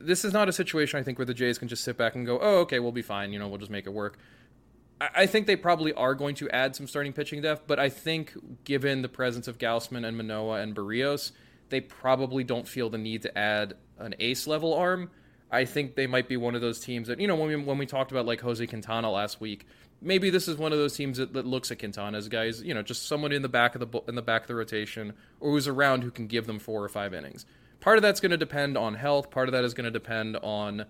this 0.00 0.24
is 0.24 0.32
not 0.32 0.48
a 0.48 0.52
situation 0.52 0.98
I 0.98 1.04
think 1.04 1.18
where 1.18 1.26
the 1.26 1.34
Jays 1.34 1.58
can 1.58 1.68
just 1.68 1.84
sit 1.84 1.96
back 1.96 2.16
and 2.16 2.26
go, 2.26 2.38
"Oh, 2.40 2.58
okay, 2.60 2.80
we'll 2.80 2.92
be 2.92 3.02
fine. 3.02 3.32
You 3.32 3.38
know, 3.38 3.48
we'll 3.48 3.58
just 3.58 3.70
make 3.70 3.86
it 3.86 3.92
work." 3.92 4.18
I 5.14 5.26
think 5.26 5.46
they 5.46 5.56
probably 5.56 5.92
are 5.94 6.14
going 6.14 6.34
to 6.36 6.50
add 6.50 6.76
some 6.76 6.86
starting 6.86 7.12
pitching 7.12 7.42
depth, 7.42 7.64
but 7.66 7.78
I 7.78 7.88
think 7.88 8.32
given 8.64 9.02
the 9.02 9.08
presence 9.08 9.48
of 9.48 9.58
Gausman 9.58 10.06
and 10.06 10.16
Manoah 10.16 10.60
and 10.60 10.74
Berrios, 10.74 11.32
they 11.70 11.80
probably 11.80 12.44
don't 12.44 12.68
feel 12.68 12.90
the 12.90 12.98
need 12.98 13.22
to 13.22 13.36
add 13.38 13.74
an 13.98 14.14
ace 14.20 14.46
level 14.46 14.74
arm. 14.74 15.10
I 15.50 15.64
think 15.64 15.94
they 15.94 16.06
might 16.06 16.28
be 16.28 16.36
one 16.36 16.54
of 16.54 16.60
those 16.60 16.80
teams 16.80 17.08
that 17.08 17.20
you 17.20 17.26
know 17.26 17.36
when 17.36 17.48
we 17.48 17.56
when 17.56 17.78
we 17.78 17.86
talked 17.86 18.10
about 18.10 18.26
like 18.26 18.40
Jose 18.40 18.66
Quintana 18.66 19.10
last 19.10 19.40
week, 19.40 19.66
maybe 20.00 20.30
this 20.30 20.48
is 20.48 20.56
one 20.56 20.72
of 20.72 20.78
those 20.78 20.96
teams 20.96 21.18
that, 21.18 21.32
that 21.34 21.46
looks 21.46 21.70
at 21.70 21.78
Quintana 21.78 22.16
as 22.16 22.28
guys 22.28 22.62
you 22.62 22.72
know 22.72 22.82
just 22.82 23.06
someone 23.06 23.32
in 23.32 23.42
the 23.42 23.48
back 23.48 23.74
of 23.74 23.80
the 23.80 24.00
in 24.08 24.14
the 24.14 24.22
back 24.22 24.42
of 24.42 24.48
the 24.48 24.54
rotation 24.54 25.12
or 25.40 25.50
who's 25.50 25.68
around 25.68 26.02
who 26.02 26.10
can 26.10 26.26
give 26.26 26.46
them 26.46 26.58
four 26.58 26.82
or 26.82 26.88
five 26.88 27.12
innings. 27.12 27.44
Part 27.80 27.98
of 27.98 28.02
that's 28.02 28.20
going 28.20 28.30
to 28.30 28.36
depend 28.36 28.78
on 28.78 28.94
health. 28.94 29.30
Part 29.30 29.48
of 29.48 29.52
that 29.52 29.64
is 29.64 29.74
going 29.74 29.84
to 29.84 29.90
depend 29.90 30.36
on 30.36 30.86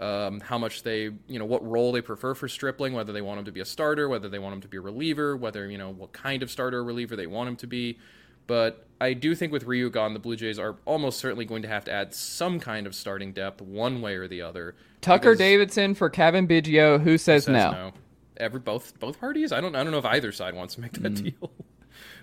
um, 0.00 0.40
how 0.40 0.58
much 0.58 0.82
they, 0.84 1.10
you 1.26 1.38
know, 1.38 1.44
what 1.44 1.64
role 1.66 1.90
they 1.92 2.00
prefer 2.00 2.34
for 2.34 2.48
Stripling, 2.48 2.92
whether 2.92 3.12
they 3.12 3.22
want 3.22 3.38
him 3.40 3.44
to 3.46 3.52
be 3.52 3.60
a 3.60 3.64
starter, 3.64 4.08
whether 4.08 4.28
they 4.28 4.38
want 4.38 4.54
him 4.54 4.60
to 4.60 4.68
be 4.68 4.76
a 4.76 4.80
reliever, 4.80 5.36
whether, 5.36 5.68
you 5.68 5.78
know, 5.78 5.90
what 5.90 6.12
kind 6.12 6.42
of 6.42 6.50
starter 6.50 6.78
or 6.78 6.84
reliever 6.84 7.16
they 7.16 7.26
want 7.26 7.48
him 7.48 7.56
to 7.56 7.66
be. 7.66 7.98
But 8.46 8.86
I 9.00 9.12
do 9.12 9.34
think 9.34 9.52
with 9.52 9.64
Ryu 9.64 9.90
gone, 9.90 10.14
the 10.14 10.18
Blue 10.20 10.36
Jays 10.36 10.58
are 10.58 10.76
almost 10.86 11.18
certainly 11.18 11.44
going 11.44 11.62
to 11.62 11.68
have 11.68 11.84
to 11.84 11.92
add 11.92 12.14
some 12.14 12.58
kind 12.60 12.86
of 12.86 12.94
starting 12.94 13.32
depth, 13.32 13.60
one 13.60 14.00
way 14.00 14.14
or 14.14 14.26
the 14.26 14.40
other. 14.40 14.74
Tucker 15.00 15.34
Davidson 15.34 15.94
for 15.94 16.08
Cavan 16.08 16.48
Biggio. 16.48 17.00
Who 17.02 17.18
says, 17.18 17.44
says 17.44 17.52
no? 17.52 17.92
Every 18.38 18.60
both 18.60 18.98
both 19.00 19.20
parties. 19.20 19.52
I 19.52 19.60
don't 19.60 19.74
I 19.76 19.82
don't 19.82 19.92
know 19.92 19.98
if 19.98 20.04
either 20.04 20.32
side 20.32 20.54
wants 20.54 20.76
to 20.76 20.80
make 20.80 20.92
that 20.92 21.14
Mm. 21.14 21.22
deal. 21.24 21.50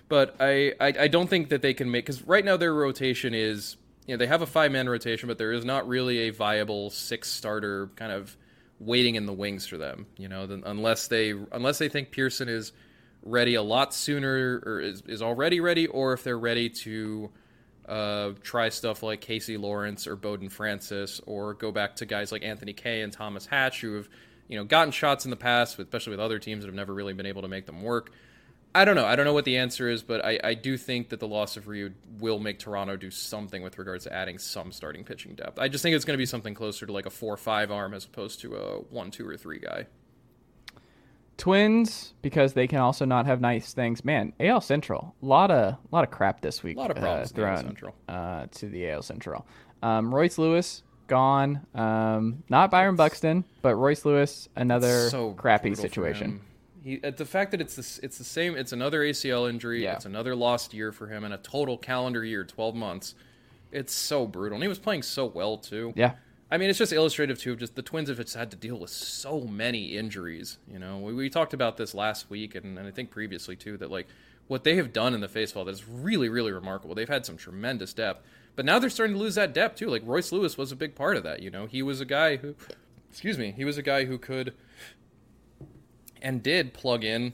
But 0.07 0.35
I, 0.39 0.73
I 0.79 0.93
I 0.99 1.07
don't 1.07 1.27
think 1.27 1.49
that 1.49 1.61
they 1.63 1.73
can 1.73 1.89
make 1.89 2.05
because 2.05 2.21
right 2.23 2.45
now 2.45 2.57
their 2.57 2.73
rotation 2.75 3.33
is 3.33 3.75
you 4.05 4.13
know 4.13 4.17
they 4.17 4.27
have 4.27 4.41
a 4.41 4.47
five 4.47 4.71
man 4.71 4.87
rotation, 4.87 5.27
but 5.27 5.37
there 5.37 5.51
is 5.51 5.65
not 5.65 5.87
really 5.87 6.27
a 6.27 6.29
viable 6.29 6.89
six 6.89 7.29
starter 7.29 7.89
kind 7.95 8.11
of 8.11 8.35
waiting 8.79 9.15
in 9.15 9.25
the 9.25 9.33
wings 9.33 9.65
for 9.67 9.77
them. 9.77 10.05
You 10.17 10.27
know, 10.27 10.61
unless 10.65 11.07
they 11.07 11.31
unless 11.51 11.77
they 11.77 11.89
think 11.89 12.11
Pearson 12.11 12.49
is 12.49 12.71
ready 13.23 13.55
a 13.55 13.61
lot 13.61 13.93
sooner 13.93 14.61
or 14.65 14.79
is, 14.79 15.01
is 15.07 15.21
already 15.21 15.59
ready, 15.59 15.87
or 15.87 16.13
if 16.13 16.23
they're 16.23 16.37
ready 16.37 16.69
to 16.69 17.31
uh, 17.87 18.31
try 18.41 18.69
stuff 18.69 19.01
like 19.03 19.21
Casey 19.21 19.57
Lawrence 19.57 20.07
or 20.07 20.15
Bowden 20.15 20.49
Francis, 20.49 21.21
or 21.25 21.53
go 21.55 21.71
back 21.71 21.95
to 21.97 22.05
guys 22.05 22.31
like 22.31 22.43
Anthony 22.43 22.73
Kay 22.73 23.01
and 23.01 23.11
Thomas 23.11 23.45
Hatch, 23.45 23.81
who 23.81 23.95
have 23.95 24.09
you 24.47 24.57
know 24.57 24.63
gotten 24.63 24.91
shots 24.91 25.25
in 25.25 25.31
the 25.31 25.37
past, 25.37 25.79
especially 25.79 26.11
with 26.11 26.19
other 26.19 26.39
teams 26.39 26.63
that 26.63 26.67
have 26.67 26.75
never 26.75 26.93
really 26.93 27.13
been 27.13 27.25
able 27.25 27.41
to 27.41 27.47
make 27.47 27.65
them 27.65 27.81
work. 27.81 28.11
I 28.75 28.83
don't 28.83 28.95
know. 28.95 29.05
I 29.05 29.15
don't 29.15 29.23
know 29.25 29.33
what 29.33 29.45
the 29.45 29.55
answer 29.55 29.89
is, 29.89 30.03
but 30.03 30.23
I, 30.25 30.37
I 30.43 30.53
do 30.53 30.75
think 30.75 31.07
that 31.09 31.21
the 31.21 31.27
loss 31.27 31.55
of 31.55 31.69
Ryu 31.69 31.93
will 32.19 32.39
make 32.39 32.59
Toronto 32.59 32.97
do 32.97 33.09
something 33.09 33.63
with 33.63 33.77
regards 33.79 34.03
to 34.03 34.13
adding 34.13 34.37
some 34.37 34.73
starting 34.73 35.05
pitching 35.05 35.33
depth. 35.33 35.57
I 35.59 35.69
just 35.69 35.81
think 35.81 35.95
it's 35.95 36.03
going 36.03 36.15
to 36.15 36.21
be 36.21 36.25
something 36.25 36.53
closer 36.53 36.85
to 36.85 36.91
like 36.91 37.05
a 37.05 37.09
four-five 37.09 37.71
arm 37.71 37.93
as 37.93 38.03
opposed 38.03 38.41
to 38.41 38.55
a 38.55 38.81
one, 38.81 39.11
two, 39.11 39.25
or 39.25 39.37
three 39.37 39.59
guy. 39.59 39.87
Twins 41.37 42.13
because 42.21 42.53
they 42.53 42.67
can 42.67 42.79
also 42.79 43.05
not 43.05 43.25
have 43.25 43.39
nice 43.39 43.73
things. 43.73 44.03
Man, 44.03 44.33
AL 44.39 44.61
Central, 44.61 45.15
a 45.21 45.25
lot 45.25 45.51
of 45.51 45.77
lot 45.91 46.03
of 46.03 46.11
crap 46.11 46.41
this 46.41 46.61
week. 46.61 46.77
Lot 46.77 46.91
of 46.91 46.97
problems 46.97 47.31
uh, 47.31 47.35
thrown 47.35 47.57
Central. 47.57 47.95
uh, 48.09 48.47
to 48.51 48.67
the 48.67 48.89
AL 48.89 49.03
Central. 49.03 49.45
Um, 49.83 50.13
Royce 50.13 50.37
Lewis 50.37 50.83
gone. 51.07 51.65
Um, 51.75 52.43
not 52.49 52.71
Byron 52.71 52.95
Buxton, 52.95 53.43
but 53.61 53.75
Royce 53.75 54.05
Lewis 54.05 54.47
another 54.55 55.09
so 55.09 55.31
crappy 55.33 55.75
situation. 55.75 56.41
He, 56.85 57.01
uh, 57.03 57.09
the 57.09 57.25
fact 57.25 57.49
that 57.49 57.59
it's 57.59 57.75
this, 57.75 57.99
it's 58.03 58.19
the 58.19 58.23
same. 58.23 58.55
It's 58.55 58.71
another 58.71 59.01
ACL 59.01 59.49
injury. 59.49 59.83
Yeah. 59.83 59.95
It's 59.95 60.05
another 60.05 60.35
lost 60.35 60.71
year 60.71 60.91
for 60.91 61.07
him, 61.07 61.23
and 61.23 61.33
a 61.33 61.37
total 61.37 61.79
calendar 61.79 62.23
year, 62.23 62.43
twelve 62.43 62.75
months. 62.75 63.15
It's 63.71 63.91
so 63.91 64.27
brutal, 64.27 64.55
and 64.57 64.63
he 64.63 64.67
was 64.69 64.77
playing 64.77 65.01
so 65.01 65.25
well 65.25 65.57
too. 65.57 65.93
Yeah. 65.95 66.13
I 66.51 66.57
mean, 66.57 66.69
it's 66.69 66.77
just 66.77 66.93
illustrative 66.93 67.39
too. 67.39 67.53
of 67.53 67.59
Just 67.59 67.75
the 67.75 67.81
Twins 67.81 68.07
have 68.07 68.17
just 68.19 68.35
had 68.35 68.51
to 68.51 68.57
deal 68.57 68.77
with 68.77 68.91
so 68.91 69.41
many 69.41 69.97
injuries. 69.97 70.59
You 70.71 70.77
know, 70.77 70.99
we, 70.99 71.11
we 71.13 71.27
talked 71.27 71.55
about 71.55 71.75
this 71.75 71.95
last 71.95 72.29
week, 72.29 72.53
and, 72.53 72.77
and 72.77 72.87
I 72.87 72.91
think 72.91 73.09
previously 73.09 73.55
too. 73.55 73.77
That 73.77 73.89
like 73.89 74.07
what 74.47 74.63
they 74.63 74.75
have 74.75 74.93
done 74.93 75.15
in 75.15 75.21
the 75.21 75.27
face 75.27 75.51
faceball 75.51 75.65
that 75.65 75.71
is 75.71 75.87
really, 75.87 76.29
really 76.29 76.51
remarkable. 76.51 76.93
They've 76.93 77.09
had 77.09 77.25
some 77.25 77.35
tremendous 77.35 77.93
depth, 77.93 78.23
but 78.55 78.63
now 78.63 78.77
they're 78.77 78.91
starting 78.91 79.15
to 79.15 79.19
lose 79.19 79.33
that 79.35 79.55
depth 79.55 79.79
too. 79.79 79.87
Like 79.89 80.03
Royce 80.05 80.31
Lewis 80.31 80.55
was 80.55 80.71
a 80.71 80.75
big 80.75 80.93
part 80.93 81.17
of 81.17 81.23
that. 81.23 81.41
You 81.41 81.49
know, 81.49 81.65
he 81.65 81.81
was 81.81 81.99
a 81.99 82.05
guy 82.05 82.37
who, 82.37 82.53
excuse 83.09 83.39
me, 83.39 83.51
he 83.57 83.65
was 83.65 83.79
a 83.79 83.81
guy 83.81 84.05
who 84.05 84.19
could 84.19 84.53
and 86.21 86.41
did 86.41 86.73
plug 86.73 87.03
in 87.03 87.33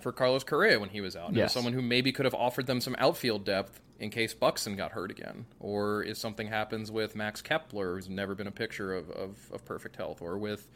for 0.00 0.12
Carlos 0.12 0.44
Correa 0.44 0.78
when 0.80 0.88
he 0.90 1.00
was 1.00 1.16
out. 1.16 1.28
And 1.28 1.36
Yes. 1.36 1.52
someone 1.52 1.72
who 1.72 1.82
maybe 1.82 2.12
could 2.12 2.24
have 2.24 2.34
offered 2.34 2.66
them 2.66 2.80
some 2.80 2.96
outfield 2.98 3.44
depth 3.44 3.80
in 3.98 4.08
case 4.10 4.32
Buxton 4.32 4.76
got 4.76 4.92
hurt 4.92 5.10
again, 5.10 5.44
or 5.58 6.02
if 6.04 6.16
something 6.16 6.46
happens 6.46 6.90
with 6.90 7.14
Max 7.14 7.42
Kepler, 7.42 7.94
who's 7.96 8.08
never 8.08 8.34
been 8.34 8.46
a 8.46 8.52
picture 8.52 8.94
of, 8.94 9.10
of, 9.10 9.36
of 9.52 9.64
perfect 9.66 9.96
health, 9.96 10.22
or 10.22 10.38
with 10.38 10.68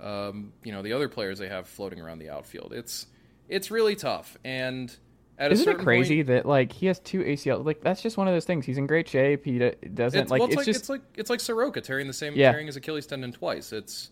um, 0.00 0.52
you 0.64 0.72
know 0.72 0.80
the 0.82 0.92
other 0.92 1.08
players 1.08 1.38
they 1.38 1.48
have 1.48 1.66
floating 1.66 2.00
around 2.00 2.20
the 2.20 2.30
outfield. 2.30 2.72
It's 2.72 3.06
it's 3.48 3.70
really 3.70 3.96
tough, 3.96 4.38
and 4.44 4.94
at 5.36 5.50
Isn't 5.52 5.68
it 5.68 5.78
crazy 5.78 6.18
point, 6.18 6.28
that 6.28 6.46
like 6.46 6.70
he 6.72 6.86
has 6.86 7.00
two 7.00 7.20
ACL? 7.20 7.64
Like 7.64 7.80
that's 7.80 8.02
just 8.02 8.16
one 8.16 8.28
of 8.28 8.34
those 8.34 8.44
things. 8.44 8.64
He's 8.66 8.78
in 8.78 8.86
great 8.86 9.08
shape. 9.08 9.44
He 9.44 9.58
doesn't 9.58 10.20
it's, 10.20 10.30
like. 10.30 10.38
well, 10.40 10.48
it's, 10.48 10.52
it's 10.52 10.56
like 10.56 10.66
just 10.66 10.80
it's 10.80 10.88
like 10.88 11.02
it's 11.16 11.30
like 11.30 11.40
Soroka 11.40 11.80
tearing 11.80 12.06
the 12.06 12.12
same 12.12 12.34
Yeah. 12.34 12.52
tearing 12.52 12.66
his 12.66 12.76
Achilles 12.76 13.06
tendon 13.06 13.32
twice. 13.32 13.72
It's 13.72 14.10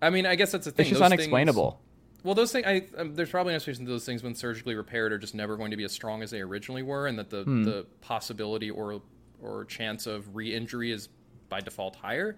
I 0.00 0.10
mean, 0.10 0.26
I 0.26 0.34
guess 0.36 0.52
that's 0.52 0.64
the 0.66 0.70
thing. 0.70 0.84
it's 0.84 0.90
just 0.90 1.00
Those 1.00 1.08
things- 1.10 1.20
unexplainable. 1.20 1.80
Well, 2.24 2.34
those 2.34 2.50
things, 2.50 2.66
I, 2.66 2.84
um, 2.96 3.14
there's 3.14 3.30
probably 3.30 3.52
an 3.52 3.56
explanation 3.56 3.84
that 3.84 3.90
those 3.92 4.04
things, 4.04 4.22
when 4.24 4.34
surgically 4.34 4.74
repaired, 4.74 5.12
are 5.12 5.18
just 5.18 5.34
never 5.36 5.56
going 5.56 5.70
to 5.70 5.76
be 5.76 5.84
as 5.84 5.92
strong 5.92 6.22
as 6.22 6.30
they 6.32 6.40
originally 6.40 6.82
were, 6.82 7.06
and 7.06 7.16
that 7.18 7.30
the, 7.30 7.44
Hmm. 7.44 7.62
the 7.64 7.86
possibility 8.00 8.70
or 8.70 9.00
or 9.40 9.64
chance 9.66 10.08
of 10.08 10.34
re-injury 10.34 10.90
is 10.90 11.08
by 11.48 11.60
default 11.60 11.94
higher. 11.94 12.36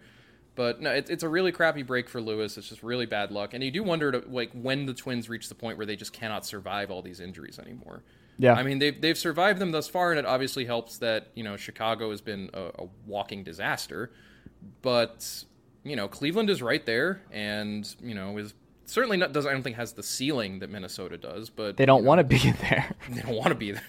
But 0.55 0.83
no, 0.83 0.91
it, 0.93 1.09
it's 1.09 1.23
a 1.23 1.29
really 1.31 1.51
crappy 1.51 1.83
break 1.83 2.11
for 2.11 2.21
Lewis. 2.21 2.59
It's 2.59 2.69
just 2.69 2.83
really 2.83 3.07
bad 3.07 3.31
luck, 3.31 3.55
and 3.55 3.65
you 3.65 3.71
do 3.71 3.83
wonder, 3.83 4.13
to, 4.13 4.23
like, 4.29 4.51
when 4.53 4.85
the 4.85 4.93
Twins 4.93 5.31
reach 5.31 5.49
the 5.49 5.55
point 5.55 5.79
where 5.79 5.87
they 5.87 5.97
just 5.97 6.13
cannot 6.13 6.45
survive 6.45 6.91
all 6.91 7.01
these 7.01 7.19
injuries 7.21 7.59
anymore. 7.59 8.03
Yeah. 8.39 8.53
I 8.53 8.63
mean, 8.63 8.79
they've 8.81 9.01
they've 9.01 9.17
survived 9.17 9.59
them 9.61 9.71
thus 9.71 9.89
far, 9.89 10.11
and 10.11 10.19
it 10.19 10.27
obviously 10.27 10.67
helps 10.67 10.99
that 10.99 11.29
you 11.35 11.43
know 11.43 11.57
Chicago 11.57 12.11
has 12.11 12.21
been 12.21 12.51
a, 12.53 12.65
a 12.81 12.89
walking 13.07 13.43
disaster, 13.45 14.11
but 14.83 15.45
you 15.85 15.97
know 15.97 16.09
Cleveland 16.09 16.51
is 16.51 16.63
right 16.63 16.85
there, 16.85 17.23
and 17.31 17.95
you 18.03 18.15
know 18.15 18.37
is 18.39 18.55
certainly 18.87 19.17
not 19.17 19.33
does 19.33 19.47
I 19.47 19.53
don't 19.53 19.63
think 19.63 19.77
has 19.77 19.93
the 19.93 20.03
ceiling 20.03 20.59
that 20.61 20.71
Minnesota 20.71 21.17
does, 21.17 21.51
but 21.51 21.77
They 21.77 21.87
don't 21.87 21.99
you 21.99 22.03
know, 22.05 22.09
want 22.09 22.19
to 22.19 22.25
be 22.25 22.53
there. 22.53 22.95
they 23.11 23.23
don't 23.23 23.37
want 23.37 23.49
to 23.49 23.55
be 23.55 23.73
there. 23.73 23.83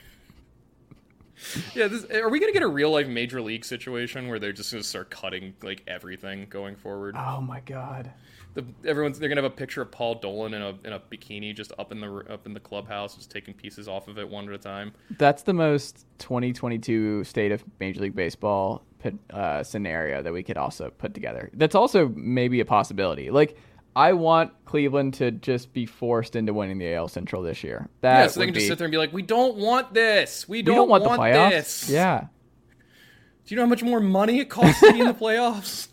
yeah, 1.74 1.88
this, 1.88 2.06
are 2.12 2.30
we 2.30 2.40
gonna 2.40 2.52
get 2.52 2.62
a 2.62 2.68
real 2.68 2.92
life 2.92 3.08
major 3.08 3.42
league 3.42 3.66
situation 3.66 4.28
where 4.28 4.40
they're 4.40 4.52
just 4.54 4.72
gonna 4.72 4.84
start 4.84 5.10
cutting 5.10 5.54
like 5.64 5.84
everything 5.88 6.48
going 6.50 6.76
forward? 6.76 7.16
oh 7.18 7.42
my 7.42 7.60
god. 7.62 8.12
The, 8.54 8.66
everyone's 8.86 9.18
they're 9.18 9.30
gonna 9.30 9.42
have 9.42 9.52
a 9.52 9.56
picture 9.56 9.82
of 9.82 9.92
Paul 9.92 10.16
Dolan 10.16 10.54
in 10.54 10.62
a 10.62 10.70
in 10.84 10.92
a 10.94 11.00
bikini 11.00 11.56
just 11.56 11.72
up 11.80 11.92
in 11.94 12.02
the 12.02 12.26
up 12.30 12.46
in 12.46 12.54
the 12.54 12.60
clubhouse, 12.60 13.16
just 13.16 13.32
taking 13.32 13.54
pieces 13.54 13.88
off 13.88 14.10
of 14.10 14.20
it 14.20 14.28
one 14.28 14.48
at 14.50 14.54
a 14.54 14.58
time. 14.58 14.92
That's 15.18 15.44
the 15.44 15.54
most 15.54 16.06
2022 16.20 17.24
state 17.24 17.54
of 17.54 17.64
Major 17.80 18.02
League 18.02 18.16
Baseball 18.16 18.84
uh, 19.32 19.64
scenario 19.64 20.22
that 20.22 20.32
we 20.34 20.44
could 20.44 20.58
also 20.58 20.90
put 20.90 21.14
together. 21.14 21.50
That's 21.54 21.76
also 21.76 22.10
maybe 22.16 22.60
a 22.60 22.66
possibility. 22.66 23.30
Like, 23.32 23.58
I 23.96 24.14
want 24.14 24.52
Cleveland 24.66 25.16
to 25.16 25.32
just 25.32 25.74
be 25.74 25.86
forced 25.86 26.36
into 26.36 26.54
winning 26.54 26.78
the 26.78 26.94
AL 26.94 27.10
Central 27.10 27.42
this 27.42 27.64
year. 27.64 27.90
That 28.02 28.20
yeah, 28.22 28.28
so 28.28 28.40
they 28.40 28.46
can 28.46 28.54
just 28.54 28.64
be- 28.66 28.68
sit 28.70 28.78
there 28.78 28.86
and 28.86 28.92
be 28.92 28.98
like, 28.98 29.12
"We 29.14 29.22
don't 29.22 29.58
want 29.58 29.94
this. 29.94 30.48
We 30.48 30.60
We 30.60 30.62
don't, 30.64 30.76
don't 30.76 30.90
want, 30.90 31.04
the 31.04 31.10
playoffs. 31.10 31.50
this." 31.50 31.90
Yeah. 31.90 32.28
Do 33.46 33.54
you 33.54 33.56
know 33.58 33.64
how 33.64 33.70
much 33.70 33.84
more 33.84 34.00
money 34.00 34.40
it 34.40 34.50
costs 34.50 34.80
to 34.80 34.94
be 34.94 35.02
in 35.02 35.08
the 35.08 35.14
playoffs? 35.26 35.90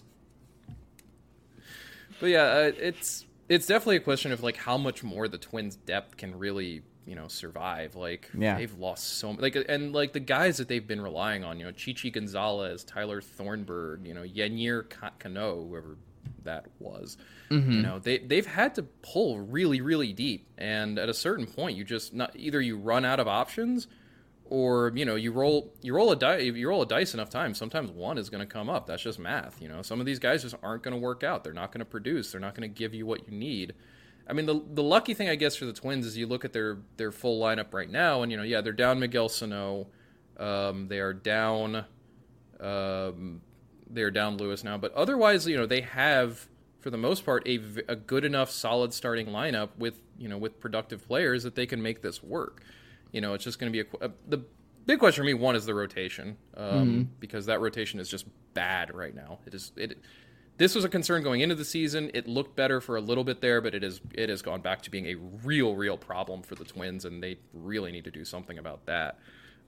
But 2.21 2.27
yeah, 2.31 2.43
uh, 2.43 2.73
it's 2.79 3.25
it's 3.49 3.67
definitely 3.67 3.97
a 3.97 4.01
question 4.01 4.33
of 4.33 4.43
like 4.43 4.57
how 4.57 4.77
much 4.77 5.03
more 5.03 5.27
the 5.29 5.39
Twins' 5.39 5.77
depth 5.77 6.17
can 6.17 6.39
really 6.39 6.83
you 7.09 7.15
know 7.17 7.29
survive. 7.29 7.95
Like 7.97 8.31
Yeah. 8.37 8.57
they've 8.59 8.75
lost 8.79 9.19
so 9.19 9.31
like 9.31 9.57
and 9.69 9.93
like 9.93 10.13
the 10.13 10.21
guys 10.21 10.59
that 10.59 10.69
they've 10.69 10.87
been 10.87 11.01
relying 11.01 11.45
on, 11.45 11.59
you 11.59 11.65
know, 11.65 11.73
Chichi 11.73 12.11
Gonzalez, 12.11 12.85
Tyler 12.85 13.21
Thornburg, 13.21 14.07
you 14.07 14.15
know, 14.15 14.23
Yennier 14.23 14.89
Ka- 14.89 15.13
Cano, 15.19 15.65
whoever 15.67 15.97
that 16.45 16.67
was. 16.79 17.17
Mm-hmm. 17.51 17.73
You 17.73 17.83
know, 17.83 17.99
they 17.99 18.19
they've 18.19 18.47
had 18.47 18.75
to 18.77 18.83
pull 18.83 19.41
really 19.41 19.81
really 19.81 20.13
deep, 20.13 20.47
and 20.59 20.99
at 20.99 21.09
a 21.09 21.15
certain 21.15 21.47
point, 21.47 21.77
you 21.77 21.85
just 21.85 22.13
not 22.15 22.33
either 22.37 22.61
you 22.61 22.77
run 22.77 23.05
out 23.05 23.21
of 23.21 23.27
options 23.27 23.87
or 24.51 24.93
you 24.95 25.05
know 25.05 25.15
you 25.15 25.31
roll 25.31 25.73
you 25.83 25.95
roll 25.95 26.11
a 26.11 26.17
dice 26.17 26.43
you 26.43 26.69
roll 26.69 26.81
a 26.81 26.87
dice 26.87 27.13
enough 27.13 27.29
times 27.29 27.59
sometimes 27.59 27.91
one 27.91 28.17
is 28.17 28.31
going 28.31 28.41
to 28.41 28.47
come 28.51 28.71
up. 28.71 28.87
That's 28.87 29.03
just 29.03 29.19
math 29.19 29.61
you 29.61 29.69
know? 29.69 29.83
Some 29.83 30.01
of 30.01 30.07
these 30.07 30.19
guys 30.19 30.43
just 30.43 30.55
aren't 30.63 30.83
going 30.83 30.95
to 30.95 31.01
work 31.01 31.23
out. 31.23 31.45
They're 31.45 31.53
not 31.53 31.71
going 31.73 31.81
to 31.81 31.85
produce. 31.85 32.33
They're 32.33 32.41
not 32.41 32.55
going 32.55 32.63
to 32.71 32.75
give 32.75 32.95
you 32.95 33.05
what 33.05 33.27
you 33.31 33.37
need 33.37 33.75
i 34.29 34.33
mean 34.33 34.47
the 34.47 34.63
the 34.75 34.83
lucky 34.83 35.15
thing 35.15 35.29
i 35.29 35.35
guess 35.35 35.57
for 35.57 35.65
the 35.65 35.73
twins 35.73 36.07
is 36.07 36.17
you 36.17 36.27
look 36.27 36.45
at 36.45 36.53
their 36.53 36.79
their 36.97 37.11
full 37.13 37.41
lineup 37.41 37.73
right 37.73 37.91
now 37.91 38.23
and 38.23 38.31
you 38.31 38.37
know 38.37 38.45
yeah 38.45 38.61
they're 38.61 38.73
down 38.73 38.99
miguel 38.99 39.29
sano 39.29 39.87
um, 40.39 40.87
they 40.87 41.01
are 41.01 41.13
down 41.13 41.85
um, 42.61 43.41
they're 43.91 44.11
down 44.11 44.37
lewis 44.37 44.63
now 44.63 44.77
but 44.79 44.93
otherwise 44.95 45.47
you 45.47 45.57
know 45.57 45.67
they 45.67 45.81
have 45.81 46.47
for 46.79 46.91
the 46.91 46.97
most 46.97 47.25
part 47.27 47.47
a, 47.49 47.61
a 47.89 47.97
good 47.97 48.25
enough 48.25 48.51
solid 48.51 48.95
starting 48.95 49.27
lineup 49.27 49.71
with 49.77 50.01
you 50.17 50.29
know 50.29 50.39
with 50.39 50.61
productive 50.61 51.07
players 51.07 51.43
that 51.43 51.57
they 51.57 51.67
can 51.67 51.83
make 51.83 52.03
this 52.03 52.23
work 52.23 52.63
you 53.13 53.21
know, 53.21 53.35
it's 53.35 53.45
just 53.45 53.59
going 53.59 53.73
to 53.73 53.85
be 53.85 53.89
a, 54.01 54.07
a. 54.07 54.11
The 54.29 54.45
big 54.87 54.99
question 54.99 55.23
for 55.23 55.27
me, 55.27 55.35
one, 55.35 55.57
is 55.57 55.65
the 55.65 55.75
rotation, 55.75 56.37
um, 56.57 57.11
because 57.21 57.47
that 57.47 57.61
rotation 57.61 58.01
is 58.01 58.09
just 58.09 58.27
bad 58.55 58.95
right 58.95 59.15
now. 59.15 59.39
It 59.47 59.55
is. 59.55 59.73
It. 59.77 59.99
This 60.59 60.75
was 60.75 60.85
a 60.85 60.89
concern 60.89 61.23
going 61.23 61.41
into 61.41 61.55
the 61.55 61.65
season. 61.65 62.11
It 62.15 62.27
looked 62.27 62.57
better 62.57 62.81
for 62.81 62.97
a 62.97 63.01
little 63.01 63.23
bit 63.23 63.41
there, 63.41 63.61
but 63.61 63.77
it 63.77 63.85
is. 63.85 64.01
It 64.13 64.29
has 64.29 64.43
gone 64.43 64.61
back 64.61 64.83
to 64.83 64.91
being 64.91 65.07
a 65.07 65.15
real, 65.45 65.77
real 65.77 65.97
problem 65.97 66.43
for 66.43 66.57
the 66.57 66.65
Twins, 66.65 67.05
and 67.05 67.23
they 67.23 67.39
really 67.55 67.93
need 67.93 68.05
to 68.05 68.11
do 68.11 68.25
something 68.25 68.59
about 68.59 68.85
that. 68.87 69.19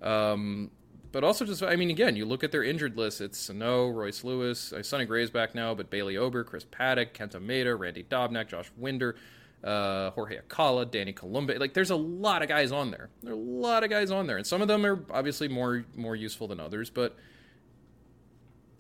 Um, 0.03 0.73
but 1.13 1.23
also, 1.23 1.45
just 1.45 1.63
I 1.63 1.77
mean, 1.77 1.91
again, 1.91 2.17
you 2.17 2.25
look 2.25 2.43
at 2.43 2.51
their 2.51 2.65
injured 2.65 2.97
list. 2.97 3.21
It's 3.21 3.39
Sano, 3.39 3.89
Royce 3.89 4.25
Lewis, 4.25 4.73
uh, 4.73 4.83
Sonny 4.83 5.05
Gray's 5.05 5.31
back 5.31 5.55
now, 5.55 5.75
but 5.75 5.91
Bailey 5.91 6.17
Ober, 6.17 6.43
Chris 6.43 6.65
Paddack, 6.65 7.13
Kenta 7.13 7.41
Maeda, 7.41 7.79
Randy 7.79 8.03
Dobnak, 8.03 8.49
Josh 8.49 8.71
Winder, 8.77 9.15
uh, 9.63 10.11
Jorge 10.11 10.39
Alcala, 10.39 10.87
Danny 10.87 11.13
Coulombe. 11.13 11.57
Like, 11.57 11.75
there's 11.75 11.91
a 11.91 11.97
lot 11.97 12.43
of 12.43 12.49
guys 12.49 12.73
on 12.73 12.91
there. 12.91 13.11
There 13.23 13.33
are 13.33 13.37
a 13.37 13.39
lot 13.39 13.85
of 13.85 13.91
guys 13.91 14.11
on 14.11 14.27
there, 14.27 14.39
and 14.39 14.47
some 14.47 14.61
of 14.61 14.67
them 14.67 14.85
are 14.85 15.05
obviously 15.11 15.47
more 15.47 15.85
more 15.95 16.17
useful 16.17 16.49
than 16.49 16.59
others. 16.59 16.91
But 16.91 17.17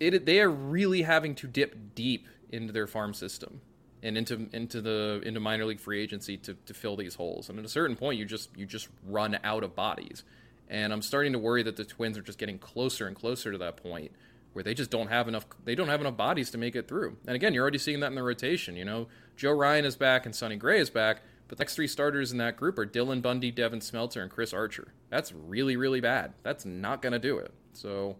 it 0.00 0.26
they 0.26 0.40
are 0.40 0.50
really 0.50 1.02
having 1.02 1.34
to 1.36 1.46
dip 1.46 1.94
deep 1.94 2.26
into 2.48 2.72
their 2.72 2.86
farm 2.86 3.14
system 3.14 3.60
and 4.02 4.16
into 4.16 4.48
into 4.52 4.80
the 4.80 5.22
into 5.24 5.40
minor 5.40 5.66
league 5.66 5.80
free 5.80 6.00
agency 6.02 6.36
to, 6.38 6.54
to 6.66 6.74
fill 6.74 6.96
these 6.96 7.14
holes. 7.14 7.48
And 7.48 7.58
at 7.58 7.64
a 7.64 7.68
certain 7.68 7.96
point, 7.96 8.18
you 8.18 8.24
just 8.24 8.56
you 8.56 8.66
just 8.66 8.88
run 9.06 9.38
out 9.44 9.62
of 9.62 9.76
bodies. 9.76 10.24
And 10.68 10.92
I'm 10.92 11.02
starting 11.02 11.32
to 11.32 11.38
worry 11.38 11.62
that 11.64 11.76
the 11.76 11.84
Twins 11.84 12.16
are 12.16 12.22
just 12.22 12.38
getting 12.38 12.58
closer 12.58 13.06
and 13.06 13.16
closer 13.16 13.50
to 13.52 13.58
that 13.58 13.76
point 13.76 14.12
where 14.52 14.62
they 14.62 14.74
just 14.74 14.90
don't 14.90 15.08
have 15.08 15.28
enough 15.28 15.46
they 15.64 15.74
don't 15.74 15.88
have 15.88 16.00
enough 16.00 16.16
bodies 16.16 16.50
to 16.50 16.58
make 16.58 16.74
it 16.74 16.88
through. 16.88 17.16
And 17.26 17.36
again, 17.36 17.54
you're 17.54 17.62
already 17.62 17.78
seeing 17.78 18.00
that 18.00 18.08
in 18.08 18.14
the 18.14 18.22
rotation, 18.22 18.76
you 18.76 18.84
know. 18.84 19.08
Joe 19.36 19.52
Ryan 19.52 19.84
is 19.84 19.96
back 19.96 20.26
and 20.26 20.34
Sonny 20.34 20.56
Gray 20.56 20.80
is 20.80 20.90
back, 20.90 21.22
but 21.48 21.58
the 21.58 21.62
next 21.62 21.74
three 21.74 21.88
starters 21.88 22.32
in 22.32 22.38
that 22.38 22.56
group 22.56 22.78
are 22.78 22.86
Dylan 22.86 23.22
Bundy, 23.22 23.50
Devin 23.50 23.80
Smeltzer, 23.80 24.22
and 24.22 24.30
Chris 24.30 24.52
Archer. 24.52 24.92
That's 25.08 25.32
really, 25.32 25.76
really 25.76 26.00
bad. 26.00 26.34
That's 26.42 26.64
not 26.64 27.00
going 27.00 27.12
to 27.12 27.18
do 27.18 27.38
it. 27.38 27.52
So, 27.72 28.16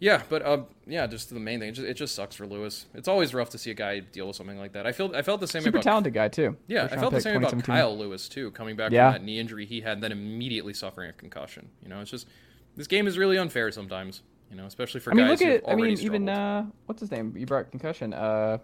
yeah, 0.00 0.22
but 0.28 0.42
uh, 0.42 0.62
yeah, 0.86 1.06
just 1.06 1.30
the 1.30 1.40
main 1.40 1.58
thing. 1.58 1.70
It 1.70 1.72
just, 1.72 1.86
it 1.86 1.94
just, 1.94 2.14
sucks 2.14 2.36
for 2.36 2.46
Lewis. 2.46 2.86
It's 2.94 3.08
always 3.08 3.34
rough 3.34 3.50
to 3.50 3.58
see 3.58 3.70
a 3.70 3.74
guy 3.74 4.00
deal 4.00 4.28
with 4.28 4.36
something 4.36 4.58
like 4.58 4.72
that. 4.72 4.86
I 4.86 4.92
feel 4.92 5.14
I 5.14 5.22
felt 5.22 5.40
the 5.40 5.48
same. 5.48 5.62
Super 5.62 5.78
about, 5.78 5.84
talented 5.84 6.14
guy 6.14 6.28
too. 6.28 6.56
Yeah, 6.68 6.88
I 6.90 6.96
felt 6.96 7.12
the 7.12 7.20
same 7.20 7.36
about 7.36 7.62
Kyle 7.64 7.96
Lewis 7.96 8.28
too, 8.28 8.50
coming 8.52 8.76
back 8.76 8.92
yeah. 8.92 9.12
from 9.12 9.20
that 9.20 9.26
knee 9.26 9.38
injury 9.38 9.66
he 9.66 9.80
had, 9.80 10.00
then 10.00 10.12
immediately 10.12 10.72
suffering 10.72 11.10
a 11.10 11.12
concussion. 11.12 11.68
You 11.82 11.88
know, 11.88 12.00
it's 12.00 12.10
just 12.10 12.28
this 12.76 12.86
game 12.86 13.06
is 13.06 13.18
really 13.18 13.38
unfair 13.38 13.70
sometimes. 13.72 14.22
You 14.50 14.56
know, 14.56 14.66
especially 14.66 15.00
for 15.00 15.10
I 15.10 15.14
mean, 15.14 15.26
guys 15.26 15.40
look 15.40 15.48
at 15.48 15.68
I 15.68 15.74
mean, 15.74 15.96
struggled. 15.96 16.22
even 16.22 16.28
uh, 16.28 16.66
what's 16.86 17.00
his 17.00 17.10
name? 17.10 17.34
You 17.36 17.46
brought 17.46 17.70
concussion. 17.70 18.14
Uh, 18.14 18.58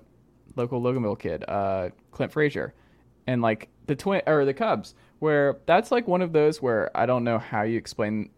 local 0.56 0.80
Loganville 0.80 1.18
kid, 1.18 1.44
uh, 1.48 1.90
Clint 2.12 2.32
Frazier, 2.32 2.74
and 3.26 3.42
like 3.42 3.68
the 3.86 3.96
twin 3.96 4.22
or 4.26 4.44
the 4.44 4.54
Cubs, 4.54 4.94
where 5.18 5.58
that's 5.66 5.90
like 5.90 6.06
one 6.06 6.22
of 6.22 6.32
those 6.32 6.62
where 6.62 6.96
I 6.96 7.06
don't 7.06 7.24
know 7.24 7.38
how 7.38 7.62
you 7.62 7.76
explain 7.76 8.30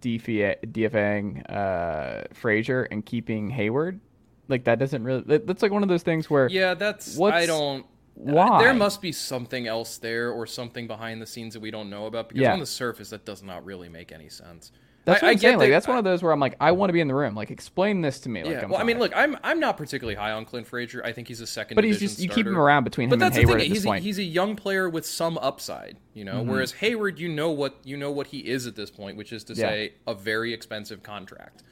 DFAing 0.00 1.50
uh, 1.50 2.24
Frazier 2.32 2.84
and 2.84 3.04
keeping 3.04 3.50
Hayward. 3.50 4.00
Like 4.48 4.64
that 4.64 4.78
doesn't 4.78 5.04
really. 5.04 5.22
That's 5.38 5.62
like 5.62 5.72
one 5.72 5.82
of 5.82 5.88
those 5.88 6.02
things 6.02 6.28
where 6.28 6.48
yeah, 6.48 6.74
that's 6.74 7.18
I 7.20 7.46
don't. 7.46 7.86
Why? 8.14 8.62
There 8.62 8.74
must 8.74 9.00
be 9.00 9.12
something 9.12 9.66
else 9.66 9.98
there 9.98 10.30
or 10.30 10.46
something 10.46 10.86
behind 10.86 11.22
the 11.22 11.26
scenes 11.26 11.54
that 11.54 11.60
we 11.60 11.70
don't 11.70 11.88
know 11.88 12.06
about 12.06 12.28
because 12.28 12.42
Yeah. 12.42 12.52
on 12.52 12.58
the 12.60 12.66
surface 12.66 13.10
that 13.10 13.24
does 13.24 13.42
not 13.42 13.64
really 13.64 13.88
make 13.88 14.12
any 14.12 14.28
sense. 14.28 14.70
That's 15.04 15.22
I- 15.22 15.26
what 15.26 15.28
I 15.28 15.32
I'm 15.32 15.34
get 15.36 15.40
saying. 15.40 15.58
Like 15.58 15.68
that- 15.68 15.72
that's 15.72 15.88
one 15.88 15.98
of 15.98 16.04
those 16.04 16.22
where 16.22 16.32
I'm 16.32 16.38
like, 16.40 16.54
I 16.60 16.70
want 16.72 16.90
to 16.90 16.92
be 16.92 17.00
in 17.00 17.08
the 17.08 17.14
room. 17.14 17.34
Like, 17.34 17.50
explain 17.50 18.02
this 18.02 18.20
to 18.20 18.28
me. 18.28 18.44
Like, 18.44 18.52
yeah, 18.52 18.62
I'm 18.62 18.70
well, 18.70 18.80
I 18.80 18.84
mean, 18.84 18.98
look, 18.98 19.12
I'm 19.16 19.36
I'm 19.42 19.58
not 19.58 19.76
particularly 19.76 20.14
high 20.14 20.30
on 20.32 20.44
Clint 20.44 20.66
Frazier. 20.66 21.02
I 21.04 21.12
think 21.12 21.28
he's 21.28 21.40
a 21.40 21.46
second. 21.46 21.74
but 21.74 21.84
he's 21.84 21.98
just 21.98 22.20
you 22.20 22.28
keep 22.28 22.46
him 22.46 22.56
around 22.56 22.84
between 22.84 23.08
But 23.08 23.16
him 23.16 23.22
and 23.22 23.32
that's 23.34 23.36
the 23.36 23.42
Heyward 23.52 23.58
thing. 23.58 23.62
at 23.62 23.68
this 23.68 23.68
He's 23.78 23.84
a, 23.84 23.88
point. 23.88 24.00
Mm-hmm. 24.00 24.06
he's 24.06 24.18
a 24.18 24.22
young 24.24 24.56
player 24.56 24.88
with 24.88 25.04
some 25.06 25.38
upside, 25.38 25.96
you 26.14 26.24
know. 26.24 26.42
Whereas 26.42 26.72
Heyward, 26.74 27.18
you 27.18 27.28
know 27.28 27.50
what 27.50 27.76
you 27.84 27.96
know 27.96 28.10
what 28.12 28.28
he 28.28 28.38
is 28.38 28.66
at 28.66 28.76
this 28.76 28.90
point, 28.90 29.16
which 29.16 29.32
is 29.32 29.42
to 29.44 29.54
Yeah. 29.54 29.68
say 29.68 29.92
a 30.06 30.14
very 30.14 30.52
expensive 30.52 31.02
contract. 31.02 31.62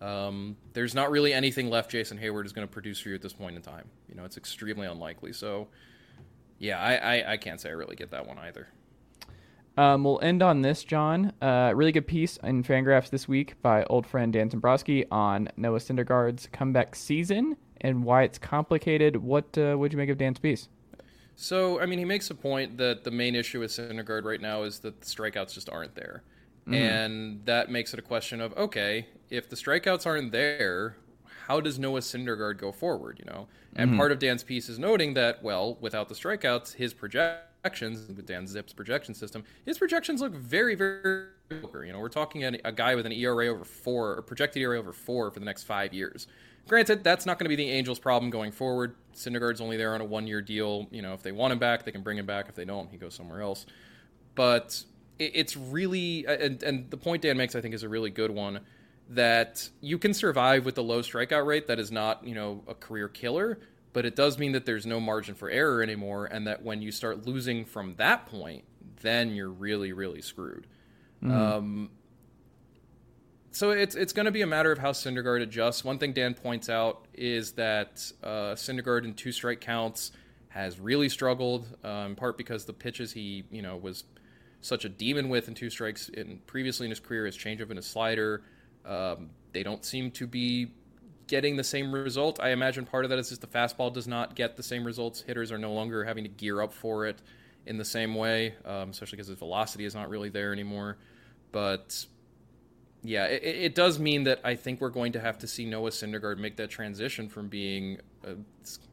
Um, 0.00 0.56
there's 0.74 0.94
not 0.94 1.10
really 1.10 1.32
anything 1.32 1.70
left 1.70 1.90
Jason 1.90 2.18
Heyward 2.18 2.44
is 2.44 2.52
going 2.52 2.66
to 2.68 2.72
produce 2.72 3.00
for 3.00 3.08
you 3.08 3.14
at 3.14 3.22
this 3.22 3.32
point 3.32 3.56
in 3.56 3.62
time. 3.62 3.88
You 4.08 4.14
know, 4.14 4.24
it's 4.26 4.36
extremely 4.36 4.86
unlikely. 4.86 5.32
So, 5.32 5.68
yeah, 6.58 6.78
I, 6.78 6.94
I, 7.16 7.32
I 7.32 7.36
can't 7.38 7.58
say 7.60 7.70
I 7.70 7.72
really 7.72 7.96
get 7.96 8.10
that 8.10 8.26
one 8.28 8.36
either. 8.38 8.68
Um, 9.76 10.04
we'll 10.04 10.20
end 10.22 10.42
on 10.42 10.62
this, 10.62 10.84
Jon. 10.84 11.32
Uh, 11.40 11.72
really 11.74 11.92
good 11.92 12.06
piece 12.06 12.38
in 12.42 12.62
Fangraphs 12.62 13.10
this 13.10 13.28
week 13.28 13.60
by 13.60 13.84
old 13.84 14.06
friend 14.06 14.32
Dan 14.32 14.48
Szymborski 14.48 15.06
on 15.10 15.48
Noah 15.56 15.78
Syndergaard's 15.78 16.48
comeback 16.50 16.94
season 16.94 17.56
and 17.80 18.04
why 18.04 18.22
it's 18.22 18.38
complicated. 18.38 19.16
What 19.16 19.58
uh, 19.58 19.76
would 19.78 19.92
you 19.92 19.98
make 19.98 20.08
of 20.08 20.16
Dan's 20.18 20.38
piece? 20.38 20.68
So, 21.34 21.78
I 21.78 21.86
mean, 21.86 21.98
he 21.98 22.06
makes 22.06 22.30
a 22.30 22.34
point 22.34 22.78
that 22.78 23.04
the 23.04 23.10
main 23.10 23.34
issue 23.34 23.60
with 23.60 23.70
Syndergaard 23.70 24.24
right 24.24 24.40
now 24.40 24.62
is 24.62 24.78
that 24.78 25.02
the 25.02 25.06
strikeouts 25.06 25.52
just 25.52 25.68
aren't 25.68 25.94
there. 25.94 26.22
And 26.68 27.44
that 27.44 27.70
makes 27.70 27.92
it 27.92 28.00
a 28.00 28.02
question 28.02 28.40
of, 28.40 28.52
okay, 28.56 29.06
if 29.30 29.48
the 29.48 29.54
strikeouts 29.54 30.04
aren't 30.04 30.32
there, 30.32 30.96
how 31.46 31.60
does 31.60 31.78
Noah 31.78 32.00
Syndergaard 32.00 32.58
go 32.58 32.72
forward, 32.72 33.20
you 33.20 33.24
know? 33.24 33.46
And 33.76 33.96
part 33.96 34.10
of 34.10 34.18
Dan's 34.18 34.42
piece 34.42 34.68
is 34.68 34.76
noting 34.76 35.14
that, 35.14 35.44
well, 35.44 35.76
without 35.80 36.08
the 36.08 36.14
strikeouts, 36.16 36.74
his 36.74 36.92
projections, 37.66 38.06
with 38.08 38.26
Dan 38.26 38.44
ZiPS 38.44 38.74
projection 38.76 39.14
system, 39.14 39.44
his 39.64 39.78
projections 39.78 40.20
look 40.20 40.32
very, 40.34 40.74
very. 40.74 41.26
You 41.50 41.92
know, 41.92 41.98
we're 41.98 42.08
talking 42.08 42.44
a, 42.44 42.58
a 42.64 42.72
guy 42.72 42.94
with 42.94 43.06
an 43.06 43.12
ERA 43.12 43.48
over 43.48 43.64
four, 43.64 44.16
or 44.16 44.22
projected 44.22 44.62
ERA 44.62 44.78
over 44.78 44.92
four 44.92 45.30
for 45.30 45.40
the 45.40 45.44
next 45.44 45.64
five 45.64 45.92
years. 45.92 46.26
Granted, 46.68 47.04
that's 47.04 47.26
not 47.26 47.38
going 47.38 47.44
to 47.44 47.48
be 47.48 47.56
the 47.56 47.70
Angels' 47.70 47.98
problem 47.98 48.30
going 48.30 48.50
forward. 48.50 48.96
Syndergaard's 49.14 49.60
only 49.60 49.76
there 49.76 49.94
on 49.94 50.00
a 50.00 50.04
one-year 50.04 50.42
deal. 50.42 50.88
You 50.90 51.02
know, 51.02 51.12
if 51.12 51.22
they 51.22 51.32
want 51.32 51.52
him 51.52 51.58
back, 51.58 51.84
they 51.84 51.92
can 51.92 52.02
bring 52.02 52.18
him 52.18 52.26
back. 52.26 52.48
If 52.48 52.54
they 52.54 52.64
don't, 52.64 52.90
he 52.90 52.96
goes 52.96 53.14
somewhere 53.14 53.40
else. 53.40 53.66
But 54.34 54.82
it, 55.18 55.32
it's 55.34 55.56
really, 55.56 56.26
and, 56.26 56.62
and 56.62 56.90
the 56.90 56.96
point 56.96 57.22
Dan 57.22 57.36
makes, 57.36 57.54
I 57.54 57.60
think, 57.60 57.74
is 57.74 57.82
a 57.82 57.88
really 57.88 58.10
good 58.10 58.30
one. 58.30 58.60
That 59.10 59.68
you 59.80 59.98
can 59.98 60.12
survive 60.14 60.64
with 60.64 60.74
the 60.74 60.82
low 60.82 61.00
strikeout 61.00 61.46
rate. 61.46 61.68
That 61.68 61.78
is 61.78 61.92
not, 61.92 62.26
you 62.26 62.34
know, 62.34 62.64
a 62.66 62.74
career 62.74 63.08
killer, 63.08 63.60
but 63.96 64.04
it 64.04 64.14
does 64.14 64.36
mean 64.36 64.52
that 64.52 64.66
there's 64.66 64.84
no 64.84 65.00
margin 65.00 65.34
for 65.34 65.48
error 65.48 65.82
anymore, 65.82 66.26
and 66.26 66.46
that 66.46 66.62
when 66.62 66.82
you 66.82 66.92
start 66.92 67.26
losing 67.26 67.64
from 67.64 67.94
that 67.94 68.26
point, 68.26 68.62
then 69.00 69.34
you're 69.34 69.48
really, 69.48 69.94
really 69.94 70.20
screwed. 70.20 70.66
Um, 71.32 71.90
so 73.52 73.70
it's 73.70 73.94
it's 73.94 74.12
going 74.12 74.26
to 74.26 74.32
be 74.32 74.42
a 74.42 74.46
matter 74.46 74.70
of 74.70 74.76
how 74.76 74.92
Syndergaard 74.92 75.40
adjusts. 75.40 75.82
One 75.82 75.96
thing 75.96 76.12
Dan 76.12 76.34
points 76.34 76.68
out 76.68 77.06
is 77.14 77.52
that 77.52 78.12
uh, 78.22 78.52
Syndergaard 78.52 79.04
in 79.04 79.14
two 79.14 79.32
strike 79.32 79.62
counts 79.62 80.12
has 80.48 80.78
really 80.78 81.08
struggled, 81.08 81.66
uh, 81.82 82.04
in 82.06 82.16
part 82.16 82.36
because 82.36 82.66
the 82.66 82.74
pitches 82.74 83.12
he 83.12 83.44
you 83.50 83.62
know 83.62 83.78
was 83.78 84.04
such 84.60 84.84
a 84.84 84.90
demon 84.90 85.30
with 85.30 85.48
in 85.48 85.54
two 85.54 85.70
strikes 85.70 86.10
in 86.10 86.40
previously 86.46 86.84
in 86.84 86.90
his 86.90 87.00
career, 87.00 87.24
his 87.24 87.38
changeup 87.38 87.70
and 87.70 87.78
his 87.78 87.86
slider, 87.86 88.42
um, 88.84 89.30
they 89.52 89.62
don't 89.62 89.86
seem 89.86 90.10
to 90.10 90.26
be 90.26 90.66
getting 91.26 91.56
the 91.56 91.64
same 91.64 91.92
result. 91.92 92.40
I 92.40 92.50
imagine 92.50 92.86
part 92.86 93.04
of 93.04 93.10
that 93.10 93.18
is 93.18 93.28
just 93.28 93.40
the 93.40 93.46
fastball 93.46 93.92
does 93.92 94.06
not 94.06 94.34
get 94.34 94.56
the 94.56 94.62
same 94.62 94.84
results. 94.84 95.22
Hitters 95.22 95.50
are 95.50 95.58
no 95.58 95.72
longer 95.72 96.04
having 96.04 96.24
to 96.24 96.30
gear 96.30 96.62
up 96.62 96.72
for 96.72 97.06
it 97.06 97.20
in 97.66 97.78
the 97.78 97.84
same 97.84 98.14
way, 98.14 98.54
um, 98.64 98.90
especially 98.90 99.16
because 99.16 99.28
his 99.28 99.38
velocity 99.38 99.84
is 99.84 99.94
not 99.94 100.08
really 100.08 100.28
there 100.28 100.52
anymore. 100.52 100.96
But 101.52 102.06
yeah, 103.02 103.24
it, 103.24 103.42
it 103.42 103.74
does 103.74 103.98
mean 103.98 104.24
that 104.24 104.40
I 104.44 104.54
think 104.54 104.80
we're 104.80 104.90
going 104.90 105.12
to 105.12 105.20
have 105.20 105.38
to 105.38 105.46
see 105.46 105.64
Noah 105.64 105.90
Syndergaard 105.90 106.38
make 106.38 106.56
that 106.56 106.70
transition 106.70 107.28
from 107.28 107.48
being 107.48 107.98
a 108.24 108.36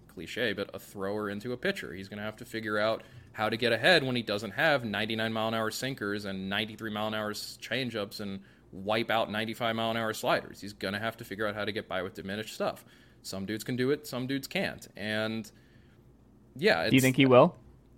cliche, 0.08 0.54
but 0.54 0.70
a 0.74 0.80
thrower 0.80 1.30
into 1.30 1.54
a 1.54 1.58
pitcher. 1.58 1.94
He's 1.94 2.08
going 2.08 2.20
to 2.20 2.24
have 2.24 2.38
to 2.38 2.46
figure 2.46 2.80
out 2.80 3.04
how 3.34 3.50
to 3.50 3.58
get 3.58 3.72
ahead 3.72 4.04
when 4.04 4.16
he 4.16 4.22
doesn't 4.22 4.52
have 4.52 4.86
99 4.86 5.34
mile 5.34 5.48
an 5.48 5.54
hour 5.54 5.72
sinkers 5.72 6.26
and 6.26 6.50
93 6.50 6.92
mile 6.92 7.08
an 7.08 7.14
hour 7.16 7.34
changeups 7.34 8.20
and 8.20 8.42
wipe 8.74 9.10
out 9.10 9.32
95 9.32 9.76
mile 9.76 9.92
an 9.92 9.98
hour 9.98 10.14
sliders. 10.14 10.60
He's 10.60 10.74
going 10.74 10.94
to 10.94 11.00
have 11.00 11.16
to 11.18 11.24
figure 11.24 11.48
out 11.48 11.56
how 11.56 11.64
to 11.64 11.72
get 11.72 11.88
by 11.88 12.02
with 12.02 12.16
diminished 12.16 12.54
stuff. 12.54 12.84
Some 13.22 13.46
dudes 13.46 13.64
can 13.64 13.76
do 13.76 13.92
it, 13.92 14.06
some 14.06 14.28
dudes 14.28 14.48
can't. 14.48 14.88
And 14.98 15.50
yeah, 16.56 16.90
Do 16.90 16.96
you 16.96 17.02
think 17.02 17.16
he 17.16 17.26
will? 17.26 17.56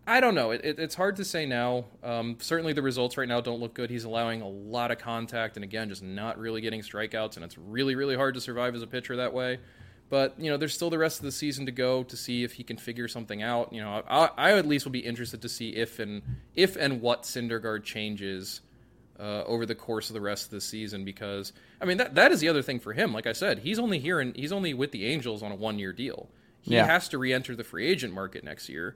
I 0.07 0.19
don't 0.19 0.35
know. 0.35 0.51
It, 0.51 0.61
it, 0.63 0.79
it's 0.79 0.93
hard 0.93 1.15
to 1.15 1.25
say 1.25 1.47
now. 1.47 1.85
Um, 2.03 2.37
certainly, 2.39 2.73
the 2.73 2.83
results 2.83 3.17
right 3.17 3.27
now 3.27 3.41
don't 3.41 3.59
look 3.59 3.73
good. 3.73 3.89
He's 3.89 4.03
allowing 4.03 4.41
a 4.41 4.47
lot 4.47 4.91
of 4.91 4.99
contact, 4.99 5.57
and 5.57 5.63
again, 5.63 5.89
just 5.89 6.03
not 6.03 6.37
really 6.37 6.61
getting 6.61 6.81
strikeouts. 6.81 7.37
And 7.37 7.43
it's 7.43 7.57
really, 7.57 7.95
really 7.95 8.15
hard 8.15 8.35
to 8.35 8.41
survive 8.41 8.75
as 8.75 8.83
a 8.83 8.87
pitcher 8.87 9.15
that 9.15 9.33
way. 9.33 9.59
But 10.09 10.39
you 10.39 10.51
know, 10.51 10.57
there's 10.57 10.75
still 10.75 10.91
the 10.91 10.99
rest 10.99 11.19
of 11.19 11.25
the 11.25 11.31
season 11.31 11.65
to 11.65 11.71
go 11.71 12.03
to 12.03 12.15
see 12.15 12.43
if 12.43 12.53
he 12.53 12.63
can 12.63 12.77
figure 12.77 13.07
something 13.07 13.41
out. 13.41 13.73
You 13.73 13.81
know, 13.81 14.03
I, 14.07 14.29
I 14.37 14.57
at 14.57 14.67
least 14.67 14.85
will 14.85 14.91
be 14.91 14.99
interested 14.99 15.41
to 15.41 15.49
see 15.49 15.69
if 15.69 15.97
and 15.97 16.21
if 16.53 16.75
and 16.75 17.01
what 17.01 17.23
Syndergaard 17.23 17.83
changes 17.83 18.61
uh, 19.19 19.43
over 19.45 19.65
the 19.65 19.75
course 19.75 20.09
of 20.09 20.13
the 20.13 20.21
rest 20.21 20.45
of 20.45 20.51
the 20.51 20.61
season. 20.61 21.05
Because 21.05 21.53
I 21.81 21.85
mean, 21.85 21.97
that 21.97 22.15
that 22.15 22.31
is 22.31 22.39
the 22.39 22.49
other 22.49 22.61
thing 22.61 22.79
for 22.79 22.93
him. 22.93 23.13
Like 23.13 23.27
I 23.27 23.33
said, 23.33 23.59
he's 23.59 23.79
only 23.79 23.99
here 23.99 24.19
and 24.19 24.35
he's 24.35 24.51
only 24.51 24.73
with 24.73 24.91
the 24.91 25.05
Angels 25.05 25.41
on 25.43 25.51
a 25.51 25.55
one 25.55 25.79
year 25.79 25.93
deal. 25.93 26.29
He 26.61 26.73
Yeah. 26.75 26.85
has 26.87 27.07
to 27.09 27.17
re-enter 27.19 27.55
the 27.55 27.63
free 27.63 27.85
agent 27.87 28.13
market 28.13 28.43
next 28.43 28.69
year. 28.69 28.95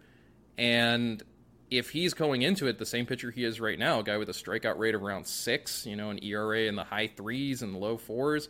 And 0.57 1.22
if 1.70 1.91
he's 1.91 2.13
going 2.15 2.41
into 2.41 2.65
it 2.67 2.80
the 2.80 2.86
same 2.86 3.05
pitcher 3.05 3.30
he 3.32 3.43
is 3.43 3.59
right 3.61 3.78
now, 3.78 3.99
a 3.99 4.03
guy 4.03 4.17
with 4.17 4.28
a 4.30 4.34
strikeout 4.34 4.78
rate 4.80 4.95
of 4.95 5.03
around 5.03 5.28
six, 5.28 5.86
you 5.86 5.95
know, 5.95 6.09
an 6.09 6.24
ERA 6.24 6.61
in 6.61 6.76
the 6.76 6.84
high 6.84 7.07
threes 7.07 7.61
and 7.61 7.80
low 7.80 7.95
fours, 7.97 8.49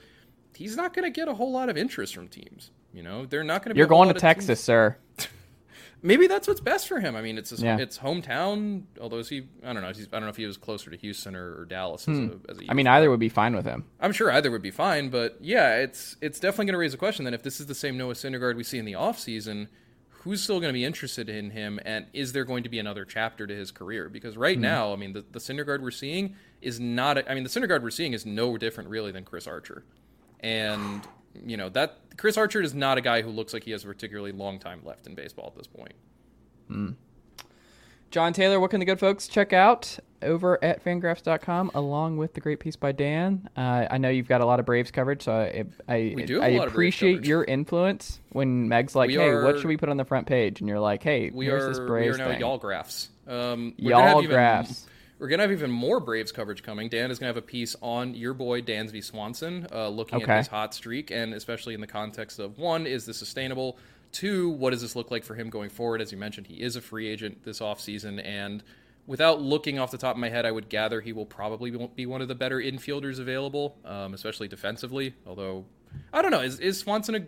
he's 0.56 0.78
not 0.78 0.94
going 0.94 1.04
to 1.04 1.12
get 1.12 1.28
a 1.28 1.34
whole 1.34 1.52
lot 1.52 1.68
of 1.70 1.76
interest 1.78 2.16
from 2.16 2.28
teams. 2.30 2.72
You 2.94 3.04
know, 3.04 3.26
they're 3.26 3.44
not 3.44 3.64
going 3.64 3.76
to. 3.76 3.78
You're 3.78 3.88
going 3.88 4.08
to 4.12 4.20
Texas, 4.20 4.64
sir. 4.64 4.96
Maybe 6.02 6.28
that's 6.28 6.48
what's 6.48 6.62
best 6.62 6.88
for 6.88 7.00
him. 7.00 7.16
I 7.16 7.22
mean, 7.22 7.38
it's 7.38 7.50
his, 7.50 7.62
Yeah. 7.62 7.78
it's 7.78 7.98
hometown. 7.98 8.84
Although 9.02 9.22
he, 9.24 9.48
I 9.64 9.74
don't 9.74 9.82
know. 9.82 9.90
He's, 9.90 10.08
I 10.08 10.12
don't 10.12 10.22
know 10.24 10.30
if 10.30 10.38
he 10.38 10.46
was 10.46 10.56
closer 10.58 10.90
to 10.90 10.98
Houston 10.98 11.36
or, 11.36 11.60
or 11.62 11.66
Dallas 11.66 12.08
as 12.08 12.18
a, 12.18 12.22
as 12.50 12.58
a 12.58 12.62
Hmm. 12.64 12.72
I 12.72 12.74
mean, 12.74 12.88
either 12.88 13.10
would 13.10 13.20
be 13.20 13.28
fine 13.30 13.56
with 13.56 13.66
him. 13.66 13.84
I'm 14.00 14.14
sure 14.14 14.32
either 14.32 14.50
would 14.52 14.62
be 14.62 14.72
fine, 14.72 15.10
but 15.10 15.38
yeah, 15.42 15.76
it's 15.78 16.16
it's 16.22 16.40
definitely 16.40 16.66
going 16.68 16.74
to 16.74 16.80
raise 16.80 16.94
a 16.94 16.98
question. 16.98 17.26
Then, 17.26 17.34
if 17.34 17.44
this 17.44 17.60
is 17.60 17.66
the 17.66 17.76
same 17.76 17.98
Noah 17.98 18.14
Syndergaard 18.14 18.56
we 18.56 18.64
see 18.64 18.78
in 18.78 18.86
the 18.86 18.94
offseason, 18.94 19.68
who's 20.10 20.42
still 20.42 20.60
going 20.60 20.70
to 20.70 20.74
be 20.78 20.86
interested 20.86 21.28
in 21.30 21.50
him, 21.52 21.80
and 21.86 22.06
is 22.14 22.32
there 22.34 22.46
going 22.46 22.64
to 22.64 22.70
be 22.70 22.80
another 22.80 23.04
chapter 23.06 23.46
to 23.48 23.56
his 23.56 23.72
career? 23.72 24.08
Because 24.10 24.38
right 24.38 24.60
now, 24.60 24.94
I 24.94 24.96
mean, 24.96 25.14
the, 25.14 25.26
the 25.32 25.40
Syndergaard 25.40 25.82
we're 25.82 25.92
seeing 25.92 26.36
is 26.62 26.80
not. 26.80 27.30
I 27.30 27.34
mean, 27.34 27.44
the 27.44 27.50
Syndergaard 27.50 27.82
we're 27.84 27.90
seeing 27.90 28.14
is 28.14 28.26
no 28.26 28.58
different 28.58 28.90
really 28.90 29.12
than 29.12 29.26
Chris 29.26 29.48
Archer, 29.48 29.84
and 30.40 31.02
you 31.46 31.58
know 31.58 31.70
that 31.70 31.98
Chris 32.18 32.38
Archer 32.38 32.62
is 32.62 32.74
not 32.74 32.98
a 32.98 33.02
guy 33.02 33.22
who 33.22 33.30
looks 33.30 33.54
like 33.54 33.64
he 33.64 33.72
has 33.72 33.84
a 33.84 33.88
particularly 33.88 34.32
long 34.32 34.60
time 34.60 34.82
left 34.84 35.08
in 35.08 35.16
baseball 35.16 35.48
at 35.48 35.58
this 35.58 35.68
point. 35.68 35.94
Jon 38.12 38.34
Tayler, 38.34 38.60
what 38.60 38.72
can 38.72 38.80
the 38.80 38.86
good 38.88 39.00
folks 39.00 39.28
check 39.28 39.54
out 39.54 40.00
over 40.24 40.62
at 40.64 40.84
fangraphs.com 40.84 41.70
along 41.76 42.18
with 42.18 42.34
the 42.34 42.42
great 42.42 42.60
piece 42.60 42.76
by 42.76 42.92
Dan? 42.92 43.48
Uh, 43.56 43.86
I 43.90 44.00
know 44.00 44.10
you've 44.10 44.28
got 44.28 44.42
a 44.42 44.46
lot 44.46 44.60
of 44.60 44.66
Braves 44.66 44.90
coverage, 44.90 45.22
so 45.22 45.32
I, 45.32 45.66
I, 45.88 46.14
We 46.16 46.24
do 46.26 46.36
have 46.36 46.44
I 46.44 46.48
a 46.48 46.58
lot 46.58 46.68
of 46.68 46.74
Braves 46.74 46.96
appreciate 46.96 47.26
your 47.26 47.44
influence 47.44 48.20
when 48.32 48.68
Meg's 48.68 48.96
like, 48.96 49.10
We 49.10 49.16
hey, 49.16 49.36
what 49.36 49.58
should 49.60 49.68
we 49.68 49.78
put 49.78 49.90
on 49.90 49.98
the 49.98 50.06
front 50.06 50.26
page? 50.26 50.60
And 50.60 50.68
you're 50.68 50.80
like, 50.80 51.04
hey, 51.04 51.30
We 51.30 51.46
here's 51.46 51.64
are 51.64 51.68
this 51.70 51.80
we 51.80 51.86
Braves 51.86 52.16
are 52.16 52.20
now 52.20 52.28
thing. 52.30 52.40
y'all 52.40 52.58
graphs. 52.58 53.10
Um, 53.28 53.76
we're 53.80 53.92
gonna 53.92 54.04
have 54.04 54.12
Y'all 54.14 54.24
even- 54.24 54.36
we're 55.20 55.28
gonna 55.28 55.44
have 55.44 55.52
even 55.52 55.70
more 55.70 56.00
Braves 56.00 56.32
coverage 56.32 56.64
coming. 56.64 56.90
Dan 56.90 57.12
is 57.12 57.20
gonna 57.20 57.28
have 57.30 57.38
a 57.38 57.42
piece 57.42 57.76
on 57.82 58.16
your 58.16 58.34
boy 58.34 58.62
Dansby 58.62 59.04
Swanson, 59.04 59.68
uh, 59.72 59.90
looking 59.90 60.22
Okay. 60.24 60.32
at 60.32 60.38
his 60.40 60.48
hot 60.48 60.74
streak, 60.74 61.12
and 61.12 61.34
especially 61.34 61.74
in 61.74 61.82
the 61.82 61.88
context 61.88 62.40
of 62.40 62.58
one, 62.58 62.88
is 62.88 63.06
this 63.06 63.18
sustainable? 63.18 63.78
Two, 64.12 64.50
what 64.50 64.72
does 64.72 64.82
this 64.82 64.96
look 64.96 65.12
like 65.12 65.24
for 65.24 65.36
him 65.36 65.50
going 65.50 65.70
forward? 65.70 66.02
As 66.02 66.12
you 66.12 66.18
mentioned, 66.18 66.48
he 66.48 66.56
is 66.62 66.76
a 66.76 66.82
free 66.82 67.08
agent 67.08 67.44
this 67.44 67.60
offseason, 67.60 68.24
and 68.26 68.64
without 69.06 69.42
looking 69.42 69.78
off 69.78 69.92
the 69.92 69.98
top 69.98 70.16
of 70.16 70.20
my 70.20 70.30
head, 70.30 70.46
I 70.46 70.52
would 70.52 70.70
gather 70.70 71.02
he 71.02 71.14
will 71.14 71.26
probably 71.26 71.70
be 71.96 72.06
one 72.06 72.22
of 72.22 72.28
the 72.28 72.36
better 72.36 72.58
infielders 72.58 73.20
available, 73.20 73.78
um, 73.86 74.14
especially 74.14 74.48
defensively. 74.48 75.14
Although, 75.28 75.66
I 76.14 76.22
don't 76.22 76.32
know, 76.32 76.42
is, 76.42 76.60
is 76.60 76.80
Swanson 76.80 77.16
a? 77.16 77.26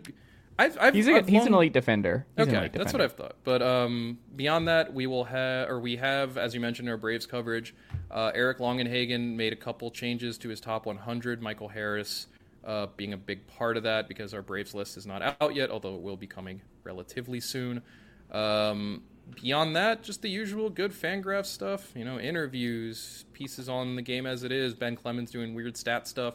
I've, 0.58 0.76
I've, 0.80 0.94
He's 0.94 1.08
a, 1.08 1.14
I've 1.14 1.28
he's 1.28 1.46
an 1.46 1.54
elite 1.54 1.72
defender. 1.72 2.26
He's 2.36 2.46
Okay, 2.46 2.56
elite 2.56 2.72
that's 2.72 2.92
defender. 2.92 2.98
what 2.98 3.10
I've 3.10 3.16
thought. 3.16 3.36
But 3.44 3.62
um, 3.62 4.18
beyond 4.36 4.68
that, 4.68 4.92
we 4.92 5.06
will 5.06 5.24
have, 5.24 5.68
or 5.68 5.80
we 5.80 5.96
have, 5.96 6.36
as 6.36 6.54
you 6.54 6.60
mentioned, 6.60 6.88
our 6.88 6.96
Braves 6.96 7.26
coverage. 7.26 7.74
Uh, 8.10 8.30
Eric 8.34 8.58
Longenhagen 8.58 9.34
made 9.34 9.52
a 9.52 9.56
couple 9.56 9.90
changes 9.90 10.36
to 10.38 10.48
his 10.48 10.60
top 10.60 10.84
100. 10.86 11.40
Michael 11.42 11.68
Harris 11.68 12.26
uh, 12.64 12.86
being 12.96 13.12
a 13.12 13.16
big 13.16 13.46
part 13.46 13.76
of 13.76 13.82
that 13.84 14.08
because 14.08 14.34
our 14.34 14.42
Braves 14.42 14.74
list 14.74 14.96
is 14.96 15.06
not 15.06 15.36
out 15.40 15.54
yet, 15.54 15.70
although 15.70 15.94
it 15.96 16.02
will 16.02 16.16
be 16.16 16.26
coming 16.26 16.60
relatively 16.84 17.40
soon. 17.40 17.82
Um, 18.30 19.02
beyond 19.40 19.74
that, 19.76 20.02
just 20.02 20.22
the 20.22 20.28
usual 20.28 20.68
good 20.70 20.92
Fangraph 20.92 21.46
stuff. 21.46 21.92
You 21.96 22.04
know, 22.04 22.18
interviews, 22.20 23.24
pieces 23.32 23.68
on 23.68 23.96
the 23.96 24.02
game 24.02 24.26
as 24.26 24.42
it 24.42 24.52
is. 24.52 24.74
Ben 24.74 24.96
Clemens 24.96 25.30
doing 25.30 25.54
weird 25.54 25.76
stat 25.76 26.06
stuff. 26.06 26.34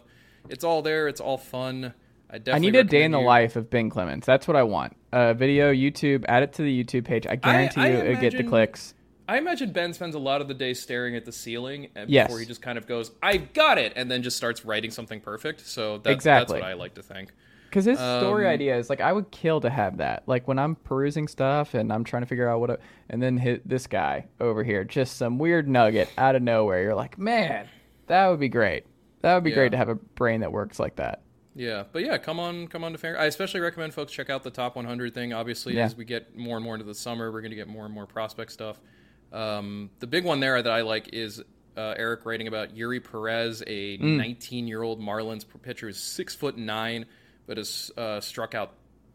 It's 0.49 0.63
all 0.63 0.82
there. 0.82 1.07
It's 1.07 1.22
all 1.22 1.38
fun. 1.38 1.93
I 2.30 2.39
I 2.51 2.59
need 2.59 2.75
a 2.75 2.84
day 2.84 3.03
in 3.03 3.11
the 3.11 3.19
you- 3.19 3.25
life 3.25 3.55
of 3.55 3.69
Ben 3.69 3.89
Clemens. 3.89 4.25
That's 4.25 4.47
what 4.47 4.57
I 4.57 4.63
want. 4.63 4.95
A 5.13 5.34
video, 5.34 5.71
YouTube, 5.73 6.25
add 6.28 6.43
it 6.43 6.53
to 6.53 6.61
the 6.61 6.84
YouTube 6.84 7.05
page. 7.05 7.25
I 7.28 7.36
guarantee 7.38 7.82
I 7.82 7.88
you 7.89 7.97
it'll 7.97 8.21
get 8.21 8.36
the 8.38 8.43
clicks. 8.43 8.93
I 9.30 9.38
imagine 9.38 9.71
Ben 9.71 9.93
spends 9.93 10.15
a 10.15 10.19
lot 10.19 10.39
of 10.41 10.47
the 10.47 10.53
day 10.53 10.73
staring 10.73 11.15
at 11.15 11.25
the 11.25 11.32
ceiling 11.34 11.89
and 11.95 12.09
Yes. 12.09 12.28
before 12.28 12.39
he 12.39 12.45
just 12.45 12.61
kind 12.61 12.78
of 12.78 12.88
goes, 12.88 13.11
"I've 13.21 13.51
got 13.53 13.78
it," 13.78 13.93
and 13.95 14.09
then 14.09 14.23
just 14.23 14.38
starts 14.38 14.63
writing 14.65 14.89
something 14.91 15.19
perfect. 15.19 15.61
So 15.67 15.97
that, 15.99 16.11
Exactly. 16.11 16.53
that's 16.59 16.63
what 16.63 16.69
I 16.69 16.73
like 16.75 16.93
to 16.95 17.03
think. 17.03 17.32
Because 17.69 17.84
his 17.84 17.97
story 17.97 18.45
Um, 18.47 18.53
ideas, 18.53 18.89
like 18.89 19.01
I 19.01 19.11
would 19.11 19.30
kill 19.32 19.59
to 19.61 19.69
have 19.69 19.97
that. 19.97 20.23
Like 20.28 20.47
when 20.47 20.57
I'm 20.57 20.75
perusing 20.75 21.28
stuff 21.28 21.73
and 21.73 21.91
I'm 21.91 22.05
trying 22.05 22.21
to 22.23 22.25
figure 22.28 22.47
out 22.47 22.61
what, 22.61 22.80
and 23.09 23.21
then 23.21 23.36
hit 23.38 23.67
this 23.67 23.88
guy 23.88 24.25
over 24.39 24.63
here, 24.63 24.86
just 24.86 25.17
some 25.17 25.38
weird 25.38 25.67
nugget 25.67 26.09
out 26.17 26.36
of 26.36 26.41
nowhere. 26.41 26.82
You're 26.82 26.95
like, 26.95 27.17
man, 27.17 27.67
that 28.07 28.28
would 28.30 28.39
be 28.39 28.47
great. 28.47 28.86
That 29.21 29.34
would 29.36 29.43
be 29.43 29.49
Yeah. 29.49 29.55
great 29.57 29.71
to 29.71 29.78
have 29.78 29.89
a 29.89 29.95
brain 29.95 30.39
that 30.39 30.53
works 30.53 30.80
like 30.80 30.95
that. 30.95 31.21
Yeah, 31.57 31.85
but 31.91 32.03
yeah, 32.03 32.17
come 32.19 32.39
on, 32.39 32.67
come 32.67 32.83
on 32.83 32.91
to 32.91 32.97
Fair. 32.99 33.19
I 33.19 33.25
especially 33.25 33.61
recommend 33.61 33.93
folks 33.93 34.11
check 34.11 34.29
out 34.29 34.43
the 34.43 34.51
top 34.51 34.75
100 34.75 35.13
thing. 35.13 35.33
Obviously, 35.33 35.75
Yeah. 35.75 35.85
as 35.85 35.95
we 35.95 36.05
get 36.05 36.37
more 36.37 36.55
and 36.55 36.63
more 36.63 36.75
into 36.75 36.85
the 36.85 36.93
summer, 36.93 37.31
we're 37.31 37.41
going 37.41 37.49
to 37.51 37.55
get 37.57 37.67
more 37.67 37.83
and 37.85 37.93
more 37.93 38.05
prospect 38.05 38.51
stuff. 38.51 38.79
Um, 39.33 39.89
the 39.99 40.05
big 40.07 40.23
one 40.23 40.39
there 40.39 40.61
that 40.61 40.71
I 40.71 40.81
like 40.81 41.09
is 41.13 41.41
uh, 41.75 41.95
Eric 41.97 42.25
writing 42.25 42.47
about 42.47 42.75
Eury 42.75 43.03
Perez, 43.03 43.63
a 43.65 43.97
19 43.97 44.67
year 44.67 44.81
old 44.83 45.01
Marlins 45.01 45.45
pitcher 45.63 45.87
who's 45.87 45.97
six 45.99 46.35
foot 46.35 46.57
nine, 46.57 47.05
but 47.47 47.57
has 47.57 47.91
uh, 47.97 48.19
struck 48.21 48.53
out 48.55 48.73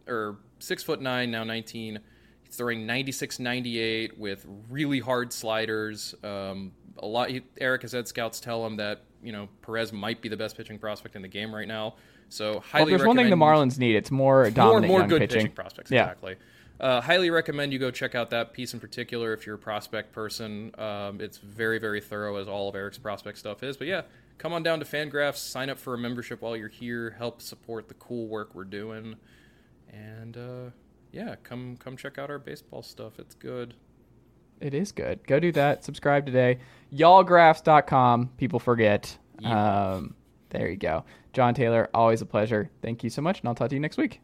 or 0.09 0.37
six 0.59 0.83
foot 0.83 1.01
nine 1.01 1.31
now 1.31 1.45
19. 1.45 2.01
He's 2.43 2.57
throwing 2.57 2.87
96, 2.87 3.39
98 3.39 4.19
with 4.19 4.45
really 4.69 4.99
hard 5.01 5.33
sliders. 5.33 6.15
Um, 6.25 6.73
a 6.99 7.07
lot. 7.07 7.31
He, 7.31 7.43
Eric 7.61 7.83
has 7.83 7.93
had 7.93 8.07
scouts 8.09 8.41
tell 8.41 8.67
him 8.67 8.77
that 8.77 9.05
you 9.23 9.33
know 9.33 9.49
Perez 9.63 9.93
might 9.93 10.21
be 10.21 10.29
the 10.29 10.37
best 10.37 10.57
pitching 10.57 10.79
prospect 10.79 11.17
in 11.17 11.23
the 11.23 11.29
game 11.29 11.55
right 11.55 11.69
now. 11.69 11.95
So 12.33 12.53
Well, 12.53 12.61
highly 12.61 12.91
there's 12.97 13.07
one 13.07 13.17
thing 13.17 13.31
the 13.31 13.37
Marlins 13.37 13.79
need. 13.79 13.95
It's 13.95 14.11
more 14.11 14.43
more 14.43 14.51
dominant 14.51 14.89
more 14.89 15.01
young 15.01 15.09
good 15.09 15.21
pitching. 15.21 15.51
prospects. 15.53 15.91
Yeah. 15.91 16.03
Exactly. 16.05 16.37
Uh, 16.81 17.01
highly 17.01 17.31
recommend 17.31 17.73
you 17.73 17.79
go 17.79 17.91
check 17.93 18.15
out 18.15 18.31
that 18.31 18.53
piece 18.53 18.75
in 18.75 18.81
particular 18.81 19.33
if 19.33 19.47
you're 19.47 19.55
a 19.55 19.59
prospect 19.59 20.13
person. 20.13 20.73
Um, 20.79 21.21
it's 21.21 21.39
very 21.39 21.79
very 21.79 22.01
thorough 22.01 22.37
as 22.37 22.49
all 22.49 22.69
of 22.69 22.75
Eric's 22.75 22.99
prospect 22.99 23.39
stuff 23.39 23.63
is. 23.63 23.77
But 23.77 23.87
yeah, 23.87 24.03
come 24.39 24.53
on 24.53 24.63
down 24.63 24.81
to 24.81 24.85
Fangraphs, 24.85 25.37
sign 25.37 25.71
up 25.71 25.79
for 25.79 25.95
a 25.95 25.99
membership 25.99 26.43
while 26.43 26.57
you're 26.57 26.69
here, 26.69 27.15
help 27.19 27.41
support 27.41 27.87
the 27.89 27.95
cool 27.95 28.27
work 28.27 28.55
we're 28.55 28.65
doing, 28.65 29.15
and 29.93 30.37
uh, 30.37 30.71
yeah, 31.13 31.37
come 31.45 31.77
come 31.77 31.97
check 31.97 32.19
out 32.19 32.31
our 32.31 32.39
baseball 32.41 32.83
stuff. 32.83 33.19
It's 33.19 33.35
good. 33.35 33.75
It 34.61 34.75
is 34.75 34.91
good. 34.91 35.27
Go 35.27 35.39
do 35.39 35.53
that. 35.53 35.85
Subscribe 35.85 36.25
today. 36.25 36.59
Y'allgraphs.com. 36.93 38.31
People 38.39 38.59
forget. 38.59 39.19
Yeah. 39.41 39.91
Um, 39.93 40.15
there 40.53 40.71
you 40.71 40.77
go. 40.77 41.05
Jon 41.33 41.55
Tayler, 41.55 41.89
always 41.95 42.23
a 42.23 42.27
pleasure. 42.27 42.71
Thank 42.83 43.03
you 43.03 43.11
so 43.11 43.23
much, 43.23 43.41
and 43.41 43.49
I'll 43.49 43.55
talk 43.55 43.71
to 43.71 43.75
you 43.75 43.81
next 43.81 43.97
week. 43.97 44.21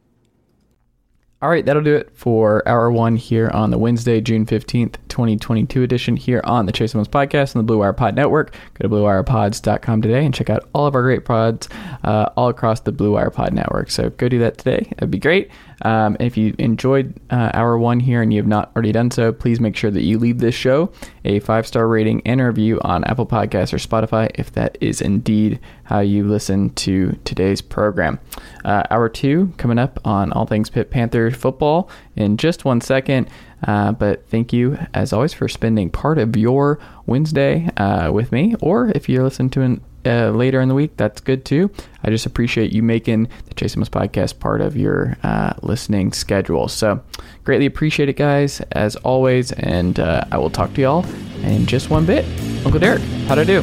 All 1.41 1.49
right, 1.49 1.65
that'll 1.65 1.85
do 1.85 1.95
it 1.95 2.11
for 2.15 2.69
hour 2.69 2.91
one 2.91 3.15
here 3.15 3.49
on 3.55 3.71
the 3.71 3.79
Wednesday, 3.79 4.21
June 4.21 4.45
15th, 4.45 4.97
2022 5.07 5.85
edition 5.85 6.17
here 6.17 6.41
on 6.43 6.67
the 6.67 6.73
Chase 6.73 6.91
Thomas 6.91 7.07
Podcast 7.07 7.55
and 7.55 7.61
the 7.61 7.63
Blue 7.63 7.79
Wire 7.79 7.93
Pod 7.93 8.17
Network. 8.17 8.53
Go 8.75 8.83
to 8.83 8.89
bluewirepods.com 8.89 10.03
today 10.03 10.25
and 10.25 10.35
check 10.35 10.51
out 10.51 10.69
all 10.75 10.87
of 10.87 10.97
our 10.97 11.03
great 11.03 11.25
pods 11.25 11.69
uh, 12.03 12.31
all 12.37 12.49
across 12.49 12.81
the 12.81 12.91
Blue 12.91 13.13
Wire 13.13 13.31
Pod 13.31 13.53
Network. 13.53 13.93
So 13.93 14.11
go 14.11 14.29
do 14.29 14.41
that 14.41 14.59
today. 14.59 14.89
That'd 14.97 15.13
be 15.13 15.19
great. 15.19 15.53
Um, 15.83 16.17
if 16.19 16.37
you 16.37 16.57
enjoyed 16.59 17.15
uh, 17.31 17.53
hour 17.55 17.79
one 17.79 18.01
here 18.01 18.21
and 18.21 18.33
you 18.33 18.41
have 18.41 18.49
not 18.49 18.73
already 18.75 18.91
done 18.91 19.13
so, 19.13 19.33
please 19.33 19.61
make 19.61 19.77
sure 19.77 19.93
that 19.93 20.03
you 20.03 20.19
leave 20.19 20.39
this 20.41 20.57
show 20.57 20.91
a 21.25 21.39
five 21.39 21.69
star 21.69 21.87
rating 21.87 22.21
and 22.27 22.41
review 22.41 22.81
on 22.83 23.05
Apple 23.05 23.27
Podcasts 23.27 23.73
or 23.73 23.77
Spotify 23.77 24.29
if 24.35 24.51
that 24.53 24.77
is 24.81 25.01
indeed 25.01 25.61
how 25.89 26.01
you 26.01 26.23
listen 26.23 26.69
to 26.75 27.19
today's 27.25 27.63
program. 27.63 28.21
Uh, 28.63 28.83
hour 28.91 29.09
two 29.09 29.53
coming 29.57 29.79
up 29.79 29.99
on 30.05 30.33
All 30.33 30.45
Things 30.45 30.69
Pitt 30.69 30.91
Panther 30.91 31.31
football 31.31 31.89
in 32.15 32.37
just 32.37 32.67
one 32.67 32.83
second. 32.83 33.29
Uh, 33.67 33.93
but 33.93 34.29
thank 34.29 34.53
you, 34.53 34.79
as 34.93 35.15
always, 35.15 35.33
for 35.33 35.49
spending 35.49 35.89
part 35.89 36.19
of 36.19 36.37
your 36.37 36.79
Wednesday 37.07 37.71
uh, 37.79 38.13
with 38.13 38.31
me. 38.33 38.55
Or 38.61 38.93
if 38.95 39.09
you're 39.09 39.25
listening 39.25 39.49
to 39.51 39.63
it 39.63 39.81
uh, 40.07 40.31
later 40.31 40.61
in 40.61 40.69
the 40.69 40.75
week, 40.75 40.97
that's 40.99 41.23
good 41.23 41.47
too. 41.47 41.71
I 42.05 42.11
just 42.11 42.27
appreciate 42.27 42.71
you 42.71 42.83
making 42.83 43.29
the 43.47 43.55
Chase 43.55 43.73
Thomas 43.73 43.89
podcast 43.89 44.39
part 44.39 44.61
of 44.61 44.77
your 44.77 45.17
uh, 45.23 45.55
listening 45.63 46.13
schedule. 46.13 46.69
So 46.69 47.03
greatly 47.45 47.67
appreciate 47.67 48.11
it, 48.11 48.17
guys, 48.17 48.61
as 48.73 48.95
always. 48.97 49.53
And 49.53 49.99
uh, 49.99 50.25
I 50.31 50.37
will 50.37 50.51
talk 50.51 50.75
to 50.75 50.83
y'all 50.83 51.07
in 51.45 51.65
just 51.65 51.89
one 51.89 52.05
bit. 52.05 52.27
Uncle 52.65 52.79
Derek, 52.79 53.01
how'd 53.27 53.39
I 53.39 53.45
do? 53.45 53.63